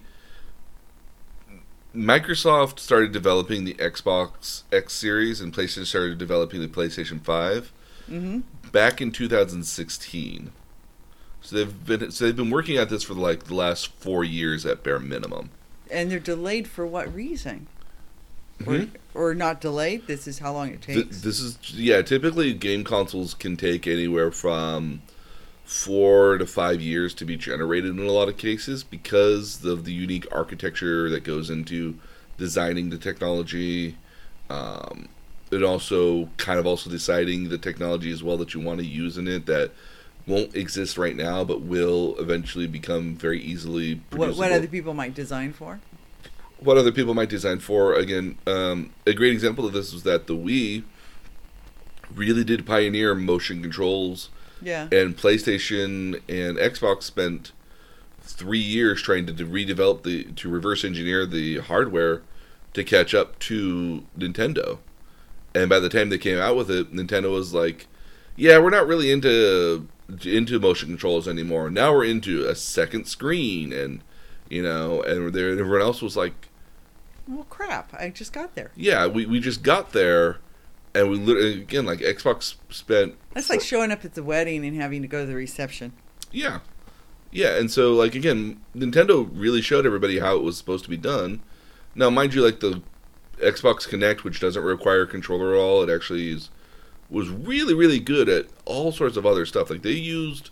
Microsoft 1.96 2.80
started 2.80 3.12
developing 3.12 3.66
the 3.66 3.76
Xbox 3.76 4.64
X 4.72 4.94
series 4.94 5.40
and 5.42 5.54
PlayStation 5.54 5.86
started 5.86 6.18
developing 6.18 6.62
the 6.62 6.68
PlayStation 6.68 7.24
5 7.24 7.72
Mm-hmm. 8.12 8.40
back 8.74 9.00
in 9.00 9.12
2016. 9.14 10.52
So 11.42 11.56
they've 11.56 11.86
been 11.86 12.12
so 12.12 12.26
they've 12.26 12.36
been 12.36 12.50
working 12.50 12.76
at 12.78 12.90
this 12.90 13.04
for 13.04 13.14
like 13.14 13.46
the 13.46 13.56
last 13.56 13.88
4 13.94 14.24
years 14.26 14.66
at 14.66 14.84
bare 14.84 15.00
minimum. 15.00 15.52
And 15.90 16.12
they're 16.12 16.20
delayed 16.20 16.68
for 16.68 16.86
what 16.86 17.14
reason? 17.14 17.68
Or, 18.66 18.74
Mhm. 18.74 18.90
or 19.14 19.36
not 19.36 19.60
delayed? 19.62 20.08
This 20.08 20.28
is 20.28 20.40
how 20.40 20.54
long 20.54 20.70
it 20.70 20.82
Th- 20.82 21.00
takes. 21.06 21.22
this 21.22 21.40
is 21.40 21.58
yeah. 21.74 22.02
Typically, 22.02 22.54
game 22.54 22.84
consoles 22.84 23.34
can 23.34 23.58
take 23.58 23.88
anywhere 23.88 24.32
from 24.32 25.02
four 25.66 26.38
to 26.38 26.46
five 26.46 26.82
years 26.82 27.14
to 27.16 27.26
be 27.26 27.36
generated 27.38 27.92
in 27.92 28.00
a 28.06 28.12
lot 28.12 28.30
of 28.30 28.38
cases 28.38 28.84
because 28.84 29.64
of 29.66 29.86
the 29.86 29.94
unique 29.94 30.26
architecture 30.32 31.10
that 31.10 31.24
goes 31.24 31.50
into 31.50 31.96
designing 32.38 32.90
the 32.90 32.98
technology. 32.98 33.96
Um, 34.50 35.08
and 35.52 35.64
also 35.64 36.30
kind 36.38 36.58
of 36.60 36.66
also 36.66 36.90
deciding 36.90 37.50
the 37.50 37.58
technology 37.60 38.12
as 38.12 38.24
well 38.24 38.38
that 38.38 38.54
you 38.56 38.60
want 38.60 38.80
to 38.80 38.86
use 38.86 39.18
in 39.20 39.28
it 39.28 39.46
that 39.46 39.70
won't 40.26 40.56
exist 40.56 40.98
right 40.98 41.16
now 41.16 41.44
but 41.44 41.62
will 41.62 42.16
eventually 42.18 42.66
become 42.66 43.16
very 43.16 43.40
easily 43.40 44.02
what, 44.14 44.36
what 44.36 44.52
other 44.52 44.68
people 44.68 44.94
might 44.96 45.14
design 45.14 45.54
for? 45.54 45.80
What 46.64 46.78
other 46.78 46.92
people 46.92 47.14
might 47.14 47.30
design 47.30 47.60
for. 47.60 47.94
Again, 47.94 48.38
um, 48.48 48.92
a 49.06 49.14
great 49.14 49.34
example 49.34 49.66
of 49.66 49.74
this 49.74 49.94
was 49.94 50.04
that 50.04 50.28
the 50.28 50.36
Wii 50.36 50.84
really 52.14 52.44
did 52.44 52.66
pioneer 52.66 53.16
motion 53.16 53.62
controls, 53.62 54.30
Yeah. 54.62 54.84
and 54.92 55.18
PlayStation 55.18 56.22
and 56.30 56.58
Xbox 56.58 57.04
spent 57.04 57.52
three 58.22 58.60
years 58.60 59.02
trying 59.02 59.26
to 59.26 59.34
de- 59.34 59.46
redevelop 59.46 60.04
the 60.04 60.24
to 60.36 60.50
reverse 60.50 60.84
engineer 60.84 61.26
the 61.26 61.58
hardware 61.60 62.22
to 62.74 62.84
catch 62.84 63.14
up 63.14 63.38
to 63.40 64.04
Nintendo. 64.18 64.80
And 65.54 65.70
by 65.70 65.80
the 65.80 65.90
time 65.90 66.10
they 66.10 66.18
came 66.18 66.40
out 66.40 66.56
with 66.56 66.72
it, 66.72 66.94
Nintendo 66.94 67.32
was 67.32 67.54
like, 67.54 67.88
"Yeah, 68.36 68.58
we're 68.60 68.70
not 68.70 68.88
really 68.88 69.12
into 69.12 69.88
into 70.24 70.60
motion 70.60 70.90
controls 70.90 71.28
anymore. 71.28 71.70
Now 71.70 71.94
we're 71.94 72.06
into 72.06 72.46
a 72.48 72.56
second 72.56 73.06
screen 73.08 73.74
and." 73.74 74.02
You 74.50 74.62
know, 74.62 75.02
and 75.02 75.34
there, 75.34 75.50
everyone 75.58 75.82
else 75.82 76.02
was 76.02 76.16
like, 76.16 76.50
Well, 77.28 77.46
crap. 77.50 77.94
I 77.94 78.10
just 78.10 78.34
got 78.34 78.56
there. 78.56 78.72
yeah, 78.76 79.08
we, 79.08 79.26
we 79.26 79.40
just 79.40 79.64
got 79.64 79.94
there, 79.94 80.40
and 80.94 81.10
we 81.10 81.18
literally 81.18 81.62
again 81.62 81.86
like 81.86 82.00
Xbox 82.00 82.56
spent 82.70 83.16
That's 83.34 83.50
like 83.50 83.62
showing 83.62 83.92
up 83.92 84.04
at 84.04 84.14
the 84.14 84.24
wedding 84.24 84.66
and 84.66 84.76
having 84.76 85.02
to 85.02 85.08
go 85.08 85.22
to 85.22 85.26
the 85.26 85.36
reception. 85.36 85.94
yeah, 86.32 86.60
yeah, 87.32 87.58
and 87.58 87.72
so 87.72 87.94
like 87.94 88.14
again, 88.16 88.62
Nintendo 88.76 89.30
really 89.34 89.62
showed 89.62 89.86
everybody 89.86 90.20
how 90.20 90.36
it 90.36 90.44
was 90.44 90.58
supposed 90.58 90.84
to 90.84 90.90
be 90.90 90.98
done. 90.98 91.42
Now, 91.96 92.10
mind 92.10 92.34
you, 92.34 92.44
like 92.44 92.60
the 92.60 92.82
Xbox 93.38 93.88
Kinect, 93.88 94.24
which 94.24 94.40
doesn't 94.40 94.64
require 94.64 95.04
a 95.04 95.08
controller 95.08 95.56
at 95.56 95.60
all, 95.60 95.82
it 95.84 95.94
actually 95.94 96.30
is 96.32 96.50
was 97.10 97.30
really 97.30 97.74
really 97.74 98.00
good 98.00 98.28
at 98.28 98.48
all 98.66 98.92
sorts 98.92 99.18
of 99.18 99.26
other 99.26 99.46
stuff. 99.46 99.70
Like 99.70 99.82
they 99.84 99.92
used 99.92 100.50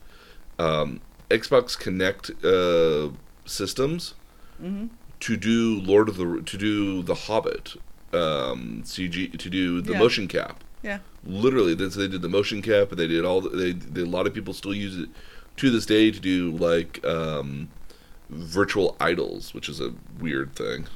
um, 0.59 1.01
Xbox 1.29 1.77
Kinect 1.77 2.31
uh, 2.45 3.13
systems 3.45 4.13
hmm 4.59 4.87
to 5.21 5.37
do 5.37 5.79
Lord 5.81 6.09
of 6.09 6.17
the 6.17 6.41
to 6.45 6.57
do 6.57 7.01
the 7.03 7.15
Hobbit 7.15 7.75
um, 8.13 8.83
CG 8.83 9.37
to 9.39 9.49
do 9.49 9.81
the 9.81 9.93
Yeah. 9.93 9.99
motion 9.99 10.27
cap. 10.27 10.63
Yeah. 10.83 10.99
Literally, 11.23 11.75
this, 11.75 11.95
they 11.95 12.07
did 12.07 12.21
the 12.23 12.29
motion 12.29 12.61
cap, 12.61 12.89
and 12.91 12.99
they 12.99 13.07
did 13.07 13.23
all. 13.23 13.41
The, 13.41 13.49
they, 13.49 13.71
they 13.71 14.01
a 14.01 14.05
lot 14.05 14.27
of 14.27 14.33
people 14.33 14.53
still 14.53 14.73
use 14.73 14.97
it 14.97 15.09
to 15.57 15.69
this 15.69 15.85
day 15.85 16.11
to 16.11 16.19
do 16.19 16.51
like 16.51 17.05
um, 17.05 17.69
virtual 18.29 18.95
idols, 18.99 19.53
which 19.53 19.69
is 19.69 19.79
a 19.79 19.93
weird 20.19 20.55
thing. 20.55 20.87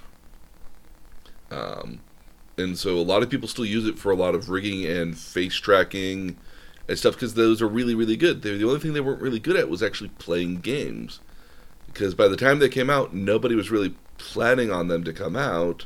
Um, 1.52 2.00
and 2.58 2.78
so 2.78 2.96
a 2.98 3.04
lot 3.04 3.22
of 3.22 3.30
people 3.30 3.48
still 3.48 3.66
use 3.66 3.86
it 3.86 4.00
for 4.00 4.12
a 4.12 4.16
lot 4.16 4.34
of 4.36 4.50
rigging 4.50 4.86
and 4.86 5.18
face 5.18 5.56
tracking 5.56 6.38
and 6.88 6.98
stuff 6.98 7.14
because 7.14 7.34
those 7.36 7.62
are 7.62 7.68
really 7.68 7.94
really 7.96 8.18
good. 8.18 8.42
They, 8.42 8.58
the 8.58 8.68
only 8.68 8.80
thing 8.80 8.94
they 8.94 9.02
weren't 9.02 9.22
really 9.22 9.40
good 9.40 9.56
at 9.56 9.70
was 9.70 9.84
actually 9.84 10.10
playing 10.18 10.62
games 10.62 11.20
because 11.88 12.16
by 12.16 12.28
the 12.28 12.38
time 12.38 12.60
they 12.60 12.70
came 12.70 12.90
out, 12.90 13.14
nobody 13.14 13.56
was 13.56 13.70
really 13.70 13.94
planning 14.18 14.72
on 14.72 14.88
them 14.88 15.04
to 15.04 15.14
come 15.14 15.36
out, 15.36 15.86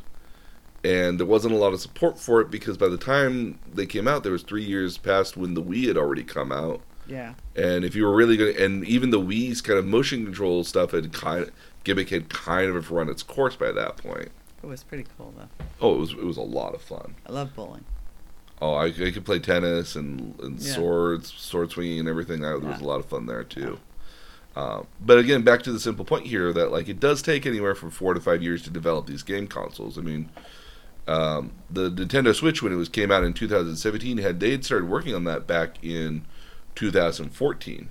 and 0.84 1.20
there 1.20 1.28
wasn't 1.28 1.54
a 1.54 1.58
lot 1.58 1.74
of 1.74 1.82
support 1.82 2.20
for 2.20 2.42
it 2.42 2.50
because 2.52 2.78
by 2.78 2.88
the 2.88 2.98
time 2.98 3.60
they 3.74 3.86
came 3.86 4.08
out, 4.08 4.24
there 4.24 4.32
was 4.32 4.44
three 4.44 4.64
years 4.64 4.98
past 4.98 5.36
when 5.38 5.54
the 5.54 5.62
Wii 5.64 5.88
had 5.88 5.98
already 5.98 6.24
come 6.24 6.52
out, 6.52 6.82
Yeah. 7.08 7.34
and 7.56 7.84
if 7.84 7.96
you 7.96 8.06
were 8.06 8.16
really 8.16 8.38
going, 8.38 8.54
to 8.56 8.64
and 8.66 8.86
even 8.86 9.10
the 9.10 9.20
Wii's 9.20 9.62
kind 9.62 9.78
of 9.80 9.86
motion 9.86 10.24
control 10.24 10.64
stuff 10.64 10.92
had 10.92 11.12
kind 11.12 11.44
of, 11.44 11.52
gimmick 11.84 12.10
had 12.10 12.30
kind 12.30 12.70
of 12.76 12.92
run 12.92 13.10
its 13.10 13.24
course 13.24 13.56
by 13.56 13.72
that 13.72 13.98
point. 13.98 14.32
It 14.62 14.68
was 14.68 14.84
pretty 14.84 15.06
cool, 15.18 15.34
though. 15.38 15.48
Oh, 15.82 15.96
it 15.96 16.00
was 16.00 16.12
it 16.12 16.24
was 16.26 16.38
a 16.38 16.42
lot 16.42 16.76
of 16.76 16.82
fun. 16.82 17.16
I 17.26 17.32
love 17.32 17.56
bowling. 17.56 17.86
Oh, 18.62 18.74
I, 18.74 18.88
I 18.88 19.12
could 19.12 19.24
play 19.24 19.40
tennis 19.40 19.96
and, 19.96 20.38
and 20.42 20.60
Yeah. 20.60 20.74
swords, 20.76 21.32
sword 21.34 21.72
swinging, 21.72 22.00
and 22.02 22.10
everything. 22.10 22.42
That, 22.42 22.60
there 22.62 22.70
was 22.72 22.82
a 22.82 22.86
lot 22.86 23.00
of 23.00 23.06
fun 23.06 23.26
there 23.26 23.46
too. 23.46 23.80
Uh, 24.56 24.84
but 25.00 25.18
again, 25.18 25.44
back 25.44 25.62
to 25.64 25.72
the 25.72 25.80
simple 25.80 26.04
point 26.04 26.26
here 26.26 26.52
that 26.52 26.72
like 26.72 26.90
it 26.90 27.00
does 27.00 27.22
take 27.22 27.46
anywhere 27.46 27.76
from 27.76 27.92
four 27.92 28.14
to 28.14 28.20
five 28.20 28.42
years 28.42 28.64
to 28.64 28.70
develop 28.70 29.06
these 29.06 29.24
game 29.24 29.48
consoles. 29.48 29.98
I 29.98 30.02
mean, 30.02 30.30
um, 31.08 31.52
the 31.70 31.90
Nintendo 31.90 32.36
Switch 32.36 32.62
when 32.62 32.74
it 32.74 32.76
was 32.76 32.90
came 32.90 33.12
out 33.12 33.24
in 33.24 33.34
2017 33.34 34.18
had 34.18 34.40
they 34.40 34.52
had 34.52 34.66
started 34.66 34.90
working 34.90 35.16
on 35.16 35.24
that 35.26 35.48
back 35.48 35.84
in 35.84 36.26
2014. 36.76 37.90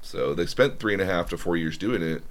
So 0.00 0.34
they 0.34 0.46
spent 0.46 0.80
three 0.80 0.92
and 0.92 1.02
a 1.02 1.06
half 1.06 1.30
to 1.30 1.38
four 1.38 1.56
years 1.56 1.78
doing 1.78 2.02
it, 2.02 2.22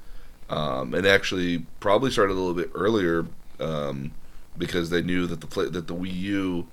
um, 0.50 0.94
and 0.94 1.08
actually 1.08 1.66
probably 1.80 2.12
started 2.12 2.34
a 2.34 2.40
little 2.40 2.54
bit 2.54 2.72
earlier 2.76 3.26
um, 3.60 4.12
because 4.58 4.90
they 4.90 5.02
knew 5.02 5.26
that 5.28 5.42
the 5.42 5.70
that 5.70 5.88
the 5.88 5.96
Wii 5.96 6.14
U 6.14 6.68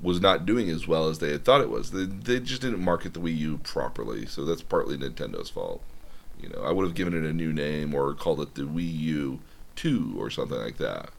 was 0.00 0.20
not 0.20 0.46
doing 0.46 0.70
as 0.70 0.86
well 0.86 1.08
as 1.08 1.18
they 1.18 1.32
had 1.32 1.44
thought 1.44 1.60
it 1.60 1.70
was. 1.70 1.90
They, 1.90 2.04
they 2.04 2.38
just 2.38 2.62
didn't 2.62 2.80
market 2.80 3.14
the 3.14 3.20
Wii 3.20 3.36
U 3.38 3.58
properly, 3.58 4.26
so 4.26 4.44
that's 4.44 4.62
partly 4.62 4.96
Nintendo's 4.96 5.50
fault. 5.50 5.82
You 6.40 6.48
know, 6.50 6.62
I 6.62 6.70
would 6.70 6.84
have 6.84 6.94
given 6.94 7.14
it 7.14 7.28
a 7.28 7.32
new 7.32 7.52
name 7.52 7.94
or 7.94 8.14
called 8.14 8.40
it 8.40 8.54
the 8.54 8.62
Wii 8.62 8.98
U 9.00 9.40
Two 9.76 10.14
or 10.18 10.30
something 10.30 10.58
like 10.58 10.78
that. 10.78 11.10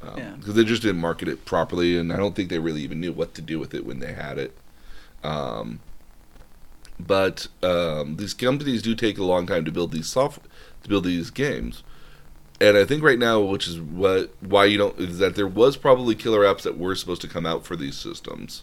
because 0.00 0.18
Yeah. 0.46 0.52
they 0.54 0.64
just 0.64 0.82
didn't 0.82 1.00
market 1.00 1.28
it 1.28 1.44
properly, 1.44 1.96
and 1.98 2.12
I 2.12 2.16
don't 2.16 2.34
think 2.34 2.48
they 2.48 2.58
really 2.58 2.82
even 2.82 3.00
knew 3.00 3.12
what 3.12 3.34
to 3.34 3.42
do 3.42 3.58
with 3.58 3.74
it 3.74 3.84
when 3.84 3.98
they 4.00 4.12
had 4.14 4.38
it. 4.38 4.56
Um, 5.22 5.80
but 6.98 7.48
um, 7.62 8.16
these 8.16 8.34
companies 8.34 8.82
do 8.82 8.94
take 8.94 9.18
a 9.18 9.24
long 9.24 9.46
time 9.46 9.64
to 9.64 9.72
build 9.72 9.92
these 9.92 10.08
soft 10.08 10.40
to 10.82 10.88
build 10.88 11.04
these 11.04 11.30
games, 11.30 11.82
and 12.60 12.76
I 12.76 12.84
think 12.84 13.02
right 13.02 13.18
now, 13.18 13.40
which 13.40 13.68
is 13.68 13.78
what 13.80 14.30
why 14.40 14.64
you 14.66 14.78
don't 14.78 14.98
is 14.98 15.18
that 15.18 15.34
there 15.34 15.46
was 15.46 15.76
probably 15.76 16.14
killer 16.14 16.40
apps 16.40 16.62
that 16.62 16.78
were 16.78 16.94
supposed 16.94 17.20
to 17.22 17.28
come 17.28 17.44
out 17.46 17.64
for 17.64 17.76
these 17.76 17.96
systems. 17.96 18.62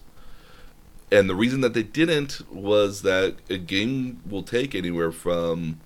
And 1.12 1.30
the 1.30 1.36
reason 1.36 1.62
that 1.62 1.74
they 1.74 1.84
didn't 1.84 2.42
was 2.52 3.02
that 3.04 3.36
a 3.50 3.58
game 3.58 4.22
will 4.30 4.44
take 4.44 4.76
anywhere 4.76 5.12
from 5.12 5.80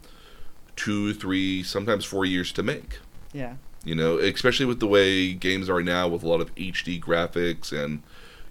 two, 0.76 1.13
three, 1.13 1.61
sometimes 1.61 2.05
four 2.05 2.26
years 2.26 2.51
to 2.53 2.63
make. 2.63 2.99
Yeah. 3.34 3.55
You 3.84 3.95
know, 3.95 4.17
especially 4.17 4.65
with 4.65 4.80
the 4.80 4.88
way 4.88 5.34
games 5.34 5.69
are 5.69 5.82
now, 5.82 6.07
with 6.07 6.24
a 6.24 6.28
lot 6.28 6.41
of 6.41 6.53
HD 6.55 7.01
graphics, 7.01 7.72
and 7.72 8.03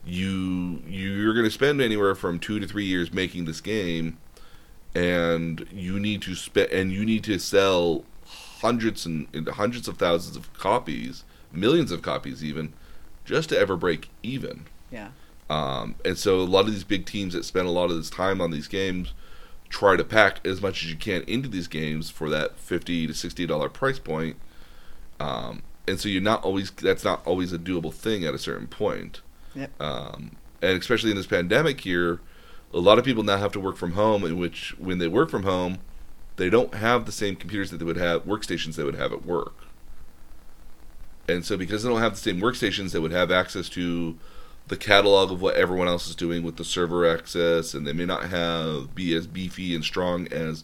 you 0.04 0.82
you're 0.86 1.34
going 1.34 1.44
to 1.44 1.50
spend 1.50 1.80
anywhere 1.80 2.14
from 2.14 2.38
two 2.38 2.58
to 2.58 2.66
three 2.66 2.84
years 2.84 3.12
making 3.12 3.44
this 3.44 3.60
game, 3.60 4.18
and 4.94 5.66
you 5.70 6.00
need 6.00 6.22
to 6.22 6.34
spend 6.34 6.70
and 6.72 6.92
you 6.92 7.04
need 7.04 7.22
to 7.24 7.38
sell 7.38 8.04
hundreds 8.60 9.06
and, 9.06 9.28
and 9.32 9.48
hundreds 9.48 9.86
of 9.88 9.98
thousands 9.98 10.36
of 10.36 10.52
copies, 10.52 11.24
millions 11.52 11.92
of 11.92 12.02
copies 12.02 12.42
even, 12.44 12.72
just 13.24 13.50
to 13.50 13.58
ever 13.58 13.76
break 13.76 14.08
even. 14.22 14.66
Yeah. 14.90 15.10
Um, 15.50 15.96
and 16.04 16.16
so 16.16 16.36
a 16.36 16.42
lot 16.42 16.66
of 16.66 16.72
these 16.72 16.84
big 16.84 17.04
teams 17.04 17.34
that 17.34 17.44
spend 17.44 17.66
a 17.66 17.72
lot 17.72 17.90
of 17.90 17.96
this 17.96 18.08
time 18.08 18.40
on 18.40 18.52
these 18.52 18.68
games 18.68 19.12
try 19.68 19.96
to 19.96 20.04
pack 20.04 20.46
as 20.46 20.62
much 20.62 20.84
as 20.84 20.90
you 20.90 20.96
can 20.96 21.22
into 21.22 21.48
these 21.48 21.66
games 21.66 22.08
for 22.08 22.30
that 22.30 22.56
fifty 22.56 23.06
to 23.06 23.12
sixty 23.12 23.46
dollar 23.46 23.68
price 23.68 23.98
point. 23.98 24.36
Um, 25.18 25.62
and 25.88 25.98
so 25.98 26.08
you're 26.08 26.22
not 26.22 26.44
always 26.44 26.70
that's 26.70 27.02
not 27.02 27.26
always 27.26 27.52
a 27.52 27.58
doable 27.58 27.92
thing 27.92 28.24
at 28.24 28.32
a 28.32 28.38
certain 28.38 28.68
point. 28.68 29.22
Yep. 29.56 29.82
Um, 29.82 30.36
and 30.62 30.78
especially 30.78 31.10
in 31.10 31.16
this 31.16 31.26
pandemic 31.26 31.80
here, 31.80 32.20
a 32.72 32.78
lot 32.78 33.00
of 33.00 33.04
people 33.04 33.24
now 33.24 33.38
have 33.38 33.52
to 33.52 33.60
work 33.60 33.76
from 33.76 33.92
home. 33.92 34.24
In 34.24 34.38
which 34.38 34.76
when 34.78 34.98
they 34.98 35.08
work 35.08 35.30
from 35.30 35.42
home, 35.42 35.78
they 36.36 36.48
don't 36.48 36.74
have 36.74 37.06
the 37.06 37.12
same 37.12 37.34
computers 37.34 37.72
that 37.72 37.78
they 37.78 37.84
would 37.84 37.96
have 37.96 38.24
workstations 38.24 38.76
they 38.76 38.84
would 38.84 38.94
have 38.94 39.12
at 39.12 39.26
work. 39.26 39.54
And 41.28 41.44
so 41.44 41.56
because 41.56 41.82
they 41.82 41.88
don't 41.88 42.00
have 42.00 42.14
the 42.14 42.20
same 42.20 42.40
workstations, 42.40 42.92
they 42.92 43.00
would 43.00 43.12
have 43.12 43.32
access 43.32 43.68
to 43.70 44.16
the 44.70 44.76
catalog 44.76 45.32
of 45.32 45.42
what 45.42 45.56
everyone 45.56 45.88
else 45.88 46.08
is 46.08 46.14
doing 46.14 46.44
with 46.44 46.56
the 46.56 46.64
server 46.64 47.04
access, 47.04 47.74
and 47.74 47.84
they 47.84 47.92
may 47.92 48.06
not 48.06 48.30
have 48.30 48.94
be 48.94 49.12
as 49.14 49.26
beefy 49.26 49.74
and 49.74 49.84
strong 49.84 50.28
as 50.32 50.62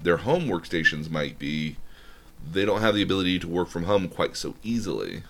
their 0.00 0.18
home 0.18 0.44
workstations 0.44 1.10
might 1.10 1.40
be. 1.40 1.76
They 2.52 2.64
don't 2.64 2.80
have 2.80 2.94
the 2.94 3.02
ability 3.02 3.40
to 3.40 3.48
work 3.48 3.68
from 3.68 3.82
home 3.82 4.08
quite 4.08 4.36
so 4.36 4.54
easily. 4.62 5.24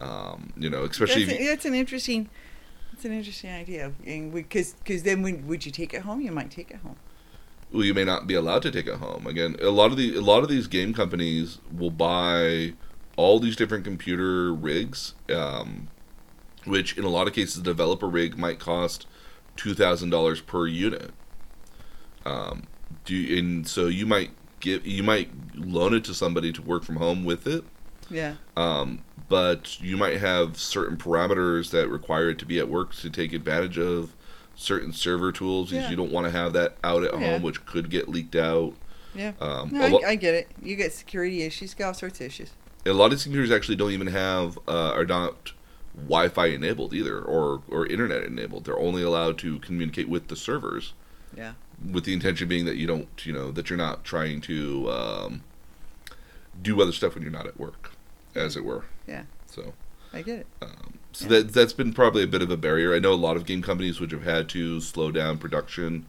Um, 0.00 0.52
you 0.56 0.68
know, 0.68 0.82
especially 0.82 1.24
That's, 1.24 1.36
if 1.36 1.40
you, 1.40 1.48
that's 1.48 1.64
an 1.64 1.74
interesting. 1.74 2.28
That's 2.90 3.04
an 3.04 3.12
interesting 3.12 3.50
idea, 3.50 3.92
because 4.04 4.74
because 4.74 5.04
then 5.04 5.22
when 5.22 5.46
would 5.46 5.64
you 5.64 5.70
take 5.70 5.94
it 5.94 6.02
home? 6.02 6.20
You 6.20 6.32
might 6.32 6.50
take 6.50 6.72
it 6.72 6.78
home. 6.78 6.96
well, 7.72 7.84
you 7.84 7.94
may 7.94 8.04
not 8.04 8.26
be 8.26 8.34
allowed 8.34 8.62
to 8.62 8.72
take 8.72 8.88
it 8.88 8.96
home. 8.96 9.26
Again, 9.28 9.54
a 9.60 9.70
lot 9.70 9.92
of 9.92 9.96
the 9.96 10.16
a 10.16 10.20
lot 10.20 10.42
of 10.42 10.48
these 10.48 10.66
game 10.66 10.92
companies 10.92 11.58
will 11.72 11.92
buy 11.92 12.72
all 13.16 13.38
these 13.38 13.54
different 13.54 13.84
computer 13.84 14.52
rigs, 14.52 15.14
um, 15.32 15.88
which 16.64 16.96
in 16.98 17.04
a 17.04 17.08
lot 17.08 17.26
of 17.26 17.32
cases, 17.34 17.56
the 17.56 17.62
developer 17.62 18.06
rig 18.08 18.36
might 18.38 18.58
cost 18.58 19.06
two 19.56 19.74
thousand 19.74 20.10
dollars 20.10 20.40
per 20.40 20.66
unit. 20.66 21.10
Um, 22.24 22.64
do 23.04 23.14
you, 23.14 23.38
and 23.38 23.66
so 23.66 23.86
you 23.86 24.06
might 24.06 24.30
give 24.60 24.86
you 24.86 25.02
might 25.02 25.30
loan 25.54 25.94
it 25.94 26.04
to 26.04 26.14
somebody 26.14 26.52
to 26.52 26.62
work 26.62 26.84
from 26.84 26.96
home 26.96 27.24
with 27.24 27.46
it. 27.46 27.64
Yeah. 28.10 28.34
Um, 28.56 29.02
but 29.28 29.80
you 29.80 29.96
might 29.96 30.18
have 30.20 30.58
certain 30.58 30.96
parameters 30.96 31.70
that 31.70 31.88
require 31.88 32.30
it 32.30 32.38
to 32.40 32.46
be 32.46 32.58
at 32.58 32.68
work 32.68 32.94
to 32.96 33.08
take 33.10 33.32
advantage 33.32 33.78
of 33.78 34.14
certain 34.54 34.92
server 34.92 35.32
tools 35.32 35.70
because 35.70 35.84
Yeah. 35.84 35.90
you 35.90 35.96
don't 35.96 36.12
want 36.12 36.26
to 36.26 36.30
have 36.30 36.52
that 36.52 36.76
out 36.84 37.02
at 37.02 37.18
Yeah. 37.18 37.32
home, 37.32 37.42
which 37.42 37.64
could 37.64 37.88
get 37.88 38.08
leaked 38.08 38.36
out. 38.36 38.74
Yeah. 39.14 39.32
Um, 39.40 39.70
No, 39.72 39.86
a, 39.86 39.88
lo- 39.88 40.00
I, 40.06 40.10
I 40.10 40.14
get 40.16 40.34
it. 40.34 40.50
You 40.62 40.76
get 40.76 40.92
security 40.92 41.42
issues, 41.42 41.72
you 41.72 41.78
got 41.78 41.86
all 41.88 41.94
sorts 41.94 42.20
of 42.20 42.26
issues. 42.26 42.50
a 42.84 42.92
lot 42.92 43.12
of 43.12 43.22
computers 43.22 43.50
actually 43.50 43.76
don't 43.76 43.92
even 43.92 44.08
have 44.08 44.58
uh, 44.68 44.90
are 44.92 45.06
not 45.06 45.52
Wi-Fi 45.96 46.46
enabled 46.46 46.94
either, 46.94 47.20
or 47.20 47.62
or 47.68 47.86
internet 47.86 48.22
enabled. 48.24 48.64
They're 48.64 48.78
only 48.78 49.02
allowed 49.02 49.38
to 49.38 49.58
communicate 49.60 50.08
with 50.08 50.28
the 50.28 50.36
servers, 50.36 50.94
Yeah. 51.36 51.52
with 51.90 52.04
the 52.04 52.12
intention 52.14 52.48
being 52.48 52.64
that 52.64 52.76
you 52.76 52.86
don't, 52.86 53.08
you 53.26 53.32
know, 53.32 53.50
that 53.52 53.68
you're 53.70 53.76
not 53.76 54.04
trying 54.04 54.40
to 54.42 54.90
um, 54.90 55.42
do 56.60 56.80
other 56.80 56.92
stuff 56.92 57.14
when 57.14 57.22
you're 57.22 57.32
not 57.32 57.46
at 57.46 57.58
work, 57.58 57.92
as 58.34 58.56
it 58.56 58.64
were. 58.64 58.84
Yeah. 59.06 59.24
So. 59.46 59.74
I 60.14 60.20
get 60.20 60.40
it. 60.40 60.46
Um, 60.60 60.98
so 61.12 61.24
Yeah. 61.24 61.28
that 61.42 61.52
that's 61.54 61.72
been 61.72 61.92
probably 61.94 62.22
a 62.22 62.26
bit 62.26 62.42
of 62.42 62.50
a 62.50 62.56
barrier. 62.56 62.94
I 62.94 62.98
know 62.98 63.12
a 63.12 63.14
lot 63.14 63.36
of 63.36 63.46
game 63.46 63.62
companies 63.62 63.98
which 63.98 64.10
have 64.12 64.24
had 64.24 64.48
to 64.50 64.80
slow 64.80 65.10
down 65.10 65.38
production. 65.38 66.04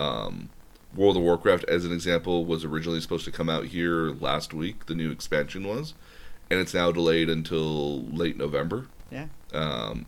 Um, 0.00 0.48
World 0.94 1.16
of 1.16 1.22
Warcraft, 1.22 1.64
as 1.64 1.84
an 1.84 1.92
example, 1.92 2.44
was 2.44 2.64
originally 2.64 3.00
supposed 3.00 3.24
to 3.24 3.32
come 3.32 3.48
out 3.48 3.66
here 3.66 4.10
last 4.10 4.52
week. 4.54 4.86
The 4.86 4.94
new 4.94 5.10
expansion 5.10 5.66
was, 5.66 5.94
and 6.50 6.58
it's 6.60 6.74
now 6.74 6.90
delayed 6.92 7.28
until 7.30 8.02
late 8.06 8.36
November. 8.36 8.86
Yeah. 9.14 9.26
Um, 9.52 10.06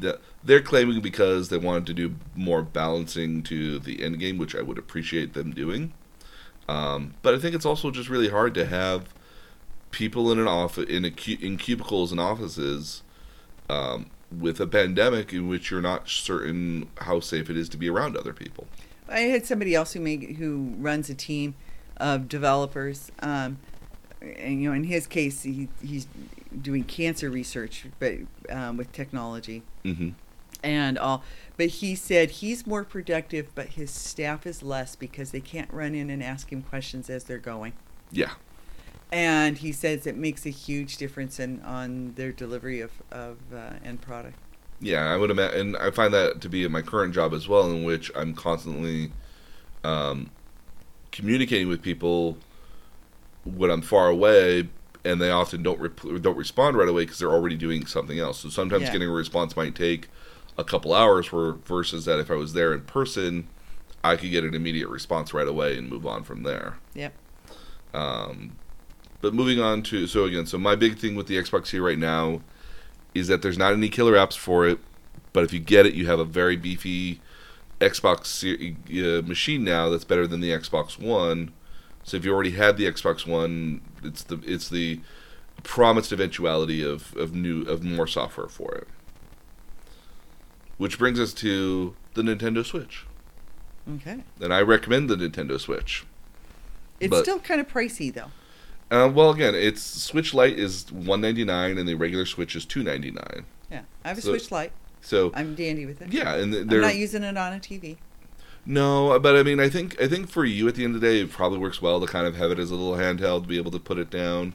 the, 0.00 0.18
they're 0.42 0.60
claiming 0.60 1.00
because 1.00 1.48
they 1.48 1.58
wanted 1.58 1.86
to 1.86 1.94
do 1.94 2.16
more 2.34 2.62
balancing 2.62 3.42
to 3.44 3.78
the 3.78 4.02
end 4.02 4.18
game, 4.18 4.36
which 4.36 4.56
I 4.56 4.62
would 4.62 4.78
appreciate 4.78 5.34
them 5.34 5.52
doing. 5.52 5.92
Um, 6.68 7.14
but 7.22 7.34
I 7.34 7.38
think 7.38 7.54
it's 7.54 7.64
also 7.64 7.90
just 7.90 8.08
really 8.08 8.28
hard 8.28 8.54
to 8.54 8.66
have 8.66 9.14
people 9.90 10.30
in 10.30 10.38
an 10.38 10.48
office 10.48 10.88
in 10.88 11.04
a 11.04 11.10
cu- 11.10 11.38
in 11.40 11.56
cubicles 11.56 12.12
and 12.12 12.20
offices 12.20 13.02
um, 13.70 14.10
with 14.36 14.60
a 14.60 14.66
pandemic 14.66 15.32
in 15.32 15.48
which 15.48 15.70
you're 15.70 15.80
not 15.80 16.08
certain 16.08 16.88
how 16.98 17.20
safe 17.20 17.48
it 17.48 17.56
is 17.56 17.68
to 17.70 17.76
be 17.76 17.88
around 17.88 18.16
other 18.16 18.32
people. 18.32 18.66
I 19.08 19.20
had 19.20 19.46
somebody 19.46 19.74
else 19.74 19.94
who 19.94 20.00
make 20.00 20.36
who 20.36 20.74
runs 20.78 21.08
a 21.08 21.14
team 21.14 21.54
of 21.96 22.28
developers. 22.28 23.10
Um, 23.20 23.58
and 24.20 24.62
you 24.62 24.68
know, 24.70 24.74
in 24.74 24.84
his 24.84 25.06
case, 25.06 25.42
he, 25.42 25.68
he's 25.82 26.08
doing 26.62 26.84
cancer 26.84 27.30
research, 27.30 27.86
but 27.98 28.14
um, 28.50 28.76
with 28.76 28.92
technology 28.92 29.62
hmm 29.84 30.10
and 30.62 30.98
all. 30.98 31.22
But 31.56 31.66
he 31.68 31.94
said 31.94 32.30
he's 32.30 32.66
more 32.66 32.84
productive, 32.84 33.54
but 33.54 33.68
his 33.70 33.90
staff 33.90 34.46
is 34.46 34.62
less 34.62 34.96
because 34.96 35.30
they 35.30 35.40
can't 35.40 35.72
run 35.72 35.94
in 35.94 36.10
and 36.10 36.22
ask 36.22 36.50
him 36.52 36.62
questions 36.62 37.08
as 37.10 37.24
they're 37.24 37.38
going. 37.38 37.74
Yeah, 38.10 38.32
And 39.10 39.58
he 39.58 39.72
says 39.72 40.06
it 40.06 40.16
makes 40.16 40.44
a 40.46 40.50
huge 40.50 40.96
difference 40.96 41.38
in 41.40 41.60
on 41.62 42.14
their 42.14 42.32
delivery 42.32 42.80
of 42.80 42.92
of 43.10 43.38
uh, 43.52 43.74
end 43.84 44.00
product. 44.02 44.38
yeah. 44.80 45.12
I 45.12 45.16
would 45.16 45.30
imagine, 45.30 45.60
and 45.60 45.76
I 45.76 45.90
find 45.90 46.12
that 46.14 46.40
to 46.42 46.48
be 46.48 46.64
in 46.64 46.72
my 46.72 46.82
current 46.82 47.14
job 47.14 47.32
as 47.34 47.48
well, 47.48 47.70
in 47.70 47.84
which 47.84 48.10
I'm 48.14 48.34
constantly 48.34 49.12
um, 49.84 50.30
communicating 51.12 51.68
with 51.68 51.82
people 51.82 52.38
when 53.56 53.70
I'm 53.70 53.82
far 53.82 54.08
away, 54.08 54.68
and 55.04 55.20
they 55.20 55.30
often 55.30 55.62
don't 55.62 56.22
don't 56.22 56.36
respond 56.36 56.76
right 56.76 56.88
away 56.88 57.02
because 57.04 57.18
they're 57.18 57.30
already 57.32 57.56
doing 57.56 57.86
something 57.86 58.18
else. 58.18 58.40
So 58.40 58.48
sometimes 58.48 58.82
Yeah. 58.84 58.92
getting 58.92 59.08
a 59.08 59.12
response 59.12 59.56
might 59.56 59.74
take 59.74 60.08
a 60.56 60.64
couple 60.64 60.92
hours, 60.92 61.26
for 61.26 61.52
versus 61.66 62.04
that 62.06 62.18
if 62.18 62.30
I 62.30 62.34
was 62.34 62.52
there 62.52 62.72
in 62.74 62.80
person, 62.82 63.46
I 64.02 64.16
could 64.16 64.30
get 64.30 64.44
an 64.44 64.54
immediate 64.54 64.88
response 64.88 65.32
right 65.32 65.46
away 65.48 65.76
and 65.78 65.88
move 65.88 66.06
on 66.06 66.24
from 66.24 66.42
there. 66.42 66.78
Yep. 66.94 67.12
Um, 67.94 68.52
but 69.20 69.34
moving 69.34 69.60
on 69.60 69.82
to 69.84 70.06
so 70.06 70.24
again, 70.24 70.46
so 70.46 70.58
my 70.58 70.74
big 70.74 70.98
thing 70.98 71.14
with 71.14 71.26
the 71.26 71.36
Xbox 71.36 71.68
here 71.68 71.84
right 71.84 71.98
now 71.98 72.40
is 73.14 73.28
that 73.28 73.42
there's 73.42 73.58
not 73.58 73.72
any 73.72 73.88
killer 73.88 74.14
apps 74.14 74.36
for 74.36 74.66
it, 74.66 74.78
but 75.32 75.42
if 75.44 75.52
you 75.52 75.58
get 75.60 75.86
it, 75.86 75.94
you 75.94 76.06
have 76.06 76.20
a 76.20 76.24
very 76.24 76.56
beefy 76.56 77.20
Xbox 77.80 78.42
uh, 78.44 79.22
machine 79.26 79.64
now 79.64 79.88
that's 79.88 80.04
better 80.04 80.26
than 80.26 80.40
the 80.40 80.50
Xbox 80.50 80.98
One. 80.98 81.52
So 82.08 82.16
if 82.16 82.24
you 82.24 82.32
already 82.32 82.52
had 82.52 82.78
the 82.78 82.86
Xbox 82.90 83.26
One, 83.26 83.82
it's 84.02 84.22
the 84.22 84.40
it's 84.46 84.70
the 84.70 85.00
promised 85.62 86.10
eventuality 86.10 86.82
of, 86.82 87.14
of 87.16 87.34
new 87.34 87.62
of 87.62 87.84
more 87.84 88.06
software 88.06 88.48
for 88.48 88.74
it. 88.76 88.88
Which 90.78 90.98
brings 90.98 91.20
us 91.20 91.34
to 91.34 91.94
the 92.14 92.22
Nintendo 92.22 92.64
Switch, 92.64 93.04
Okay. 93.96 94.22
and 94.40 94.54
I 94.54 94.60
recommend 94.62 95.10
the 95.10 95.16
Nintendo 95.16 95.60
Switch. 95.60 96.04
It's 96.98 97.10
But- 97.10 97.24
still 97.24 97.40
kind 97.40 97.60
of 97.60 97.68
pricey 97.68 98.12
though. 98.14 98.30
Uh, 98.90 99.06
well, 99.12 99.30
again, 99.30 99.54
it's 99.54 99.82
Switch 99.82 100.32
Lite 100.32 100.58
is 100.58 100.90
one 100.90 101.20
ninety 101.20 101.44
nine, 101.44 101.76
and 101.76 101.86
the 101.86 101.94
regular 101.94 102.24
Switch 102.24 102.56
is 102.56 102.64
two 102.64 102.82
ninety 102.82 103.10
nine. 103.10 103.44
Yeah. 103.70 103.82
I 104.02 104.08
have 104.08 104.16
a 104.18 104.22
So- 104.22 104.30
Switch 104.30 104.50
Lite. 104.50 104.72
So 105.02 105.30
I'm 105.34 105.54
dandy 105.54 105.84
with 105.84 106.00
it. 106.00 106.10
yeah, 106.12 106.34
and 106.36 106.52
th- 106.52 106.62
I'm 106.62 106.68
they're 106.68 106.80
not 106.80 106.96
using 106.96 107.22
it 107.22 107.36
on 107.36 107.52
a 107.52 107.58
TV. 107.60 107.98
No, 108.68 109.18
but 109.18 109.34
I 109.34 109.42
mean, 109.42 109.60
I 109.60 109.70
think 109.70 110.00
I 110.00 110.06
think 110.06 110.28
for 110.28 110.44
you 110.44 110.68
at 110.68 110.74
the 110.74 110.84
end 110.84 110.94
of 110.94 111.00
the 111.00 111.06
day, 111.06 111.20
it 111.20 111.32
probably 111.32 111.58
works 111.58 111.80
well 111.80 112.00
to 112.00 112.06
kind 112.06 112.26
of 112.26 112.36
have 112.36 112.50
it 112.50 112.58
as 112.58 112.70
a 112.70 112.74
little 112.74 112.98
handheld, 112.98 113.42
to 113.42 113.48
be 113.48 113.56
able 113.56 113.70
to 113.70 113.78
put 113.78 113.96
it 113.98 114.10
down. 114.10 114.52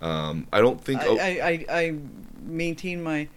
Um, 0.00 0.46
I 0.50 0.62
don't 0.62 0.82
think. 0.82 1.02
I, 1.02 1.06
oh, 1.06 1.16
I, 1.18 1.26
I, 1.28 1.80
I 1.80 1.94
maintain 2.42 3.02
my 3.02 3.28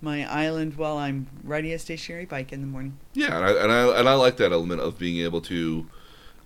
my 0.00 0.32
island 0.32 0.76
while 0.76 0.96
I'm 0.96 1.26
riding 1.42 1.72
a 1.72 1.78
stationary 1.80 2.24
bike 2.24 2.52
in 2.52 2.60
the 2.60 2.68
morning. 2.68 2.96
Yeah, 3.14 3.36
and 3.36 3.44
I, 3.44 3.50
and 3.50 3.72
I 3.72 3.98
and 3.98 4.08
I 4.08 4.14
like 4.14 4.36
that 4.36 4.52
element 4.52 4.80
of 4.80 4.96
being 4.96 5.18
able 5.24 5.40
to, 5.40 5.86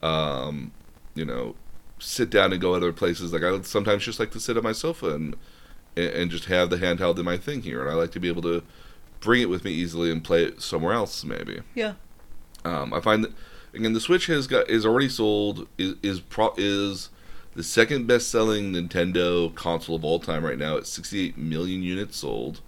um, 0.02 0.72
you 1.14 1.26
know, 1.26 1.54
sit 1.98 2.30
down 2.30 2.52
and 2.52 2.60
go 2.62 2.72
other 2.72 2.94
places. 2.94 3.34
Like 3.34 3.42
I 3.42 3.60
sometimes 3.60 4.04
just 4.04 4.18
like 4.18 4.30
to 4.30 4.40
sit 4.40 4.56
on 4.56 4.62
my 4.62 4.72
sofa 4.72 5.14
and 5.14 5.36
and, 5.96 6.10
and 6.14 6.30
just 6.30 6.46
have 6.46 6.70
the 6.70 6.78
handheld 6.78 7.18
in 7.18 7.26
my 7.26 7.36
thing 7.36 7.60
here, 7.60 7.82
and 7.82 7.90
I 7.90 7.94
like 7.94 8.12
to 8.12 8.20
be 8.20 8.28
able 8.28 8.42
to 8.42 8.62
bring 9.20 9.42
it 9.42 9.50
with 9.50 9.64
me 9.64 9.72
easily 9.72 10.10
and 10.10 10.24
play 10.24 10.44
it 10.44 10.62
somewhere 10.62 10.94
else, 10.94 11.24
maybe. 11.24 11.60
Yeah. 11.74 11.94
Um, 12.64 12.92
I 12.92 13.00
find 13.00 13.24
that 13.24 13.32
again 13.74 13.92
the 13.92 14.00
Switch 14.00 14.26
has 14.26 14.46
got 14.46 14.68
is 14.68 14.84
already 14.84 15.08
sold 15.08 15.68
is 15.78 15.94
is 16.02 16.20
pro, 16.20 16.54
is 16.56 17.10
the 17.54 17.62
second 17.62 18.06
best 18.06 18.28
selling 18.30 18.72
Nintendo 18.72 19.54
console 19.54 19.96
of 19.96 20.04
all 20.04 20.20
time 20.20 20.44
right 20.44 20.58
now 20.58 20.76
at 20.76 20.86
68 20.86 21.36
million 21.36 21.82
units 21.82 22.18
sold. 22.18 22.60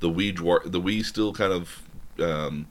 The 0.00 0.10
Wii 0.10 0.36
dwar- 0.36 0.70
the 0.70 0.80
Wii 0.80 1.04
still 1.04 1.32
kind 1.32 1.52
of 1.52 1.82
um, 2.18 2.66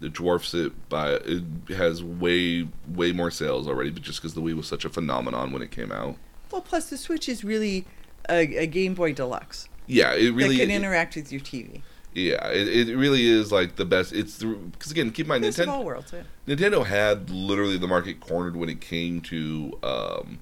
it 0.00 0.12
dwarfs 0.12 0.54
it 0.54 0.88
by 0.88 1.12
it 1.12 1.42
has 1.68 2.02
way 2.02 2.68
way 2.88 3.12
more 3.12 3.30
sales 3.30 3.68
already, 3.68 3.90
but 3.90 4.02
just 4.02 4.20
because 4.20 4.34
the 4.34 4.40
Wii 4.42 4.54
was 4.54 4.66
such 4.66 4.84
a 4.84 4.88
phenomenon 4.88 5.52
when 5.52 5.62
it 5.62 5.70
came 5.70 5.92
out. 5.92 6.16
Well, 6.50 6.62
plus 6.62 6.90
the 6.90 6.98
Switch 6.98 7.28
is 7.28 7.44
really 7.44 7.86
a, 8.28 8.40
a 8.56 8.66
Game 8.66 8.94
Boy 8.94 9.12
Deluxe 9.12 9.68
Yeah, 9.86 10.14
it 10.14 10.34
really 10.34 10.58
that 10.58 10.66
can 10.66 10.70
interact 10.70 11.16
with 11.16 11.32
your 11.32 11.40
TV. 11.40 11.82
Yeah 12.14 12.48
it, 12.48 12.88
it 12.88 12.96
really 12.96 13.26
is 13.26 13.50
like 13.52 13.76
the 13.76 13.84
best. 13.84 14.12
It's 14.12 14.42
because 14.42 14.90
again 14.92 15.10
keep 15.10 15.24
in 15.26 15.28
mind 15.28 15.44
Nintendo 15.44 15.82
worlds. 15.84 16.12
Yeah. 16.12 16.22
Nintendo 16.46 16.84
had 16.86 17.30
literally 17.30 17.78
the 17.78 17.86
market 17.88 18.20
cornered 18.20 18.56
when 18.56 18.68
it 18.68 18.80
came 18.80 19.20
to 19.22 19.78
um, 19.82 20.38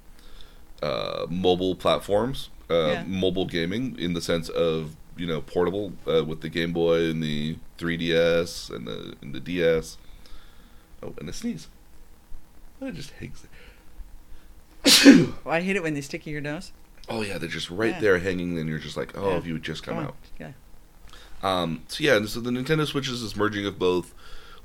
uh, 0.82 1.26
mobile 1.28 1.74
platforms, 1.74 2.48
uh, 2.70 2.74
Yeah. 2.88 3.04
mobile 3.06 3.46
gaming 3.46 3.96
in 3.98 4.14
the 4.14 4.20
sense 4.20 4.48
of 4.48 4.96
you 5.16 5.26
know 5.26 5.40
portable 5.42 5.92
uh, 6.06 6.24
with 6.24 6.40
the 6.40 6.48
Game 6.48 6.72
Boy 6.72 7.10
and 7.10 7.22
the 7.22 7.56
3DS 7.78 8.74
and 8.74 8.86
the 8.86 9.14
and 9.20 9.34
the 9.34 9.40
DS. 9.40 9.96
Oh, 11.02 11.14
and 11.18 11.28
a 11.28 11.32
sneeze. 11.32 11.68
I 12.82 12.90
just 12.90 13.10
hate 13.12 13.32
it. 14.84 15.28
Well, 15.44 15.54
I 15.54 15.60
hate 15.60 15.76
it 15.76 15.82
when 15.82 15.94
they 15.94 16.00
stick 16.00 16.26
in 16.26 16.32
your 16.32 16.40
nose. 16.42 16.72
Oh 17.08 17.22
yeah, 17.22 17.38
they're 17.38 17.48
just 17.48 17.70
right 17.70 17.92
Yeah. 17.94 18.00
there 18.00 18.18
hanging, 18.18 18.58
and 18.58 18.68
you're 18.68 18.78
just 18.78 18.96
like, 18.96 19.16
oh, 19.16 19.30
Yeah. 19.30 19.36
if 19.38 19.46
you 19.46 19.52
would 19.54 19.62
just 19.62 19.82
come 19.82 19.98
out. 19.98 20.14
Yeah. 20.38 20.52
Um, 21.42 21.82
so 21.88 22.04
yeah, 22.04 22.24
so 22.26 22.40
the 22.40 22.50
Nintendo 22.50 22.86
Switch 22.86 23.08
is 23.08 23.22
this 23.22 23.36
merging 23.36 23.66
of 23.66 23.78
both 23.78 24.14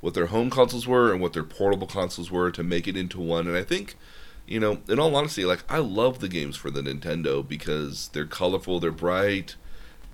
what 0.01 0.13
their 0.13 0.27
home 0.27 0.49
consoles 0.49 0.85
were 0.87 1.11
and 1.11 1.21
what 1.21 1.33
their 1.33 1.43
portable 1.43 1.87
consoles 1.87 2.29
were 2.29 2.51
to 2.51 2.63
make 2.63 2.87
it 2.87 2.97
into 2.97 3.19
one. 3.19 3.47
And 3.47 3.55
I 3.55 3.63
think, 3.63 3.95
you 4.45 4.59
know, 4.59 4.79
in 4.87 4.99
all 4.99 5.15
honesty, 5.15 5.45
like 5.45 5.63
I 5.69 5.77
love 5.79 6.19
the 6.19 6.27
games 6.27 6.55
for 6.57 6.69
the 6.69 6.81
Nintendo 6.81 7.47
because 7.47 8.09
they're 8.09 8.25
colorful, 8.25 8.79
they're 8.79 8.91
bright, 8.91 9.55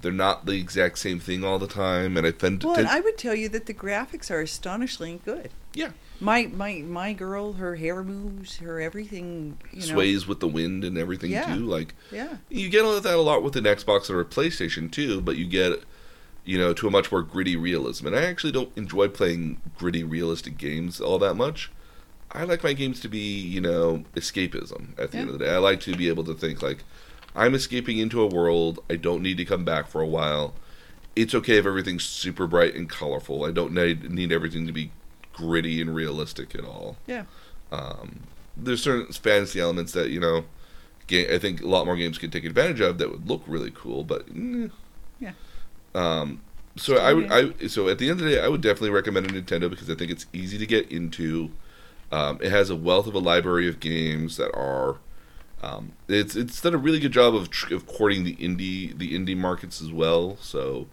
they're 0.01 0.11
not 0.11 0.45
the 0.45 0.53
exact 0.53 0.99
same 0.99 1.19
thing 1.19 1.43
all 1.43 1.59
the 1.59 1.67
time, 1.67 2.15
and 2.17 2.25
I 2.25 2.31
tend 2.31 2.61
to 2.61 2.67
Well, 2.67 2.79
and 2.79 2.87
I 2.87 2.99
would 3.01 3.17
tell 3.17 3.35
you 3.35 3.49
that 3.49 3.65
the 3.65 3.73
graphics 3.73 4.31
are 4.31 4.39
astonishingly 4.41 5.19
good. 5.25 5.49
yeah 5.73 5.91
My 6.19 6.45
my 6.55 6.75
my 6.87 7.13
girl, 7.13 7.53
her 7.53 7.75
hair 7.75 8.03
moves, 8.03 8.57
her 8.57 8.79
everything. 8.79 9.57
You 9.73 9.79
know. 9.81 9.85
sways 9.85 10.25
with 10.27 10.39
the 10.39 10.47
wind 10.47 10.83
and 10.83 10.97
everything 10.97 11.31
Yeah. 11.31 11.53
too. 11.55 11.65
Like 11.65 11.93
Yeah. 12.11 12.37
you 12.49 12.69
get 12.69 12.85
all 12.85 12.95
of 12.95 13.03
that 13.03 13.15
a 13.15 13.21
lot 13.21 13.43
with 13.43 13.55
an 13.55 13.65
Xbox 13.65 14.09
or 14.09 14.19
a 14.21 14.25
PlayStation 14.25 14.91
too, 14.91 15.21
but 15.21 15.35
you 15.37 15.45
get 15.45 15.83
you 16.45 16.57
know 16.57 16.73
to 16.73 16.87
a 16.87 16.91
much 16.91 17.11
more 17.11 17.21
gritty 17.21 17.55
realism. 17.55 18.07
And 18.07 18.15
I 18.15 18.23
actually 18.23 18.51
don't 18.51 18.75
enjoy 18.75 19.07
playing 19.07 19.61
gritty 19.77 20.03
realistic 20.03 20.57
games 20.57 20.99
all 21.01 21.19
that 21.19 21.35
much. 21.35 21.71
I 22.31 22.43
like 22.45 22.63
my 22.63 22.73
games 22.73 22.99
to 23.01 23.07
be 23.09 23.19
you 23.39 23.61
know 23.61 24.03
escapism 24.15 24.97
at 24.99 25.11
the 25.11 25.17
end 25.19 25.29
of 25.29 25.37
the 25.39 25.45
day. 25.45 25.53
I 25.53 25.57
like 25.57 25.79
to 25.81 25.95
be 25.95 26.07
able 26.07 26.23
to 26.25 26.33
think 26.33 26.61
like 26.61 26.83
I'm 27.35 27.53
escaping 27.55 27.97
into 27.97 28.21
a 28.21 28.27
world. 28.27 28.79
I 28.89 28.95
don't 28.95 29.21
need 29.21 29.37
to 29.37 29.45
come 29.45 29.63
back 29.65 29.87
for 29.87 30.01
a 30.01 30.07
while. 30.07 30.53
It's 31.15 31.35
okay 31.35 31.57
if 31.57 31.65
everything's 31.65 32.05
super 32.05 32.47
bright 32.47 32.73
and 32.73 32.89
colorful. 32.89 33.43
I 33.45 33.51
don't 33.51 33.73
need 33.73 34.09
need 34.09 34.31
everything 34.31 34.65
to 34.67 34.71
be 34.73 34.91
gritty 35.33 35.81
and 35.81 35.93
realistic 35.95 36.53
at 36.55 36.63
all 36.65 36.97
Yeah. 37.07 37.23
um, 37.71 38.19
there's 38.57 38.83
certain 38.83 39.11
fantasy 39.13 39.59
elements 39.61 39.93
that 39.93 40.09
you 40.09 40.19
know 40.19 40.43
I 41.09 41.37
think 41.39 41.61
a 41.61 41.67
lot 41.67 41.85
more 41.85 41.97
games 41.97 42.17
could 42.17 42.31
take 42.31 42.45
advantage 42.45 42.79
of 42.79 42.97
that 42.97 43.11
would 43.11 43.27
look 43.27 43.43
really 43.45 43.71
cool, 43.73 44.05
but 44.05 44.25
eh. 44.33 44.67
Yeah. 45.19 45.33
Um, 45.93 46.41
so 46.77 46.97
I 46.97 47.13
would 47.13 47.31
I 47.31 47.67
so 47.67 47.89
at 47.89 47.97
the 47.97 48.09
end 48.09 48.19
of 48.19 48.25
the 48.25 48.31
day 48.31 48.41
I 48.41 48.47
would 48.47 48.61
definitely 48.61 48.91
recommend 48.91 49.25
a 49.27 49.29
Nintendo 49.29 49.69
because 49.69 49.89
I 49.89 49.95
think 49.95 50.11
it's 50.11 50.25
easy 50.33 50.57
to 50.57 50.65
get 50.65 50.91
into. 50.91 51.51
Um, 52.11 52.39
it 52.41 52.51
has 52.51 52.69
a 52.69 52.75
wealth 52.75 53.07
of 53.07 53.15
a 53.15 53.19
library 53.19 53.67
of 53.67 53.79
games 53.79 54.37
that 54.37 54.53
are. 54.55 54.97
Um, 55.63 55.91
it's 56.07 56.35
it's 56.35 56.59
done 56.59 56.73
a 56.73 56.77
really 56.77 56.99
good 56.99 57.11
job 57.11 57.35
of, 57.35 57.51
tr- 57.51 57.75
of 57.75 57.85
courting 57.85 58.23
the 58.23 58.35
indie 58.37 58.97
the 58.97 59.13
indie 59.13 59.37
markets 59.37 59.81
as 59.81 59.91
well. 59.91 60.37
So 60.41 60.87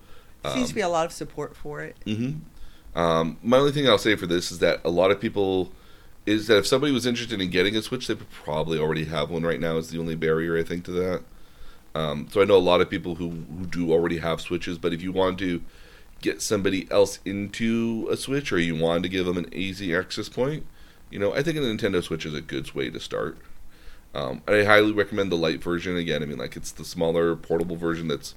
Seems 0.47 0.69
to 0.69 0.75
be 0.75 0.81
a 0.81 0.89
lot 0.89 1.07
of 1.07 1.13
support 1.13 1.57
for 1.57 1.81
it. 1.81 1.97
Mm-hmm. 2.07 2.99
Um, 2.99 3.39
my 3.43 3.59
only 3.59 3.73
thing 3.73 3.89
I'll 3.89 3.99
say 3.99 4.17
for 4.17 4.27
this 4.27 4.51
is 4.51 4.61
that 4.61 4.81
a 4.85 4.91
lot 4.91 5.11
of 5.11 5.21
people 5.21 5.73
is 6.27 6.47
that 6.47 6.59
if 6.59 6.67
somebody 6.67 6.93
was 6.93 7.07
interested 7.07 7.41
in 7.41 7.51
getting 7.51 7.77
a 7.77 7.83
Switch, 7.83 8.07
they 8.07 8.15
probably 8.15 8.79
already 8.79 9.05
have 9.05 9.31
one 9.31 9.43
right 9.43 9.61
now. 9.61 9.77
Is 9.77 9.91
the 9.91 9.99
only 9.99 10.15
barrier 10.15 10.57
I 10.57 10.63
think 10.63 10.85
to 10.85 10.91
that. 10.93 11.23
Um, 11.99 12.29
so 12.31 12.41
I 12.41 12.45
know 12.45 12.57
a 12.57 12.59
lot 12.59 12.81
of 12.81 12.89
people 12.89 13.17
who 13.17 13.31
who 13.31 13.67
do 13.67 13.93
already 13.93 14.19
have 14.19 14.41
Switches, 14.41 14.79
but 14.79 14.93
if 14.93 15.03
you 15.03 15.11
want 15.11 15.37
to 15.41 15.63
get 16.21 16.41
somebody 16.41 16.87
else 16.93 17.19
into 17.25 18.07
a 18.09 18.17
Switch 18.17 18.53
or 18.53 18.59
you 18.59 18.77
want 18.77 19.03
to 19.03 19.09
give 19.09 19.27
them 19.27 19.37
an 19.37 19.53
easy 19.53 19.93
access 19.95 20.29
point, 20.29 20.65
you 21.11 21.19
know, 21.19 21.35
I 21.35 21.43
think 21.43 21.57
a 21.57 21.61
Nintendo 21.61 22.01
Switch 22.01 22.25
is 22.25 22.35
a 22.35 22.41
good 22.41 22.73
way 22.73 22.89
to 22.89 23.01
start. 23.01 23.39
Um, 24.15 24.43
I 24.47 24.63
highly 24.63 24.93
recommend 24.93 25.33
the 25.33 25.37
light 25.37 25.61
version. 25.61 25.97
Again, 25.97 26.23
I 26.23 26.27
mean, 26.27 26.39
like 26.39 26.57
it's 26.57 26.71
the 26.71 26.85
smaller 26.85 27.35
portable 27.35 27.77
version 27.77 28.07
that's 28.07 28.37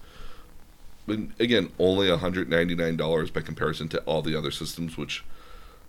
again, 1.08 1.72
only 1.78 2.08
$199 2.08 3.34
by 3.34 3.42
comparison 3.42 3.88
to 3.90 4.00
all 4.02 4.24
the 4.24 4.36
other 4.36 4.52
systems, 4.52 4.98
which 4.98 5.24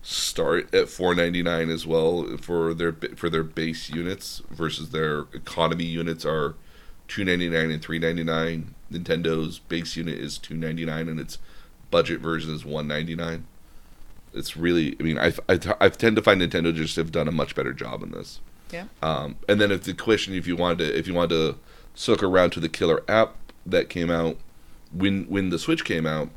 start 0.03 0.75
at 0.75 0.91
499 0.91 1.71
as 1.71 1.87
well 1.87 2.37
for 2.37 2.75
their 2.75 2.93
for 3.17 3.31
their 3.31 3.45
base 3.45 3.89
units 3.89 4.43
versus 4.51 4.91
their 4.91 5.21
economy 5.33 5.85
units 5.85 6.27
are 6.27 6.55
299 7.13 7.71
and 7.71 7.83
399. 7.83 8.75
Nintendo's 8.91 9.59
base 9.59 9.97
unit 9.97 10.19
is 10.19 10.39
299 10.39 11.11
and 11.11 11.21
its 11.21 11.39
budget 11.91 12.21
version 12.21 12.55
is 12.55 12.65
199. 12.65 13.47
It's 14.33 14.57
really, 14.57 14.97
I 14.99 15.03
mean, 15.03 15.19
I 15.19 15.35
I, 15.47 15.59
I 15.79 15.89
tend 15.91 16.17
to 16.17 16.23
find 16.23 16.41
Nintendo 16.41 16.75
just 16.75 16.97
have 16.97 17.13
done 17.13 17.29
a 17.29 17.33
much 17.33 17.55
better 17.55 17.75
job 17.75 18.03
in 18.03 18.13
this. 18.13 18.41
Yeah. 18.71 18.87
Um, 19.03 19.37
and 19.47 19.61
then 19.61 19.71
if 19.71 19.83
the 19.83 19.93
question, 19.93 20.35
if 20.35 20.47
you 20.47 20.57
wanted 20.57 20.79
to, 20.79 20.99
if 20.99 21.07
you 21.07 21.13
wanted 21.13 21.37
to 21.37 21.59
suck 21.95 22.23
around 22.23 22.51
to 22.53 22.61
the 22.61 22.71
killer 22.71 23.03
app 23.07 23.37
that 23.67 23.91
came 23.91 24.11
out 24.11 24.39
when 24.91 25.25
when 25.25 25.51
the 25.51 25.59
Switch 25.59 25.85
came 25.85 26.07
out, 26.07 26.31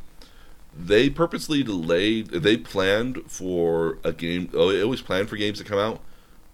they 0.77 1.09
purposely 1.09 1.63
delayed. 1.63 2.27
They 2.31 2.57
planned 2.57 3.19
for 3.27 3.97
a 4.03 4.11
game. 4.11 4.49
Oh, 4.53 4.73
they 4.73 4.83
always 4.83 5.01
planned 5.01 5.29
for 5.29 5.37
games 5.37 5.59
to 5.59 5.63
come 5.63 5.79
out. 5.79 6.01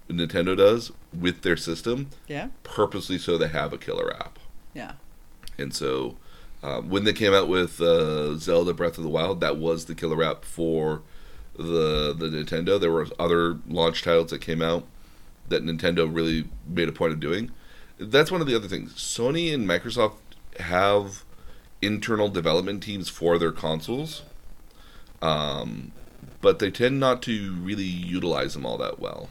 Nintendo 0.07 0.55
does 0.55 0.91
with 1.17 1.41
their 1.41 1.57
system 1.57 2.07
Yeah. 2.27 2.47
purposely 2.63 3.17
so 3.17 3.37
they 3.37 3.47
have 3.49 3.73
a 3.73 3.77
killer 3.77 4.15
app. 4.15 4.39
Yeah. 4.73 4.93
And 5.57 5.73
so 5.73 6.17
um, 6.63 6.89
when 6.89 7.03
they 7.03 7.13
came 7.13 7.33
out 7.33 7.47
with 7.47 7.81
uh, 7.81 8.37
Zelda 8.37 8.73
Breath 8.73 8.97
of 8.97 9.03
the 9.03 9.09
Wild, 9.09 9.41
that 9.41 9.57
was 9.57 9.85
the 9.85 9.95
killer 9.95 10.23
app 10.23 10.45
for 10.45 11.01
the 11.57 12.13
the 12.17 12.27
Nintendo. 12.27 12.79
There 12.79 12.91
were 12.91 13.07
other 13.19 13.57
launch 13.67 14.03
titles 14.03 14.29
that 14.31 14.39
came 14.41 14.61
out 14.61 14.85
that 15.49 15.63
Nintendo 15.65 16.07
really 16.13 16.47
made 16.65 16.87
a 16.87 16.93
point 16.93 17.11
of 17.13 17.19
doing. 17.19 17.51
That's 17.99 18.31
one 18.31 18.39
of 18.41 18.47
the 18.47 18.55
other 18.55 18.67
things. 18.69 18.93
Sony 18.93 19.53
and 19.53 19.67
Microsoft 19.67 20.15
have 20.59 21.23
internal 21.81 22.29
development 22.29 22.81
teams 22.83 23.09
for 23.09 23.37
their 23.37 23.51
consoles, 23.51 24.21
um, 25.21 25.91
but 26.41 26.59
they 26.59 26.71
tend 26.71 26.99
not 26.99 27.21
to 27.23 27.55
really 27.55 27.83
utilize 27.83 28.53
them 28.53 28.65
all 28.65 28.77
that 28.77 28.99
well. 28.99 29.29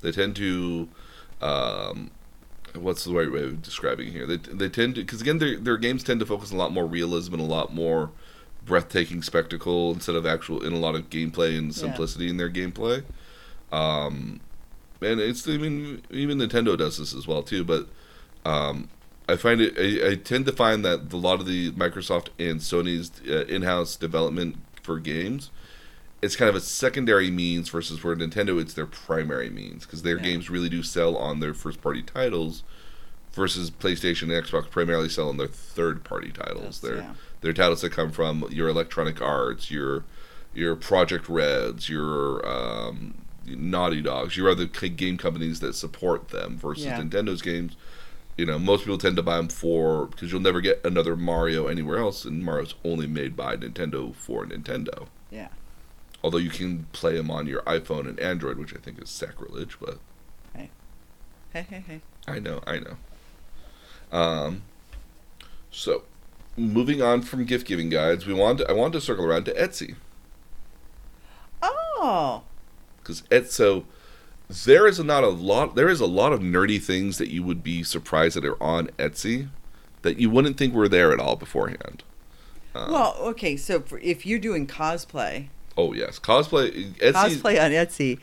They 0.00 0.12
tend 0.12 0.36
to 0.36 0.88
um, 1.40 2.10
what's 2.74 3.04
the 3.04 3.12
right 3.14 3.30
way 3.30 3.42
of 3.42 3.62
describing 3.62 4.12
here? 4.12 4.26
They 4.26 4.36
they 4.36 4.68
tend 4.68 4.96
to 4.96 5.02
because 5.02 5.20
again 5.20 5.38
their 5.38 5.58
their 5.58 5.76
games 5.76 6.02
tend 6.04 6.20
to 6.20 6.26
focus 6.26 6.50
a 6.50 6.56
lot 6.56 6.72
more 6.72 6.86
realism 6.86 7.34
and 7.34 7.42
a 7.42 7.46
lot 7.46 7.74
more 7.74 8.10
breathtaking 8.64 9.22
spectacle 9.22 9.92
instead 9.92 10.14
of 10.14 10.26
actual 10.26 10.64
in 10.64 10.72
a 10.72 10.78
lot 10.78 10.94
of 10.94 11.08
gameplay 11.10 11.56
and 11.56 11.68
Yeah. 11.68 11.72
simplicity 11.82 12.28
in 12.28 12.36
their 12.36 12.50
gameplay. 12.50 13.02
Um, 13.72 14.40
and 15.00 15.20
it's 15.20 15.46
I 15.48 15.56
mean 15.56 16.02
even 16.10 16.38
Nintendo 16.38 16.76
does 16.76 16.98
this 16.98 17.14
as 17.14 17.26
well 17.26 17.42
too, 17.42 17.64
but 17.64 17.86
um, 18.44 18.88
I 19.28 19.36
find 19.36 19.60
it 19.60 19.74
I, 19.78 20.10
I 20.10 20.14
tend 20.16 20.46
to 20.46 20.52
find 20.52 20.84
that 20.84 21.12
a 21.12 21.16
lot 21.16 21.40
of 21.40 21.46
the 21.46 21.70
Microsoft 21.72 22.28
and 22.38 22.60
Sony's 22.60 23.10
uh, 23.28 23.44
in-house 23.46 23.96
development 23.96 24.56
for 24.82 24.98
games 24.98 25.50
it's 26.20 26.36
kind 26.36 26.48
of 26.48 26.54
a 26.56 26.60
secondary 26.60 27.30
means 27.30 27.68
versus 27.68 28.02
where 28.02 28.16
Nintendo 28.16 28.60
it's 28.60 28.74
their 28.74 28.86
primary 28.86 29.50
means 29.50 29.84
because 29.86 30.02
their 30.02 30.16
Yeah. 30.16 30.22
games 30.24 30.50
really 30.50 30.68
do 30.68 30.82
sell 30.82 31.16
on 31.16 31.40
their 31.40 31.54
first 31.54 31.80
party 31.80 32.02
titles 32.02 32.62
versus 33.32 33.70
PlayStation 33.70 34.22
and 34.34 34.44
Xbox 34.44 34.68
primarily 34.70 35.08
sell 35.08 35.28
on 35.28 35.36
their 35.36 35.46
third 35.46 36.02
party 36.02 36.32
titles. 36.32 36.64
Yes, 36.64 36.78
Their 36.80 36.96
yeah. 36.96 37.12
their 37.40 37.52
titles 37.52 37.82
that 37.82 37.92
come 37.92 38.10
from 38.10 38.44
your 38.50 38.68
Electronic 38.68 39.20
Arts, 39.22 39.70
your 39.70 40.04
your 40.54 40.74
Projekt 40.74 41.26
Reds, 41.28 41.88
your 41.88 42.44
um, 42.48 43.14
Naughty 43.46 44.02
Dogs, 44.02 44.36
your 44.36 44.48
other 44.50 44.66
game 44.66 45.16
companies 45.18 45.60
that 45.60 45.74
support 45.74 46.30
them 46.30 46.58
versus 46.58 46.84
Yeah. 46.86 47.00
Nintendo's 47.00 47.42
games. 47.42 47.76
You 48.36 48.46
know, 48.46 48.58
most 48.58 48.84
people 48.84 48.98
tend 48.98 49.16
to 49.16 49.22
buy 49.22 49.36
them 49.36 49.48
for 49.48 50.06
because 50.06 50.32
you'll 50.32 50.40
never 50.40 50.60
get 50.60 50.80
another 50.84 51.16
Mario 51.16 51.66
anywhere 51.66 51.98
else, 51.98 52.24
and 52.24 52.44
Mario's 52.44 52.74
only 52.84 53.06
made 53.06 53.36
by 53.36 53.56
Nintendo 53.56 54.14
for 54.14 54.44
Nintendo. 54.46 55.06
Yeah. 55.30 55.48
Although 56.22 56.38
you 56.38 56.50
can 56.50 56.86
play 56.92 57.16
them 57.16 57.30
on 57.30 57.46
your 57.46 57.62
iPhone 57.62 58.08
and 58.08 58.18
Android, 58.18 58.58
which 58.58 58.74
I 58.74 58.78
think 58.78 59.00
is 59.00 59.08
sacrilege, 59.08 59.76
but 59.80 59.98
Hey, 61.52 61.66
hey, 61.70 61.84
hey. 61.86 62.00
I 62.26 62.38
know, 62.38 62.60
I 62.66 62.78
know. 62.78 62.96
Um, 64.16 64.62
so 65.70 66.02
moving 66.56 67.00
on 67.00 67.22
from 67.22 67.44
gift 67.46 67.66
giving 67.66 67.88
guides, 67.88 68.26
we 68.26 68.34
want 68.34 68.58
to, 68.58 68.68
I 68.68 68.72
want 68.72 68.92
to 68.92 69.00
circle 69.00 69.24
around 69.24 69.44
to 69.46 69.54
Etsy 69.54 69.94
Oh, 71.62 72.42
because 73.00 73.22
Etsy. 73.22 73.50
So 73.50 73.84
there 74.48 74.86
is 74.86 74.98
not 75.00 75.24
a 75.24 75.28
lot. 75.28 75.74
There 75.74 75.88
is 75.88 76.00
a 76.00 76.06
lot 76.06 76.32
of 76.32 76.40
nerdy 76.40 76.80
things 76.80 77.18
that 77.18 77.30
you 77.32 77.42
would 77.42 77.62
be 77.62 77.82
surprised 77.82 78.36
that 78.36 78.44
are 78.44 78.62
on 78.62 78.88
Etsy 78.98 79.48
that 80.02 80.18
you 80.18 80.30
wouldn't 80.30 80.56
think 80.56 80.74
were 80.74 80.88
there 80.88 81.12
at 81.12 81.18
all 81.18 81.34
beforehand. 81.36 82.02
Um, 82.74 82.92
well, 82.92 83.16
okay. 83.18 83.56
So 83.56 83.80
for, 83.80 83.98
if 83.98 84.24
you're 84.24 84.38
doing 84.38 84.66
cosplay, 84.66 85.48
oh 85.78 85.94
yes, 85.94 86.18
cosplay. 86.18 86.92
Etsy. 86.94 87.12
cosplay 87.12 87.64
on 87.64 87.70
Etsy. 87.70 88.18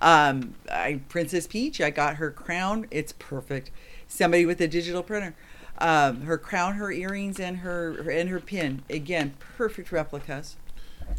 Um, 0.00 0.54
I 0.70 1.00
Princess 1.08 1.46
Peach. 1.46 1.80
I 1.80 1.90
got 1.90 2.16
her 2.16 2.30
crown. 2.30 2.86
It's 2.90 3.12
perfect. 3.12 3.70
Somebody 4.06 4.46
with 4.46 4.60
a 4.60 4.68
digital 4.68 5.02
printer. 5.02 5.34
Um, 5.78 6.22
her 6.22 6.38
crown, 6.38 6.74
her 6.74 6.92
earrings, 6.92 7.40
and 7.40 7.58
her, 7.58 8.08
and 8.08 8.28
her 8.28 8.38
pin. 8.38 8.82
Again, 8.88 9.34
perfect 9.56 9.90
replicas. 9.90 10.56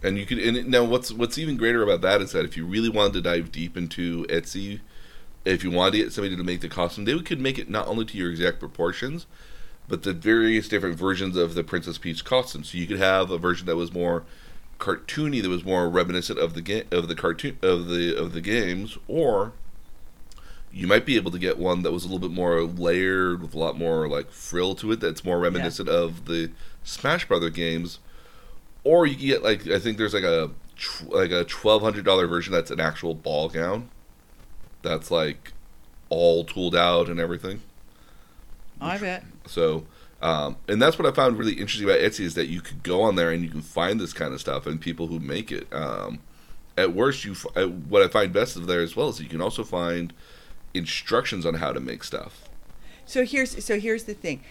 And 0.02 0.18
you 0.18 0.26
could 0.26 0.40
and 0.40 0.68
now 0.70 0.84
what's 0.84 1.12
what's 1.12 1.38
even 1.38 1.58
greater 1.58 1.84
about 1.84 2.02
that 2.02 2.22
is 2.22 2.32
that 2.32 2.46
if 2.46 2.58
you 2.58 2.66
really 2.66 2.90
wanted 2.90 3.14
to 3.14 3.22
dive 3.22 3.52
deep 3.52 3.78
into 3.78 4.24
Etsy, 4.26 4.80
if 5.44 5.64
you 5.64 5.72
wanted 5.72 5.92
to 5.92 5.98
get 5.98 6.14
somebody 6.14 6.36
to 6.36 6.44
make 6.44 6.62
the 6.62 6.70
costume, 6.70 7.06
they 7.06 7.20
could 7.20 7.40
make 7.40 7.60
it 7.60 7.70
not 7.70 7.88
only 7.88 8.06
to 8.06 8.18
your 8.18 8.32
exact 8.32 8.60
proportions, 8.60 9.26
but 9.88 10.04
the 10.04 10.14
various 10.14 10.68
different 10.68 10.96
versions 10.96 11.36
of 11.36 11.54
the 11.54 11.64
Princess 11.64 11.98
Peach 11.98 12.26
costume. 12.26 12.64
So 12.64 12.78
you 12.78 12.88
could 12.88 13.00
have 13.00 13.30
a 13.30 13.38
version 13.38 13.68
that 13.68 13.76
was 13.76 13.94
more 13.94 14.24
cartoony, 14.80 15.42
that 15.42 15.50
was 15.50 15.64
more 15.64 15.90
reminiscent 15.90 16.40
of 16.40 16.54
the 16.54 16.62
game 16.62 16.86
of 16.92 17.08
the 17.08 17.16
cartoon 17.16 17.58
of 17.62 17.88
the 17.88 18.16
of 18.18 18.34
the 18.34 18.42
games, 18.42 18.98
or 19.08 19.54
you 20.72 20.88
might 20.88 21.06
be 21.06 21.16
able 21.16 21.32
to 21.32 21.40
get 21.40 21.58
one 21.58 21.84
that 21.84 21.92
was 21.94 22.04
a 22.04 22.08
little 22.08 22.20
bit 22.20 22.36
more 22.36 22.62
layered 22.64 23.42
with 23.42 23.54
a 23.54 23.58
lot 23.58 23.78
more 23.78 24.10
like 24.10 24.30
frill 24.30 24.76
to 24.76 24.92
it 24.92 25.00
that's 25.00 25.24
more 25.24 25.40
reminiscent 25.40 25.88
of 25.88 26.26
the 26.26 26.52
Smash 26.84 27.26
Brother 27.28 27.50
games 27.50 28.00
or 28.84 29.06
you 29.06 29.16
get 29.16 29.42
like 29.42 29.68
I 29.68 29.80
think 29.80 29.98
there's 29.98 30.14
like 30.14 30.24
a 30.24 30.52
like 31.08 31.32
a 31.32 31.46
twelve 31.46 31.82
hundred 31.82 32.06
dollar 32.06 32.28
version 32.28 32.54
that's 32.54 32.72
an 32.72 32.80
actual 32.80 33.14
ball 33.14 33.50
gown 33.50 33.90
that's 34.82 35.10
like 35.10 35.54
all 36.10 36.44
tooled 36.44 36.76
out 36.76 37.10
and 37.10 37.20
everything 37.20 37.62
I 38.80 38.98
bet. 38.98 39.24
so 39.48 39.86
um, 40.26 40.58
and 40.68 40.82
that's 40.82 40.98
what 40.98 41.08
I 41.08 41.12
found 41.12 41.38
really 41.38 41.54
interesting 41.54 41.88
about 41.88 42.00
Etsy 42.00 42.22
is 42.22 42.34
that 42.34 42.48
you 42.48 42.62
could 42.62 42.82
go 42.82 43.02
on 43.02 43.16
there 43.16 43.30
and 43.32 43.44
you 43.44 43.50
can 43.50 43.62
find 43.62 44.00
this 44.00 44.14
kind 44.14 44.34
of 44.34 44.40
stuff 44.42 44.66
and 44.66 44.82
people 44.82 45.08
who 45.08 45.20
make 45.20 45.52
it 45.52 45.68
um, 45.72 46.20
at 46.78 46.94
worst 46.94 47.24
you 47.26 47.34
f- 47.34 47.68
what 47.88 48.02
I 48.02 48.08
find 48.08 48.34
best 48.34 48.56
of 48.56 48.66
there 48.68 48.82
as 48.82 48.96
well 48.96 49.10
is 49.10 49.20
you 49.20 49.30
can 49.30 49.42
also 49.42 49.64
find 49.64 50.14
instructions 50.74 51.46
on 51.46 51.56
how 51.56 51.72
to 51.72 51.80
make 51.80 52.04
stuff 52.04 52.50
So 53.06 53.24
here's 53.24 53.64
so 53.64 53.80
here's 53.80 54.06
the 54.06 54.14
thing, 54.16 54.42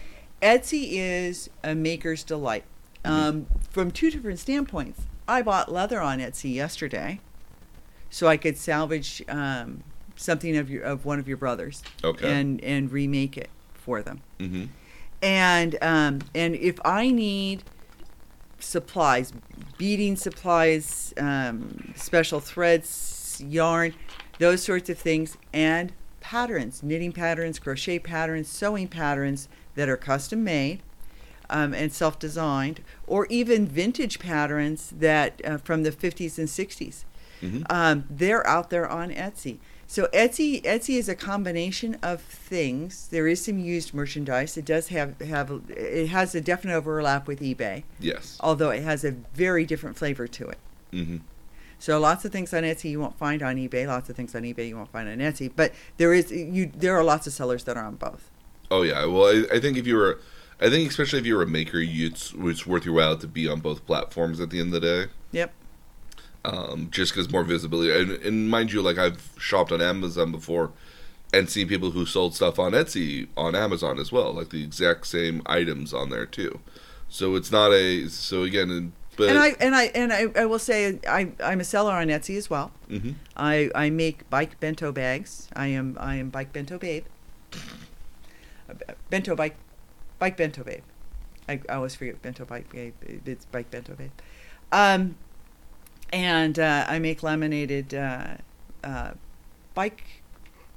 Etsy 0.41 0.93
is 0.93 1.49
a 1.63 1.75
maker's 1.75 2.23
delight. 2.23 2.63
Um, 3.03 3.45
from 3.69 3.91
two 3.91 4.09
different 4.09 4.39
standpoints, 4.39 5.01
I 5.27 5.43
bought 5.43 5.71
leather 5.71 6.01
on 6.01 6.19
Etsy 6.19 6.55
yesterday, 6.55 7.19
so 8.09 8.27
I 8.27 8.37
could 8.37 8.57
salvage 8.57 9.21
um, 9.27 9.83
something 10.15 10.55
of 10.57 10.69
your 10.69 10.83
of 10.83 11.05
one 11.05 11.19
of 11.19 11.27
your 11.27 11.37
brothers 11.37 11.83
okay 12.03 12.31
and 12.31 12.63
and 12.63 12.91
remake 12.91 13.37
it 13.37 13.49
for 13.73 14.01
them. 14.01 14.21
mm-hmm. 14.39 14.65
And 15.25 15.75
um, 15.81 16.21
and 16.35 16.55
if 16.55 16.79
I 16.85 17.09
need 17.09 17.63
supplies, 18.59 19.33
beading 19.75 20.15
supplies, 20.15 21.15
um, 21.17 21.93
special 21.95 22.39
threads, 22.39 23.43
yarn, 23.43 23.95
those 24.37 24.61
sorts 24.61 24.87
of 24.87 24.99
things, 24.99 25.35
and 25.51 25.93
patterns, 26.19 26.83
knitting 26.83 27.11
patterns, 27.11 27.57
crochet 27.57 27.97
patterns, 27.97 28.47
sewing 28.47 28.87
patterns 28.87 29.49
that 29.73 29.89
are 29.89 29.97
custom 29.97 30.43
made 30.43 30.83
um, 31.49 31.73
and 31.73 31.91
self 31.91 32.19
designed, 32.19 32.81
or 33.07 33.25
even 33.31 33.65
vintage 33.65 34.19
patterns 34.19 34.93
that 34.95 35.41
uh, 35.43 35.57
from 35.57 35.81
the 35.81 35.91
50s 35.91 36.37
and 36.37 36.47
60s. 36.47 37.03
Mm-hmm. 37.41 37.63
Um, 37.69 38.05
they're 38.11 38.45
out 38.47 38.69
there 38.69 38.87
on 38.87 39.09
Etsy. 39.09 39.57
So 39.87 40.07
Etsy 40.07 40.63
Etsy 40.63 40.97
is 40.97 41.07
a 41.07 41.15
combination 41.15 41.97
of 42.01 42.21
things. 42.21 43.07
There 43.07 43.27
is 43.27 43.43
some 43.43 43.59
used 43.59 43.93
merchandise. 43.93 44.57
It 44.57 44.65
does 44.65 44.87
have 44.87 45.19
have 45.21 45.61
it 45.69 46.07
has 46.07 46.33
a 46.35 46.41
definite 46.41 46.75
overlap 46.75 47.27
with 47.27 47.39
eBay, 47.39 47.83
yes 47.99 48.37
although 48.39 48.71
it 48.71 48.83
has 48.83 49.03
a 49.03 49.11
very 49.33 49.65
different 49.65 49.97
flavor 49.97 50.27
to 50.27 50.47
it. 50.49 50.57
mm-hmm. 50.91 51.17
So 51.77 51.99
lots 51.99 52.25
of 52.25 52.31
things 52.31 52.53
on 52.53 52.63
Etsy 52.63 52.89
you 52.91 52.99
won't 52.99 53.17
find 53.17 53.43
on 53.43 53.57
eBay. 53.57 53.85
Lots 53.85 54.09
of 54.09 54.15
things 54.15 54.33
on 54.33 54.43
eBay 54.43 54.67
you 54.69 54.77
won't 54.77 54.91
find 54.91 55.07
on 55.09 55.17
Etsy. 55.17 55.51
But 55.55 55.73
there 55.97 56.13
is 56.13 56.31
you 56.31 56.71
there 56.75 56.95
are 56.95 57.03
lots 57.03 57.27
of 57.27 57.33
sellers 57.33 57.63
that 57.65 57.77
are 57.77 57.85
on 57.85 57.95
both. 57.95 58.31
Oh 58.71 58.81
yeah. 58.81 59.05
Well, 59.05 59.25
I, 59.25 59.55
I 59.55 59.59
think 59.59 59.77
if 59.77 59.85
you 59.85 59.95
were, 59.95 60.19
I 60.59 60.69
think 60.69 60.89
especially 60.89 61.19
if 61.19 61.25
you're 61.25 61.41
a 61.41 61.47
maker, 61.47 61.79
you, 61.79 62.07
it's 62.07 62.33
it's 62.37 62.65
worth 62.65 62.85
your 62.85 62.95
while 62.95 63.17
to 63.17 63.27
be 63.27 63.47
on 63.47 63.59
both 63.59 63.85
platforms 63.85 64.39
at 64.39 64.49
the 64.49 64.59
end 64.59 64.73
of 64.73 64.81
the 64.81 65.05
day. 65.05 65.11
Yep. 65.31 65.53
Um, 66.45 66.89
just 66.91 67.11
because 67.13 67.31
more 67.31 67.43
visibility, 67.43 67.91
and, 67.91 68.11
and 68.23 68.49
mind 68.49 68.71
you, 68.71 68.81
like 68.81 68.97
I've 68.97 69.31
shopped 69.39 69.71
on 69.71 69.81
Amazon 69.81 70.31
before, 70.31 70.71
and 71.33 71.49
seen 71.49 71.67
people 71.67 71.91
who 71.91 72.05
sold 72.05 72.35
stuff 72.35 72.59
on 72.59 72.73
Etsy 72.73 73.27
on 73.35 73.55
Amazon 73.55 73.99
as 73.99 74.11
well, 74.11 74.31
like 74.33 74.49
the 74.49 74.63
exact 74.63 75.07
same 75.07 75.41
items 75.45 75.93
on 75.93 76.09
there 76.09 76.25
too. 76.25 76.59
So 77.09 77.35
it's 77.35 77.51
not 77.51 77.71
a 77.71 78.07
so 78.09 78.43
again, 78.43 78.69
and- 78.69 78.91
but 79.17 79.29
and 79.29 79.37
I 79.39 79.47
and 79.61 79.73
I 79.75 79.83
and 79.95 80.11
I, 80.11 80.41
I 80.41 80.45
will 80.45 80.59
say 80.59 80.99
I 81.07 81.31
I'm 81.41 81.61
a 81.61 81.63
seller 81.63 81.93
on 81.93 82.07
Etsy 82.07 82.35
as 82.37 82.49
well. 82.49 82.71
hmm 82.89 83.11
I, 83.37 83.69
I 83.73 83.89
make 83.89 84.29
bike 84.29 84.59
bento 84.59 84.91
bags. 84.91 85.47
I 85.55 85.67
am 85.67 85.97
I 86.01 86.15
am 86.17 86.29
bike 86.29 86.51
bento 86.51 86.77
babe. 86.77 87.05
Bento 89.09 89.35
bike, 89.35 89.55
bike 90.19 90.35
bento 90.37 90.63
babe. 90.63 90.83
I, 91.47 91.61
I 91.69 91.75
always 91.75 91.95
forget 91.95 92.21
bento 92.21 92.43
bike 92.45 92.69
babe. 92.71 92.93
It's 93.25 93.45
bike 93.45 93.69
bento 93.71 93.93
babe. 93.95 94.11
Um, 94.71 95.15
and 96.11 96.57
uh, 96.59 96.85
I 96.87 96.99
make 96.99 97.23
laminated 97.23 97.93
uh, 97.93 98.35
uh, 98.83 99.11
bike 99.73 100.03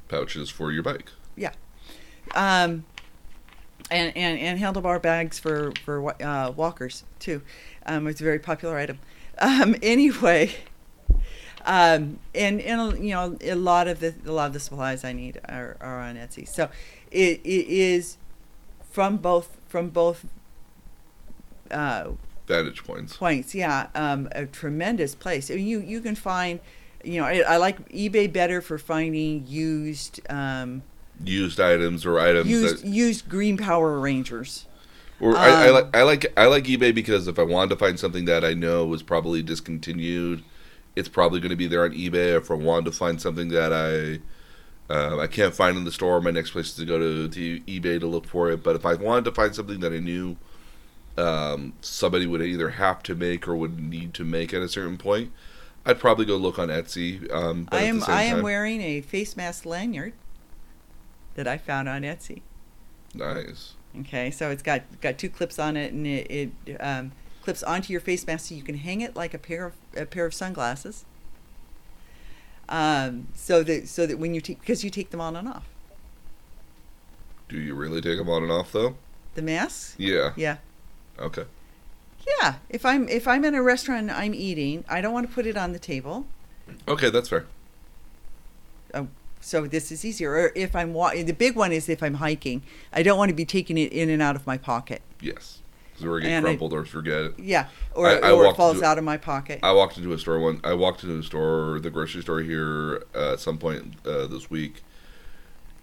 pouches 0.09 0.50
for 0.50 0.72
your 0.72 0.82
bike. 0.82 1.10
Yeah, 1.36 1.52
um, 2.34 2.84
and, 3.90 4.16
and, 4.16 4.38
and 4.38 4.60
handlebar 4.60 5.00
bags 5.00 5.38
for 5.38 5.72
for 5.84 6.22
uh, 6.22 6.50
walkers 6.50 7.05
too. 7.18 7.42
Um, 7.86 8.06
it's 8.06 8.20
a 8.20 8.24
very 8.24 8.38
popular 8.38 8.76
item. 8.78 8.98
Um, 9.38 9.76
anyway, 9.82 10.55
um, 11.64 12.18
and 12.34 12.60
and 12.60 13.05
you 13.05 13.14
know 13.14 13.36
a 13.42 13.55
lot 13.55 13.88
of 13.88 14.00
the 14.00 14.14
a 14.26 14.32
lot 14.32 14.46
of 14.46 14.52
the 14.52 14.60
supplies 14.60 15.05
I 15.05 15.12
need 15.12 15.40
are, 15.48 15.76
are 15.80 16.00
on 16.00 16.16
Etsy. 16.16 16.46
So 16.48 16.70
it, 17.10 17.40
it 17.44 17.68
is 17.68 18.16
from 18.90 19.18
both 19.18 19.56
from 19.68 19.90
both 19.90 20.26
uh, 21.70 22.12
Vantage 22.49 22.83
points. 22.83 23.16
points. 23.16 23.55
Yeah, 23.55 23.89
um, 23.95 24.29
a 24.33 24.47
tremendous 24.47 25.15
place. 25.15 25.49
You 25.51 25.81
you 25.81 26.01
can 26.01 26.15
find. 26.15 26.61
You 27.05 27.20
know, 27.20 27.27
I, 27.27 27.45
I 27.47 27.57
like 27.59 27.89
eBay 27.91 28.33
better 28.33 28.61
for 28.61 28.77
finding 28.77 29.47
used 29.47 30.20
um, 30.29 30.83
Used 31.25 31.59
items 31.59 32.07
or 32.07 32.20
items 32.20 32.49
used 32.49 32.85
that 32.85 32.89
used 32.89 33.29
Green 33.29 33.57
Power 33.57 33.99
Rangers. 33.99 34.66
Or 35.20 35.37
I, 35.37 35.49
I 35.49 35.69
Um, 35.69 35.75
like 35.75 35.97
I 35.97 36.03
like 36.03 36.33
I 36.37 36.47
like 36.47 36.65
eBay 36.65 36.95
because 36.95 37.27
if 37.27 37.39
I 37.39 37.43
wanted 37.43 37.70
to 37.70 37.77
find 37.77 37.99
something 37.99 38.25
that 38.27 38.45
I 38.45 38.55
know 38.55 38.87
was 38.87 39.03
probably 39.03 39.43
discontinued, 39.43 40.45
it's 40.95 41.09
probably 41.09 41.41
going 41.41 41.51
to 41.51 41.57
be 41.57 41.66
there 41.66 41.83
on 41.85 41.91
eBay. 41.91 42.37
If 42.37 42.53
I 42.53 42.55
wanted 42.55 42.85
to 42.85 42.93
find 42.93 43.20
something 43.20 43.49
that 43.49 43.73
I 43.73 44.20
uh, 44.93 45.19
I 45.19 45.27
can't 45.27 45.55
find 45.55 45.77
in 45.77 45.83
the 45.83 45.93
store, 45.93 46.20
my 46.20 46.31
next 46.31 46.53
place 46.53 46.69
is 46.69 46.77
to 46.77 46.85
go 46.85 46.99
to, 46.99 47.29
to 47.29 47.61
eBay 47.61 47.99
to 47.99 48.07
look 48.07 48.27
for 48.27 48.51
it. 48.51 48.62
But 48.62 48.77
if 48.77 48.87
I 48.87 48.95
wanted 48.95 49.25
to 49.25 49.33
find 49.33 49.55
something 49.55 49.81
that 49.81 49.93
I 49.93 49.99
knew 49.99 50.37
um, 51.19 51.73
somebody 51.81 52.27
would 52.27 52.40
either 52.43 52.70
have 52.70 53.03
to 53.05 53.15
make 53.15 53.47
or 53.49 53.57
would 53.57 53.78
need 53.78 54.15
to 54.15 54.24
make 54.24 54.55
at 54.55 54.62
a 54.62 54.69
certain 54.69 54.97
point, 54.97 55.32
I'd 55.85 55.99
probably 55.99 56.24
go 56.24 56.36
look 56.36 56.59
on 56.59 56.69
Etsy. 56.69 57.31
Um, 57.32 57.65
but 57.70 57.81
I 57.81 57.82
am 57.85 58.03
I 58.07 58.23
am 58.24 58.36
time- 58.36 58.45
wearing 58.45 58.81
a 58.81 59.01
face 59.01 59.36
mask 59.36 59.66
lanyard 59.66 60.12
that 61.35 61.47
I 61.49 61.59
found 61.59 61.89
on 61.89 62.03
Etsy. 62.03 62.43
nice. 63.15 63.74
Okay, 64.01 64.31
so 64.31 64.51
it's 64.51 64.62
got 64.62 64.82
got 65.01 65.16
two 65.19 65.31
clips 65.31 65.59
on 65.59 65.77
it, 65.77 65.93
and 65.93 66.07
it, 66.07 66.53
it 66.66 66.77
um, 66.78 67.11
clips 67.43 67.62
onto 67.62 67.90
your 67.93 68.03
face 68.03 68.27
mask, 68.27 68.49
so 68.51 68.55
you 68.55 68.62
can 68.62 68.77
hang 68.77 69.01
it 69.01 69.16
like 69.16 69.32
a 69.35 69.39
pair 69.39 69.65
of 69.66 69.73
a 69.97 70.05
pair 70.05 70.27
of 70.27 70.35
sunglasses. 70.35 71.05
Um, 72.69 73.28
so 73.35 73.62
that 73.62 73.89
so 73.89 74.07
that 74.07 74.19
when 74.19 74.35
you 74.35 74.43
take 74.43 74.61
because 74.61 74.85
you 74.85 74.90
take 74.90 75.09
them 75.11 75.23
on 75.23 75.35
and 75.36 75.49
off 75.49 75.65
Do 77.49 77.59
you 77.59 77.74
really 77.74 78.03
take 78.03 78.19
them 78.19 78.28
on 78.28 78.43
and 78.43 78.53
off 78.53 78.73
though? 78.73 78.97
the 79.35 79.40
mask? 79.43 79.95
Yeah. 79.97 80.32
Yeah, 80.36 80.59
Okay. 81.20 81.45
yeah. 82.40 82.57
If 82.69 82.85
I'm 82.86 83.09
if 83.09 83.27
I'm 83.27 83.45
in 83.45 83.55
a 83.55 83.62
restaurant 83.62 84.03
and 84.03 84.11
I'm 84.12 84.35
eating, 84.35 84.85
I 84.89 85.01
don't 85.01 85.12
want 85.12 85.28
to 85.28 85.35
put 85.35 85.47
it 85.47 85.57
on 85.57 85.73
the 85.73 85.78
table. 85.78 86.27
Okay, 86.86 87.11
that's 87.11 87.28
fair. 87.28 87.47
So 89.40 89.66
this 89.66 89.93
is 89.93 90.05
easier. 90.05 90.32
Or 90.32 90.53
if 90.57 90.74
I'm 90.74 90.93
wa- 90.93 91.15
the 91.15 91.32
big 91.32 91.55
one 91.55 91.70
is 91.73 91.89
if 91.89 92.03
I'm 92.03 92.15
hiking, 92.15 92.62
I 92.93 93.03
don't 93.03 93.16
want 93.16 93.28
to 93.31 93.35
be 93.35 93.45
taking 93.45 93.78
it 93.78 93.93
in 93.93 94.11
and 94.11 94.20
out 94.20 94.35
of 94.36 94.47
my 94.47 94.59
pocket. 94.59 95.01
Yes. 95.20 95.61
Because 95.93 96.07
we're 96.07 96.20
getting 96.20 96.35
And 96.35 96.47
I- 96.47 96.51
crumpled 96.51 96.73
or 96.74 96.85
forget 96.85 97.19
it. 97.23 97.35
Yeah, 97.39 97.69
or, 97.95 98.09
I- 98.09 98.16
I 98.19 98.31
or 98.32 98.47
it 98.47 98.57
falls 98.57 98.74
into- 98.77 98.86
out 98.86 98.99
of 98.99 99.05
my 99.05 99.16
pocket. 99.16 99.61
I 99.62 99.73
walked 99.73 99.97
into 99.97 100.12
a 100.12 100.19
store 100.19 100.40
one. 100.40 100.61
I 100.65 100.74
walked 100.74 101.03
into 101.05 101.19
a 101.19 101.23
store, 101.23 101.78
the 101.81 101.89
grocery 101.90 102.23
store 102.23 102.40
here, 102.40 103.05
uh, 103.15 103.35
at 103.35 103.40
some 103.40 103.59
point 103.59 103.95
uh, 104.05 104.27
this 104.27 104.51
week, 104.51 104.82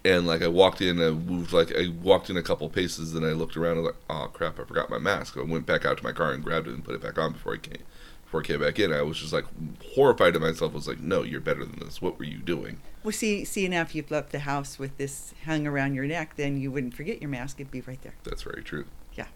and 0.06 0.26
like 0.26 0.42
I 0.42 0.48
walked 0.48 0.80
in, 0.80 1.00
I 1.00 1.10
moved 1.10 1.52
like 1.52 1.74
I 1.74 1.88
walked 2.02 2.30
in 2.30 2.36
a 2.36 2.42
couple 2.42 2.68
paces, 2.68 3.14
and 3.14 3.26
I 3.26 3.32
looked 3.32 3.56
around 3.56 3.78
and 3.78 3.82
was 3.82 3.92
like, 3.92 4.02
oh 4.08 4.30
crap, 4.32 4.60
I 4.60 4.64
forgot 4.64 4.88
my 4.88 4.98
mask. 4.98 5.36
I 5.36 5.42
went 5.42 5.66
back 5.66 5.84
out 5.84 5.98
to 5.98 6.04
my 6.04 6.12
car 6.12 6.32
and 6.32 6.42
grabbed 6.42 6.68
it 6.68 6.74
and 6.74 6.84
put 6.84 6.94
it 6.94 7.02
back 7.02 7.18
on 7.18 7.32
before 7.32 7.54
I 7.54 7.58
came 7.58 7.82
before 8.24 8.40
I 8.40 8.44
came 8.44 8.60
back 8.60 8.78
in. 8.78 8.92
I 8.92 9.02
was 9.02 9.18
just 9.18 9.32
like 9.32 9.44
horrified 9.94 10.34
to 10.34 10.40
myself. 10.40 10.72
I 10.72 10.74
was 10.74 10.88
like, 10.88 11.00
no, 11.00 11.22
you're 11.22 11.40
better 11.40 11.64
than 11.64 11.78
this. 11.78 12.02
What 12.02 12.18
were 12.18 12.24
you 12.24 12.38
doing? 12.38 12.80
Well, 13.02 13.12
see, 13.12 13.44
see, 13.44 13.68
now 13.68 13.82
if 13.82 13.94
you 13.94 14.04
left 14.10 14.32
the 14.32 14.40
house 14.40 14.78
with 14.78 14.96
this 14.98 15.32
hung 15.44 15.66
around 15.66 15.94
your 15.94 16.06
neck, 16.06 16.34
then 16.36 16.60
you 16.60 16.70
wouldn't 16.72 16.94
forget 16.94 17.22
your 17.22 17.30
mask. 17.30 17.60
It'd 17.60 17.70
be 17.70 17.82
right 17.82 18.02
there. 18.02 18.14
That's 18.24 18.42
very 18.42 18.62
true. 18.62 18.86
Yeah. 19.14 19.26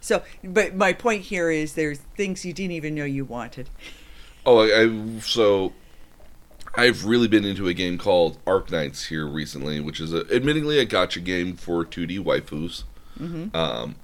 So, 0.00 0.22
but 0.42 0.74
my 0.74 0.92
point 0.92 1.22
here 1.22 1.50
is 1.50 1.74
there's 1.74 1.98
things 2.16 2.44
you 2.44 2.52
didn't 2.52 2.72
even 2.72 2.94
know 2.94 3.04
you 3.04 3.24
wanted. 3.24 3.70
Oh, 4.44 4.58
I, 4.58 4.82
I 4.82 5.20
so 5.20 5.72
I've 6.74 7.04
really 7.04 7.28
been 7.28 7.44
into 7.44 7.68
a 7.68 7.74
game 7.74 7.98
called 7.98 8.42
Arknights 8.46 9.08
here 9.08 9.26
recently, 9.26 9.80
which 9.80 10.00
is 10.00 10.12
a, 10.12 10.24
admittingly 10.24 10.80
a 10.80 10.86
gacha 10.86 11.22
game 11.22 11.54
for 11.54 11.84
2D 11.84 12.18
waifus. 12.20 12.84
Mm-hmm. 13.20 13.54
Um, 13.54 13.96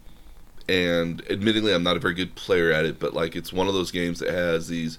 and 0.69 1.25
admittingly, 1.25 1.75
I'm 1.75 1.83
not 1.83 1.97
a 1.97 2.01
very 2.01 2.15
good 2.15 2.35
player 2.35 2.71
at 2.71 2.85
it, 2.85 2.99
but 2.99 3.15
like 3.15 3.35
it's 3.35 3.53
one 3.53 3.69
of 3.69 3.75
those 3.75 3.91
games 3.91 4.19
that 4.19 4.31
has 4.31 4.69
these 4.69 4.99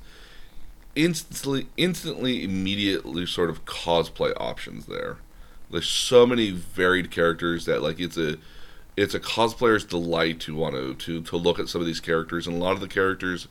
instantly, 0.95 1.67
instantly, 1.77 2.43
immediately 2.43 3.27
sort 3.27 3.51
of 3.51 3.65
cosplay 3.65 4.33
options 4.37 4.87
there. 4.87 5.17
There's 5.69 5.87
so 5.87 6.25
many 6.25 6.49
varied 6.49 7.11
characters 7.11 7.65
that 7.65 7.83
like 7.83 7.99
it's 7.99 8.17
a 8.17 8.37
it's 8.97 9.13
a 9.13 9.19
cosplayer's 9.19 9.85
delight 9.85 10.39
to 10.41 10.55
want 10.55 10.73
to 10.73 10.95
to 10.95 11.21
to 11.21 11.37
look 11.37 11.59
at 11.59 11.69
some 11.69 11.81
of 11.81 11.87
these 11.87 11.99
characters, 11.99 12.47
and 12.47 12.55
a 12.55 12.59
lot 12.59 12.71
of 12.71 12.79
the 12.79 12.87
characters 12.87 13.47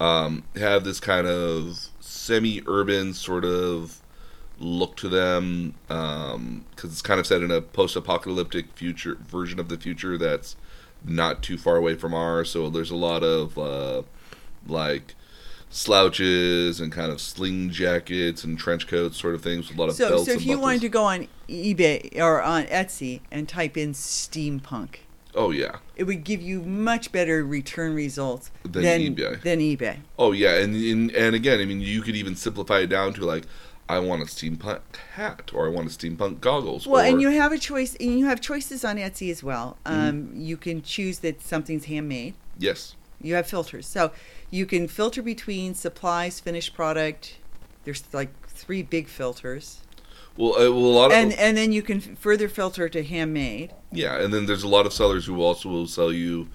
um, 0.00 0.44
have 0.56 0.84
this 0.84 1.00
kind 1.00 1.26
of 1.26 1.88
semi-urban 2.00 3.14
sort 3.14 3.44
of 3.44 4.00
look 4.60 4.96
to 4.96 5.08
them 5.08 5.74
because 5.86 6.90
it's 6.90 7.02
kind 7.02 7.20
of 7.20 7.26
set 7.26 7.42
in 7.42 7.50
a 7.50 7.60
post-apocalyptic 7.60 8.72
future 8.74 9.16
version 9.16 9.58
of 9.60 9.68
the 9.68 9.76
future 9.76 10.18
that's 10.18 10.56
not 11.04 11.42
too 11.42 11.56
far 11.56 11.76
away 11.76 11.94
from 11.94 12.12
ours. 12.12 12.50
So 12.50 12.68
there's 12.68 12.90
a 12.90 12.96
lot 12.96 13.22
of 13.22 13.56
uh, 13.56 14.02
like 14.66 15.14
slouches 15.70 16.80
and 16.80 16.90
kind 16.90 17.12
of 17.12 17.20
sling 17.20 17.70
jackets 17.70 18.42
and 18.42 18.58
trench 18.58 18.86
coats 18.86 19.18
sort 19.18 19.34
of 19.34 19.42
things 19.42 19.68
with 19.68 19.76
a 19.76 19.80
lot 19.80 19.88
of 19.90 19.96
So, 19.96 20.08
belts 20.08 20.26
so 20.26 20.32
if 20.32 20.42
you 20.42 20.52
buckles. 20.54 20.62
wanted 20.62 20.80
to 20.80 20.88
go 20.88 21.04
on 21.04 21.28
eBay 21.48 22.18
or 22.18 22.42
on 22.42 22.64
Etsy 22.64 23.20
and 23.30 23.48
type 23.48 23.76
in 23.76 23.92
steampunk, 23.92 24.96
oh 25.34 25.50
yeah 25.50 25.76
it 25.96 26.04
would 26.04 26.24
give 26.24 26.40
you 26.40 26.62
much 26.62 27.12
better 27.12 27.44
return 27.44 27.94
results 27.94 28.50
Than 28.62 28.82
than 28.82 29.00
eBay. 29.00 29.42
Than 29.42 29.58
eBay. 29.60 29.98
oh 30.18 30.32
yeah 30.32 30.54
and, 30.56 30.74
and 30.74 31.10
and 31.12 31.34
again 31.34 31.60
i 31.60 31.64
mean 31.64 31.80
you 31.80 32.02
could 32.02 32.16
even 32.16 32.34
simplify 32.36 32.80
it 32.80 32.86
down 32.88 33.12
to 33.14 33.24
like 33.24 33.44
i 33.88 33.98
want 33.98 34.22
a 34.22 34.26
steampunk 34.26 34.80
hat 35.14 35.50
or 35.54 35.66
i 35.66 35.70
want 35.70 35.86
a 35.86 35.90
steampunk 35.90 36.40
goggles 36.40 36.86
Well, 36.86 37.02
or, 37.04 37.08
and 37.08 37.20
you 37.20 37.28
have 37.30 37.52
a 37.52 37.58
choice, 37.58 37.94
and 38.00 38.18
you 38.18 38.26
have 38.26 38.40
choices 38.40 38.84
on 38.84 38.96
Etsy 38.96 39.30
as 39.30 39.42
well. 39.42 39.76
Mm-hmm. 39.84 40.08
Um, 40.08 40.30
You 40.34 40.56
can 40.56 40.82
choose 40.82 41.18
that 41.20 41.40
something's 41.42 41.86
handmade. 41.86 42.34
yes 42.58 42.96
You 43.20 43.34
have 43.34 43.46
filters, 43.46 43.86
so 43.86 44.12
you 44.50 44.64
can 44.66 44.88
filter 44.88 45.22
between 45.22 45.74
supplies, 45.74 46.38
finished 46.40 46.72
product. 46.74 47.38
There's 47.84 48.02
like 48.12 48.30
three 48.46 48.82
big 48.82 49.08
filters, 49.08 49.80
well, 50.38 50.54
uh, 50.54 50.70
well 50.72 50.72
a 50.72 50.96
lot 50.96 51.06
of 51.06 51.12
and 51.12 51.32
and 51.34 51.56
then 51.56 51.72
you 51.72 51.82
can 51.82 52.00
further 52.00 52.48
filter 52.48 52.88
to 52.88 53.02
handmade. 53.02 53.74
Yeah, 53.92 54.18
and 54.18 54.32
then 54.32 54.46
there's 54.46 54.62
a 54.62 54.68
lot 54.68 54.86
of 54.86 54.92
sellers 54.92 55.26
who 55.26 55.42
also 55.42 55.68
will 55.68 55.86
sell 55.86 56.12
you. 56.12 56.48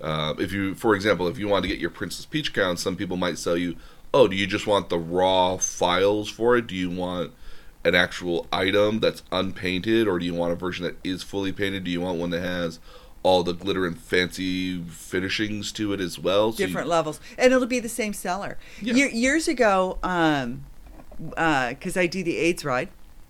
Uh, 0.00 0.34
if 0.38 0.52
you, 0.52 0.74
for 0.74 0.94
example, 0.94 1.26
if 1.28 1.38
you 1.38 1.48
want 1.48 1.62
to 1.62 1.68
get 1.68 1.78
your 1.78 1.90
Princess 1.90 2.26
Peach 2.26 2.52
gown, 2.52 2.76
some 2.76 2.94
people 2.96 3.16
might 3.16 3.38
sell 3.38 3.56
you. 3.56 3.76
Oh, 4.12 4.26
do 4.28 4.36
you 4.36 4.46
just 4.46 4.66
want 4.66 4.88
the 4.88 4.98
raw 4.98 5.56
files 5.56 6.28
for 6.30 6.56
it? 6.56 6.66
Do 6.66 6.74
you 6.74 6.90
want 6.90 7.32
an 7.84 7.94
actual 7.94 8.46
item 8.52 9.00
that's 9.00 9.22
unpainted, 9.32 10.08
or 10.08 10.18
do 10.18 10.24
you 10.24 10.34
want 10.34 10.52
a 10.52 10.56
version 10.56 10.84
that 10.84 10.96
is 11.04 11.22
fully 11.22 11.52
painted? 11.52 11.84
Do 11.84 11.90
you 11.90 12.00
want 12.00 12.18
one 12.18 12.30
that 12.30 12.40
has 12.42 12.78
all 13.22 13.42
the 13.42 13.52
glitter 13.52 13.84
and 13.86 13.98
fancy 13.98 14.80
finishings 14.84 15.72
to 15.72 15.92
it 15.92 16.00
as 16.00 16.18
well? 16.18 16.52
So 16.52 16.60
you- 16.60 16.66
different 16.68 16.88
levels, 16.88 17.20
and 17.36 17.52
it'll 17.52 17.66
be 17.66 17.80
the 17.80 17.88
same 17.88 18.12
seller. 18.12 18.56
Yeah. 18.80 18.94
Year, 18.94 19.08
years 19.08 19.48
ago, 19.48 19.98
um, 20.02 20.64
because 21.18 21.96
I 21.96 22.06
do 22.06 22.22
the 22.22 22.36
AIDS 22.38 22.64
ride, 22.64 22.88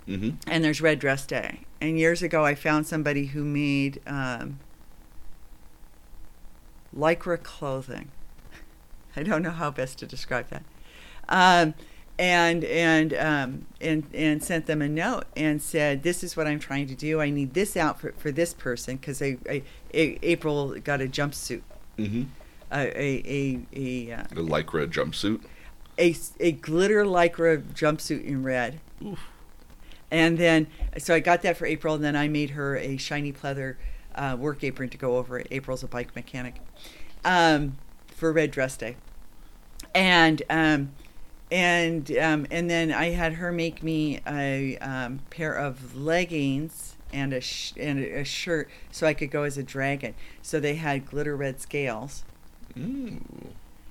Mhm. 0.09 0.37
and 0.47 0.65
there's 0.65 0.81
Red 0.81 0.99
Dress 1.01 1.27
Day, 1.27 1.61
and 1.81 1.99
years 1.99 2.23
ago 2.23 2.45
I 2.45 2.55
found 2.55 2.87
somebody 2.87 3.27
who 3.27 3.45
made 3.45 4.01
um, 4.07 4.59
lycra 6.97 7.43
clothing. 7.43 8.11
I 9.17 9.23
don't 9.23 9.43
know 9.43 9.51
how 9.51 9.71
best 9.71 9.99
to 9.99 10.07
describe 10.07 10.49
that. 10.51 10.63
Um, 11.29 11.75
and 12.19 12.65
and 12.65 13.15
um, 13.15 13.67
and 13.81 14.05
and 14.15 14.43
sent 14.43 14.67
them 14.67 14.83
a 14.83 14.89
note 14.89 15.25
and 15.37 15.63
said, 15.63 16.03
"This 16.03 16.25
is 16.25 16.37
what 16.37 16.47
I'm 16.47 16.59
trying 16.59 16.87
to 16.89 16.95
do. 16.95 17.21
I 17.21 17.31
need 17.31 17.55
this 17.55 17.77
outfit 17.77 18.19
for 18.19 18.33
this 18.33 18.55
person 18.55 18.97
because 18.97 19.23
I, 19.23 19.37
I, 19.49 19.63
A- 19.95 20.19
April 20.23 20.75
got 20.83 21.01
a 21.01 21.07
jumpsuit, 21.07 21.61
Mhm. 21.99 22.27
a 22.73 22.77
a 23.01 23.23
a 23.27 23.61
a, 23.73 24.13
uh, 24.13 24.25
The 24.31 24.43
lycra 24.43 24.89
jumpsuit. 24.91 25.43
a, 25.99 26.17
a 26.41 26.53
glitter 26.53 27.05
lycra 27.05 27.63
jumpsuit 27.75 28.25
in 28.25 28.43
red. 28.43 28.81
Oof. 29.05 29.21
And 30.11 30.39
then, 30.39 30.69
so 30.97 31.15
I 31.15 31.21
got 31.21 31.43
that 31.43 31.57
for 31.57 31.67
April, 31.67 31.95
and 31.95 32.03
then 32.03 32.17
I 32.17 32.29
made 32.29 32.51
her 32.51 32.77
a 32.79 32.97
shiny 32.97 33.33
pleather 33.33 33.77
uh, 34.15 34.37
work 34.39 34.65
apron 34.65 34.89
to 34.91 34.99
go 34.99 35.17
over 35.17 35.39
it. 35.39 35.49
April's 35.51 35.83
a 35.83 35.87
bike 35.87 36.15
mechanic 36.17 36.57
um, 37.25 37.77
for 38.09 38.33
Red 38.33 38.51
Dress 38.51 38.77
Day, 38.77 38.97
and 39.95 40.43
um, 40.49 40.93
and 41.51 42.11
um, 42.17 42.47
and 42.51 42.69
then 42.71 42.93
I 42.93 43.11
had 43.11 43.35
her 43.35 43.53
make 43.53 43.83
me 43.83 44.21
a 44.27 44.79
um, 44.79 45.21
pair 45.31 45.53
of 45.55 45.95
leggings 45.95 46.97
and 47.13 47.33
a 47.33 47.41
sh- 47.41 47.75
and 47.77 47.99
a 47.99 48.25
shirt 48.25 48.69
so 48.91 49.07
I 49.07 49.15
could 49.15 49.31
go 49.31 49.45
as 49.45 49.57
a 49.57 49.63
dragon. 49.63 50.15
So 50.43 50.61
they 50.61 50.75
had 50.75 51.07
glitter 51.07 51.37
red 51.37 51.61
scales. 51.61 52.25
Ooh. 52.79 53.21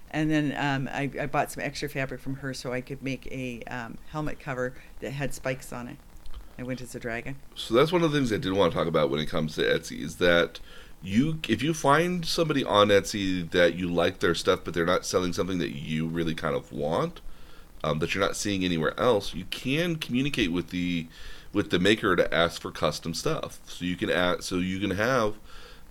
And 0.10 0.32
then 0.32 0.56
um, 0.58 0.90
I, 0.92 1.12
I 1.20 1.26
bought 1.26 1.52
some 1.52 1.62
extra 1.64 1.90
fabric 1.90 2.22
from 2.22 2.36
her 2.38 2.54
so 2.54 2.72
I 2.72 2.82
could 2.82 3.04
make 3.04 3.28
a 3.28 3.62
um, 3.64 3.98
helmet 4.12 4.40
cover 4.40 4.74
that 5.02 5.12
had 5.12 5.34
spikes 5.34 5.74
on 5.74 5.90
it. 5.90 5.98
I 6.60 6.64
went 6.64 6.82
as 6.82 6.96
a 6.96 7.00
dragon. 7.00 7.36
So 7.56 7.74
that's 7.74 7.92
one 7.92 8.04
of 8.04 8.12
the 8.12 8.18
things 8.18 8.34
I 8.34 8.38
did 8.38 8.54
want 8.54 8.72
to 8.72 8.78
talk 8.78 8.88
about 8.88 9.10
when 9.10 9.20
it 9.20 9.28
comes 9.28 9.56
to 9.56 9.62
Etsy 9.62 10.02
is 10.02 10.16
that 10.18 10.60
you 11.04 11.40
if 11.48 11.62
you 11.62 11.74
find 11.74 12.26
somebody 12.26 12.64
on 12.64 12.88
Etsy 12.88 13.50
that 13.52 13.76
you 13.76 13.88
like 13.88 14.20
their 14.20 14.34
stuff 14.34 14.62
but 14.64 14.74
they're 14.74 14.86
not 14.86 15.06
selling 15.06 15.32
something 15.32 15.60
that 15.60 15.76
you 15.76 16.08
really 16.08 16.34
kind 16.34 16.56
of 16.56 16.72
want 16.72 17.22
um, 17.84 18.00
that 18.00 18.14
you're 18.14 18.24
not 18.24 18.36
seeing 18.36 18.64
anywhere 18.64 19.00
else, 19.00 19.34
you 19.34 19.46
can 19.46 19.96
communicate 19.96 20.52
with 20.52 20.70
the 20.70 21.08
with 21.54 21.70
the 21.70 21.80
maker 21.80 22.16
to 22.16 22.34
ask 22.34 22.62
for 22.62 22.72
custom 22.72 23.14
stuff. 23.14 23.60
So 23.68 23.86
you 23.86 23.96
can 23.96 24.10
add, 24.10 24.44
so 24.44 24.58
you 24.58 24.80
can 24.80 24.92
have 24.92 25.36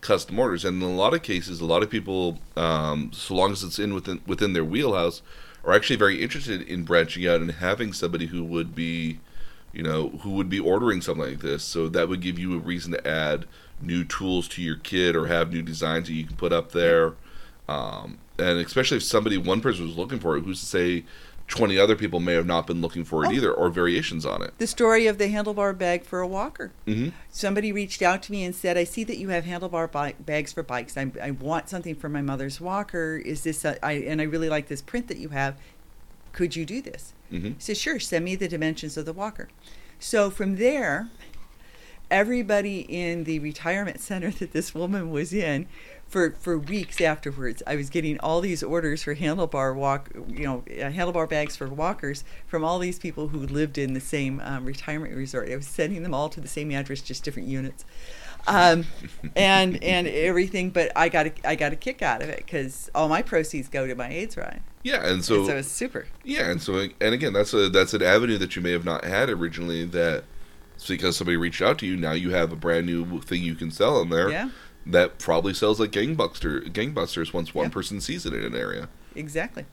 custom 0.01 0.39
orders, 0.39 0.65
and 0.65 0.83
in 0.83 0.89
a 0.89 0.95
lot 0.95 1.15
of 1.15 1.23
cases, 1.23 1.61
a 1.61 1.65
lot 1.65 1.83
of 1.83 1.91
people, 1.91 2.39
um, 2.57 3.11
so 3.13 3.35
long 3.35 3.53
as 3.53 3.65
it's 3.65 3.79
in 3.79 3.95
within 3.95 4.21
within 4.27 4.53
their 4.53 4.65
wheelhouse, 4.65 5.23
are 5.65 5.73
actually 5.73 5.97
very 5.97 6.23
interested 6.23 6.63
in 6.63 6.85
branching 6.85 7.27
out 7.27 7.41
and 7.41 7.53
having 7.53 7.93
somebody 7.93 8.27
who 8.27 8.45
would 8.45 8.75
be 8.75 9.19
you 9.77 9.83
know, 9.83 10.09
who 10.23 10.31
would 10.31 10.49
be 10.49 10.59
ordering 10.59 11.03
something 11.03 11.25
like 11.29 11.41
this. 11.41 11.63
So 11.63 11.89
that 11.91 12.09
would 12.09 12.21
give 12.23 12.39
you 12.39 12.55
a 12.55 12.59
reason 12.59 12.93
to 12.93 13.07
add 13.07 13.45
new 13.81 14.05
tools 14.05 14.49
to 14.49 14.63
your 14.63 14.77
kit 14.77 15.15
or 15.15 15.27
have 15.27 15.53
new 15.53 15.61
designs 15.63 16.07
that 16.09 16.15
you 16.15 16.25
can 16.25 16.37
put 16.37 16.51
up 16.53 16.73
there. 16.73 17.13
Um, 17.69 18.19
and 18.39 18.59
especially 18.59 18.97
if 18.97 19.03
somebody, 19.03 19.37
one 19.37 19.61
person 19.61 19.87
was 19.87 19.97
looking 19.97 20.19
for 20.19 20.37
it, 20.37 20.45
who's 20.45 20.61
to 20.61 20.67
say 20.67 21.05
20 21.49 21.79
other 21.79 21.95
people 21.95 22.21
may 22.21 22.33
have 22.33 22.47
not 22.47 22.67
been 22.67 22.81
looking 22.81 23.05
for 23.05 23.25
it 23.25 23.29
Oh. 23.29 23.33
either 23.33 23.53
or 23.53 23.69
variations 23.69 24.25
on 24.25 24.41
it. 24.43 24.55
The 24.59 24.67
story 24.67 25.07
of 25.07 25.19
the 25.19 25.29
handlebar 25.33 25.77
bag 25.77 26.05
for 26.05 26.21
a 26.21 26.27
walker. 26.27 26.73
hmm 26.87 27.09
Somebody 27.31 27.71
reached 27.71 28.01
out 28.03 28.23
to 28.25 28.33
me 28.33 28.45
and 28.45 28.55
said, 28.55 28.77
"I 28.79 28.85
see 28.85 29.05
that 29.05 29.19
you 29.19 29.29
have 29.29 29.45
handlebar 29.45 29.91
bi- 29.93 30.15
bags 30.19 30.53
for 30.55 30.63
bikes. 30.63 30.97
I, 30.97 31.13
I 31.23 31.31
want 31.33 31.69
something 31.69 31.95
for 31.95 32.09
my 32.09 32.23
mother's 32.23 32.61
walker. 32.61 33.21
Is 33.25 33.43
this? 33.43 33.65
A, 33.65 33.85
I 33.85 33.93
and 33.93 34.21
I 34.21 34.25
really 34.25 34.49
like 34.49 34.69
this 34.69 34.81
print 34.83 35.07
that 35.09 35.19
you 35.19 35.29
have. 35.29 35.57
Could 36.33 36.57
you 36.57 36.65
do 36.65 36.81
this?" 36.83 37.13
Hmm 37.31 37.47
I 37.49 37.55
said, 37.59 37.77
"Sure. 37.77 37.99
Send 37.99 38.25
me 38.25 38.37
the 38.37 38.49
dimensions 38.49 38.97
of 38.97 39.07
the 39.07 39.13
walker." 39.13 39.49
So 39.99 40.31
from 40.31 40.57
there, 40.57 41.09
everybody 42.11 42.81
in 42.81 43.25
the 43.25 43.39
retirement 43.41 44.01
center 44.01 44.31
that 44.31 44.53
this 44.53 44.75
woman 44.75 45.11
was 45.11 45.33
in 45.33 45.67
for 46.07 46.31
for 46.39 46.57
weeks 46.57 47.01
afterwards 47.01 47.65
i 47.67 47.75
was 47.75 47.91
getting 47.91 48.17
all 48.21 48.41
these 48.41 48.63
orders 48.63 49.03
for 49.03 49.17
handlebar 49.17 49.75
walk 49.75 50.09
you 50.29 50.45
know 50.45 50.63
uh, 50.69 50.89
handlebar 50.91 51.29
bags 51.29 51.57
for 51.57 51.67
walkers 51.67 52.23
from 52.47 52.63
all 52.63 52.79
these 52.79 52.99
people 52.99 53.29
who 53.29 53.39
lived 53.41 53.77
in 53.77 53.93
the 53.93 54.01
same 54.01 54.41
um, 54.45 54.65
retirement 54.65 55.13
resort 55.17 55.51
i 55.51 55.57
was 55.57 55.67
sending 55.67 56.05
them 56.05 56.15
all 56.15 56.29
to 56.29 56.41
the 56.41 56.47
same 56.47 56.71
address 56.71 57.01
just 57.01 57.25
different 57.25 57.49
units 57.49 57.85
um, 58.47 58.85
and 59.35 59.83
and 59.83 60.07
everything 60.07 60.71
but 60.71 60.91
i 60.97 61.09
got 61.09 61.27
a, 61.27 61.33
i 61.49 61.55
got 61.55 61.73
a 61.73 61.77
kick 61.77 62.03
out 62.03 62.23
of 62.23 62.29
it 62.29 62.39
because 62.39 62.91
all 62.95 63.09
my 63.09 63.23
proceeds 63.23 63.69
go 63.69 63.87
to 63.87 63.95
my 63.95 64.09
aids 64.09 64.37
ride 64.37 64.61
Yeah, 64.83 65.05
and 65.07 65.25
so, 65.25 65.43
so, 65.43 65.49
so 65.49 65.57
it's 65.57 65.69
super 65.69 66.07
yeah, 66.25 66.51
and 66.51 66.63
so 66.63 66.79
and 66.79 67.15
again, 67.15 67.33
that's 67.33 67.53
a 67.53 67.69
that's 67.69 67.93
an 67.95 68.03
avenue 68.03 68.39
that 68.39 68.55
you 68.57 68.63
may 68.63 68.71
have 68.73 68.85
not 68.85 69.05
had 69.05 69.29
originally. 69.29 69.85
That 69.85 70.25
it's 70.77 70.87
because 70.87 71.17
somebody 71.17 71.37
reached 71.37 71.61
out 71.63 71.79
to 71.79 71.87
you. 71.87 71.97
Now 71.97 72.13
you 72.13 72.31
have 72.31 72.53
a 72.53 72.57
brand 72.57 72.87
new 72.87 73.21
thing 73.23 73.43
you 73.43 73.55
can 73.57 73.71
sell 73.71 74.01
in 74.03 74.11
there. 74.11 74.31
yeah 74.31 74.51
That 74.87 75.19
probably 75.19 75.55
sells 75.55 75.81
like 75.81 75.91
gangbuster 75.91 76.69
gangbusters 76.73 77.33
once 77.33 77.53
one 77.55 77.67
Yeah. 77.67 77.71
person 77.73 78.01
sees 78.01 78.27
it 78.27 78.33
in 78.33 78.45
an 78.45 78.55
area. 78.55 78.89
exactly 79.15 79.65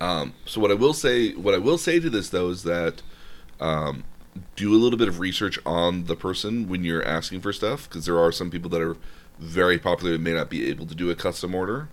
Um, 0.00 0.34
so 0.46 0.60
what 0.60 0.70
I 0.70 0.74
will 0.74 0.92
say, 0.94 1.32
what 1.32 1.54
I 1.54 1.58
will 1.58 1.78
say 1.78 1.98
to 2.00 2.10
this 2.10 2.28
though, 2.30 2.50
is 2.50 2.62
that 2.64 3.02
um, 3.60 4.04
do 4.56 4.74
a 4.74 4.78
little 4.78 4.98
bit 4.98 5.08
of 5.08 5.18
research 5.20 5.58
on 5.64 6.04
the 6.04 6.16
person 6.16 6.68
when 6.68 6.84
you're 6.84 7.04
asking 7.04 7.40
for 7.40 7.52
stuff 7.52 7.88
because 7.88 8.06
there 8.06 8.18
are 8.18 8.32
some 8.32 8.50
people 8.50 8.70
that 8.70 8.80
are 8.80 8.96
very 9.38 9.78
popular 9.78 10.14
and 10.14 10.24
may 10.24 10.32
not 10.32 10.48
be 10.50 10.68
able 10.68 10.86
to 10.86 10.94
do 10.94 11.10
a 11.10 11.14
custom 11.14 11.54
order. 11.54 11.88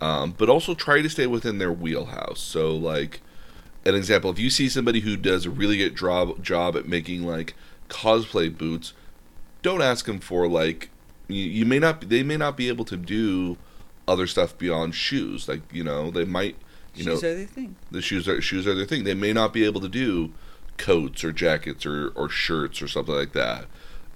Um, 0.00 0.34
but 0.36 0.48
also 0.50 0.74
try 0.74 1.00
to 1.00 1.08
stay 1.08 1.26
within 1.26 1.58
their 1.58 1.72
wheelhouse. 1.72 2.40
So, 2.40 2.74
like, 2.76 3.22
an 3.86 3.94
example, 3.94 4.30
if 4.30 4.38
you 4.38 4.50
see 4.50 4.68
somebody 4.68 5.00
who 5.00 5.16
does 5.16 5.46
a 5.46 5.50
really 5.50 5.78
good 5.78 5.96
job 5.96 6.42
job 6.42 6.76
at 6.76 6.86
making 6.86 7.24
like 7.24 7.54
cosplay 7.88 8.54
boots, 8.56 8.92
don't 9.62 9.80
ask 9.80 10.04
them 10.06 10.18
for 10.18 10.46
like 10.48 10.90
you, 11.28 11.44
you 11.44 11.64
may 11.64 11.78
not 11.78 12.08
they 12.08 12.22
may 12.22 12.36
not 12.36 12.56
be 12.56 12.68
able 12.68 12.84
to 12.84 12.96
do 12.96 13.56
other 14.06 14.26
stuff 14.26 14.58
beyond 14.58 14.94
shoes. 14.94 15.48
Like 15.48 15.62
you 15.72 15.82
know 15.84 16.10
they 16.10 16.24
might 16.24 16.56
you 16.94 17.04
Shoes 17.04 17.22
know 17.22 17.28
are 17.30 17.34
their 17.34 17.46
thing. 17.46 17.76
the 17.90 18.02
shoes 18.02 18.28
are 18.28 18.40
shoes 18.42 18.66
are 18.66 18.74
their 18.74 18.86
thing. 18.86 19.04
They 19.04 19.14
may 19.14 19.32
not 19.32 19.52
be 19.52 19.64
able 19.64 19.80
to 19.80 19.88
do 19.88 20.32
coats 20.76 21.24
or 21.24 21.32
jackets 21.32 21.84
or, 21.86 22.08
or 22.14 22.28
shirts 22.28 22.80
or 22.82 22.88
something 22.88 23.14
like 23.14 23.32
that. 23.32 23.66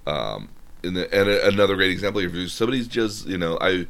Um, 0.07 0.49
and, 0.83 0.97
the, 0.97 1.15
and 1.15 1.29
a, 1.29 1.47
another 1.49 1.77
great 1.77 1.91
example, 1.91 2.21
if 2.23 2.51
somebody's 2.51 2.89
just 2.89 3.27
you 3.27 3.39
know 3.39 3.59
I 3.61 3.87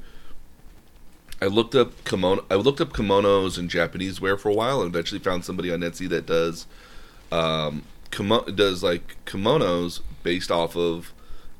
I 1.42 1.46
looked 1.46 1.74
up 1.74 1.92
kimono 2.04 2.44
I 2.50 2.56
looked 2.56 2.80
up 2.80 2.92
kimonos 2.92 3.56
and 3.58 3.70
Japanese 3.70 4.20
wear 4.20 4.36
for 4.36 4.48
a 4.50 4.54
while 4.54 4.82
and 4.82 4.88
eventually 4.94 5.20
found 5.20 5.44
somebody 5.44 5.72
on 5.72 5.80
Etsy 5.80 6.08
that 6.08 6.26
does 6.26 6.66
um, 7.32 7.84
kimo- 8.10 8.44
does 8.44 8.82
like 8.82 9.16
kimonos 9.24 10.00
based 10.22 10.50
off 10.50 10.76
of 10.76 11.12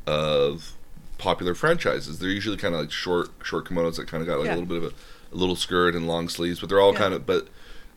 of 0.07 0.73
popular 1.19 1.55
franchises. 1.55 2.19
They're 2.19 2.31
usually 2.31 2.57
kind 2.57 2.75
of 2.75 2.81
like 2.81 2.91
short 2.91 3.31
short 3.43 3.67
kimonos 3.69 3.97
that 3.97 4.09
kind 4.09 4.21
of 4.23 4.27
got 4.27 4.39
like 4.39 4.47
Yeah. 4.47 4.55
a 4.55 4.59
little 4.61 4.69
bit 4.69 4.79
of 4.79 4.85
a, 4.85 5.35
a 5.35 5.37
little 5.37 5.57
skirt 5.57 5.95
and 5.95 6.07
long 6.07 6.29
sleeves, 6.29 6.61
but 6.61 6.69
they're 6.69 6.81
all 6.81 6.93
Yeah. 6.93 6.99
kind 6.99 7.15
of 7.15 7.25
but 7.25 7.49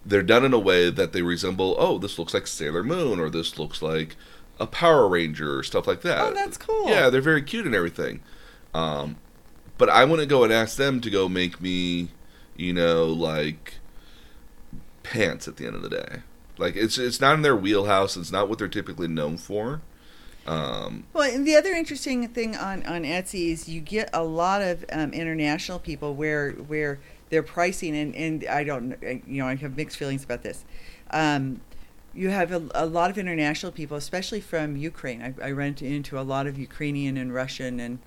they're 0.06 0.24
done 0.24 0.44
in 0.46 0.54
a 0.54 0.60
way 0.60 0.90
that 0.90 1.14
they 1.14 1.22
resemble. 1.22 1.76
Oh, 1.78 1.98
this 1.98 2.20
looks 2.20 2.34
like 2.34 2.48
Sailor 2.48 2.84
Moon, 2.84 3.20
or 3.20 3.30
this 3.30 3.58
looks 3.58 3.82
like 3.82 4.16
a 4.60 4.68
Power 4.68 5.08
Ranger, 5.08 5.60
or 5.60 5.64
stuff 5.64 5.88
like 5.88 6.02
that. 6.02 6.20
Oh, 6.22 6.34
that's 6.34 6.58
cool. 6.58 6.90
Yeah, 6.90 7.10
they're 7.10 7.22
very 7.22 7.42
cute 7.42 7.66
and 7.66 7.76
everything. 7.76 8.22
Um, 8.74 9.18
but 9.78 9.90
I 9.90 10.06
wouldn't 10.06 10.30
go 10.30 10.44
and 10.44 10.54
ask 10.54 10.78
them 10.78 11.02
to 11.02 11.10
go 11.10 11.28
make 11.28 11.62
me, 11.62 12.10
you 12.56 12.74
know, 12.74 13.06
like 13.06 13.76
pants 15.04 15.48
at 15.48 15.58
the 15.58 15.66
end 15.66 15.76
of 15.76 15.82
the 15.82 15.90
day. 15.90 16.22
Like 16.58 16.76
it's 16.76 16.98
it's 16.98 17.20
not 17.20 17.36
in 17.36 17.42
their 17.42 17.56
wheelhouse. 17.56 18.16
It's 18.16 18.32
not 18.32 18.48
what 18.48 18.60
they're 18.60 18.68
typically 18.68 19.08
known 19.08 19.38
for. 19.38 19.82
Um, 20.46 21.06
Well, 21.14 21.34
and 21.34 21.48
the 21.48 21.56
other 21.56 21.72
interesting 21.72 22.28
thing 22.28 22.56
on, 22.58 22.86
on 22.86 23.04
Etsy 23.04 23.52
is 23.52 23.70
you 23.70 23.80
get 23.80 24.10
a 24.14 24.24
lot 24.24 24.62
of 24.62 24.84
um, 24.92 25.14
international 25.14 25.80
people 25.80 26.16
where 26.16 26.52
where 26.52 27.00
their 27.34 27.44
pricing 27.44 27.96
and, 27.98 28.16
and 28.16 28.46
I 28.46 28.64
don't 28.64 28.96
you 29.02 29.42
know 29.42 29.48
I 29.48 29.56
have 29.56 29.76
mixed 29.76 29.98
feelings 29.98 30.24
about 30.24 30.44
this. 30.44 30.64
Um, 31.10 31.62
you 32.14 32.30
have 32.30 32.52
a, 32.52 32.64
a 32.76 32.86
lot 32.86 33.10
of 33.10 33.18
international 33.18 33.72
people, 33.72 33.98
especially 33.98 34.40
from 34.40 34.78
Ukraine. 34.78 35.20
I, 35.24 35.48
I 35.48 35.52
run 35.52 35.76
into 35.82 36.20
a 36.20 36.22
lot 36.22 36.46
of 36.46 36.60
Ukrainian 36.60 37.18
and 37.18 37.34
Russian 37.34 37.80
and 37.80 37.98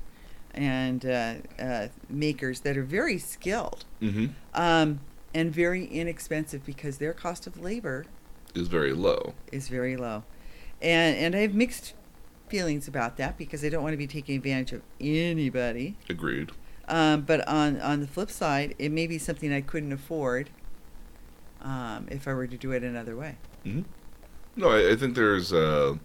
and 0.55 1.05
uh, 1.05 1.35
uh, 1.59 1.89
makers 2.09 2.61
that 2.61 2.77
are 2.78 2.85
very 2.85 3.19
skilled 3.19 3.85
hmm 4.01 4.27
um, 4.55 5.01
and 5.35 5.53
very 5.53 5.85
inexpensive 5.86 6.65
because 6.65 6.97
their 6.98 7.12
cost 7.12 7.47
of 7.48 7.61
labor 7.61 8.07
is 8.55 8.69
very 8.69 8.94
low. 8.94 9.35
is 9.51 9.69
very 9.69 9.97
low. 9.97 10.23
And 10.81 11.16
and 11.23 11.35
I 11.35 11.40
have 11.40 11.55
mixed 11.55 11.94
feelings 12.48 12.86
about 12.86 13.16
that 13.16 13.36
because 13.36 13.65
I 13.65 13.70
don't 13.70 13.82
want 13.82 13.93
to 13.93 14.03
be 14.07 14.07
taking 14.07 14.36
advantage 14.36 14.73
of 14.73 14.82
anybody. 15.01 15.97
Agreed. 16.09 16.53
Um, 16.89 17.23
but 17.23 17.47
on 17.49 17.81
on 17.81 18.01
the 18.01 18.07
flip 18.07 18.31
side, 18.31 18.75
it 18.79 18.91
may 18.93 19.07
be 19.07 19.19
something 19.19 19.53
I 19.53 19.61
couldn't 19.61 19.93
afford 19.93 20.51
um, 21.63 22.07
if 22.11 22.29
I 22.29 22.35
were 22.35 22.47
to 22.47 22.57
do 22.57 22.73
it 22.73 22.83
another 22.83 23.17
way. 23.17 23.37
hmm 23.65 23.83
No, 24.55 24.71
I, 24.71 24.93
I 24.93 24.97
think 24.97 25.15
there's 25.17 25.53
uh, 25.53 25.97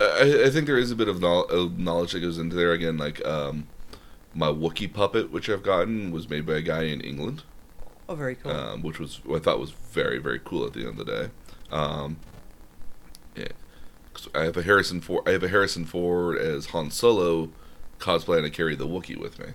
I, 0.00 0.42
I 0.46 0.50
think 0.50 0.66
there 0.66 0.78
is 0.78 0.90
a 0.92 0.96
bit 0.96 1.08
of 1.08 1.20
knowl- 1.20 1.46
of 1.46 1.78
knowledge 1.78 2.12
that 2.12 2.20
goes 2.20 2.38
into 2.38 2.54
there. 2.54 2.72
Again, 2.72 2.96
like 2.96 3.24
um, 3.26 3.66
my 4.34 4.48
Wookie 4.48 4.92
puppet, 4.92 5.32
which 5.32 5.48
I've 5.50 5.62
gotten, 5.64 6.12
was 6.12 6.28
made 6.30 6.46
by 6.46 6.54
a 6.56 6.62
guy 6.62 6.84
in 6.84 7.00
England. 7.00 7.42
Oh, 8.08 8.14
very 8.14 8.36
cool. 8.36 8.52
um, 8.52 8.82
which 8.82 8.98
was 9.00 9.20
I 9.34 9.38
thought 9.38 9.58
was 9.58 9.72
very 9.72 10.18
very 10.18 10.40
cool 10.44 10.64
at 10.64 10.72
the 10.74 10.80
end 10.86 10.98
of 11.00 11.04
the 11.04 11.04
day. 11.04 11.30
Um, 11.70 12.18
yeah, 13.36 13.48
I 14.34 14.44
have 14.44 14.56
a 14.56 14.62
Harrison 14.62 15.00
Ford. 15.00 15.28
I 15.28 15.32
have 15.32 15.42
a 15.42 15.48
Harrison 15.48 15.84
Ford 15.84 16.38
as 16.38 16.66
Han 16.66 16.90
Solo 16.90 17.50
cosplay, 17.98 18.36
and 18.38 18.46
I 18.46 18.50
carry 18.50 18.76
the 18.76 18.86
Wookie 18.86 19.18
with 19.18 19.38
me, 19.40 19.46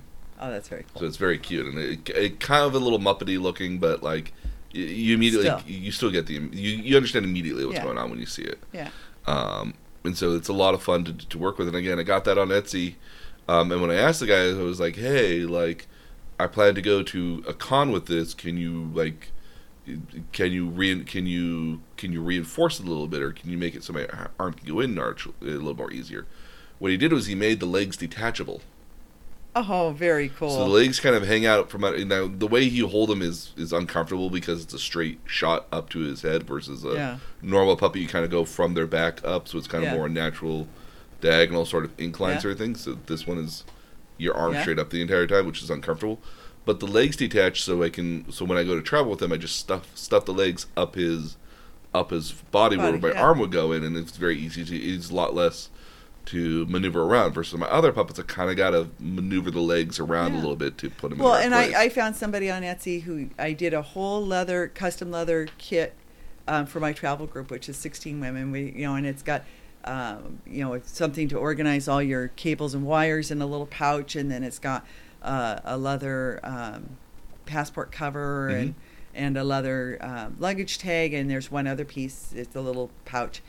oh, 0.43 0.51
that's 0.51 0.67
very 0.67 0.83
cool. 0.91 0.99
so 1.01 1.07
it's 1.07 1.17
very 1.17 1.37
cute 1.37 1.65
and 1.65 1.77
it, 1.77 2.09
it 2.09 2.39
kind 2.39 2.63
of 2.63 2.75
a 2.75 2.79
little 2.79 2.99
muppety 2.99 3.39
looking, 3.41 3.79
but 3.79 4.03
like 4.03 4.33
you, 4.71 4.83
you 4.85 5.15
immediately 5.15 5.47
Still. 5.47 5.61
you 5.65 5.91
still 5.91 6.11
get 6.11 6.25
the 6.27 6.33
you 6.33 6.69
you 6.87 6.95
understand 6.95 7.25
immediately 7.25 7.65
what's 7.65 7.77
Yeah. 7.77 7.83
going 7.83 7.97
on 7.97 8.09
when 8.09 8.19
you 8.19 8.25
see 8.25 8.43
it. 8.43 8.59
Yeah. 8.71 8.89
Um, 9.25 9.73
and 10.03 10.17
so 10.17 10.35
it's 10.35 10.49
a 10.49 10.53
lot 10.53 10.73
of 10.73 10.83
fun 10.83 11.05
to, 11.05 11.13
to 11.13 11.37
work 11.37 11.57
with. 11.57 11.67
And 11.67 11.77
again, 11.77 11.97
I 11.99 12.03
got 12.03 12.25
that 12.25 12.37
on 12.37 12.49
Etsy. 12.49 12.95
Um, 13.47 13.71
and 13.71 13.81
when 13.81 13.89
I 13.91 13.95
asked 13.95 14.19
the 14.19 14.25
guy, 14.27 14.49
I 14.49 14.53
was 14.53 14.79
like, 14.79 14.95
"Hey, 14.97 15.41
like, 15.41 15.87
I 16.39 16.47
plan 16.47 16.75
to 16.75 16.81
go 16.81 17.03
to 17.03 17.43
a 17.47 17.53
con 17.53 17.91
with 17.91 18.05
this. 18.07 18.33
Can 18.33 18.57
you 18.57 18.89
like, 18.93 19.31
can 20.31 20.51
you 20.51 20.67
re- 20.67 21.03
can 21.03 21.25
you 21.27 21.81
can 21.97 22.11
you 22.13 22.21
reinforce 22.21 22.79
it 22.79 22.85
a 22.85 22.89
little 22.89 23.07
bit, 23.07 23.21
or 23.21 23.31
can 23.31 23.49
you 23.49 23.57
make 23.57 23.75
it 23.75 23.83
so 23.83 23.93
my 23.93 24.07
arm 24.39 24.53
can 24.53 24.67
go 24.67 24.79
in 24.79 24.97
arch 24.97 25.25
a 25.25 25.31
little 25.45 25.75
more 25.75 25.91
easier?" 25.91 26.25
What 26.79 26.91
he 26.91 26.97
did 26.97 27.13
was 27.13 27.27
he 27.27 27.35
made 27.35 27.59
the 27.59 27.65
legs 27.65 27.95
detachable, 27.97 28.61
Oh, 29.55 29.93
very 29.95 30.29
cool. 30.29 30.49
so 30.49 30.59
the 30.63 30.69
legs 30.69 30.99
kind 30.99 31.15
of 31.15 31.27
hang 31.27 31.45
out 31.45 31.69
from 31.69 31.83
out- 31.83 31.99
now. 31.99 32.27
The 32.27 32.47
way 32.47 32.63
you 32.63 32.87
hold 32.87 33.11
him 33.11 33.21
is 33.21 33.51
is 33.55 33.71
uncomfortable 33.71 34.29
because 34.31 34.63
it's 34.63 34.73
a 34.73 34.79
straight 34.79 35.19
shot 35.25 35.67
up 35.71 35.89
to 35.89 35.99
his 35.99 36.23
head 36.23 36.43
versus 36.43 36.83
a 36.83 36.93
Yeah. 36.93 37.17
normal 37.41 37.75
puppy. 37.77 38.01
You 38.01 38.07
kind 38.07 38.25
of 38.25 38.31
go 38.31 38.45
from 38.45 38.73
their 38.73 38.87
back 38.87 39.19
up, 39.23 39.47
so 39.47 39.57
it's 39.59 39.67
kind 39.67 39.83
of 39.83 39.91
Yeah. 39.91 39.97
more 39.97 40.09
natural, 40.09 40.67
diagonal 41.21 41.65
sort 41.65 41.85
of 41.85 41.91
incline 41.99 42.33
Yeah. 42.35 42.39
sort 42.39 42.51
of 42.53 42.57
thing. 42.59 42.75
So 42.75 42.97
this 43.05 43.27
one 43.27 43.37
is 43.37 43.63
your 44.17 44.33
arm 44.35 44.55
straight 44.61 44.79
up 44.79 44.89
the 44.89 45.01
entire 45.01 45.27
time, 45.27 45.45
which 45.45 45.61
is 45.61 45.69
uncomfortable. 45.69 46.19
But 46.65 46.79
the 46.79 46.87
legs 46.87 47.15
detach, 47.17 47.61
so 47.61 47.83
I 47.83 47.89
can. 47.89 48.31
So 48.31 48.45
when 48.45 48.57
I 48.57 48.63
go 48.63 48.75
to 48.75 48.81
travel 48.81 49.11
with 49.11 49.21
him, 49.21 49.31
I 49.33 49.37
just 49.37 49.57
stuff 49.57 49.85
stuff 49.95 50.25
the 50.25 50.33
legs 50.33 50.65
up 50.75 50.95
his 50.95 51.35
up 51.93 52.09
his 52.09 52.31
body, 52.49 52.75
where 52.75 52.97
my 52.97 53.11
arm 53.11 53.37
would 53.37 53.51
go 53.51 53.71
in, 53.71 53.83
and 53.83 53.95
it's 53.95 54.17
very 54.17 54.35
easy 54.39 54.65
to. 54.65 54.75
It's 54.75 55.11
a 55.11 55.13
lot 55.13 55.35
less 55.35 55.69
to 56.25 56.65
maneuver 56.67 57.03
around 57.03 57.33
versus 57.33 57.57
my 57.59 57.67
other 57.67 57.91
puppets. 57.91 58.19
I 58.19 58.23
kind 58.23 58.49
of 58.49 58.55
got 58.57 58.71
to 58.71 58.89
maneuver 58.99 59.51
the 59.51 59.59
legs 59.61 59.99
around 59.99 60.33
a 60.33 60.35
little 60.37 60.55
bit 60.55 60.77
to 60.79 60.89
put 60.89 61.09
them 61.09 61.19
well, 61.19 61.35
and. 61.35 61.53
I, 61.53 61.83
I 61.83 61.89
found 61.89 62.15
somebody 62.15 62.49
on 62.49 62.61
Etsy 62.61 63.01
who 63.03 63.29
I 63.37 63.53
did 63.53 63.73
a 63.73 63.81
whole 63.81 64.25
leather 64.25 64.67
custom 64.69 65.11
leather 65.11 65.47
kit 65.57 65.93
um, 66.47 66.65
for 66.65 66.79
my 66.79 66.93
travel 66.93 67.25
group, 67.27 67.51
which 67.51 67.67
is 67.69 67.77
16 67.77 68.19
women. 68.19 68.51
We, 68.51 68.71
you 68.75 68.85
know, 68.85 68.95
and 68.95 69.05
it's 69.05 69.23
got 69.23 69.43
um, 69.85 70.39
you 70.45 70.63
know 70.63 70.73
it's 70.73 70.95
something 70.97 71.27
to 71.29 71.37
organize 71.37 71.87
all 71.87 72.01
your 72.01 72.29
cables 72.29 72.73
and 72.73 72.85
wires 72.85 73.29
in 73.31 73.41
a 73.41 73.45
little 73.45 73.67
pouch, 73.67 74.15
and 74.15 74.31
then 74.31 74.43
it's 74.43 74.59
got 74.59 74.85
uh, 75.21 75.59
a 75.65 75.77
leather 75.77 76.39
um, 76.43 76.97
passport 77.45 77.91
cover 77.91 78.47
and 78.49 78.69
Mhm. 78.69 78.73
and 79.15 79.37
a 79.37 79.43
leather 79.43 79.97
um, 80.01 80.37
luggage 80.39 80.77
tag, 80.77 81.13
and 81.13 81.29
there's 81.29 81.51
one 81.51 81.67
other 81.67 81.85
piece. 81.85 82.31
It's 82.33 82.55
a 82.55 82.61
little 82.61 82.89
pouch. 83.05 83.41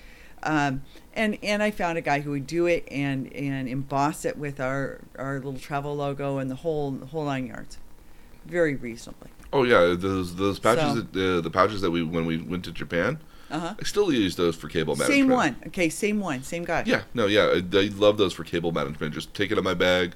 Um, 0.45 0.83
and 1.15 1.39
and 1.43 1.63
I 1.63 1.71
found 1.71 1.97
a 1.99 2.01
guy 2.01 2.21
who 2.21 2.31
would 2.33 2.47
do 2.47 2.67
it 2.67 2.87
and 2.91 3.33
and 3.33 3.69
emboss 3.69 4.25
it 4.25 4.37
with 4.37 4.61
our 4.61 5.01
our 5.19 5.37
little 5.37 5.59
travel 5.59 5.97
logo 5.97 6.39
and 6.39 6.51
the 6.51 6.57
whole 6.57 6.97
whole 7.11 7.25
nine 7.25 7.47
yards, 7.47 7.79
very 8.45 8.75
reasonably. 8.75 9.31
oh 9.53 9.63
yeah, 9.65 9.95
those 9.97 10.37
those 10.37 10.59
pouches, 10.59 10.83
So- 10.95 11.01
that, 11.01 11.39
uh, 11.39 11.41
the 11.41 11.51
pouches 11.51 11.81
that 11.81 11.91
we 11.91 12.03
when 12.03 12.27
we 12.27 12.39
went 12.39 12.65
to 12.65 12.73
Japan, 12.73 13.19
Uh 13.51 13.59
huh. 13.61 13.75
I 13.81 13.85
still 13.85 14.13
use 14.13 14.37
those 14.37 14.57
for 14.57 14.69
cable 14.69 14.97
management. 14.97 15.19
Same 15.19 15.29
one. 15.29 15.57
Okay, 15.69 15.89
same 15.89 16.21
one, 16.21 16.43
same 16.43 16.65
guy. 16.65 16.83
Yeah, 16.87 17.03
no, 17.15 17.27
yeah, 17.27 17.45
I, 17.61 17.77
I 17.79 17.89
love 17.95 18.19
those 18.19 18.33
for 18.35 18.45
cable 18.45 18.73
management. 18.73 19.15
Just 19.15 19.33
take 19.35 19.51
it 19.51 19.55
out 19.55 19.59
of 19.59 19.65
my 19.65 19.75
bag, 19.75 20.15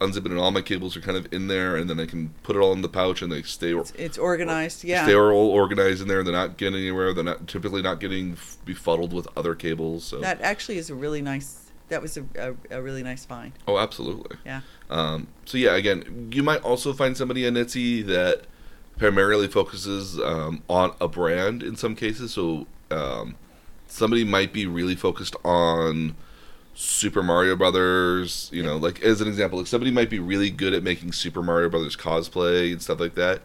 unzip 0.00 0.26
it, 0.26 0.30
and 0.30 0.38
all 0.38 0.50
my 0.50 0.62
cables 0.62 0.96
are 0.96 1.00
kind 1.00 1.16
of 1.16 1.32
in 1.32 1.48
there, 1.48 1.76
and 1.76 1.88
then 1.88 1.98
I 1.98 2.06
can 2.06 2.30
put 2.42 2.56
it 2.56 2.58
all 2.58 2.72
in 2.72 2.82
the 2.82 2.88
pouch, 2.88 3.22
and 3.22 3.30
they 3.32 3.42
stay 3.42 3.74
It's, 3.74 3.92
it's 3.92 4.18
organized. 4.18 4.84
Yeah. 4.84 5.04
stay 5.04 5.14
are 5.14 5.32
all 5.32 5.50
organized 5.50 6.02
in 6.02 6.08
there. 6.08 6.22
They're 6.22 6.32
not 6.32 6.56
getting 6.56 6.78
anywhere. 6.80 7.12
They're 7.12 7.24
not 7.24 7.46
typically 7.48 7.82
not 7.82 8.00
getting 8.00 8.36
befuddled 8.64 9.12
with 9.12 9.28
other 9.36 9.54
cables. 9.54 10.04
So 10.04 10.20
That 10.20 10.40
actually 10.40 10.78
is 10.78 10.90
a 10.90 10.94
really 10.94 11.22
nice. 11.22 11.70
That 11.88 12.02
was 12.02 12.16
a, 12.16 12.24
a, 12.70 12.78
a 12.78 12.82
really 12.82 13.02
nice 13.04 13.24
find. 13.24 13.52
oh, 13.68 13.78
absolutely. 13.78 14.36
Yeah. 14.44 14.62
Um, 14.90 15.28
so 15.44 15.56
yeah, 15.56 15.76
again, 15.76 16.30
you 16.32 16.42
might 16.42 16.62
also 16.62 16.92
find 16.92 17.16
somebody 17.16 17.46
on 17.46 17.54
Etsy 17.54 18.04
that 18.06 18.42
primarily 18.98 19.46
focuses 19.46 20.18
um, 20.18 20.62
on 20.68 20.94
a 21.00 21.06
brand 21.06 21.62
in 21.62 21.76
some 21.76 21.94
cases. 21.94 22.32
So 22.32 22.66
um, 22.90 23.36
somebody 23.86 24.24
might 24.24 24.52
be 24.52 24.66
really 24.66 24.96
focused 24.96 25.36
on 25.44 26.16
Super 26.78 27.22
Mario 27.22 27.56
Brothers. 27.56 28.48
You 28.52 28.62
know, 28.62 28.76
like 28.76 29.02
as 29.02 29.20
an 29.20 29.26
example, 29.28 29.58
like 29.58 29.66
somebody 29.66 29.90
might 29.90 30.10
be 30.10 30.18
really 30.20 30.50
good 30.50 30.74
at 30.74 30.82
making 30.82 31.12
Super 31.12 31.42
Mario 31.42 31.68
Brothers 31.68 31.96
cosplay 31.96 32.70
and 32.70 32.80
stuff 32.80 33.00
like 33.00 33.14
that. 33.14 33.42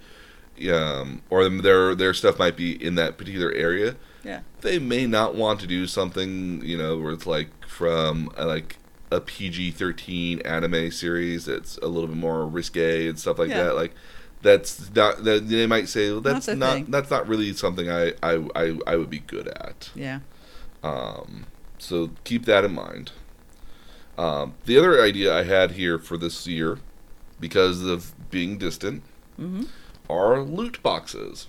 Um, 0.72 1.22
or 1.32 1.48
their 1.50 1.96
their 1.96 2.14
stuff 2.14 2.38
might 2.38 2.56
be 2.56 2.72
in 2.84 2.96
that 2.96 3.18
particular 3.18 3.52
area. 3.54 3.96
Yeah. 4.24 4.42
They 4.60 4.78
may 4.78 5.08
not 5.08 5.34
want 5.34 5.60
to 5.62 5.68
do 5.68 5.88
something, 5.88 6.62
you 6.64 6.78
know, 6.78 7.00
where 7.00 7.14
it's 7.14 7.26
like 7.26 7.50
from 7.66 8.30
uh, 8.38 8.46
like 8.46 8.78
a 9.12 9.20
PG 9.22 9.72
thirteen 9.72 10.40
anime 10.42 10.92
series 10.92 11.46
that's 11.46 11.78
a 11.78 11.88
little 11.88 12.08
bit 12.08 12.18
more 12.18 12.46
risque 12.46 13.08
and 13.08 13.18
stuff 13.18 13.40
like 13.40 13.50
Yeah. 13.50 13.64
that. 13.64 13.76
Like 13.76 13.96
that's 14.44 14.94
not 14.94 15.24
that 15.24 15.48
they 15.48 15.66
might 15.68 15.88
say 15.88 16.12
well, 16.12 16.22
that's 16.22 16.46
their 16.48 16.56
not 16.56 16.92
that's 16.92 17.10
not 17.10 17.28
really 17.28 17.54
something 17.54 17.90
I, 17.90 18.14
I 18.22 18.46
I 18.56 18.78
I 18.86 18.96
would 18.98 19.10
be 19.10 19.20
good 19.20 19.48
at. 19.48 19.90
Yeah. 19.96 20.20
Um, 20.84 21.46
so 21.80 22.12
keep 22.24 22.46
that 22.46 22.64
in 22.64 22.74
mind. 22.76 23.14
Um, 24.22 24.54
the 24.66 24.78
other 24.78 25.02
idea 25.02 25.36
I 25.36 25.44
had 25.44 25.72
here 25.72 25.98
for 25.98 26.16
this 26.18 26.46
year, 26.46 26.78
because 27.40 27.82
of 27.82 28.14
being 28.30 28.58
distant, 28.58 29.04
hmm 29.36 29.64
are 30.10 30.42
loot 30.42 30.84
boxes. 30.84 31.48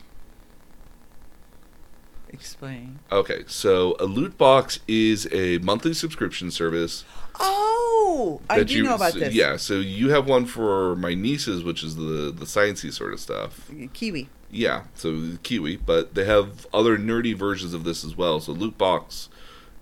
Explain. 2.28 3.00
Okay, 3.10 3.42
so 3.46 3.96
a 4.00 4.04
loot 4.04 4.38
box 4.38 4.78
is 4.88 5.28
a 5.32 5.58
monthly 5.58 5.92
subscription 5.92 6.50
service. 6.50 7.04
Oh, 7.40 8.40
I 8.48 8.62
do 8.62 8.74
you, 8.74 8.84
know 8.84 8.94
about 8.94 9.12
so- 9.12 9.18
this. 9.18 9.34
Yeah, 9.34 9.56
so 9.56 9.74
you 9.74 10.10
have 10.10 10.26
one 10.28 10.46
for 10.46 10.96
my 10.96 11.14
nieces, 11.14 11.62
which 11.64 11.82
is 11.82 11.96
the 11.96 12.32
the 12.34 12.46
sciencey 12.46 12.92
sort 12.92 13.12
of 13.12 13.20
stuff. 13.20 13.70
Kiwi. 13.92 14.28
Yeah, 14.50 14.84
so 14.94 15.36
Kiwi, 15.42 15.76
but 15.76 16.14
they 16.14 16.24
have 16.24 16.66
other 16.72 16.96
nerdy 16.96 17.34
versions 17.36 17.74
of 17.74 17.84
this 17.84 18.04
as 18.04 18.16
well. 18.16 18.38
So 18.40 18.52
Loot 18.52 18.78
Box, 18.78 19.28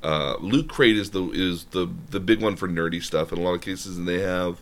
uh, 0.03 0.37
Loot 0.41 0.69
Crate 0.69 0.97
is 0.97 1.11
the 1.11 1.31
is 1.31 1.65
the 1.67 1.89
the 2.11 2.21
big 2.21 2.41
one 2.43 2.57
for 2.57 2.69
nerdy 2.69 3.03
stuff 3.03 3.33
in 3.33 3.39
a 3.39 3.43
lot 3.43 3.55
of 3.55 3.61
cases, 3.61 3.99
and 3.99 4.09
they 4.09 4.21
have 4.21 4.61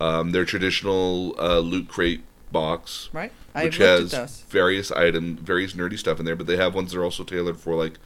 um, 0.00 0.32
their 0.32 0.44
traditional 0.44 1.34
uh, 1.38 1.58
Loot 1.58 1.88
Crate 1.88 2.22
box, 2.52 3.08
Right. 3.12 3.32
Which 3.54 3.78
has 3.78 4.42
various 4.48 4.92
item, 4.92 5.36
various 5.36 5.72
nerdy 5.72 5.98
stuff 5.98 6.18
in 6.20 6.26
there. 6.26 6.36
But 6.36 6.46
they 6.46 6.56
have 6.56 6.74
ones 6.74 6.92
that 6.92 6.98
are 6.98 7.04
also 7.04 7.24
tailored 7.24 7.58
for 7.58 7.74
like 7.74 7.98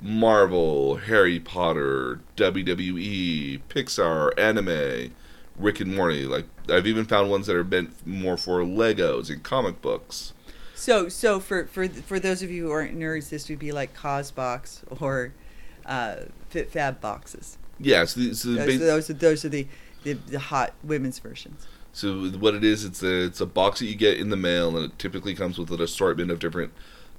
Marvel, 0.00 0.96
Harry 0.96 1.40
Potter, 1.40 2.20
WWE, 2.36 3.60
Pixar, 3.68 4.38
anime, 4.38 5.14
Rick 5.56 5.80
and 5.80 5.94
Morty. 5.94 6.24
Like 6.24 6.46
I've 6.68 6.86
even 6.86 7.04
found 7.04 7.30
ones 7.30 7.46
that 7.46 7.56
are 7.56 7.64
meant 7.64 8.06
more 8.06 8.36
for 8.36 8.60
Legos 8.60 9.30
and 9.30 9.42
comic 9.42 9.80
books. 9.80 10.32
So, 10.74 11.08
so 11.08 11.40
for 11.40 11.66
for 11.66 11.88
for 11.88 12.20
those 12.20 12.42
of 12.42 12.50
you 12.50 12.66
who 12.66 12.70
aren't 12.72 12.98
nerds, 12.98 13.30
this 13.30 13.48
would 13.48 13.58
be 13.58 13.72
like 13.72 13.94
Causebox 13.94 14.84
or 15.00 15.32
uh, 15.86 16.16
Fit 16.48 16.70
Fab 16.70 17.00
boxes. 17.00 17.58
Yeah, 17.78 18.04
so, 18.04 18.20
the, 18.20 18.34
so, 18.34 18.54
Those, 18.54 18.78
those 18.78 19.10
are 19.10 19.14
those 19.14 19.44
are 19.44 19.48
the, 19.48 19.66
the 20.02 20.14
the 20.14 20.38
hot 20.38 20.74
women's 20.82 21.18
versions. 21.18 21.66
so 21.92 22.28
what 22.30 22.54
it 22.54 22.64
is, 22.64 22.84
it's 22.84 23.02
a 23.02 23.24
it's 23.24 23.40
a 23.40 23.46
box 23.46 23.80
that 23.80 23.86
you 23.86 23.94
get 23.94 24.18
in 24.18 24.30
the 24.30 24.36
mail, 24.36 24.76
and 24.76 24.90
it 24.90 24.98
typically 24.98 25.34
comes 25.34 25.58
with 25.58 25.70
an 25.70 25.80
assortment 25.80 26.30
of 26.30 26.38
different 26.38 26.72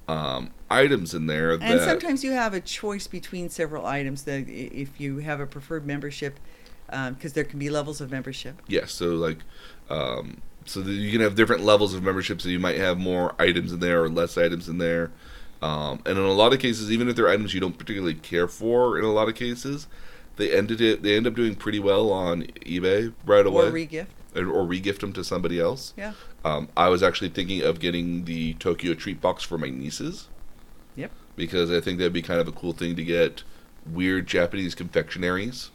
um, 0.08 0.52
items 0.70 1.14
in 1.14 1.28
there. 1.28 1.52
And 1.52 1.82
sometimes 1.82 2.24
you 2.24 2.32
have 2.32 2.54
a 2.54 2.62
choice 2.62 3.08
between 3.08 3.50
several 3.50 3.86
items. 3.86 4.24
That 4.24 4.48
if 4.48 5.00
you 5.00 5.20
have 5.20 5.40
a 5.40 5.46
preferred 5.46 5.86
membership, 5.86 6.40
because 6.88 7.34
there 7.34 7.44
can 7.44 7.60
be 7.60 7.70
levels 7.70 8.02
of 8.02 8.12
membership. 8.12 8.62
yes, 8.68 8.92
so 8.92 9.10
like 9.10 9.40
um, 9.90 10.42
so 10.66 10.82
you 10.82 11.12
can 11.12 11.22
have 11.22 11.36
different 11.36 11.64
levels 11.64 11.94
of 11.94 12.04
membership. 12.04 12.42
So 12.42 12.50
you 12.50 12.60
might 12.60 12.78
have 12.78 12.98
more 12.98 13.36
items 13.40 13.72
in 13.72 13.80
there 13.80 14.04
or 14.04 14.10
less 14.10 14.38
items 14.38 14.68
in 14.68 14.78
there. 14.78 15.12
Um, 15.62 16.00
and 16.06 16.18
in 16.18 16.24
a 16.24 16.32
lot 16.34 16.54
of 16.54 16.60
cases, 16.60 16.92
even 16.92 17.10
if 17.10 17.16
they're 17.16 17.30
items 17.30 17.54
you 17.54 17.60
don't 17.60 17.78
particularly 17.78 18.14
care 18.16 18.48
for, 18.48 18.98
in 18.98 19.04
a 19.06 19.12
lot 19.12 19.28
of 19.28 19.36
cases, 19.36 19.88
they 20.36 20.56
ended 20.56 20.82
it. 20.82 21.02
They 21.02 21.16
end 21.18 21.26
up 21.28 21.34
doing 21.36 21.56
pretty 21.56 21.80
well 21.80 22.12
on 22.12 22.44
eBay 22.66 23.14
right 23.26 23.46
away, 23.46 23.66
Or 23.66 23.72
regift. 23.72 24.08
or, 24.36 24.48
or 24.50 24.66
regift 24.66 25.00
them 25.00 25.14
to 25.14 25.24
somebody 25.24 25.60
else. 25.60 25.94
Yeah. 25.98 26.14
Um, 26.46 26.70
I 26.78 26.90
was 26.90 27.02
actually 27.02 27.30
thinking 27.30 27.64
of 27.64 27.80
getting 27.80 28.26
the 28.26 28.54
Tokyo 28.56 28.94
treat 28.94 29.20
box 29.20 29.44
for 29.44 29.58
my 29.58 29.70
nieces. 29.70 30.28
Yep. 30.96 31.12
Because 31.36 31.72
I 31.72 31.82
think 31.82 31.98
that'd 31.98 32.14
be 32.14 32.22
kind 32.22 32.40
of 32.40 32.48
a 32.48 32.52
cool 32.52 32.74
thing 32.74 32.96
to 32.96 33.04
get 33.04 33.44
weird 33.86 34.28
Japanese 34.28 34.76
confectionaries 34.76 35.70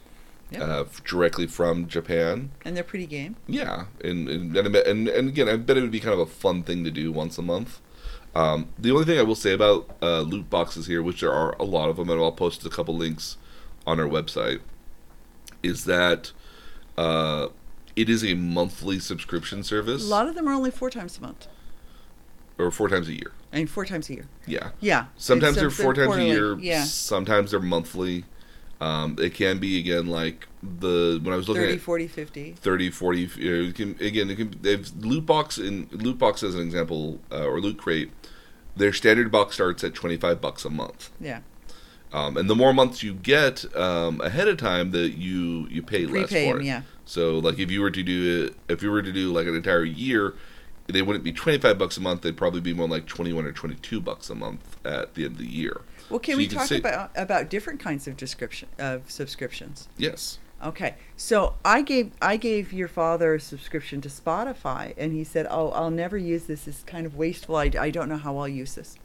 Yep. 0.52 0.62
uh, 0.62 0.84
directly 1.04 1.46
from 1.46 1.88
Japan. 1.88 2.50
And 2.64 2.76
they're 2.76 2.84
pretty 2.84 3.06
game. 3.06 3.36
Yeah, 3.48 3.86
and 4.04 4.28
and, 4.28 4.54
and 4.56 4.76
and 4.76 5.08
and 5.08 5.28
again, 5.30 5.48
I 5.48 5.56
bet 5.56 5.76
it 5.78 5.80
would 5.80 5.90
be 5.90 5.98
kind 6.00 6.12
of 6.12 6.20
a 6.20 6.26
fun 6.26 6.62
thing 6.62 6.84
to 6.84 6.90
do 6.90 7.10
once 7.10 7.38
a 7.38 7.42
month. 7.42 7.80
Um, 8.34 8.68
the 8.78 8.90
only 8.90 9.04
thing 9.04 9.18
I 9.18 9.22
will 9.22 9.34
say 9.34 9.52
about 9.52 9.90
uh, 10.00 10.20
loot 10.20 10.48
boxes 10.48 10.86
here, 10.86 11.02
which 11.02 11.20
there 11.20 11.32
are 11.32 11.54
a 11.58 11.64
lot 11.64 11.88
of 11.90 11.96
them, 11.96 12.08
and 12.08 12.20
I'll 12.20 12.32
post 12.32 12.64
a 12.64 12.70
couple 12.70 12.96
links 12.96 13.36
on 13.86 14.00
our 14.00 14.06
website, 14.06 14.60
is 15.62 15.84
that 15.84 16.32
uh, 16.96 17.48
it 17.94 18.08
is 18.08 18.24
a 18.24 18.34
monthly 18.34 18.98
subscription 18.98 19.62
service. 19.62 20.02
A 20.04 20.08
lot 20.08 20.28
of 20.28 20.34
them 20.34 20.48
are 20.48 20.52
only 20.54 20.70
four 20.70 20.88
times 20.90 21.18
a 21.18 21.20
month. 21.20 21.46
or 22.58 22.70
four 22.70 22.88
times 22.88 23.08
a 23.08 23.12
year. 23.12 23.32
I 23.52 23.56
mean, 23.56 23.66
four 23.66 23.84
times 23.84 24.08
a 24.08 24.14
year. 24.14 24.26
Yeah. 24.46 24.70
Yeah. 24.80 25.06
Sometimes 25.16 25.56
they're 25.56 25.70
four 25.70 25.92
times 25.94 26.16
a 26.16 26.24
year. 26.24 26.58
Yeah. 26.58 26.84
Sometimes 26.84 27.50
they're 27.50 27.60
monthly. 27.60 28.24
Um, 28.80 29.16
it 29.20 29.34
can 29.34 29.58
be 29.58 29.78
again 29.78 30.06
like 30.06 30.48
the 30.60 31.20
when 31.22 31.32
I 31.32 31.36
was 31.36 31.48
looking 31.48 31.62
30, 31.62 31.74
at 31.74 31.80
40, 31.80 32.06
50. 32.08 32.52
30, 32.54 32.90
40. 32.90 33.20
You 33.36 33.50
know, 33.62 33.68
it 33.68 33.74
can, 33.76 33.90
again, 34.00 34.30
it 34.30 34.36
can, 34.36 34.54
they've 34.60 34.90
loot 35.04 35.24
box 35.24 35.58
in 35.58 35.88
loot 35.92 36.18
box 36.18 36.42
as 36.42 36.54
an 36.56 36.62
example, 36.62 37.20
uh, 37.30 37.44
or 37.46 37.60
loot 37.60 37.78
crate. 37.78 38.10
Their 38.76 38.92
standard 38.92 39.30
box 39.30 39.54
starts 39.54 39.84
at 39.84 39.94
twenty 39.94 40.16
five 40.16 40.40
bucks 40.40 40.64
a 40.64 40.70
month, 40.70 41.10
Yeah. 41.20 41.40
um, 42.12 42.36
and 42.36 42.48
the 42.48 42.54
more 42.54 42.72
months 42.72 43.02
you 43.02 43.12
get 43.14 43.64
um, 43.76 44.20
ahead 44.22 44.48
of 44.48 44.56
time, 44.56 44.90
that 44.92 45.10
you 45.18 45.66
you 45.70 45.82
pay 45.82 46.06
less 46.06 46.30
for 46.30 46.58
it. 46.60 46.64
yeah. 46.64 46.82
So, 47.04 47.38
like 47.38 47.58
if 47.58 47.70
you 47.70 47.80
were 47.82 47.90
to 47.90 48.02
do 48.02 48.46
it, 48.46 48.72
if 48.72 48.82
you 48.82 48.90
were 48.90 49.02
to 49.02 49.12
do 49.12 49.30
like 49.32 49.46
an 49.46 49.54
entire 49.54 49.84
year, 49.84 50.34
they 50.86 51.02
wouldn't 51.02 51.24
be 51.24 51.32
twenty 51.32 51.58
five 51.58 51.76
bucks 51.78 51.96
a 51.98 52.00
month. 52.00 52.22
They'd 52.22 52.36
probably 52.36 52.60
be 52.62 52.72
more 52.72 52.88
like 52.88 53.06
twenty 53.06 53.32
one 53.34 53.44
or 53.44 53.52
twenty 53.52 53.74
two 53.76 54.00
bucks 54.00 54.30
a 54.30 54.34
month 54.34 54.78
at 54.86 55.14
the 55.14 55.24
end 55.24 55.32
of 55.34 55.38
the 55.38 55.46
year. 55.46 55.82
Well, 56.08 56.18
can 56.18 56.34
So 56.34 56.38
we 56.38 56.46
can 56.46 56.58
talk 56.58 56.66
say- 56.68 56.78
about 56.78 57.10
about 57.14 57.50
different 57.50 57.80
kinds 57.80 58.08
of 58.08 58.16
description 58.16 58.68
of 58.78 59.10
subscriptions? 59.10 59.88
Yes. 59.98 60.38
Okay, 60.62 60.94
so 61.16 61.54
I 61.64 61.82
gave 61.82 62.12
I 62.22 62.36
gave 62.36 62.72
your 62.72 62.88
father 62.88 63.34
a 63.34 63.40
subscription 63.40 64.00
to 64.02 64.08
Spotify, 64.08 64.94
and 64.96 65.12
he 65.12 65.24
said, 65.24 65.46
"Oh, 65.50 65.70
I'll 65.70 65.90
never 65.90 66.16
use 66.16 66.44
this. 66.44 66.68
It's 66.68 66.82
kind 66.84 67.04
of 67.06 67.16
wasteful. 67.16 67.56
I, 67.56 67.70
I 67.78 67.90
don't 67.90 68.08
know 68.08 68.16
how 68.16 68.38
I'll 68.38 68.48
use 68.48 68.74
this." 68.74 68.96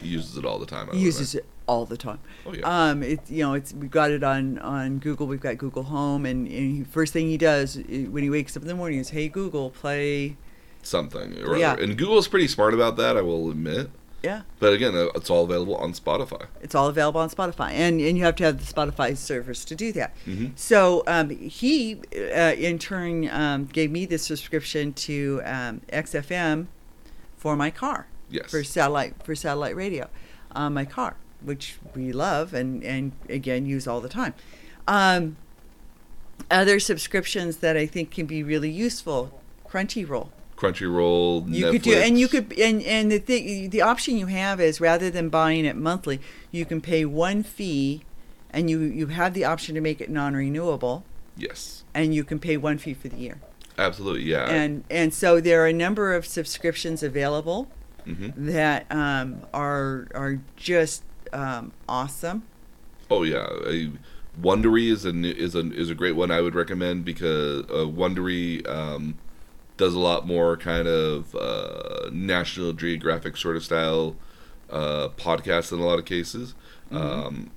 He 0.00 0.08
uses 0.08 0.36
it 0.36 0.44
all 0.44 0.58
the 0.58 0.66
time. 0.66 0.90
I 0.90 0.96
He 0.96 1.02
uses 1.02 1.34
it 1.34 1.44
all 1.66 1.84
the 1.84 1.96
time. 1.96 2.20
Oh, 2.46 2.52
yeah. 2.52 2.60
Um, 2.64 3.02
it 3.02 3.20
you 3.30 3.42
know 3.42 3.54
it's 3.54 3.72
we've 3.72 3.90
got 3.90 4.10
it 4.10 4.22
on 4.22 4.58
on 4.58 4.98
Google. 4.98 5.26
We've 5.26 5.40
got 5.40 5.56
Google 5.56 5.84
Home, 5.84 6.26
and, 6.26 6.46
and 6.46 6.76
he, 6.76 6.84
first 6.84 7.12
thing 7.12 7.28
he 7.28 7.38
does 7.38 7.76
when 7.76 8.22
he 8.22 8.30
wakes 8.30 8.56
up 8.56 8.62
in 8.62 8.68
the 8.68 8.74
morning 8.74 8.98
is, 8.98 9.10
"Hey 9.10 9.28
Google, 9.28 9.70
play." 9.70 10.36
something. 10.82 11.38
Or 11.44 11.56
Yeah. 11.56 11.74
And 11.74 11.96
Google's 11.96 12.28
pretty 12.28 12.48
smart 12.48 12.74
about 12.74 12.96
that, 12.96 13.16
I 13.16 13.20
will 13.20 13.50
admit. 13.50 13.90
Yeah, 14.22 14.42
But 14.58 14.72
again, 14.72 14.96
uh, 14.96 15.06
it's 15.14 15.30
all 15.30 15.44
available 15.44 15.76
on 15.76 15.92
Spotify. 15.92 16.46
it's 16.60 16.74
all 16.74 16.88
available 16.88 17.20
on 17.20 17.30
Spotify, 17.30 17.70
and 17.70 18.00
and 18.00 18.18
you 18.18 18.24
have 18.24 18.34
to 18.36 18.44
have 18.44 18.58
the 18.58 18.72
Spotify 18.74 19.16
service 19.16 19.64
to 19.66 19.76
do 19.76 19.92
that. 19.92 20.12
Mhm. 20.26 20.52
So 20.58 21.04
um, 21.06 21.30
he, 21.30 22.00
uh, 22.16 22.54
in 22.58 22.78
turn, 22.80 23.28
um, 23.30 23.66
gave 23.66 23.92
me 23.92 24.06
the 24.06 24.18
subscription 24.18 24.92
to 24.94 25.40
um, 25.44 25.82
XFM 25.92 26.66
for 27.36 27.54
my 27.54 27.70
car. 27.70 28.08
Yes. 28.28 28.50
For 28.50 28.64
satellite 28.64 29.14
for 29.22 29.34
satellite 29.36 29.76
radio, 29.76 30.08
on 30.50 30.74
my 30.74 30.84
car, 30.84 31.14
which 31.40 31.76
we 31.94 32.10
love 32.12 32.52
and 32.54 32.82
and 32.82 33.12
again 33.28 33.66
use 33.66 33.86
all 33.86 34.00
the 34.00 34.08
time. 34.08 34.34
Um, 34.88 35.36
other 36.50 36.80
subscriptions 36.80 37.58
that 37.58 37.76
I 37.76 37.86
think 37.86 38.10
can 38.10 38.26
be 38.26 38.42
really 38.42 38.70
useful, 38.70 39.40
Crunchyroll. 39.68 40.28
Crunchyroll, 40.58 41.54
You 41.54 41.66
Netflix. 41.66 41.70
could 41.70 41.82
do, 41.82 41.94
and 41.94 42.18
you 42.18 42.26
could, 42.28 42.58
and 42.58 42.82
and 42.82 43.12
the 43.12 43.18
thing, 43.20 43.70
the 43.70 43.80
option 43.82 44.16
you 44.16 44.26
have 44.26 44.60
is 44.60 44.80
rather 44.80 45.08
than 45.08 45.28
buying 45.28 45.64
it 45.64 45.76
monthly, 45.76 46.20
you 46.50 46.64
can 46.64 46.80
pay 46.80 47.04
one 47.04 47.44
fee, 47.44 48.02
and 48.50 48.68
you 48.68 48.80
you 48.80 49.06
have 49.06 49.34
the 49.34 49.44
option 49.44 49.74
to 49.76 49.80
make 49.80 50.00
it 50.00 50.10
non-renewable, 50.10 51.04
Yes. 51.36 51.84
and 51.94 52.12
you 52.14 52.24
can 52.24 52.40
pay 52.40 52.56
one 52.56 52.76
fee 52.78 52.94
for 52.94 53.08
the 53.08 53.16
year. 53.16 53.38
Absolutely, 53.78 54.22
yeah. 54.24 54.46
And 54.50 54.82
and 54.90 55.14
so 55.14 55.40
there 55.40 55.62
are 55.62 55.68
a 55.68 55.72
number 55.72 56.12
of 56.12 56.26
subscriptions 56.26 57.02
available 57.04 57.68
hmm 58.04 58.30
that 58.36 58.86
um, 58.90 59.42
are 59.54 60.08
are 60.14 60.40
just 60.56 61.04
um, 61.32 61.70
awesome. 61.88 62.42
Oh 63.10 63.22
yeah, 63.22 63.46
a, 63.64 63.92
Wondery 64.42 64.90
is 64.90 65.04
a 65.04 65.10
is 65.14 65.54
a 65.54 65.70
is 65.72 65.88
a 65.88 65.94
great 65.94 66.16
one 66.16 66.32
I 66.32 66.40
would 66.40 66.56
recommend 66.56 67.04
because 67.04 67.64
uh, 67.70 67.86
Wondery 67.86 68.66
um, 68.68 69.16
does 69.78 69.94
a 69.94 69.98
lot 69.98 70.26
more 70.26 70.56
kind 70.58 70.86
of 70.86 71.34
uh, 71.34 72.10
National 72.12 72.74
Geographic 72.74 73.36
sort 73.38 73.56
of 73.56 73.64
style 73.64 74.16
uh, 74.68 75.08
podcasts 75.16 75.72
in 75.72 75.78
a 75.78 75.86
lot 75.86 75.98
of 75.98 76.04
cases. 76.04 76.54
Um, 76.90 77.50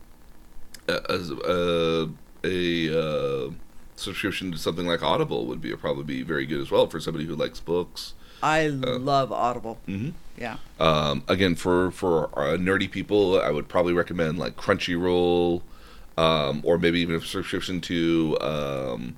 as 0.87 1.31
uh, 1.31 2.07
a 2.43 2.99
uh, 2.99 3.51
subscription 3.95 4.51
to 4.51 4.57
something 4.57 4.87
like 4.87 5.03
Audible 5.03 5.45
would 5.47 5.61
be 5.61 5.75
probably 5.75 6.03
be 6.03 6.21
very 6.23 6.45
good 6.45 6.61
as 6.61 6.71
well 6.71 6.87
for 6.87 6.99
somebody 6.99 7.25
who 7.25 7.35
likes 7.35 7.59
books. 7.59 8.13
I 8.43 8.67
love 8.67 9.31
Audible. 9.31 9.77
hmm 9.85 10.09
Yeah. 10.37 10.57
Um, 10.79 11.23
again, 11.27 11.55
for 11.55 11.91
for 11.91 12.27
uh, 12.37 12.57
nerdy 12.57 12.89
people, 12.89 13.39
I 13.39 13.51
would 13.51 13.67
probably 13.67 13.93
recommend 13.93 14.39
like 14.39 14.55
Crunchyroll, 14.55 15.61
um, 16.17 16.61
or 16.63 16.77
maybe 16.77 16.99
even 16.99 17.15
a 17.15 17.21
subscription 17.21 17.81
to 17.81 18.37
um, 18.41 19.15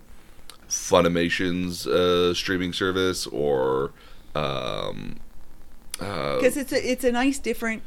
Funimation's 0.69 1.87
uh, 1.87 2.33
streaming 2.33 2.73
service, 2.73 3.27
or 3.27 3.91
um, 4.35 5.17
uh, 5.99 6.35
Because 6.35 6.57
it's 6.57 6.71
a 6.71 6.91
it's 6.91 7.03
a 7.03 7.11
nice 7.11 7.39
different 7.39 7.83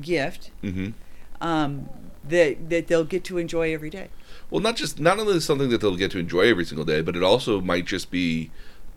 gift 0.00 0.50
mhm. 0.62 0.94
um, 1.40 1.88
that 2.26 2.68
that 2.70 2.86
they'll 2.86 3.04
get 3.04 3.24
to 3.24 3.38
enjoy 3.38 3.72
every 3.72 3.90
day. 3.90 4.08
well, 4.50 4.60
not 4.60 4.76
just 4.76 4.98
not 4.98 5.18
only 5.18 5.40
something 5.40 5.68
that 5.70 5.80
they'll 5.80 5.96
get 5.96 6.10
to 6.12 6.18
enjoy 6.18 6.48
every 6.48 6.64
single 6.64 6.84
day, 6.84 7.00
but 7.00 7.16
it 7.16 7.22
also 7.22 7.60
might 7.60 7.84
just 7.86 8.10
be 8.10 8.50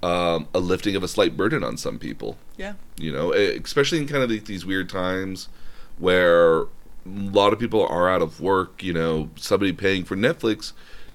um, 0.04 0.48
a 0.54 0.60
lifting 0.60 0.96
of 0.96 1.04
a 1.04 1.08
slight 1.08 1.36
burden 1.36 1.64
on 1.64 1.78
some 1.78 2.00
people. 2.00 2.38
Yeah. 2.58 2.74
you 2.98 3.12
know, 3.12 3.34
especially 3.34 4.00
in 4.00 4.08
kind 4.08 4.24
of 4.24 4.46
these 4.46 4.66
weird 4.66 4.90
times 4.90 5.50
where 5.98 6.62
a 6.62 6.68
lot 7.06 7.54
of 7.54 7.60
people 7.60 7.86
are 7.86 8.10
out 8.10 8.22
of 8.22 8.42
work. 8.42 8.84
You 8.84 8.94
know, 8.94 9.30
somebody 9.36 9.74
paying 9.74 10.04
for 10.04 10.16
Netflix 10.16 10.74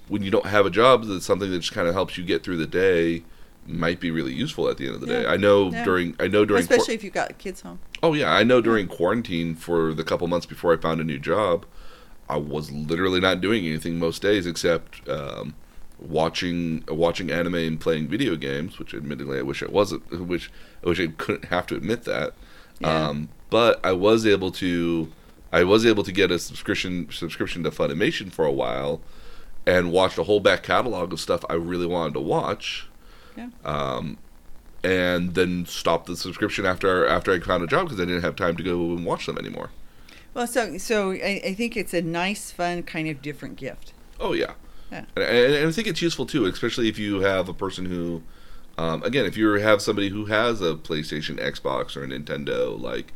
when 0.09 0.23
you 0.23 0.31
don't 0.31 0.47
have 0.47 0.67
a 0.67 0.71
job 0.71 1.05
that's 1.05 1.25
something 1.25 1.51
that 1.51 1.59
just 1.61 1.73
kind 1.73 1.89
of 1.89 1.95
helps 1.95 2.19
you 2.19 2.25
get 2.25 2.43
through 2.43 2.57
the 2.57 2.67
day 2.67 3.23
might 3.67 4.01
be 4.01 4.11
really 4.11 4.33
useful 4.33 4.69
at 4.69 4.77
the 4.77 4.87
end 4.87 4.95
of 4.97 5.01
the 5.01 5.07
day. 5.07 5.25
I 5.27 5.37
know 5.37 5.71
Yeah. 5.71 5.85
during 5.85 6.17
I 6.19 6.27
know 6.27 6.45
during 6.45 6.63
Especially 6.63 6.95
if 6.95 7.05
you've 7.05 7.13
got 7.15 7.39
kids 7.39 7.61
home. 7.61 7.79
Oh 8.03 8.13
yeah, 8.15 8.33
I 8.33 8.43
know 8.43 8.61
during 8.61 8.89
quarantine 8.89 9.55
for 9.55 9.95
the 9.95 10.03
couple 10.05 10.27
months 10.27 10.47
before 10.47 10.73
I 10.73 10.77
found 10.77 11.01
a 11.01 11.05
new 11.05 11.19
job, 11.19 11.65
I 12.29 12.39
was 12.39 12.73
literally 12.73 13.21
not 13.21 13.41
doing 13.41 13.65
anything 13.65 13.99
most 13.99 14.21
days 14.23 14.47
except 14.47 15.09
um, 15.09 15.55
watching 16.01 16.83
watching 16.89 17.31
anime 17.31 17.55
and 17.55 17.81
playing 17.81 18.09
video 18.09 18.35
games, 18.37 18.79
which 18.79 18.95
admittedly 18.95 19.39
I 19.39 19.43
wish 19.43 19.63
I 19.63 19.67
wasn't 19.71 20.11
which 20.27 20.51
I 20.85 20.89
wish 20.89 21.01
I 21.01 21.07
couldn't 21.09 21.47
have 21.47 21.67
to 21.69 21.77
admit 21.77 22.03
that. 22.05 22.35
Yeah. 22.81 23.09
Um, 23.09 23.29
but 23.51 23.79
I 23.85 23.93
was 23.93 24.27
able 24.27 24.51
to 24.53 25.13
I 25.53 25.63
was 25.65 25.87
able 25.87 26.03
to 26.03 26.13
get 26.13 26.31
a 26.33 26.39
subscription 26.39 27.09
subscription 27.13 27.63
to 27.63 27.71
Funimation 27.71 28.33
for 28.33 28.45
a 28.45 28.53
while 28.53 29.01
and 29.67 29.93
watched 29.93 30.19
a 30.19 30.25
whole 30.25 30.41
back 30.41 30.63
catalog 30.63 31.13
of 31.13 31.21
stuff 31.21 31.45
I 31.49 31.55
really 31.55 31.87
wanted 31.87 32.15
to 32.15 32.21
watch 32.21 32.89
Yeah. 33.37 33.49
um, 33.65 34.19
and 34.85 35.35
then 35.35 35.65
stopped 35.67 36.07
the 36.07 36.17
subscription 36.17 36.67
after 36.67 37.07
after 37.07 37.33
I 37.33 37.39
found 37.41 37.63
a 37.63 37.67
job 37.67 37.87
because 37.87 38.01
I 38.01 38.05
didn't 38.05 38.23
have 38.23 38.37
time 38.37 38.57
to 38.57 38.63
go 38.63 38.75
and 38.97 39.05
watch 39.07 39.27
them 39.27 39.39
anymore. 39.39 39.71
Well, 40.35 40.47
so 40.47 40.79
so 40.79 41.13
I, 41.13 41.41
I 41.45 41.55
think 41.55 41.77
it's 41.77 41.95
a 41.95 42.03
nice, 42.03 42.51
fun, 42.51 42.83
kind 42.83 43.09
of 43.09 43.23
different 43.23 43.57
gift. 43.57 43.93
Oh 44.19 44.33
yeah, 44.33 44.53
Yeah. 44.91 45.05
And, 45.17 45.25
and 45.55 45.69
I 45.69 45.73
think 45.73 45.87
it's 45.87 46.03
useful 46.03 46.27
too, 46.27 46.47
especially 46.47 46.89
if 46.89 46.99
you 46.99 47.21
have 47.21 47.49
a 47.49 47.55
person 47.55 47.87
who, 47.87 48.23
um, 48.79 49.03
again, 49.05 49.25
if 49.27 49.37
you 49.37 49.53
have 49.55 49.81
somebody 49.83 50.09
who 50.09 50.25
has 50.27 50.61
a 50.61 50.75
PlayStation, 50.75 51.39
Xbox, 51.39 51.97
or 51.97 52.03
a 52.05 52.09
Nintendo, 52.09 52.81
like 52.81 53.13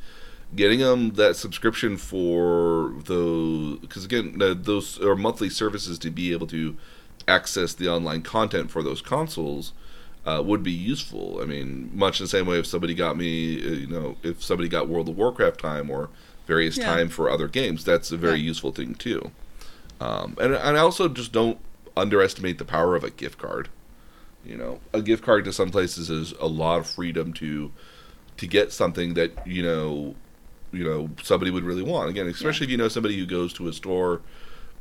getting 0.54 0.78
them 0.78 1.10
that 1.14 1.36
subscription 1.36 1.96
for 1.96 2.94
those 3.04 3.78
because 3.80 4.04
again 4.04 4.36
those 4.38 5.00
are 5.00 5.16
monthly 5.16 5.50
services 5.50 5.98
to 5.98 6.10
be 6.10 6.32
able 6.32 6.46
to 6.46 6.76
access 7.26 7.74
the 7.74 7.88
online 7.88 8.22
content 8.22 8.70
for 8.70 8.82
those 8.82 9.02
consoles 9.02 9.72
uh, 10.24 10.42
would 10.44 10.62
be 10.62 10.72
useful. 10.72 11.38
I 11.40 11.44
mean, 11.44 11.90
much 11.94 12.18
the 12.18 12.26
same 12.26 12.46
way 12.46 12.58
if 12.58 12.66
somebody 12.66 12.94
got 12.94 13.16
me, 13.16 13.64
uh, 13.64 13.70
you 13.70 13.86
know, 13.86 14.16
if 14.24 14.42
somebody 14.42 14.68
got 14.68 14.88
World 14.88 15.08
of 15.08 15.16
Warcraft 15.16 15.60
time 15.60 15.88
or 15.88 16.10
various 16.46 16.76
Yeah. 16.76 16.84
time 16.84 17.08
for 17.08 17.30
other 17.30 17.46
games, 17.48 17.84
that's 17.84 18.10
a 18.10 18.16
very 18.16 18.38
Yeah. 18.38 18.46
useful 18.46 18.72
thing 18.72 18.94
too. 18.94 19.30
Um, 20.00 20.36
and, 20.40 20.52
and 20.54 20.76
I 20.76 20.80
also 20.80 21.08
just 21.08 21.30
don't 21.32 21.58
underestimate 21.96 22.58
the 22.58 22.64
power 22.64 22.96
of 22.96 23.04
a 23.04 23.10
gift 23.10 23.38
card. 23.38 23.68
You 24.44 24.56
know, 24.56 24.80
a 24.92 25.00
gift 25.00 25.24
card 25.24 25.44
to 25.44 25.52
some 25.52 25.70
places 25.70 26.10
is 26.10 26.32
a 26.40 26.46
lot 26.46 26.78
of 26.80 26.86
freedom 26.86 27.32
to 27.34 27.72
to 28.36 28.46
get 28.46 28.70
something 28.72 29.14
that 29.14 29.46
you 29.46 29.62
know, 29.62 30.14
you 30.76 30.84
know, 30.84 31.10
somebody 31.22 31.50
would 31.50 31.64
really 31.64 31.82
want. 31.82 32.10
Again, 32.10 32.26
especially 32.26 32.66
if 32.66 32.70
you 32.70 32.76
know 32.76 32.88
somebody 32.88 33.18
who 33.18 33.26
goes 33.26 33.52
to 33.54 33.68
a 33.68 33.72
store 33.72 34.20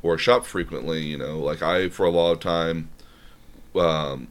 or 0.02 0.14
a 0.14 0.18
shop 0.18 0.44
frequently. 0.44 1.02
You 1.02 1.18
know, 1.18 1.38
like 1.38 1.62
I 1.62 1.88
for 1.88 2.06
a 2.06 2.10
lot 2.10 2.32
of 2.32 2.40
time 2.40 2.90
um, 3.74 4.28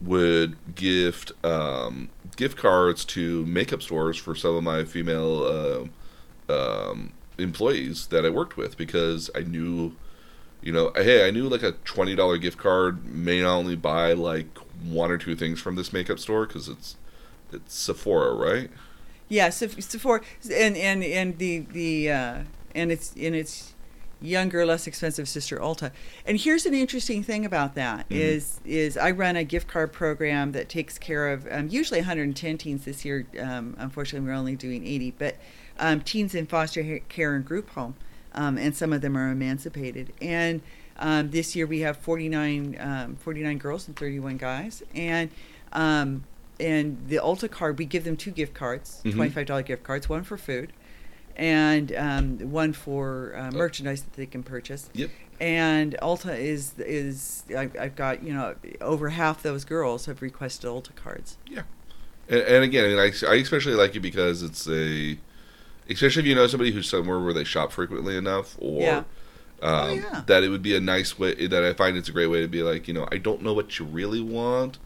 would 0.00 0.56
gift 0.74 1.32
um, 1.44 2.08
gift 2.36 2.56
cards 2.56 3.04
to 3.06 3.44
makeup 3.46 3.82
stores 3.82 4.16
for 4.16 4.34
some 4.34 4.54
of 4.56 4.64
my 4.64 4.84
female 4.84 5.88
uh, 6.48 6.52
um, 6.52 7.12
employees 7.38 8.08
that 8.08 8.24
I 8.24 8.30
worked 8.30 8.56
with 8.56 8.76
because 8.76 9.30
I 9.34 9.40
knew, 9.40 9.96
you 10.62 10.72
know, 10.72 10.92
hey, 10.94 11.26
I 11.26 11.30
knew 11.30 11.48
like 11.48 11.62
a 11.62 11.72
twenty 11.84 12.14
dollar 12.14 12.38
gift 12.38 12.58
card 12.58 13.04
may 13.04 13.40
not 13.42 13.56
only 13.56 13.76
buy 13.76 14.12
like 14.12 14.58
one 14.82 15.10
or 15.10 15.18
two 15.18 15.34
things 15.34 15.60
from 15.60 15.76
this 15.76 15.92
makeup 15.92 16.18
store 16.18 16.46
because 16.46 16.68
it's 16.68 16.96
it's 17.52 17.74
Sephora, 17.74 18.34
right? 18.34 18.70
Yeah, 19.28 19.50
Seph- 19.50 19.80
Sephora, 19.82 20.20
and 20.52 20.76
and 20.76 21.02
and 21.02 21.38
the 21.38 21.60
the 21.60 22.10
uh, 22.10 22.38
and 22.74 22.92
it's 22.92 23.14
and 23.14 23.34
it's 23.34 23.72
younger, 24.20 24.64
less 24.64 24.86
expensive 24.86 25.28
sister 25.28 25.58
Ulta. 25.58 25.90
And 26.26 26.38
here's 26.38 26.64
an 26.66 26.72
interesting 26.72 27.22
thing 27.22 27.44
about 27.44 27.74
that 27.74 28.08
Mhm. 28.08 28.16
is 28.16 28.60
is 28.64 28.96
I 28.96 29.10
run 29.10 29.36
a 29.36 29.44
gift 29.44 29.68
card 29.68 29.92
program 29.92 30.52
that 30.52 30.68
takes 30.68 30.98
care 30.98 31.30
of 31.32 31.46
um, 31.50 31.68
usually 31.68 32.00
110 32.00 32.58
teens 32.58 32.84
this 32.84 33.04
year. 33.04 33.26
Um, 33.40 33.74
unfortunately, 33.78 34.26
we're 34.28 34.34
only 34.34 34.56
doing 34.56 34.86
80, 34.86 35.14
but 35.18 35.36
um, 35.78 36.00
teens 36.00 36.34
in 36.34 36.46
foster 36.46 37.00
care 37.08 37.34
and 37.34 37.44
group 37.44 37.70
home, 37.70 37.94
um, 38.34 38.56
and 38.58 38.74
some 38.76 38.92
of 38.92 39.00
them 39.00 39.16
are 39.16 39.30
emancipated. 39.30 40.12
And 40.22 40.60
um, 40.98 41.30
this 41.30 41.56
year 41.56 41.66
we 41.66 41.80
have 41.80 41.96
49 41.96 42.76
um, 42.78 43.16
49 43.16 43.58
girls 43.58 43.88
and 43.88 43.96
31 43.96 44.36
guys, 44.36 44.82
and 44.94 45.30
um, 45.72 46.24
and 46.60 46.98
the 47.08 47.16
Ulta 47.16 47.50
card 47.50 47.78
we 47.78 47.84
give 47.84 48.04
them 48.04 48.16
two 48.16 48.30
gift 48.30 48.54
cards, 48.54 49.00
Mhm. 49.04 49.14
twenty-five 49.14 49.46
dollar 49.46 49.62
gift 49.62 49.82
cards, 49.82 50.08
one 50.08 50.22
for 50.24 50.36
food, 50.36 50.72
and 51.36 51.94
um, 51.96 52.38
one 52.50 52.72
for 52.72 53.34
uh, 53.36 53.50
merchandise 53.50 54.02
that 54.02 54.12
they 54.14 54.26
can 54.26 54.42
purchase. 54.42 54.88
Yep. 54.94 55.10
And 55.40 55.96
Ulta 56.00 56.38
is 56.38 56.74
is 56.78 57.42
I, 57.56 57.68
I've 57.78 57.96
got 57.96 58.22
you 58.22 58.32
know 58.32 58.54
over 58.80 59.08
half 59.10 59.42
those 59.42 59.64
girls 59.64 60.06
have 60.06 60.22
requested 60.22 60.70
Ulta 60.70 60.94
cards. 60.94 61.36
And, 62.26 62.40
and 62.40 62.64
again, 62.64 62.84
I, 62.84 62.88
mean, 62.88 62.98
I, 62.98 63.12
I 63.28 63.34
especially 63.34 63.74
like 63.74 63.94
it 63.96 64.00
because 64.00 64.42
it's 64.42 64.66
a, 64.66 65.18
especially 65.90 66.22
if 66.22 66.26
you 66.26 66.34
know 66.34 66.46
somebody 66.46 66.70
who's 66.72 66.88
somewhere 66.88 67.18
where 67.20 67.34
they 67.34 67.44
shop 67.44 67.70
frequently 67.70 68.16
enough, 68.16 68.56
or 68.60 68.80
Yeah. 68.80 68.98
um, 68.98 69.04
Oh, 69.60 69.92
yeah. 69.92 70.22
that 70.26 70.42
it 70.42 70.48
would 70.48 70.62
be 70.62 70.74
a 70.74 70.80
nice 70.80 71.18
way. 71.18 71.46
That 71.46 71.62
I 71.64 71.74
find 71.74 71.98
it's 71.98 72.08
a 72.08 72.12
great 72.12 72.28
way 72.28 72.40
to 72.40 72.48
be 72.48 72.62
like, 72.62 72.88
you 72.88 72.94
know, 72.94 73.06
I 73.12 73.18
don't 73.18 73.42
know 73.42 73.52
what 73.52 73.78
you 73.78 73.84
really 73.84 74.22
want, 74.22 74.78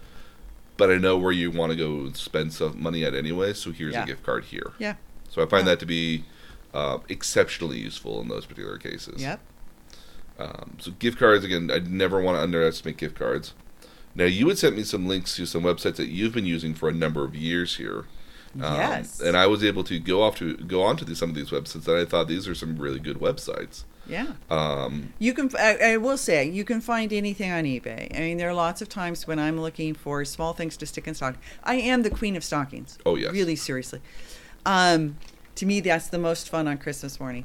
but 0.79 0.91
I 0.91 0.97
know 0.97 1.19
where 1.19 1.33
you 1.33 1.51
want 1.51 1.73
to 1.73 1.77
go 1.77 2.11
spend 2.13 2.55
some 2.55 2.83
money 2.83 3.05
at 3.05 3.15
anyway. 3.15 3.53
So 3.53 3.71
here's 3.73 3.93
Yeah. 3.93 4.05
a 4.05 4.07
gift 4.07 4.23
card 4.23 4.45
here. 4.47 4.73
Yeah. 4.79 4.95
So 5.29 5.43
I 5.43 5.47
find 5.47 5.67
Yeah. 5.67 5.73
that 5.75 5.81
to 5.81 5.87
be 5.87 6.25
uh, 6.73 6.99
exceptionally 7.09 7.79
useful 7.79 8.21
in 8.21 8.29
those 8.29 8.45
particular 8.47 8.77
cases. 8.79 9.21
Yep. 9.23 9.41
Um, 10.39 10.77
so 10.79 10.91
gift 10.93 11.19
cards 11.19 11.45
again, 11.45 11.71
I 11.73 11.79
never 11.81 12.21
want 12.21 12.37
to 12.39 12.43
underestimate 12.43 12.97
gift 12.97 13.17
cards. 13.19 13.55
Now 14.15 14.25
you 14.25 14.47
had 14.49 14.59
sent 14.59 14.77
me 14.77 14.85
some 14.85 15.07
links 15.09 15.35
to 15.37 15.47
some 15.47 15.63
websites 15.63 15.97
that 15.97 16.09
you've 16.09 16.33
been 16.35 16.47
using 16.47 16.75
for 16.75 16.89
a 16.89 16.93
number 16.93 17.25
of 17.25 17.35
years 17.35 17.77
here. 17.77 18.05
Um, 18.55 18.75
Yes. 18.77 19.21
And 19.21 19.37
I 19.37 19.47
was 19.47 19.65
able 19.65 19.83
to 19.85 19.99
go 19.99 20.23
off 20.23 20.37
to 20.37 20.57
go 20.57 20.83
onto 20.83 21.05
these, 21.05 21.19
some 21.19 21.31
of 21.31 21.35
these 21.37 21.51
websites 21.51 21.89
and 21.89 21.97
I 21.99 22.05
thought 22.05 22.29
these 22.29 22.47
are 22.47 22.55
some 22.55 22.77
really 22.79 22.99
good 23.01 23.19
websites. 23.19 23.85
Yeah. 24.09 24.33
Um, 24.51 25.13
You 25.19 25.35
can. 25.35 25.51
I, 25.59 25.93
I 25.93 25.97
will 25.99 26.17
say 26.17 26.49
you 26.49 26.65
can 26.65 26.81
find 26.81 27.13
anything 27.13 27.51
on 27.53 27.65
eBay. 27.65 28.15
I 28.17 28.21
mean, 28.21 28.39
there 28.39 28.49
are 28.49 28.55
lots 28.55 28.81
of 28.81 28.89
times 28.89 29.27
when 29.27 29.39
I'm 29.39 29.61
looking 29.61 29.95
for 29.95 30.25
small 30.25 30.53
things 30.55 30.77
to 30.79 30.87
stick 30.87 31.07
in 31.07 31.15
stock. 31.15 31.37
I 31.63 31.75
am 31.75 32.03
the 32.03 32.11
queen 32.11 32.35
of 32.37 32.43
stockings. 32.43 32.99
Oh, 33.05 33.17
yes. 33.17 33.33
Really 33.33 33.57
seriously. 33.57 34.01
Um, 34.65 35.17
to 35.57 35.67
me, 35.67 35.81
that's 35.81 36.09
the 36.09 36.19
most 36.19 36.49
fun 36.49 36.67
on 36.69 36.79
Christmas 36.79 37.21
morning, 37.21 37.45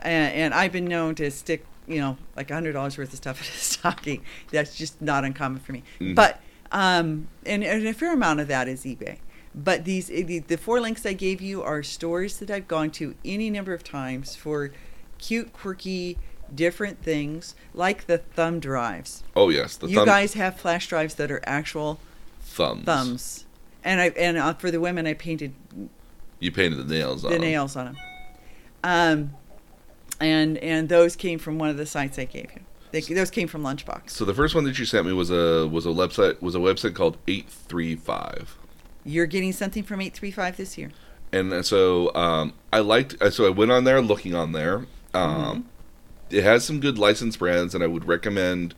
and, 0.00 0.32
and 0.34 0.54
I've 0.54 0.72
been 0.72 0.84
known 0.86 1.14
to 1.16 1.30
stick, 1.30 1.64
you 1.86 1.98
know, 2.00 2.16
like 2.36 2.50
a 2.50 2.54
hundred 2.54 2.72
dollars 2.72 2.98
worth 2.98 3.12
of 3.12 3.16
stuff 3.16 3.40
in 3.40 3.46
a 3.46 3.50
stocking. 3.58 4.22
That's 4.50 4.76
just 4.76 5.00
not 5.00 5.24
uncommon 5.24 5.60
for 5.60 5.72
me. 5.72 5.82
Mhm. 6.00 6.14
But 6.14 6.40
um, 6.72 7.28
and, 7.46 7.62
and 7.64 7.86
a 7.86 7.92
fair 7.92 8.12
amount 8.12 8.40
of 8.40 8.48
that 8.48 8.68
is 8.68 8.84
eBay. 8.84 9.18
But 9.54 9.84
these 9.84 10.06
the, 10.08 10.38
the 10.40 10.56
four 10.56 10.80
links 10.80 11.04
I 11.04 11.12
gave 11.12 11.40
you 11.42 11.62
are 11.62 11.82
stores 11.82 12.38
that 12.38 12.50
I've 12.50 12.66
gone 12.68 12.90
to 12.92 13.14
any 13.24 13.50
number 13.50 13.74
of 13.74 13.84
times 13.84 14.34
for 14.34 14.72
cute, 15.22 15.52
quirky, 15.54 16.18
different 16.54 17.02
things 17.02 17.54
like 17.72 18.06
the 18.06 18.18
thumb 18.18 18.60
drives. 18.60 19.22
oh 19.34 19.48
yes, 19.48 19.76
the 19.76 19.86
you 19.88 19.96
thumb, 19.96 20.06
guys 20.06 20.34
have 20.34 20.58
flash 20.60 20.86
drives 20.88 21.14
that 21.14 21.30
are 21.30 21.40
actual 21.46 21.98
thumbs. 22.40 22.84
thumbs, 22.84 23.46
and 23.82 24.00
I 24.00 24.08
and 24.10 24.36
uh, 24.36 24.52
for 24.54 24.70
the 24.70 24.80
women 24.80 25.06
I 25.06 25.14
painted 25.14 25.54
You 26.40 26.52
painted 26.52 26.86
the 26.86 26.94
nails 26.94 27.24
on 27.24 27.30
the 27.30 27.36
them. 27.38 27.46
nails 27.48 27.76
on 27.76 27.84
them. 27.86 27.96
Um, 28.84 29.30
and 30.20 30.58
and 30.58 30.88
those 30.88 31.16
came 31.16 31.38
from 31.38 31.58
one 31.58 31.70
of 31.70 31.76
the 31.76 31.86
sites 31.86 32.18
I 32.18 32.24
gave 32.24 32.50
you. 32.54 32.60
They, 32.90 33.00
those 33.00 33.30
came 33.30 33.48
from 33.48 33.62
Lunchbox. 33.62 34.10
So 34.10 34.26
the 34.26 34.34
first 34.34 34.54
one 34.54 34.64
that 34.64 34.78
you 34.78 34.84
sent 34.84 35.06
me 35.06 35.12
was 35.14 35.30
a 35.30 35.66
was 35.68 35.86
a 35.86 35.90
website 35.90 36.42
was 36.42 36.54
a 36.54 36.58
website 36.58 36.94
called 36.94 37.16
eight 37.26 37.48
three 37.48 37.96
five. 37.96 38.58
You're 39.04 39.26
getting 39.26 39.52
something 39.52 39.82
from 39.82 40.00
eight 40.02 40.14
three 40.14 40.30
five 40.30 40.56
this 40.58 40.76
year. 40.76 40.90
and 41.32 41.64
so 41.64 42.14
um, 42.14 42.52
I 42.72 42.80
liked. 42.80 43.16
uh, 43.22 43.30
So 43.30 43.46
I 43.46 43.50
went 43.50 43.70
on 43.72 43.84
there, 43.84 44.00
looking 44.02 44.34
on 44.34 44.52
there. 44.52 44.86
Um, 45.14 45.68
It 46.30 46.44
has 46.44 46.64
some 46.64 46.80
good 46.80 46.98
licensed 46.98 47.38
brands, 47.38 47.74
and 47.74 47.84
I 47.84 47.86
would 47.86 48.06
recommend 48.06 48.74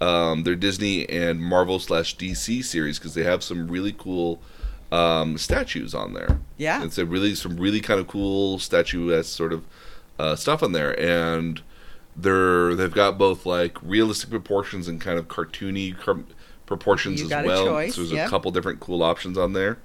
um, 0.00 0.44
their 0.44 0.54
Disney 0.54 1.08
and 1.08 1.40
Marvel 1.40 1.78
slash 1.78 2.16
DC 2.16 2.64
series 2.64 2.98
because 2.98 3.14
they 3.14 3.24
have 3.24 3.42
some 3.42 3.68
really 3.68 3.92
cool 3.92 4.40
um, 4.92 5.38
statues 5.38 5.94
on 5.94 6.14
there. 6.14 6.40
Yeah. 6.56 6.84
it's 6.84 6.98
a 6.98 7.06
really 7.06 7.34
some 7.34 7.56
really 7.56 7.80
kind 7.80 8.00
of 8.00 8.08
cool 8.08 8.58
statuesque 8.58 9.34
sort 9.34 9.52
of 9.52 9.64
uh, 10.18 10.36
stuff 10.36 10.62
on 10.62 10.72
there, 10.72 10.98
and 11.00 11.62
they're 12.16 12.74
they've 12.74 12.92
got 12.92 13.16
both 13.18 13.46
like 13.46 13.76
realistic 13.82 14.30
proportions 14.30 14.88
and 14.88 15.00
kind 15.00 15.18
of 15.18 15.28
cartoony 15.28 15.96
proportions 16.66 17.20
You 17.20 17.30
as 17.32 17.46
well. 17.46 17.66
choice, 17.66 17.94
so 17.94 18.02
there's 18.02 18.12
yep. 18.12 18.26
a 18.26 18.30
couple 18.30 18.50
different 18.50 18.80
cool 18.80 19.02
options 19.02 19.38
on 19.38 19.52
there. 19.54 19.78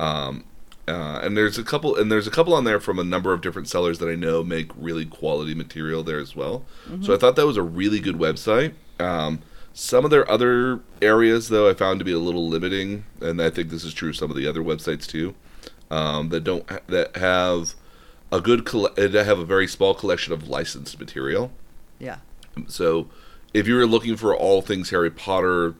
Um, 0.00 0.44
uh, 0.88 1.20
and 1.22 1.36
there's 1.36 1.58
a 1.58 1.64
couple, 1.64 1.96
and 1.96 2.10
there's 2.12 2.26
a 2.26 2.30
couple 2.30 2.54
on 2.54 2.64
there 2.64 2.78
from 2.80 2.98
a 2.98 3.04
number 3.04 3.32
of 3.32 3.40
different 3.40 3.68
sellers 3.68 3.98
that 3.98 4.08
I 4.08 4.14
know 4.14 4.44
make 4.44 4.70
really 4.76 5.04
quality 5.04 5.54
material 5.54 6.02
there 6.02 6.18
as 6.18 6.36
well. 6.36 6.64
So 7.02 7.12
I 7.14 7.16
thought 7.16 7.36
that 7.36 7.46
was 7.46 7.56
a 7.56 7.62
really 7.62 7.98
good 8.00 8.16
website. 8.16 8.74
Um, 9.00 9.40
some 9.74 10.04
of 10.04 10.10
their 10.10 10.28
other 10.30 10.80
areas, 11.02 11.48
though, 11.48 11.68
I 11.68 11.74
found 11.74 11.98
to 11.98 12.04
be 12.04 12.12
a 12.12 12.18
little 12.18 12.48
limiting, 12.48 13.04
and 13.20 13.42
I 13.42 13.50
think 13.50 13.70
this 13.70 13.84
is 13.84 13.92
true 13.92 14.10
of 14.10 14.16
some 14.16 14.30
of 14.30 14.36
the 14.36 14.46
other 14.46 14.62
websites 14.62 15.06
too, 15.06 15.34
um, 15.90 16.30
that 16.30 16.44
don't 16.44 16.66
that 16.86 17.16
have 17.16 17.74
a 18.32 18.40
good 18.40 18.64
coll- 18.64 18.90
I 18.96 19.02
have 19.02 19.38
a 19.38 19.44
very 19.44 19.66
small 19.66 19.94
collection 19.94 20.32
of 20.32 20.48
licensed 20.48 20.98
material. 20.98 21.50
Yeah. 21.98 22.18
So 22.68 23.08
if 23.52 23.66
you 23.68 23.74
were 23.74 23.86
looking 23.86 24.16
for 24.16 24.34
all 24.34 24.62
things 24.62 24.90
Harry 24.90 25.10
Potter, 25.10 25.74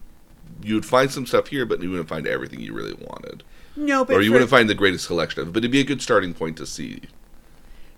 you 0.63 0.75
would 0.75 0.87
find 0.87 1.11
some 1.11 1.27
stuff 1.27 1.49
here, 1.49 1.65
but 1.65 1.83
you 1.83 1.91
wouldn't 1.91 2.09
find 2.09 2.27
everything 2.27 2.61
you 2.61 2.73
really 2.75 2.95
wanted, 2.95 3.43
No, 3.77 4.05
but 4.05 4.17
or 4.17 4.23
you 4.23 4.29
for- 4.29 4.35
wouldn't 4.35 4.51
find 4.51 4.69
the 4.69 4.75
greatest 4.75 5.07
collection 5.07 5.43
of 5.43 5.49
it. 5.49 5.53
But 5.53 5.59
it'd 5.59 5.71
be 5.71 5.81
a 5.81 5.85
good 5.85 6.03
starting 6.03 6.35
point 6.35 6.57
to 6.59 6.67
see. 6.67 7.03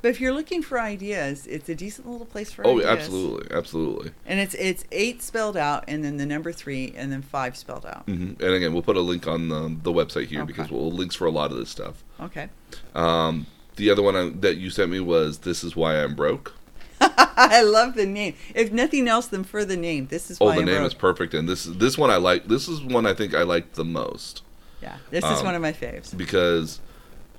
But 0.00 0.10
if 0.10 0.20
you're 0.20 0.32
looking 0.32 0.62
for 0.62 0.80
ideas, 0.80 1.44
it's 1.48 1.68
a 1.68 1.74
decent 1.74 2.09
little 2.09 2.24
place 2.26 2.52
for 2.52 2.64
ideas. 2.64 2.84
Oh, 2.84 2.88
ideas. 2.88 3.05
absolutely, 3.05 3.56
absolutely. 3.56 4.10
And 4.26 4.38
it's 4.38 4.55
it's 4.55 4.84
eight 4.92 5.22
spelled 5.22 5.56
out, 5.56 5.84
and 5.88 6.05
then 6.05 6.18
the 6.18 6.26
number 6.26 6.52
three, 6.52 6.94
and 6.96 7.10
then 7.10 7.20
five 7.22 7.56
spelled 7.56 7.84
out. 7.84 8.05
hmm 8.05 8.32
And 8.38 8.55
again, 8.55 8.72
we'll 8.72 8.82
put 8.82 8.96
a 8.96 9.00
link 9.00 9.26
on 9.26 9.48
the, 9.48 9.76
the 9.82 9.92
website 9.92 10.26
here 10.26 10.42
Okay. 10.42 10.46
because 10.52 10.70
we'll 10.70 10.90
links 10.92 11.16
for 11.16 11.26
a 11.26 11.30
lot 11.32 11.50
of 11.50 11.56
this 11.59 11.68
stuff. 11.70 12.05
Okay. 12.20 12.48
Um, 12.94 13.46
the 13.74 13.90
other 13.90 14.02
one 14.02 14.14
I, 14.14 14.28
that 14.40 14.56
you 14.56 14.70
sent 14.70 14.90
me 14.90 15.00
was 15.00 15.38
"This 15.38 15.64
Is 15.64 15.74
Why 15.74 16.00
I'm 16.02 16.14
Broke." 16.14 16.55
I 17.00 17.62
love 17.62 17.94
the 17.94 18.06
name. 18.06 18.34
If 18.55 18.72
nothing 18.72 19.09
else, 19.09 19.26
than 19.26 19.42
for 19.44 19.64
the 19.64 19.76
name. 19.76 20.06
This 20.09 20.30
is 20.30 20.38
Oh, 20.40 20.46
the 20.46 20.60
I'm 20.60 20.64
name 20.64 20.76
broke. 20.76 20.86
is 20.86 20.94
perfect, 20.94 21.34
and 21.34 21.48
this 21.48 21.64
this 21.64 21.98
one 21.98 22.10
I 22.10 22.16
like. 22.18 22.46
This 22.46 22.68
is 22.68 22.82
one 22.82 23.05
I 23.05 23.14
think 23.14 23.34
I 23.34 23.42
like 23.42 23.72
the 23.74 23.84
most 23.84 24.42
Yeah, 24.82 24.96
this 25.10 25.24
is 25.24 25.38
um, 25.40 25.44
one 25.44 25.55
of 25.55 25.62
my 25.62 25.72
faves. 25.72 26.16
because 26.16 26.80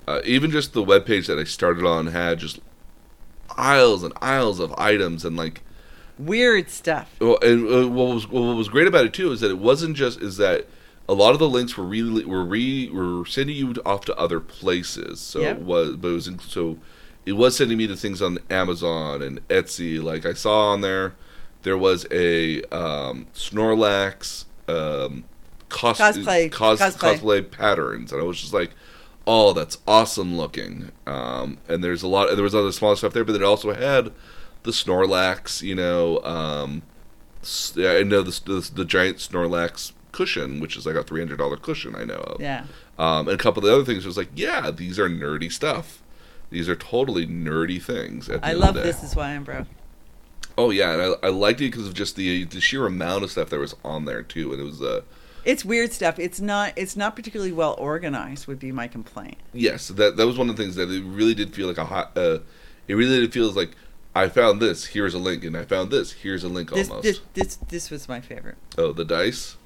uh, 0.07 0.21
even 0.25 0.51
just 0.51 0.73
the 0.73 0.83
web 0.83 1.05
page 1.05 1.27
that 1.27 1.39
I 1.39 1.43
started 1.45 1.85
on 1.85 2.07
had 2.07 2.39
just 2.39 2.59
aisles 3.57 4.03
and 4.03 4.13
aisles 4.21 4.59
of 4.59 4.73
items 4.77 5.25
and 5.25 5.35
like 5.37 5.61
Weird 6.17 6.69
stuff. 6.69 7.15
well, 7.21 7.37
and 7.41 7.65
uh, 7.67 7.87
what 7.87 8.13
was 8.13 8.27
what 8.27 8.41
was 8.41 8.67
great 8.67 8.87
about 8.87 9.05
it 9.05 9.13
too 9.13 9.31
is 9.31 9.39
that 9.39 9.49
it 9.51 9.57
wasn't 9.57 9.95
just 9.95 10.19
is 10.21 10.35
that 10.35 10.67
a 11.07 11.13
lot 11.13 11.31
of 11.31 11.39
the 11.39 11.47
links 11.49 11.77
were 11.77 11.85
really 11.85 12.25
were 12.25 12.43
re 12.43 12.89
were 12.89 13.25
sending 13.25 13.55
you 13.55 13.73
off 13.85 14.03
to 14.05 14.15
other 14.17 14.41
places. 14.41 15.21
So 15.21 15.39
Yeah. 15.39 15.51
it 15.51 15.59
was 15.61 15.95
but 15.95 16.09
it 16.09 16.13
was 16.13 16.27
in, 16.27 16.39
so 16.39 16.77
it 17.25 17.33
was 17.33 17.55
sending 17.55 17.77
me 17.77 17.87
to 17.87 17.95
things 17.95 18.21
on 18.21 18.37
Amazon 18.49 19.21
and 19.21 19.47
Etsy. 19.47 20.03
Like 20.03 20.25
I 20.25 20.33
saw 20.33 20.71
on 20.73 20.81
there, 20.81 21.13
there 21.63 21.77
was 21.77 22.05
a 22.11 22.63
um, 22.63 23.27
Snorlax 23.33 24.43
um, 24.67 25.23
cos- 25.69 25.99
Cosplay. 25.99 26.51
cos- 26.51 26.79
Cosplay. 26.79 27.17
cosplay 27.19 27.51
patterns, 27.51 28.11
and 28.11 28.21
I 28.21 28.25
was 28.25 28.39
just 28.41 28.53
like. 28.53 28.71
Oh, 29.31 29.53
that's 29.53 29.77
awesome 29.87 30.37
looking. 30.37 30.91
Um, 31.05 31.59
and 31.67 31.83
there's 31.83 32.01
a 32.01 32.07
lot. 32.07 32.33
There 32.33 32.41
was 32.41 32.55
other 32.55 32.71
small 32.71 32.95
stuff 32.95 33.13
there, 33.13 33.23
but 33.23 33.35
it 33.35 33.43
also 33.43 33.73
had 33.75 34.11
the 34.63 34.71
Snorlax. 34.71 35.61
You 35.61 35.75
know, 35.75 36.19
um, 36.23 36.81
I 37.77 38.01
know 38.01 38.23
the, 38.23 38.39
the 38.45 38.71
the 38.73 38.85
giant 38.85 39.17
Snorlax 39.17 39.91
cushion, 40.11 40.59
which 40.59 40.75
is 40.75 40.87
like 40.87 40.95
a 40.95 41.03
three 41.03 41.21
hundred 41.21 41.37
dollar 41.37 41.57
cushion. 41.57 41.95
I 41.95 42.05
know 42.05 42.15
of. 42.15 42.41
Yeah. 42.41 42.63
Um, 42.97 43.27
and 43.27 43.39
a 43.39 43.43
couple 43.43 43.59
of 43.63 43.69
the 43.69 43.75
other 43.75 43.85
things 43.85 44.03
was 44.03 44.17
like, 44.17 44.29
yeah, 44.33 44.71
these 44.71 44.97
are 44.97 45.07
nerdy 45.09 45.51
stuff. 45.51 46.01
These 46.49 46.67
are 46.67 46.75
totally 46.75 47.27
nerdy 47.27 47.79
things. 47.79 48.29
At 48.29 48.41
the 48.41 48.47
I 48.47 48.53
love 48.53 48.69
of 48.69 48.75
the 48.75 48.81
day. 48.81 48.87
this 48.87 49.03
is 49.03 49.15
why 49.15 49.35
I'm 49.35 49.43
broke. 49.43 49.67
Oh 50.57 50.71
yeah, 50.71 50.93
and 50.93 51.15
I, 51.21 51.27
I 51.27 51.29
liked 51.29 51.61
it 51.61 51.65
because 51.71 51.85
of 51.85 51.93
just 51.93 52.15
the 52.15 52.45
the 52.45 52.59
sheer 52.61 52.87
amount 52.87 53.23
of 53.25 53.31
stuff 53.31 53.49
that 53.51 53.59
was 53.59 53.75
on 53.85 54.05
there 54.05 54.23
too, 54.23 54.51
and 54.53 54.59
it 54.59 54.65
was 54.65 54.81
uh 54.81 55.01
It's 55.49 55.65
weird 55.65 55.91
stuff. 55.91 56.19
It's 56.19 56.39
not. 56.39 56.73
It's 56.75 56.95
not 56.95 57.15
particularly 57.15 57.51
well 57.51 57.75
organized. 57.79 58.45
Would 58.47 58.59
be 58.59 58.71
my 58.71 58.87
complaint. 58.87 59.37
yes, 59.51 59.87
that 59.87 60.15
that 60.17 60.27
was 60.27 60.37
one 60.37 60.49
of 60.49 60.55
the 60.55 60.63
things 60.63 60.75
that 60.75 60.89
it 60.91 61.03
really 61.03 61.33
did 61.33 61.55
feel 61.55 61.67
like 61.67 61.79
a 61.79 61.85
hot. 61.85 62.15
Uh, 62.15 62.39
it 62.87 62.93
really 62.93 63.19
did 63.19 63.33
feel 63.33 63.51
like 63.51 63.71
I 64.15 64.29
found 64.29 64.61
this. 64.61 64.85
Here's 64.85 65.15
a 65.15 65.19
link, 65.19 65.43
and 65.43 65.57
I 65.57 65.65
found 65.65 65.89
this. 65.89 66.11
Here's 66.11 66.43
a 66.43 66.49
link 66.49 66.69
This 66.71 66.89
almost. 66.89 67.03
this 67.03 67.19
this 67.33 67.55
this 67.67 67.89
was 67.89 68.07
my 68.07 68.21
favorite. 68.21 68.57
Oh, 68.77 68.93
the 68.93 69.05
dice. 69.05 69.57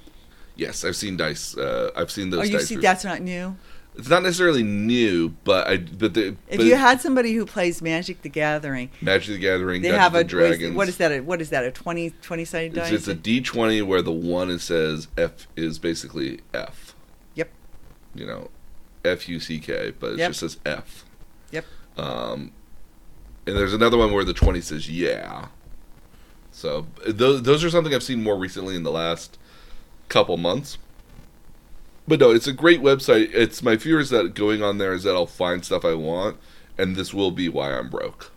Yes, 0.56 0.86
I've 0.86 0.96
seen 0.96 1.18
dice. 1.18 1.58
Uh, 1.58 1.92
I've 1.96 2.12
seen 2.12 2.30
those 2.30 2.42
oh, 2.42 2.44
you 2.44 2.58
dice. 2.60 2.68
see, 2.68 2.76
that's 2.76 3.04
not 3.04 3.22
new. 3.22 3.58
It's 3.95 4.10
not 4.10 4.24
necessarily 4.24 4.64
new, 4.64 5.30
but 5.44 5.68
I 5.68 5.78
but 5.78 6.15
the 6.15 6.36
If 6.48 6.57
but 6.57 6.65
you 6.65 6.76
had 6.76 6.99
somebody 6.99 7.34
who 7.34 7.45
plays 7.45 7.82
Magic 7.82 8.22
the 8.24 8.30
Gathering, 8.30 8.90
Magic 9.02 9.36
the 9.36 9.40
Gathering, 9.40 9.82
they 9.84 9.90
Dungeons 9.90 10.03
have 10.03 10.15
a 10.15 10.24
Dragons. 10.24 10.76
what 10.76 10.90
is 10.90 10.98
that? 10.98 11.11
A, 11.11 11.20
what 11.20 11.41
is 11.41 11.49
that? 11.52 11.64
A 11.64 11.72
20, 11.72 12.10
20 12.22 12.45
sided 12.45 12.78
It's, 12.78 12.90
dice? 12.90 12.91
it's 12.99 13.07
a 13.07 13.14
D 13.14 13.40
twenty 13.41 13.82
where 13.84 14.02
the 14.02 14.11
one 14.11 14.49
it 14.49 14.60
says 14.60 15.07
F 15.18 15.48
is 15.56 15.78
basically 15.78 16.40
F. 16.56 16.95
Yep. 17.36 17.52
You 18.15 18.26
know, 18.26 18.49
F 19.06 19.30
U 19.30 19.40
C 19.40 19.60
K, 19.60 19.94
but 19.99 20.14
it 20.14 20.20
Yep. 20.20 20.30
just 20.32 20.40
says 20.40 20.57
F. 20.65 21.06
Yep. 21.52 21.65
Um, 21.98 22.52
and 23.45 23.56
there's 23.56 23.74
another 23.74 23.98
one 23.98 24.11
where 24.11 24.24
the 24.24 24.34
twenty 24.34 24.61
says 24.61 24.90
yeah. 24.90 25.49
So 26.52 26.88
those 27.07 27.44
those 27.44 27.64
are 27.64 27.70
something 27.70 27.94
I've 27.94 28.02
seen 28.03 28.24
more 28.24 28.38
recently 28.38 28.76
in 28.76 28.82
the 28.84 28.91
last 28.91 29.38
couple 30.10 30.38
months. 30.38 30.78
But 32.08 32.20
no, 32.20 32.32
it's 32.32 32.48
a 32.48 32.54
great 32.54 32.82
website. 32.82 33.30
It's 33.34 33.64
my 33.64 33.78
fear 33.78 34.00
is 34.00 34.10
that 34.10 34.34
going 34.36 34.62
on 34.62 34.78
there 34.78 34.94
is 34.94 35.04
that 35.04 35.16
I'll 35.16 35.26
find 35.26 35.64
stuff 35.64 35.86
I 35.86 35.94
want, 35.94 36.38
and 36.78 36.96
this 36.96 37.14
will 37.14 37.32
be 37.32 37.48
why 37.50 37.72
I'm 37.72 37.90
broke. 37.90 38.32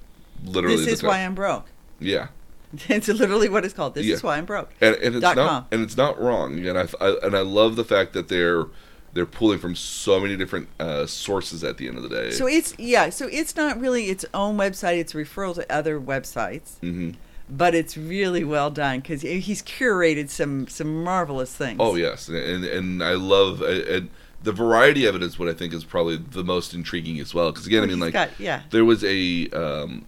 Literally, 0.44 0.76
this 0.76 0.86
is 0.86 1.02
why 1.02 1.18
I'm 1.24 1.34
broke. 1.34 1.66
yeah. 1.98 2.28
It's 2.88 3.08
literally 3.08 3.48
what 3.48 3.64
it's 3.64 3.72
called. 3.72 3.94
This 3.94 4.04
Yeah. 4.06 4.16
is 4.16 4.22
why 4.22 4.36
I'm 4.38 4.44
broke. 4.44 4.70
and, 4.80 4.94
and 4.96 5.14
it's 5.14 5.22
Dot 5.22 5.36
not 5.36 5.48
com. 5.48 5.66
and 5.70 5.82
it's 5.82 5.96
not 5.96 6.20
wrong 6.20 6.58
and 6.66 6.76
I, 6.78 6.86
I 7.00 7.16
and 7.22 7.34
I 7.36 7.40
love 7.40 7.76
the 7.76 7.84
fact 7.84 8.12
that 8.12 8.28
they're 8.28 8.66
they're 9.14 9.24
pulling 9.24 9.58
from 9.60 9.74
so 9.76 10.20
many 10.20 10.36
different 10.36 10.68
uh, 10.78 11.06
sources 11.06 11.64
at 11.64 11.78
the 11.78 11.88
end 11.88 11.96
of 11.96 12.02
the 12.02 12.08
day. 12.10 12.32
So 12.32 12.46
it's 12.46 12.74
yeah. 12.78 13.08
So 13.10 13.28
it's 13.32 13.56
not 13.56 13.80
really 13.80 14.06
its 14.10 14.26
own 14.34 14.58
website. 14.58 14.98
It's 14.98 15.12
referral 15.14 15.54
to 15.54 15.72
other 15.72 15.98
websites, 15.98 16.78
hmm 16.80 17.12
but 17.48 17.74
it's 17.74 17.96
really 17.96 18.44
well 18.44 18.70
done 18.70 19.00
because 19.00 19.22
he's 19.22 19.62
curated 19.62 20.28
some 20.30 20.66
some 20.68 21.04
marvelous 21.04 21.54
things. 21.54 21.78
Oh 21.80 21.94
yes, 21.94 22.28
and 22.28 22.64
and 22.64 23.02
I 23.02 23.14
love 23.14 23.62
and 23.62 24.10
the 24.42 24.52
variety 24.52 25.06
of 25.06 25.14
it 25.14 25.22
is 25.22 25.38
what 25.38 25.48
I 25.48 25.54
think 25.54 25.72
is 25.72 25.84
probably 25.84 26.16
the 26.16 26.44
most 26.44 26.74
intriguing 26.74 27.18
as 27.20 27.34
well. 27.34 27.50
Because 27.50 27.66
again, 27.66 27.82
I 27.82 27.86
mean, 27.86 28.00
like 28.00 28.12
got- 28.12 28.30
yeah. 28.38 28.62
there 28.70 28.84
was 28.84 29.04
a 29.04 29.48
um, 29.50 30.06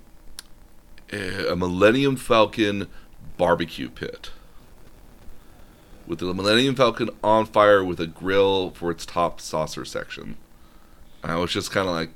a 1.13 1.57
Millennium 1.57 2.17
Falcon 2.17 2.89
barbecue 3.37 3.89
pit 3.89 4.31
with 6.07 6.21
the 6.21 6.33
Millennium 6.33 6.75
Falcon 6.75 7.11
on 7.23 7.47
fire 7.47 7.85
with 7.85 8.01
a 8.01 8.07
grill 8.07 8.71
for 8.71 8.91
its 8.91 9.05
top 9.05 9.41
saucer 9.41 9.85
section. 9.85 10.37
And 11.23 11.31
I 11.31 11.37
was 11.37 11.53
just 11.53 11.71
kind 11.71 11.89
of 11.89 11.95
like, 11.95 12.11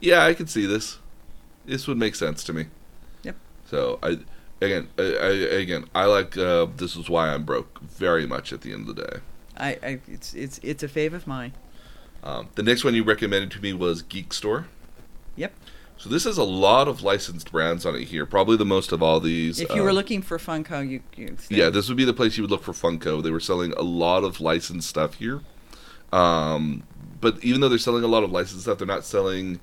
yeah, 0.00 0.24
I 0.24 0.34
could 0.34 0.50
see 0.50 0.66
this. 0.66 0.98
This 1.64 1.86
would 1.86 1.96
make 1.98 2.14
sense 2.14 2.44
to 2.44 2.52
me. 2.52 2.66
So 3.70 3.98
I 4.02 4.18
again, 4.60 4.88
I, 4.98 5.02
I 5.02 5.28
again, 5.60 5.84
I 5.94 6.04
like 6.06 6.36
uh, 6.36 6.66
this 6.76 6.96
is 6.96 7.08
why 7.08 7.28
I'm 7.28 7.44
broke 7.44 7.80
very 7.80 8.26
much 8.26 8.52
at 8.52 8.62
the 8.62 8.72
end 8.72 8.88
of 8.88 8.96
the 8.96 9.02
day. 9.02 9.18
I, 9.56 9.68
I 9.82 10.00
it's 10.08 10.34
it's 10.34 10.58
it's 10.62 10.82
a 10.82 10.88
fave 10.88 11.12
of 11.12 11.26
mine. 11.26 11.52
Um, 12.22 12.48
the 12.54 12.62
next 12.62 12.84
one 12.84 12.94
you 12.94 13.04
recommended 13.04 13.50
to 13.52 13.60
me 13.60 13.72
was 13.72 14.02
Geek 14.02 14.32
Store. 14.32 14.66
Yep. 15.36 15.52
So 15.96 16.08
this 16.08 16.24
has 16.24 16.38
a 16.38 16.44
lot 16.44 16.86
of 16.86 17.02
licensed 17.02 17.50
brands 17.50 17.84
on 17.84 17.96
it 17.96 18.04
here. 18.04 18.24
Probably 18.24 18.56
the 18.56 18.64
most 18.64 18.92
of 18.92 19.02
all 19.02 19.18
these. 19.18 19.60
If 19.60 19.74
you 19.74 19.82
were 19.82 19.90
uh, 19.90 19.94
looking 19.94 20.22
for 20.22 20.38
Funko, 20.38 20.88
you, 20.88 21.02
you 21.16 21.36
yeah, 21.48 21.70
this 21.70 21.88
would 21.88 21.96
be 21.96 22.04
the 22.04 22.12
place 22.12 22.36
you 22.36 22.44
would 22.44 22.50
look 22.50 22.62
for 22.62 22.72
Funko. 22.72 23.22
They 23.22 23.32
were 23.32 23.40
selling 23.40 23.72
a 23.72 23.82
lot 23.82 24.22
of 24.22 24.40
licensed 24.40 24.88
stuff 24.88 25.14
here. 25.14 25.40
Um, 26.12 26.84
but 27.20 27.42
even 27.42 27.60
though 27.60 27.68
they're 27.68 27.78
selling 27.78 28.04
a 28.04 28.08
lot 28.08 28.22
of 28.22 28.30
licensed 28.30 28.62
stuff, 28.62 28.78
they're 28.78 28.86
not 28.86 29.04
selling 29.04 29.58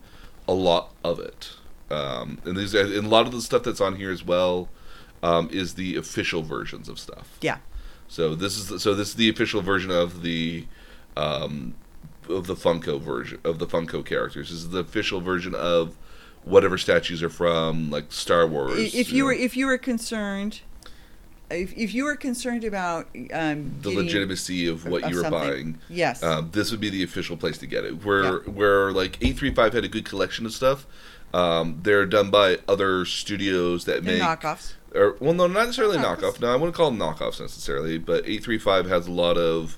a 0.45 0.53
lot 0.53 0.91
of 1.05 1.19
it. 1.19 1.51
Um, 1.91 2.39
and 2.45 2.57
these 2.57 2.73
and 2.73 2.93
a 2.93 3.01
lot 3.07 3.25
of 3.27 3.31
the 3.31 3.41
stuff 3.41 3.63
that's 3.63 3.81
on 3.81 3.95
here 3.95 4.11
as 4.11 4.23
well 4.23 4.69
um, 5.21 5.49
is 5.51 5.75
the 5.75 5.95
official 5.95 6.41
versions 6.41 6.89
of 6.89 6.99
stuff. 6.99 7.37
yeah. 7.41 7.57
So 8.07 8.35
this 8.35 8.55
is 8.57 8.67
the, 8.67 8.79
so 8.79 8.93
this 8.93 9.09
is 9.09 9.15
the 9.15 9.29
official 9.29 9.61
version 9.61 9.89
of 9.91 10.21
the 10.21 10.65
um, 11.17 11.73
of 12.29 12.45
the 12.47 12.55
Funko 12.55 13.01
version 13.01 13.39
of 13.43 13.57
the 13.59 13.65
Funko 13.67 14.05
characters. 14.05 14.49
This 14.49 14.59
is 14.59 14.69
the 14.69 14.79
official 14.79 15.21
version 15.21 15.55
of 15.55 15.95
whatever 16.43 16.77
statues 16.77 17.23
are 17.23 17.29
from 17.29 17.89
like 17.89 18.11
Star 18.11 18.45
Wars. 18.45 18.93
If 18.93 19.11
you 19.11 19.19
know, 19.23 19.25
were 19.25 19.33
if 19.33 19.57
you 19.57 19.65
were 19.65 19.79
concerned, 19.79 20.61
if 21.49 21.73
if 21.75 21.95
you 21.95 22.03
were 22.05 22.15
concerned 22.15 22.63
about 22.63 23.07
um, 23.33 23.73
the 23.81 23.89
legitimacy 23.89 24.67
of 24.67 24.85
what 24.85 25.03
of 25.03 25.09
you 25.09 25.15
were 25.17 25.21
something, 25.23 25.39
buying, 25.41 25.77
yes, 25.89 26.21
um, 26.21 26.49
this 26.51 26.69
would 26.69 26.79
be 26.79 26.89
the 26.91 27.03
official 27.03 27.37
place 27.37 27.57
to 27.57 27.65
get 27.67 27.85
it. 27.85 28.05
Where 28.05 28.23
Yeah. 28.23 28.51
where 28.51 28.91
like 28.91 29.17
eight 29.21 29.37
three 29.37 29.53
five 29.53 29.73
had 29.73 29.83
a 29.83 29.89
good 29.89 30.05
collection 30.05 30.45
of 30.45 30.53
stuff. 30.53 30.85
Um, 31.35 31.79
they're 31.83 32.05
done 32.05 32.29
by 32.29 32.59
other 32.67 33.03
studios 33.05 33.85
that 33.85 34.03
They're 34.05 34.13
make 34.13 34.21
knockoffs. 34.21 34.73
or 34.93 35.17
well, 35.19 35.33
no, 35.33 35.47
not 35.47 35.65
necessarily 35.65 35.97
knockoffs. 35.97 36.21
knockoff. 36.37 36.41
No, 36.41 36.53
I 36.53 36.55
wouldn't 36.55 36.75
call 36.75 36.91
them 36.91 36.99
knockoffs 36.99 37.39
necessarily. 37.41 37.97
But 37.97 38.23
eight 38.25 38.43
three 38.43 38.57
five 38.59 38.87
has 38.87 39.07
a 39.07 39.11
lot 39.11 39.37
of. 39.37 39.77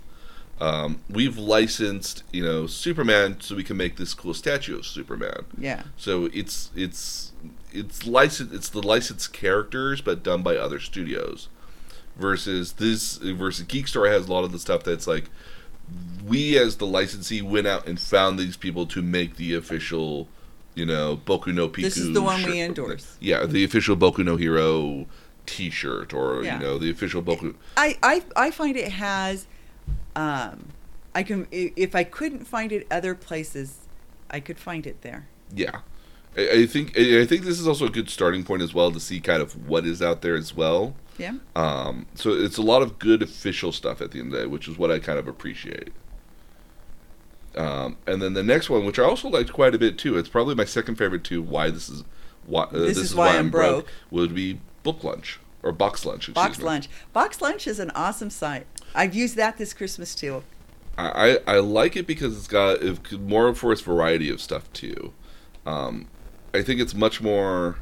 Um, 0.60 1.02
we've 1.08 1.38
licensed, 1.38 2.24
you 2.34 2.44
know, 2.44 2.66
Superman, 2.66 3.40
so 3.42 3.56
we 3.56 3.64
can 3.64 3.78
make 3.78 3.96
this 3.98 4.16
cool 4.16 4.34
statue 4.34 4.76
of 4.80 4.88
Superman. 4.88 5.46
Yeah, 5.58 5.84
So 5.98 6.26
it's 6.34 6.72
it's 6.76 7.32
it's 7.72 8.08
licensed. 8.08 8.54
It's 8.54 8.70
the 8.70 8.82
licensed 8.82 9.34
characters, 9.34 10.02
but 10.02 10.24
done 10.24 10.42
by 10.42 10.56
other 10.58 10.80
studios. 10.80 11.48
Versus 12.18 12.74
this, 12.74 13.18
versus 13.18 13.66
Geek 13.68 13.88
Store 13.88 14.08
has 14.08 14.28
a 14.28 14.34
lot 14.34 14.44
of 14.44 14.52
the 14.52 14.58
stuff 14.58 14.84
that's 14.84 15.06
like 15.06 15.26
we 16.26 16.58
as 16.58 16.78
the 16.78 16.88
licensee 16.88 17.44
went 17.44 17.68
out 17.68 17.88
and 17.88 18.00
found 18.00 18.40
these 18.40 18.58
people 18.58 18.88
to 18.88 19.04
make 19.04 19.36
the 19.36 19.54
official, 19.54 20.28
you 20.78 20.86
know, 20.86 21.20
Boku 21.26 21.54
no 21.54 21.68
Piku. 21.68 21.82
This 21.82 21.98
is 21.98 22.14
the 22.14 22.22
one 22.22 22.44
we 22.46 22.62
endorse. 22.62 23.18
Yeah, 23.20 23.46
the 23.46 23.64
official 23.64 23.98
Boku 23.98 24.24
no 24.24 24.36
Hero 24.36 25.08
T-shirt, 25.48 26.14
or 26.14 26.44
Yeah. 26.44 26.60
you 26.60 26.64
know, 26.64 26.78
the 26.78 26.92
official 26.92 27.24
Boku. 27.24 27.56
I, 27.76 27.98
I 28.04 28.24
I 28.36 28.52
find 28.52 28.78
it 28.78 28.92
has. 28.92 29.48
Um, 30.16 30.68
I 31.16 31.24
can 31.24 31.48
if 31.52 31.96
I 31.96 32.04
couldn't 32.04 32.46
find 32.46 32.72
it 32.72 32.86
other 32.92 33.16
places, 33.16 33.88
I 34.30 34.40
could 34.40 34.60
find 34.60 34.86
it 34.86 35.02
there. 35.02 35.28
Yeah, 35.54 35.80
I, 36.38 36.50
I 36.50 36.66
think 36.68 36.98
I 36.98 37.22
I 37.22 37.26
think 37.26 37.44
this 37.44 37.60
is 37.60 37.68
also 37.68 37.86
a 37.86 37.90
good 37.90 38.10
starting 38.10 38.44
point 38.44 38.62
as 38.62 38.74
well 38.74 38.92
to 38.92 39.00
see 39.00 39.20
kind 39.20 39.42
of 39.42 39.68
what 39.68 39.86
is 39.86 40.02
out 40.02 40.22
there 40.22 40.36
as 40.36 40.56
well. 40.56 40.96
Yeah. 41.18 41.34
Um, 41.56 42.06
so 42.14 42.34
it's 42.34 42.58
a 42.58 42.62
lot 42.62 42.84
of 42.84 43.00
good 43.00 43.24
official 43.24 43.72
stuff 43.72 44.00
at 44.02 44.12
the 44.12 44.20
end 44.20 44.28
of 44.28 44.34
the 44.34 44.40
day, 44.42 44.46
which 44.46 44.68
is 44.68 44.78
what 44.78 44.92
I 44.92 45.00
kind 45.00 45.18
of 45.18 45.28
appreciate. 45.28 45.92
Um, 47.58 47.98
and 48.06 48.22
then 48.22 48.34
the 48.34 48.44
next 48.44 48.70
one, 48.70 48.86
which 48.86 49.00
I 49.00 49.04
also 49.04 49.30
liked 49.30 49.52
quite 49.52 49.74
a 49.74 49.80
bit 49.80 49.98
too, 49.98 50.18
it's 50.18 50.30
probably 50.30 50.56
my 50.56 50.66
second 50.66 50.96
favorite 50.96 51.24
too. 51.24 51.42
Why 51.42 51.70
this 51.72 51.90
is 51.90 52.04
why 52.46 52.64
uh, 52.64 52.70
This 52.72 52.98
is 52.98 53.16
why 53.16 53.38
I'm 53.38 53.50
broke. 53.50 53.88
would 54.12 54.36
be 54.36 54.60
book 54.84 55.04
lunch 55.04 55.40
or 55.64 55.72
box 55.72 56.06
lunch. 56.06 56.32
Box 56.34 56.60
me. 56.60 56.66
Lunch. 56.66 56.88
Box 57.14 57.42
Lunch 57.42 57.68
is 57.68 57.80
an 57.80 57.90
awesome 57.92 58.30
site. 58.30 58.68
I've 58.94 59.16
used 59.16 59.36
that 59.38 59.58
this 59.58 59.74
Christmas 59.74 60.14
too. 60.16 60.44
I, 60.98 61.40
I 61.48 61.56
I 61.56 61.60
like 61.60 61.96
it 61.96 62.06
because 62.08 62.38
it's 62.38 62.48
got 62.48 62.82
it, 62.82 63.20
more 63.20 63.54
for 63.56 63.72
its 63.72 63.82
variety 63.82 64.30
of 64.30 64.40
stuff 64.40 64.72
too. 64.74 65.14
Um, 65.66 66.08
I 66.54 66.62
think 66.62 66.80
it's 66.80 66.94
much 66.94 67.22
more 67.22 67.78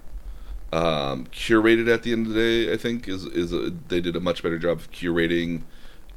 um, 0.73 1.27
curated 1.27 1.93
at 1.93 2.03
the 2.03 2.11
end 2.11 2.27
of 2.27 2.34
the 2.34 2.39
day. 2.39 2.73
I 2.73 2.77
think 2.77 3.07
is 3.07 3.26
is 3.26 3.52
a, 3.53 3.72
they 3.89 3.99
did 4.02 4.15
a 4.15 4.19
much 4.19 4.41
better 4.41 4.57
job 4.57 4.80
of 4.80 4.91
curating 4.91 5.61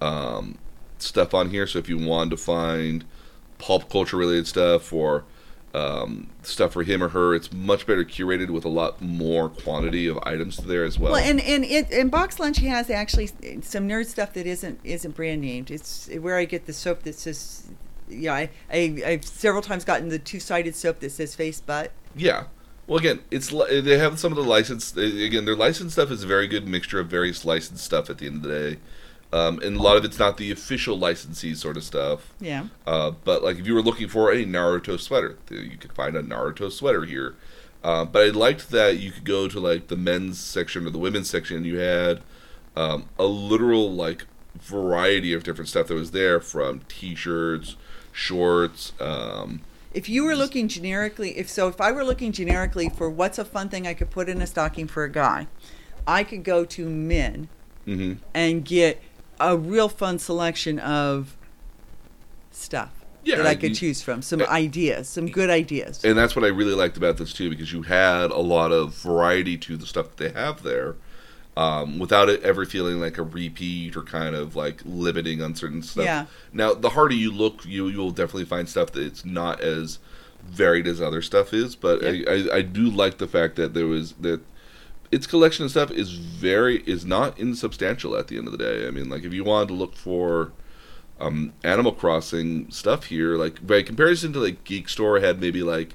um, 0.00 0.58
stuff 0.98 1.34
on 1.34 1.50
here. 1.50 1.66
So 1.66 1.78
if 1.78 1.88
you 1.88 1.98
wanted 1.98 2.30
to 2.30 2.36
find 2.36 3.04
pulp 3.58 3.90
culture 3.90 4.16
related 4.16 4.46
stuff 4.46 4.92
or 4.92 5.24
um, 5.74 6.28
stuff 6.42 6.72
for 6.72 6.82
him 6.82 7.02
or 7.02 7.10
her, 7.10 7.34
it's 7.34 7.52
much 7.52 7.86
better 7.86 8.04
curated 8.04 8.50
with 8.50 8.64
a 8.64 8.68
lot 8.68 9.00
more 9.02 9.48
quantity 9.48 10.06
of 10.06 10.18
items 10.22 10.56
there 10.56 10.84
as 10.84 10.98
well. 10.98 11.12
Well, 11.12 11.22
and 11.22 11.40
and 11.40 11.64
it 11.64 11.90
and 11.90 12.10
Box 12.10 12.38
Lunch 12.38 12.58
has 12.58 12.90
actually 12.90 13.26
some 13.26 13.88
nerd 13.88 14.06
stuff 14.06 14.32
that 14.34 14.46
isn't 14.46 14.80
isn't 14.84 15.14
brand 15.14 15.42
named. 15.42 15.70
It's 15.70 16.08
where 16.08 16.36
I 16.36 16.44
get 16.46 16.66
the 16.66 16.72
soap 16.72 17.02
that 17.02 17.14
says, 17.14 17.68
yeah, 18.08 18.34
I, 18.34 18.50
I 18.72 19.02
I've 19.06 19.24
several 19.24 19.62
times 19.62 19.84
gotten 19.84 20.08
the 20.08 20.18
two 20.18 20.40
sided 20.40 20.74
soap 20.74 21.00
that 21.00 21.10
says 21.10 21.34
face 21.34 21.60
butt. 21.60 21.92
Yeah. 22.16 22.44
Well, 22.86 22.98
again, 22.98 23.20
it's 23.30 23.50
they 23.50 23.98
have 23.98 24.18
some 24.18 24.32
of 24.32 24.36
the 24.36 24.44
licensed. 24.44 24.96
Again, 24.96 25.44
their 25.44 25.54
licensed 25.54 25.92
stuff 25.92 26.10
is 26.10 26.24
a 26.24 26.26
very 26.26 26.46
good 26.46 26.66
mixture 26.66 26.98
of 26.98 27.08
various 27.08 27.44
licensed 27.44 27.84
stuff. 27.84 28.08
At 28.08 28.16
the 28.16 28.26
end 28.26 28.36
of 28.36 28.42
the 28.44 28.48
day, 28.48 28.78
um, 29.32 29.60
and 29.60 29.76
a 29.76 29.82
lot 29.82 29.96
of 29.96 30.04
it's 30.04 30.18
not 30.18 30.36
the 30.36 30.50
official 30.50 30.98
licensee 30.98 31.54
sort 31.54 31.76
of 31.76 31.84
stuff. 31.84 32.32
Yeah. 32.40 32.68
Uh, 32.86 33.12
but 33.24 33.42
like 33.42 33.58
if 33.58 33.66
you 33.66 33.74
were 33.74 33.82
looking 33.82 34.08
for 34.08 34.32
a 34.32 34.44
Naruto 34.44 34.98
sweater, 34.98 35.38
you 35.50 35.76
could 35.76 35.92
find 35.92 36.16
a 36.16 36.22
Naruto 36.22 36.70
sweater 36.72 37.04
here. 37.04 37.34
Uh, 37.84 38.04
but 38.04 38.26
I 38.26 38.30
liked 38.30 38.70
that 38.70 38.98
you 38.98 39.12
could 39.12 39.24
go 39.24 39.48
to 39.48 39.60
like 39.60 39.88
the 39.88 39.96
men's 39.96 40.38
section 40.38 40.86
or 40.86 40.90
the 40.90 40.98
women's 40.98 41.30
section, 41.30 41.58
and 41.58 41.66
you 41.66 41.78
had 41.78 42.22
um, 42.76 43.08
a 43.18 43.24
literal 43.24 43.92
like 43.92 44.26
variety 44.56 45.32
of 45.32 45.44
different 45.44 45.68
stuff 45.68 45.88
that 45.88 45.94
was 45.94 46.10
there, 46.10 46.40
from 46.40 46.80
T-shirts, 46.88 47.76
shorts. 48.12 48.92
Um, 49.00 49.60
If 49.94 50.08
you 50.08 50.24
were 50.24 50.34
looking 50.34 50.68
generically, 50.68 51.38
if 51.38 51.48
so, 51.48 51.68
if 51.68 51.80
I 51.80 51.92
were 51.92 52.04
looking 52.04 52.32
generically 52.32 52.88
for 52.88 53.08
what's 53.08 53.38
a 53.38 53.44
fun 53.44 53.68
thing 53.68 53.86
I 53.86 53.94
could 53.94 54.10
put 54.10 54.28
in 54.28 54.42
a 54.42 54.46
stocking 54.46 54.88
for 54.88 55.04
a 55.04 55.10
guy, 55.10 55.46
I 56.06 56.24
could 56.24 56.42
go 56.42 56.64
to 56.64 56.88
men 56.88 57.48
mhm. 57.86 58.18
and 58.34 58.64
get 58.64 59.00
a 59.40 59.56
real 59.56 59.88
fun 59.88 60.18
selection 60.18 60.78
of 60.78 61.36
stuff 62.50 62.90
Yeah, 63.24 63.36
that 63.36 63.46
I 63.46 63.52
you- 63.52 63.58
could 63.58 63.74
choose 63.74 64.02
from. 64.02 64.22
Some 64.22 64.42
Uh, 64.42 64.46
ideas, 64.46 65.08
some 65.08 65.28
good 65.28 65.50
ideas. 65.50 66.04
and 66.04 66.16
that's 66.18 66.34
what 66.34 66.44
I 66.44 66.48
really 66.48 66.74
liked 66.74 66.96
about 66.96 67.16
this 67.18 67.32
too, 67.32 67.50
because 67.50 67.72
you 67.72 67.82
had 67.82 68.30
a 68.30 68.38
lot 68.38 68.72
of 68.72 68.94
variety 68.94 69.56
to 69.58 69.76
the 69.76 69.86
stuff 69.86 70.16
that 70.16 70.34
they 70.34 70.40
have 70.40 70.62
there, 70.62 70.96
um, 71.56 71.98
without 71.98 72.28
it 72.28 72.42
ever 72.42 72.64
feeling 72.64 73.00
like 73.00 73.18
a 73.18 73.22
repeat 73.22 73.96
or 73.96 74.02
kind 74.02 74.34
of 74.34 74.54
like 74.56 74.80
limiting 74.84 75.42
on 75.42 75.54
certain 75.54 75.82
stuff. 75.82 76.04
Yeah. 76.04 76.26
Now, 76.52 76.74
the 76.74 76.90
harder 76.90 77.14
you 77.14 77.30
look, 77.32 77.64
you 77.66 77.88
you'll 77.88 78.10
definitely 78.12 78.44
find 78.44 78.68
stuff 78.68 78.92
that 78.92 79.02
it's 79.02 79.24
not 79.24 79.60
as 79.60 79.98
varied 80.44 80.86
as 80.86 81.00
other 81.00 81.20
stuff 81.20 81.52
is. 81.52 81.74
But 81.76 82.00
Yep. 82.02 82.28
I, 82.28 82.32
I, 82.32 82.56
I 82.58 82.62
do 82.62 82.88
like 82.90 83.18
the 83.18 83.26
fact 83.28 83.56
that 83.56 83.74
there 83.74 83.86
was 83.86 84.12
that 84.20 84.40
its 85.10 85.26
collection 85.26 85.64
of 85.64 85.70
stuff 85.70 85.90
is 85.90 86.12
very 86.12 86.78
is 86.82 87.04
not 87.04 87.38
insubstantial 87.38 88.16
at 88.16 88.28
the 88.28 88.36
end 88.38 88.46
of 88.46 88.52
the 88.52 88.58
day. 88.58 88.86
I 88.86 88.90
mean, 88.90 89.08
like 89.08 89.24
if 89.24 89.32
you 89.32 89.44
wanted 89.44 89.68
to 89.68 89.74
look 89.74 89.94
for 89.94 90.52
um, 91.20 91.52
Animal 91.64 91.92
Crossing 91.92 92.70
stuff 92.70 93.04
here, 93.04 93.36
like 93.36 93.66
by 93.66 93.82
comparison 93.82 94.32
to 94.34 94.38
like 94.40 94.64
Geek 94.64 94.88
Store 94.88 95.18
had 95.20 95.40
maybe 95.40 95.62
like 95.62 95.94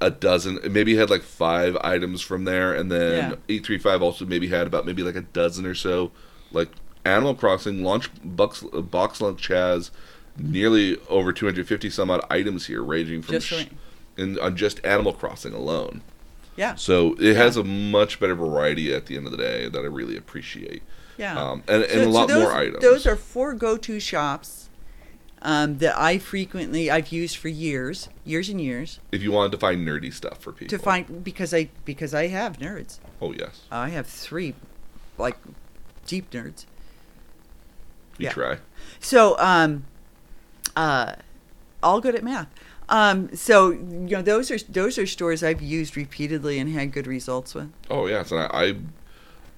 a 0.00 0.10
dozen, 0.10 0.58
maybe 0.70 0.96
had 0.96 1.08
like 1.10 1.22
five 1.22 1.76
items 1.80 2.20
from 2.20 2.44
there, 2.44 2.74
and 2.74 2.92
then 2.92 3.30
Yeah. 3.30 3.36
eight 3.48 3.64
three 3.66 3.78
five 3.78 4.02
also 4.02 4.26
maybe 4.26 4.48
had 4.48 4.66
about 4.66 4.84
maybe 4.86 5.02
like 5.02 5.16
a 5.16 5.22
dozen 5.22 5.64
or 5.66 5.74
so. 5.74 6.12
Like 6.52 6.68
Animal 7.04 7.34
Crossing 7.34 7.82
launch 7.82 8.10
box 8.22 8.62
box 8.62 9.20
lunch 9.20 9.46
has 9.48 9.90
nearly 10.36 10.98
over 11.08 11.32
two 11.32 11.46
hundred 11.46 11.66
fifty 11.66 11.88
some 11.88 12.10
odd 12.10 12.24
items 12.30 12.66
here, 12.66 12.82
ranging 12.82 13.22
from 13.22 13.36
Just 13.36 13.46
sh- 13.46 13.66
in 14.18 14.38
on 14.38 14.54
just 14.56 14.84
Animal 14.84 15.14
Crossing 15.14 15.54
alone. 15.54 16.02
Yeah. 16.56 16.74
So 16.76 17.14
it 17.20 17.36
has 17.36 17.56
a 17.56 17.64
much 17.64 18.18
better 18.18 18.34
variety 18.34 18.94
at 18.94 19.06
the 19.06 19.16
end 19.16 19.26
of 19.26 19.32
the 19.32 19.38
day 19.38 19.68
that 19.68 19.78
I 19.78 19.86
really 19.86 20.16
appreciate. 20.16 20.82
Yeah. 21.18 21.38
Um, 21.40 21.62
and, 21.68 21.82
and 21.82 21.92
So- 21.92 22.00
a 22.00 22.04
so 22.04 22.10
lot 22.10 22.28
those, 22.28 22.42
more 22.42 22.52
items. 22.52 22.82
Those 22.82 23.06
are 23.06 23.16
four 23.16 23.54
go-to 23.54 24.00
shops 24.00 24.68
um, 25.42 25.78
that 25.78 25.98
I 25.98 26.18
frequently 26.18 26.90
I've 26.90 27.08
used 27.12 27.36
for 27.36 27.48
years, 27.48 28.08
years 28.24 28.48
and 28.48 28.60
years 28.60 28.98
if 29.12 29.22
you 29.22 29.30
wanted 29.32 29.52
to 29.52 29.58
find 29.58 29.86
nerdy 29.86 30.12
stuff 30.12 30.38
for 30.38 30.52
people. 30.52 30.76
to 30.76 30.82
find 30.82 31.22
because 31.22 31.52
I 31.54 31.68
because 31.84 32.14
I 32.14 32.26
have 32.28 32.58
nerds. 32.58 32.98
Oh 33.20 33.32
yes, 33.32 33.62
I 33.70 33.90
have 33.90 34.06
three, 34.06 34.54
like 35.18 35.36
deep 36.06 36.30
nerds. 36.30 36.64
we 38.18 38.24
Yeah. 38.24 38.32
try. 38.32 38.58
So, 38.98 39.38
um, 39.38 39.84
uh, 40.74 41.12
all 41.82 42.00
good 42.00 42.14
at 42.14 42.24
math. 42.24 42.48
Um, 42.88 43.34
so 43.34 43.70
you 43.70 43.80
know 43.80 44.22
those 44.22 44.50
are 44.50 44.58
those 44.58 44.96
are 44.98 45.06
stores 45.06 45.42
I've 45.42 45.60
used 45.62 45.96
repeatedly 45.96 46.58
and 46.58 46.70
had 46.70 46.92
good 46.92 47.06
results 47.06 47.54
with. 47.54 47.70
Oh 47.90 48.06
yes, 48.06 48.30
and 48.30 48.40
I, 48.40 48.46
I, 48.52 48.76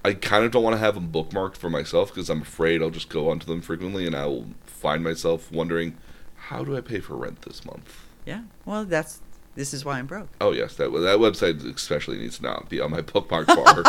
I 0.03 0.13
kind 0.13 0.45
of 0.45 0.51
don't 0.51 0.63
want 0.63 0.73
to 0.73 0.79
have 0.79 0.95
them 0.95 1.11
bookmarked 1.11 1.55
for 1.57 1.69
myself 1.69 2.09
because 2.09 2.29
I'm 2.29 2.41
afraid 2.41 2.81
I'll 2.81 2.89
just 2.89 3.09
go 3.09 3.29
onto 3.29 3.45
them 3.45 3.61
frequently 3.61 4.07
and 4.07 4.15
I 4.15 4.25
will 4.25 4.47
find 4.65 5.03
myself 5.03 5.51
wondering, 5.51 5.95
how 6.35 6.63
do 6.63 6.75
I 6.75 6.81
pay 6.81 6.99
for 7.01 7.15
rent 7.15 7.43
this 7.43 7.63
month? 7.65 8.05
Yeah. 8.25 8.41
Well, 8.65 8.85
that's 8.85 9.19
this 9.55 9.73
is 9.73 9.85
why 9.85 9.99
I'm 9.99 10.07
broke. 10.07 10.29
Oh 10.41 10.51
yes, 10.51 10.75
that 10.77 10.91
that 10.91 11.19
website 11.19 11.63
especially 11.75 12.17
needs 12.17 12.37
to 12.37 12.43
not 12.43 12.67
be 12.69 12.79
on 12.81 12.89
my 12.91 13.01
bookmark 13.13 13.45
bar. 13.47 13.83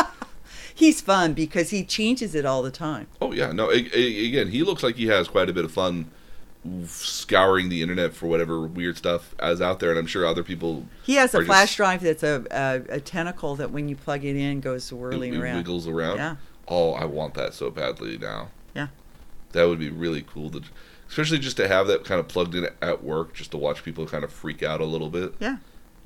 He's 0.74 1.00
fun 1.00 1.32
because 1.34 1.70
he 1.70 1.84
changes 1.84 2.34
it 2.34 2.44
all 2.44 2.62
the 2.62 2.70
time. 2.70 3.06
oh 3.22 3.32
yeah, 3.32 3.52
no. 3.52 3.70
a- 3.70 3.88
a- 3.96 4.26
again, 4.26 4.48
he 4.48 4.62
looks 4.62 4.82
like 4.82 4.96
he 4.96 5.06
has 5.06 5.28
quite 5.28 5.48
a 5.48 5.52
bit 5.54 5.64
of 5.64 5.72
fun 5.72 6.10
scouring 6.84 7.68
the 7.70 7.80
internet 7.82 8.14
for 8.14 8.26
whatever 8.26 8.60
weird 8.66 8.96
stuff 8.96 9.34
is 9.42 9.60
out 9.62 9.80
there, 9.80 9.90
and 9.90 9.98
I'm 9.98 10.06
sure 10.06 10.26
other 10.26 10.42
people 10.42 10.86
He 11.02 11.14
has 11.14 11.32
a 11.34 11.38
Or 11.38 11.40
just- 11.40 11.46
flash 11.48 11.76
drive 11.76 12.02
that's 12.02 12.22
a, 12.22 12.44
a 12.50 12.96
a 12.96 13.00
tentacle 13.00 13.56
that 13.56 13.70
when 13.70 13.88
you 13.88 13.96
plug 13.96 14.24
it 14.24 14.36
in 14.36 14.60
goes 14.60 14.92
whirling 14.92 15.32
it, 15.34 15.36
it 15.38 15.40
around. 15.42 15.56
wiggles 15.56 15.86
around. 15.88 16.16
Yeah. 16.18 16.36
Oh, 16.68 16.92
I 16.92 17.04
want 17.06 17.34
that 17.34 17.54
so 17.54 17.70
badly 17.70 18.18
now. 18.18 18.48
Yeah. 18.74 18.88
That 19.52 19.64
would 19.68 19.78
be 19.78 19.90
really 19.90 20.22
cool 20.22 20.50
to, 20.50 20.62
especially 21.08 21.38
just 21.38 21.56
to 21.56 21.66
have 21.66 21.86
that 21.88 22.04
kind 22.04 22.20
of 22.20 22.28
plugged 22.28 22.54
in 22.54 22.68
at 22.82 23.02
work, 23.02 23.34
just 23.34 23.50
to 23.52 23.56
watch 23.56 23.82
people 23.82 24.06
kind 24.06 24.22
of 24.22 24.30
freak 24.32 24.62
out 24.62 24.80
a 24.80 24.84
little 24.84 25.08
bit. 25.10 25.34
Yeah. 25.40 25.56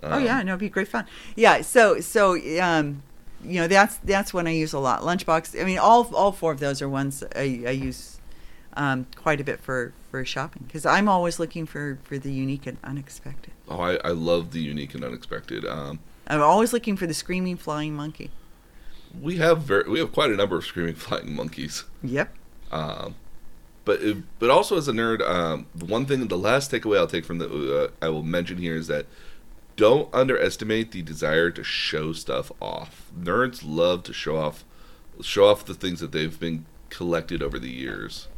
oh 0.02 0.12
Um, 0.18 0.24
yeah, 0.24 0.40
no, 0.42 0.52
it'd 0.52 0.60
be 0.60 0.68
great 0.68 0.88
fun. 0.88 1.04
Yeah. 1.36 1.62
So 1.62 2.00
so 2.00 2.34
um, 2.62 3.02
you 3.44 3.60
know 3.60 3.66
that's 3.68 3.96
that's 4.04 4.32
one 4.32 4.46
I 4.46 4.52
use 4.52 4.72
a 4.72 4.78
lot. 4.78 5.02
Lunchbox. 5.02 5.60
I 5.60 5.64
mean, 5.64 5.78
all 5.78 6.08
all 6.14 6.30
four 6.32 6.52
of 6.52 6.60
those 6.60 6.80
are 6.80 6.88
ones 6.88 7.24
I, 7.34 7.62
I 7.66 7.70
use 7.72 8.13
um, 8.74 9.06
quite 9.16 9.40
a 9.40 9.44
bit 9.44 9.60
for 9.60 9.92
for 10.10 10.24
shopping 10.24 10.64
because 10.66 10.86
I'm 10.86 11.08
always 11.08 11.38
looking 11.38 11.66
for 11.66 11.98
for 12.04 12.18
the 12.18 12.32
unique 12.32 12.66
and 12.66 12.78
unexpected. 12.84 13.52
Oh, 13.68 13.80
I, 13.80 13.96
I 14.04 14.10
love 14.10 14.52
the 14.52 14.60
unique 14.60 14.94
and 14.94 15.04
unexpected. 15.04 15.64
Um, 15.64 16.00
I'm 16.26 16.42
always 16.42 16.72
looking 16.72 16.96
for 16.96 17.06
the 17.06 17.14
screaming 17.14 17.56
flying 17.56 17.94
monkey. 17.94 18.30
we 19.20 19.36
have 19.36 19.62
very, 19.62 19.88
we 19.88 19.98
have 19.98 20.12
quite 20.12 20.30
a 20.30 20.36
number 20.36 20.56
of 20.56 20.64
screaming 20.64 20.94
flying 21.06 21.34
monkeys. 21.34 21.84
Yep. 22.02 22.34
Um, 22.72 23.14
but 23.84 24.00
it, 24.02 24.16
but 24.38 24.50
also 24.50 24.76
as 24.76 24.88
a 24.88 24.92
nerd, 24.92 25.20
um, 25.20 25.66
the 25.74 25.84
one 25.84 26.06
thing, 26.06 26.26
the 26.26 26.38
last 26.38 26.70
takeaway 26.70 26.98
I'll 26.98 27.06
take 27.06 27.24
from 27.24 27.38
the 27.38 27.84
uh, 27.84 27.88
I 28.00 28.08
will 28.08 28.22
mention 28.22 28.58
here 28.58 28.76
is 28.76 28.86
that 28.86 29.06
don't 29.76 30.12
underestimate 30.14 30.92
the 30.92 31.02
desire 31.02 31.50
to 31.50 31.64
show 31.64 32.12
stuff 32.12 32.50
off. 32.60 33.10
Nerds 33.18 33.62
love 33.64 34.04
to 34.04 34.12
show 34.12 34.36
off, 34.36 34.64
show 35.20 35.46
off 35.46 35.64
the 35.64 35.74
things 35.74 36.00
that 36.00 36.12
they've 36.12 36.38
been 36.38 36.66
collected 36.90 37.42
over 37.42 37.58
the 37.58 37.70
years. 37.70 38.28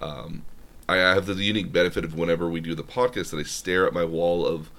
Um, 0.00 0.44
I 0.88 0.96
have 0.96 1.26
the 1.26 1.34
unique 1.34 1.72
benefit 1.72 2.04
of 2.04 2.14
whenever 2.14 2.48
we 2.48 2.60
do 2.60 2.74
the 2.74 2.82
podcast 2.82 3.30
that 3.30 3.38
I 3.38 3.44
stare 3.44 3.86
at 3.86 3.92
my 3.92 4.04
wall 4.04 4.44
of 4.44 4.70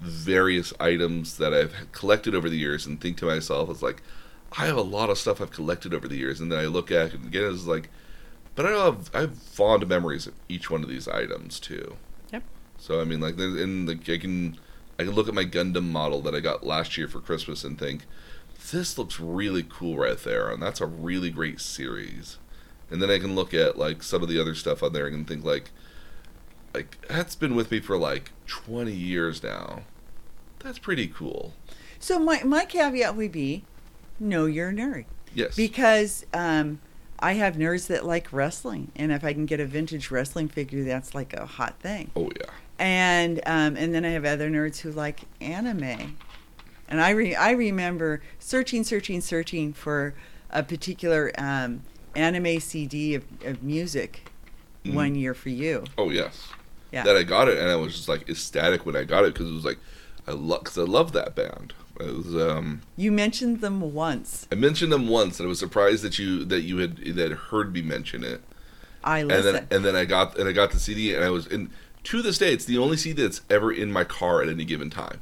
various 0.00 0.72
items 0.78 1.38
that 1.38 1.52
I've 1.52 1.74
collected 1.92 2.34
over 2.34 2.48
the 2.48 2.58
years 2.58 2.86
and 2.86 3.00
think 3.00 3.16
to 3.18 3.24
myself, 3.24 3.70
it's 3.70 3.82
like, 3.82 4.02
I 4.56 4.66
have 4.66 4.76
a 4.76 4.82
lot 4.82 5.10
of 5.10 5.18
stuff 5.18 5.40
I've 5.40 5.50
collected 5.50 5.92
over 5.92 6.06
the 6.06 6.16
years, 6.16 6.40
and 6.40 6.52
then 6.52 6.58
I 6.58 6.66
look 6.66 6.90
at 6.90 7.06
it 7.06 7.14
again, 7.14 7.52
it's 7.52 7.66
like, 7.66 7.88
but 8.54 8.64
I 8.64 8.70
have 8.70 9.10
I 9.12 9.20
have 9.20 9.36
fond 9.36 9.86
memories 9.88 10.26
of 10.26 10.34
each 10.48 10.70
one 10.70 10.82
of 10.82 10.88
these 10.88 11.08
items 11.08 11.60
too. 11.60 11.96
Yep. 12.32 12.42
So 12.78 13.00
I 13.00 13.04
mean, 13.04 13.20
like, 13.20 13.36
and 13.38 13.88
like 13.88 14.08
I 14.08 14.18
can 14.18 14.56
I 14.98 15.04
can 15.04 15.12
look 15.12 15.28
at 15.28 15.34
my 15.34 15.44
Gundam 15.44 15.90
model 15.90 16.22
that 16.22 16.34
I 16.34 16.40
got 16.40 16.64
last 16.64 16.96
year 16.96 17.06
for 17.06 17.20
Christmas 17.20 17.64
and 17.64 17.78
think, 17.78 18.04
this 18.72 18.96
looks 18.96 19.20
really 19.20 19.64
cool 19.68 19.98
right 19.98 20.18
there, 20.18 20.48
and 20.50 20.62
that's 20.62 20.80
a 20.80 20.86
really 20.86 21.30
great 21.30 21.60
series. 21.60 22.38
And 22.90 23.02
then 23.02 23.10
I 23.10 23.18
can 23.18 23.34
look 23.34 23.52
at 23.52 23.76
like 23.78 24.02
some 24.02 24.22
of 24.22 24.28
the 24.28 24.40
other 24.40 24.54
stuff 24.54 24.82
on 24.82 24.92
there 24.92 25.06
and 25.06 25.26
think 25.26 25.44
like, 25.44 25.70
like 26.74 26.98
that's 27.08 27.34
been 27.34 27.54
with 27.56 27.70
me 27.70 27.80
for 27.80 27.96
like 27.96 28.30
20 28.46 28.92
years 28.92 29.42
now. 29.42 29.82
That's 30.60 30.78
pretty 30.78 31.06
cool. 31.08 31.54
So 31.98 32.18
my 32.18 32.42
my 32.44 32.64
caveat 32.64 33.16
would 33.16 33.32
be, 33.32 33.64
know 34.20 34.46
your 34.46 34.72
nerd 34.72 35.04
Yes. 35.34 35.56
because 35.56 36.24
um, 36.34 36.80
I 37.18 37.32
have 37.34 37.54
nerds 37.56 37.86
that 37.88 38.04
like 38.04 38.32
wrestling, 38.32 38.90
and 38.96 39.10
if 39.12 39.24
I 39.24 39.32
can 39.32 39.46
get 39.46 39.60
a 39.60 39.66
vintage 39.66 40.10
wrestling 40.10 40.48
figure, 40.48 40.84
that's 40.84 41.14
like 41.14 41.32
a 41.32 41.46
hot 41.46 41.78
thing. 41.80 42.10
oh 42.16 42.30
yeah. 42.36 42.50
and 42.78 43.40
um, 43.46 43.76
and 43.76 43.94
then 43.94 44.04
I 44.04 44.10
have 44.10 44.24
other 44.24 44.50
nerds 44.50 44.80
who 44.80 44.92
like 44.92 45.20
anime, 45.40 46.16
and 46.88 47.00
I 47.00 47.10
re- 47.10 47.34
I 47.34 47.50
remember 47.52 48.22
searching, 48.38 48.84
searching, 48.84 49.20
searching 49.20 49.72
for 49.72 50.14
a 50.50 50.62
particular 50.62 51.32
um, 51.38 51.82
anime 52.16 52.60
CD 52.60 53.14
of, 53.14 53.24
of 53.44 53.62
music 53.62 54.30
Mhm. 54.84 54.94
one 54.94 55.14
year 55.14 55.34
for 55.34 55.48
you. 55.50 55.84
Oh 55.98 56.10
yes. 56.10 56.48
Yeah. 56.92 57.02
That 57.04 57.16
I 57.16 57.24
got 57.24 57.48
it, 57.48 57.58
and 57.58 57.68
I 57.68 57.76
was 57.76 57.94
just 57.94 58.08
like 58.08 58.28
ecstatic 58.28 58.86
when 58.86 58.96
I 58.96 59.04
got 59.04 59.24
it 59.24 59.34
because 59.34 59.50
it 59.50 59.54
was 59.54 59.64
like, 59.64 59.78
I 60.26 60.30
love, 60.32 60.64
cause 60.64 60.78
I 60.78 60.82
love 60.82 61.12
that 61.12 61.34
band. 61.34 61.74
It 61.98 62.14
was, 62.14 62.34
um, 62.36 62.82
You 62.96 63.10
mentioned 63.10 63.60
them 63.60 63.80
once. 63.92 64.46
I 64.52 64.54
mentioned 64.54 64.92
them 64.92 65.08
once, 65.08 65.40
and 65.40 65.46
I 65.46 65.48
was 65.48 65.58
surprised 65.58 66.02
that 66.04 66.18
you 66.18 66.44
that 66.44 66.60
you 66.62 66.78
had 66.78 66.96
that 67.16 67.32
heard 67.32 67.72
me 67.72 67.82
mention 67.82 68.22
it. 68.22 68.40
I 69.02 69.20
and 69.20 69.28
listen. 69.28 69.52
then 69.54 69.66
and 69.70 69.84
then 69.84 69.96
I 69.96 70.04
got 70.04 70.38
and 70.38 70.48
I 70.48 70.52
got 70.52 70.70
the 70.72 70.78
CD, 70.78 71.14
and 71.14 71.24
I 71.24 71.30
was 71.30 71.46
in 71.46 71.70
to 72.04 72.22
this 72.22 72.38
day, 72.38 72.52
it's 72.52 72.64
the 72.64 72.78
only 72.78 72.96
CD 72.96 73.20
that's 73.22 73.40
ever 73.50 73.72
in 73.72 73.90
my 73.92 74.04
car 74.04 74.40
at 74.42 74.48
any 74.48 74.64
given 74.64 74.90
time. 74.90 75.20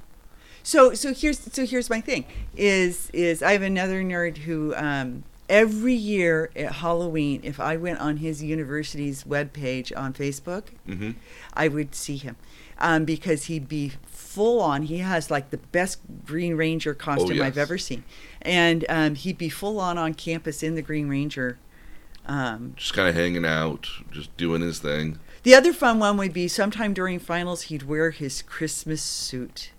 So 0.63 0.95
so 0.95 1.15
here's 1.15 1.39
so 1.41 1.65
here's 1.65 1.89
my 1.89 2.01
thing 2.01 2.25
is 2.57 3.09
is 3.13 3.43
I 3.43 3.53
have 3.53 3.63
another 3.63 4.03
nerd 4.03 4.39
who 4.39 4.75
um, 4.75 5.25
every 5.49 5.95
year 5.95 6.51
at 6.57 6.73
Halloween 6.77 7.41
if 7.45 7.61
I 7.61 7.77
went 7.77 7.99
on 8.01 8.19
his 8.19 8.43
university's 8.43 9.25
webpage 9.25 9.93
on 9.97 10.13
Facebook, 10.13 10.65
hmm 10.87 11.13
I 11.53 11.69
would 11.69 11.95
see 11.95 12.17
him 12.17 12.37
um, 12.79 13.05
because 13.05 13.45
he'd 13.45 13.69
be 13.69 13.93
full 14.07 14.61
on. 14.61 14.83
He 14.83 14.99
has 14.99 15.31
like 15.31 15.51
the 15.51 15.59
best 15.59 16.01
Green 16.27 16.57
Ranger 16.57 16.95
costume 16.95 17.41
I've 17.43 17.59
ever 17.59 17.79
seen, 17.79 18.05
and 18.43 18.85
um, 18.89 19.15
he'd 19.15 19.39
be 19.39 19.49
full 19.49 19.79
on 19.79 19.99
on 19.99 20.15
campus 20.15 20.63
in 20.63 20.75
the 20.75 20.83
Green 20.83 21.09
Ranger. 21.09 21.59
Um, 22.27 22.73
Just 22.77 22.95
kind 22.95 23.07
of 23.07 23.15
hanging 23.15 23.45
out, 23.45 23.87
just 24.11 24.35
doing 24.39 24.63
his 24.63 24.79
thing. 24.79 25.19
the 25.43 25.55
other 25.55 25.75
fun 25.75 25.99
one 25.99 26.17
would 26.17 26.33
be 26.33 26.49
sometime 26.49 26.95
during 26.95 27.19
finals 27.19 27.63
he'd 27.65 27.83
wear 27.83 28.11
his 28.13 28.41
Christmas 28.41 29.03
suit. 29.03 29.71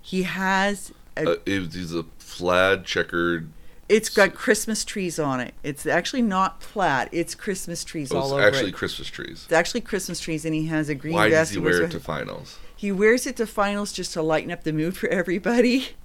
He 0.00 0.22
has 0.22 0.92
a 1.16 1.30
Uh, 1.30 1.36
it 1.46 1.72
he's 1.74 1.92
a 1.94 2.04
plaid 2.04 2.84
checkered. 2.84 3.50
It's 3.88 4.08
got 4.08 4.34
Christmas 4.34 4.84
trees 4.84 5.18
on 5.18 5.40
it. 5.40 5.54
It's 5.62 5.84
actually 5.86 6.22
not 6.22 6.60
plaid. 6.60 7.08
It's 7.12 7.34
Christmas 7.34 7.84
trees 7.84 8.10
Oh, 8.12 8.16
all 8.16 8.22
it's 8.24 8.32
over 8.32 8.42
actually 8.42 8.68
it. 8.70 8.74
Christmas 8.74 9.08
trees. 9.08 9.42
It's 9.44 9.52
actually 9.52 9.82
Christmas 9.82 10.20
trees, 10.20 10.44
and 10.44 10.54
he 10.54 10.66
has 10.66 10.88
a 10.88 10.94
green 10.94 11.14
Why 11.14 11.28
vest. 11.28 11.50
does 11.50 11.54
he 11.56 11.60
wears 11.60 11.78
wear 11.78 11.88
it 11.88 11.90
to 11.92 12.00
finals? 12.00 12.58
He 12.74 12.90
wears 12.92 13.26
it 13.26 13.36
to 13.36 13.46
finals 13.46 13.92
just 13.92 14.12
to 14.14 14.22
lighten 14.22 14.50
up 14.50 14.64
the 14.64 14.72
mood 14.72 14.96
for 14.96 15.08
everybody. 15.08 15.88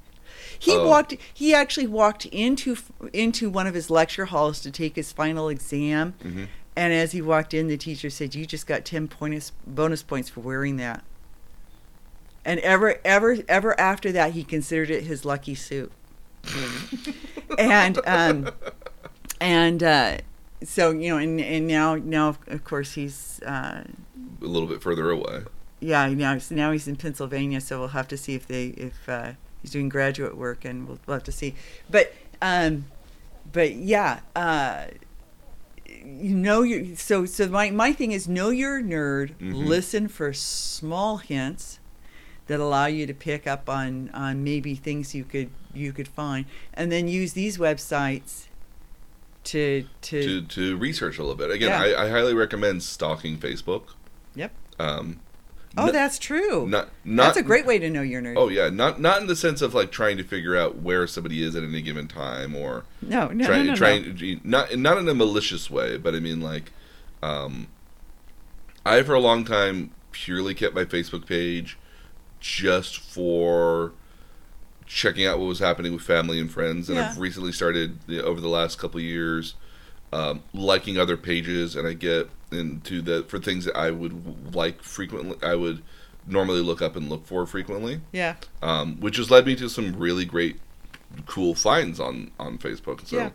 He 0.62 0.74
Oh. 0.74 0.86
walked. 0.90 1.16
He 1.34 1.54
actually 1.54 1.88
walked 1.88 2.26
into 2.26 2.76
into 3.14 3.50
one 3.50 3.66
of 3.66 3.74
his 3.74 3.90
lecture 3.90 4.26
halls 4.26 4.60
to 4.62 4.72
take 4.72 4.98
his 4.98 5.14
final 5.14 5.48
exam, 5.48 6.16
Mhm. 6.22 6.48
and 6.76 6.92
as 6.92 7.14
he 7.14 7.22
walked 7.22 7.54
in, 7.54 7.68
the 7.68 7.78
teacher 7.78 8.10
said, 8.10 8.36
"You 8.36 8.46
just 8.46 8.68
got 8.68 8.84
ten 8.84 9.08
points 9.08 9.54
bonus 9.66 10.04
points 10.04 10.30
for 10.30 10.42
wearing 10.42 10.76
that." 10.76 11.02
And 12.44 12.60
ever, 12.60 13.00
ever, 13.06 13.38
ever 13.48 13.80
after 13.80 14.12
that, 14.12 14.34
he 14.34 14.44
considered 14.44 14.90
it 14.90 15.04
his 15.04 15.24
lucky 15.24 15.56
suit. 15.56 15.94
And 17.58 18.00
um, 18.06 18.50
and 19.42 19.84
uh, 19.84 20.18
so 20.64 20.92
you 20.92 21.10
know, 21.10 21.18
and, 21.18 21.40
and 21.40 21.68
now 21.68 21.96
now 21.96 22.36
of 22.48 22.64
course 22.64 22.94
he's 22.94 23.42
uh, 23.46 23.84
A 24.42 24.46
little 24.46 24.68
bit 24.68 24.82
further 24.82 25.10
away. 25.10 25.44
yeah 25.80 26.08
now 26.10 26.34
he's- 26.34 26.52
now 26.52 26.72
he's 26.72 26.88
in 26.88 26.96
Pennsylvania, 26.96 27.62
so 27.62 27.80
we'll 27.80 27.90
have 27.90 28.08
to 28.10 28.18
see 28.18 28.36
if 28.36 28.48
they 28.48 28.68
if 28.70 29.08
uh, 29.10 29.32
he's 29.62 29.72
doing 29.72 29.90
graduate 29.90 30.38
work, 30.38 30.66
and 30.66 30.88
we'll, 30.88 31.00
we'll 31.06 31.16
have 31.16 31.24
to 31.26 31.32
see. 31.32 31.56
But 31.90 32.14
um, 32.42 32.86
but 33.52 33.74
yeah, 33.76 34.20
uh, 34.36 34.86
you 35.88 36.36
know 36.36 36.62
you 36.62 36.96
so 36.96 37.26
so 37.26 37.48
my 37.48 37.70
my 37.72 37.94
thing 37.94 38.12
is 38.12 38.28
know 38.28 38.50
your 38.50 38.82
nerd, 38.82 39.36
Mhm. 39.40 39.66
listen 39.68 40.08
for 40.08 40.34
small 40.34 41.18
hints 41.18 41.80
that 42.50 42.60
allow 42.60 42.88
you 42.88 43.06
to 43.06 43.14
pick 43.14 43.48
up 43.48 43.70
on 43.70 44.10
on 44.14 44.44
maybe 44.44 44.76
things 44.76 45.14
you 45.16 45.24
could 45.24 45.50
you 45.74 45.94
could 45.94 46.08
find, 46.08 46.46
and 46.74 46.92
then 46.92 47.08
use 47.08 47.34
these 47.34 47.58
websites 47.58 48.48
to 49.46 49.86
to, 50.02 50.22
to 50.24 50.42
to 50.42 50.78
research 50.78 51.18
a 51.18 51.22
little 51.22 51.36
bit. 51.36 51.52
Again, 51.52 51.70
Yeah. 51.70 51.96
I, 51.98 52.06
I 52.06 52.10
highly 52.10 52.34
recommend 52.34 52.84
stalking 52.84 53.38
Facebook. 53.38 53.84
Yep. 54.36 54.52
Um, 54.80 55.20
oh 55.78 55.88
n- 55.88 55.94
that's 55.94 56.18
true. 56.18 56.68
not 56.68 56.90
not 57.06 57.26
that's 57.28 57.38
a 57.38 57.44
great 57.44 57.66
way 57.68 57.78
to 57.78 57.90
know 57.90 58.02
your 58.02 58.22
nerd. 58.22 58.34
Oh 58.36 58.50
yeah, 58.50 58.70
not 58.70 59.00
not 59.00 59.22
in 59.22 59.28
the 59.28 59.36
sense 59.36 59.62
of 59.62 59.74
like 59.76 59.92
trying 59.92 60.18
to 60.18 60.24
figure 60.24 60.58
out 60.58 60.78
where 60.78 61.06
somebody 61.06 61.44
is 61.44 61.56
at 61.56 61.64
any 61.64 61.82
given 61.84 62.08
time 62.08 62.56
or 62.56 62.84
no, 63.02 63.28
no, 63.28 63.46
trying 63.46 63.66
no, 63.68 63.72
no, 63.72 63.76
trying 63.76 64.42
not 64.44 64.76
not 64.76 64.98
in 64.98 65.08
a 65.08 65.14
malicious 65.14 65.70
way, 65.70 65.98
but 65.98 66.16
I 66.16 66.20
mean 66.20 66.42
like, 66.42 66.72
um, 67.22 67.68
I 68.86 69.04
for 69.04 69.14
a 69.14 69.20
long 69.20 69.46
time 69.46 69.92
purely 70.12 70.56
kept 70.56 70.74
my 70.74 70.84
Facebook 70.84 71.28
page 71.28 71.78
just 72.40 73.00
for 73.00 73.92
checking 74.86 75.26
out 75.26 75.38
what 75.40 75.46
was 75.46 75.60
happening 75.60 75.94
with 75.94 76.02
family 76.02 76.40
and 76.40 76.52
friends, 76.52 76.90
and 76.90 76.98
I've 77.00 77.20
recently 77.20 77.52
started 77.52 78.00
you 78.08 78.18
know, 78.20 78.24
over 78.24 78.42
the 78.42 78.48
last 78.48 78.80
couple 78.80 78.98
of 79.00 79.04
years 79.04 79.54
um, 80.12 80.42
liking 80.54 80.98
other 80.98 81.16
pages, 81.18 81.76
and 81.76 81.88
I 81.88 81.94
get 81.94 82.30
into 82.52 83.02
the 83.02 83.24
for 83.24 83.38
things 83.40 83.66
that 83.66 83.76
I 83.78 83.92
would 83.92 84.56
like 84.56 84.82
frequently. 84.82 85.38
I 85.44 85.54
would 85.56 85.84
normally 86.26 86.62
look 86.62 86.82
up 86.82 86.96
and 86.96 87.10
look 87.10 87.26
for 87.26 87.46
frequently 87.46 88.02
Yeah. 88.12 88.36
um, 88.62 89.00
which 89.00 89.18
has 89.18 89.30
led 89.32 89.46
me 89.46 89.56
to 89.56 89.70
some 89.70 89.96
really 89.96 90.26
great, 90.26 90.60
cool 91.28 91.54
finds 91.56 92.00
on 92.00 92.32
on 92.40 92.58
Facebook. 92.58 93.08
So, 93.08 93.18
Yeah. 93.18 93.30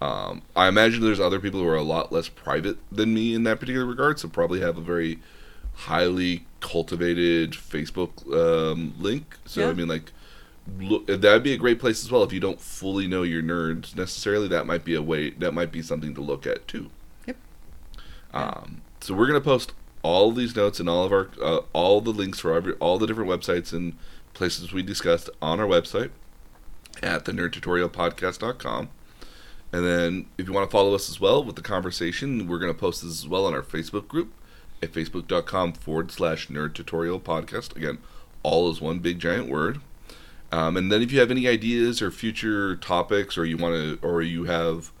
um, 0.00 0.42
I 0.54 0.68
imagine 0.68 1.02
there's 1.02 1.20
other 1.20 1.40
people 1.40 1.60
who 1.60 1.66
are 1.66 1.76
a 1.76 1.82
lot 1.82 2.12
less 2.12 2.28
private 2.28 2.78
than 2.92 3.12
me 3.14 3.34
in 3.34 3.42
that 3.44 3.58
particular 3.58 3.86
regard, 3.86 4.20
so 4.20 4.28
probably 4.28 4.60
have 4.60 4.78
a 4.78 4.80
very 4.80 5.18
highly 5.74 6.44
cultivated 6.60 7.52
Facebook 7.52 8.26
um, 8.32 8.94
link. 8.98 9.36
So, 9.46 9.68
I 9.68 9.72
mean, 9.72 9.88
like. 9.88 10.12
Look, 10.78 11.08
that'd 11.08 11.42
be 11.42 11.52
a 11.52 11.56
great 11.56 11.80
place 11.80 12.04
as 12.04 12.12
well. 12.12 12.22
If 12.22 12.32
you 12.32 12.38
don't 12.38 12.60
fully 12.60 13.08
know 13.08 13.24
your 13.24 13.42
nerds 13.42 13.96
necessarily, 13.96 14.46
that 14.46 14.64
might 14.64 14.84
be 14.84 14.94
a 14.94 15.02
way. 15.02 15.30
That 15.30 15.50
might 15.50 15.72
be 15.72 15.82
something 15.82 16.14
to 16.14 16.20
look 16.20 16.46
at 16.46 16.68
too. 16.68 16.88
Yep. 17.26 17.36
Um, 18.32 18.82
so 19.00 19.12
we're 19.12 19.26
gonna 19.26 19.40
post 19.40 19.72
all 20.02 20.32
these 20.32 20.54
notes 20.54 20.80
and 20.80 20.88
all 20.88 21.04
of 21.04 21.12
our 21.12 21.30
uh, 21.42 21.60
all 21.72 22.00
the 22.00 22.12
links 22.12 22.40
for 22.40 22.54
every, 22.54 22.74
all 22.74 22.98
the 22.98 23.06
different 23.06 23.28
websites 23.28 23.72
and 23.72 23.96
places 24.34 24.72
we 24.72 24.82
discussed 24.82 25.30
on 25.40 25.60
our 25.60 25.66
website 25.66 26.10
at 27.02 27.24
the 27.24 27.32
nerdtutorialpodcast.com. 27.32 28.88
And 29.72 29.86
then 29.86 30.26
if 30.36 30.46
you 30.46 30.52
want 30.52 30.68
to 30.68 30.72
follow 30.72 30.94
us 30.94 31.08
as 31.08 31.20
well 31.20 31.42
with 31.42 31.56
the 31.56 31.62
conversation, 31.62 32.46
we're 32.46 32.58
going 32.58 32.72
to 32.72 32.78
post 32.78 33.02
this 33.02 33.22
as 33.22 33.28
well 33.28 33.46
on 33.46 33.54
our 33.54 33.62
Facebook 33.62 34.06
group 34.06 34.32
at 34.82 34.92
facebook.com 34.92 35.74
forward 35.74 36.10
slash 36.10 36.48
nerd 36.48 36.74
tutorial 36.74 37.20
podcast. 37.20 37.76
Again, 37.76 37.98
all 38.42 38.70
is 38.70 38.80
one 38.80 38.98
big 38.98 39.18
giant 39.18 39.48
word. 39.48 39.80
Um, 40.50 40.76
and 40.76 40.92
then 40.92 41.00
if 41.00 41.12
you 41.12 41.20
have 41.20 41.30
any 41.30 41.48
ideas 41.48 42.02
or 42.02 42.10
future 42.10 42.76
topics 42.76 43.38
or 43.38 43.44
you 43.44 43.56
want 43.56 43.74
to, 43.74 44.06
or 44.06 44.20
you 44.20 44.44
have, 44.44 44.92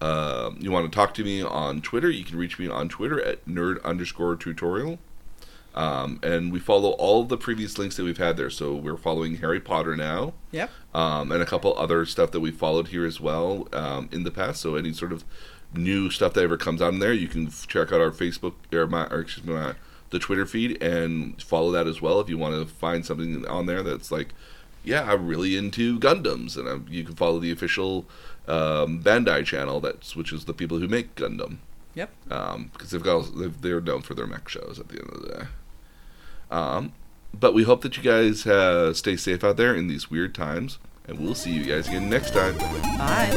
um, 0.00 0.56
you 0.60 0.70
want 0.70 0.90
to 0.90 0.94
talk 0.94 1.14
to 1.14 1.24
me 1.24 1.42
on 1.42 1.80
Twitter, 1.80 2.08
you 2.10 2.24
can 2.24 2.38
reach 2.38 2.58
me 2.58 2.68
on 2.68 2.88
Twitter 2.88 3.20
at 3.20 3.44
nerd 3.46 3.82
underscore 3.82 4.36
tutorial. 4.36 4.98
Um, 5.74 6.18
and 6.22 6.52
we 6.52 6.58
follow 6.58 6.90
all 6.90 7.22
of 7.22 7.28
the 7.28 7.36
previous 7.36 7.78
links 7.78 7.96
that 7.96 8.02
we've 8.04 8.18
had 8.18 8.36
there. 8.36 8.50
So 8.50 8.74
we're 8.74 8.96
following 8.96 9.36
Harry 9.36 9.60
Potter 9.60 9.96
now, 9.96 10.32
Yep. 10.50 10.70
um, 10.94 11.30
and 11.30 11.40
a 11.42 11.46
couple 11.46 11.76
other 11.78 12.04
stuff 12.06 12.32
that 12.32 12.40
we 12.40 12.50
followed 12.50 12.88
here 12.88 13.06
as 13.06 13.20
well 13.20 13.68
um, 13.72 14.08
in 14.10 14.24
the 14.24 14.32
past. 14.32 14.60
So 14.60 14.74
any 14.74 14.92
sort 14.92 15.12
of 15.12 15.24
new 15.74 16.10
stuff 16.10 16.32
that 16.34 16.42
ever 16.42 16.56
comes 16.56 16.82
out 16.82 16.92
in 16.92 16.98
there, 16.98 17.12
you 17.12 17.28
can 17.28 17.50
check 17.68 17.92
out 17.92 18.00
our 18.00 18.10
Facebook 18.10 18.54
or 18.72 18.86
my, 18.86 19.06
or 19.06 19.20
excuse 19.20 19.46
me, 19.46 19.54
my, 19.54 19.74
the 20.10 20.18
Twitter 20.18 20.44
feed 20.46 20.82
and 20.82 21.40
follow 21.42 21.70
that 21.70 21.86
as 21.86 22.02
well 22.02 22.18
if 22.20 22.28
you 22.28 22.36
want 22.36 22.54
to 22.54 22.66
find 22.74 23.06
something 23.06 23.46
on 23.46 23.66
there 23.66 23.82
that's 23.82 24.10
like, 24.10 24.34
yeah, 24.82 25.10
I'm 25.12 25.26
really 25.26 25.56
into 25.56 25.98
Gundams, 26.00 26.56
and 26.56 26.66
um, 26.66 26.86
you 26.88 27.04
can 27.04 27.14
follow 27.14 27.38
the 27.38 27.52
official 27.52 28.06
um, 28.48 29.02
Bandai 29.02 29.44
channel 29.44 29.78
that's 29.80 30.16
which 30.16 30.32
is 30.32 30.46
the 30.46 30.54
people 30.54 30.78
who 30.78 30.88
make 30.88 31.14
Gundam 31.14 31.58
Yep. 31.94 32.10
um, 32.30 32.70
because 32.72 32.90
they've 32.90 33.02
got 33.02 33.36
they've, 33.36 33.60
they're 33.60 33.80
known 33.80 34.00
for 34.02 34.14
their 34.14 34.26
mech 34.26 34.48
shows 34.48 34.78
at 34.80 34.88
the 34.88 34.98
end 35.00 35.10
of 35.12 35.22
the 35.22 35.28
day. 35.28 35.44
Um, 36.50 36.92
but 37.38 37.52
we 37.54 37.62
hope 37.64 37.82
that 37.82 37.96
you 37.96 38.02
guys 38.02 38.46
uh, 38.46 38.92
stay 38.94 39.16
safe 39.16 39.44
out 39.44 39.56
there 39.56 39.74
in 39.74 39.86
these 39.86 40.10
weird 40.10 40.34
times, 40.34 40.78
and 41.06 41.20
we'll 41.20 41.34
see 41.34 41.52
you 41.52 41.64
guys 41.64 41.86
again 41.88 42.08
next 42.08 42.32
time. 42.32 42.56
Bye. 42.98 43.30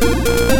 Thank 0.00 0.52
you. 0.52 0.57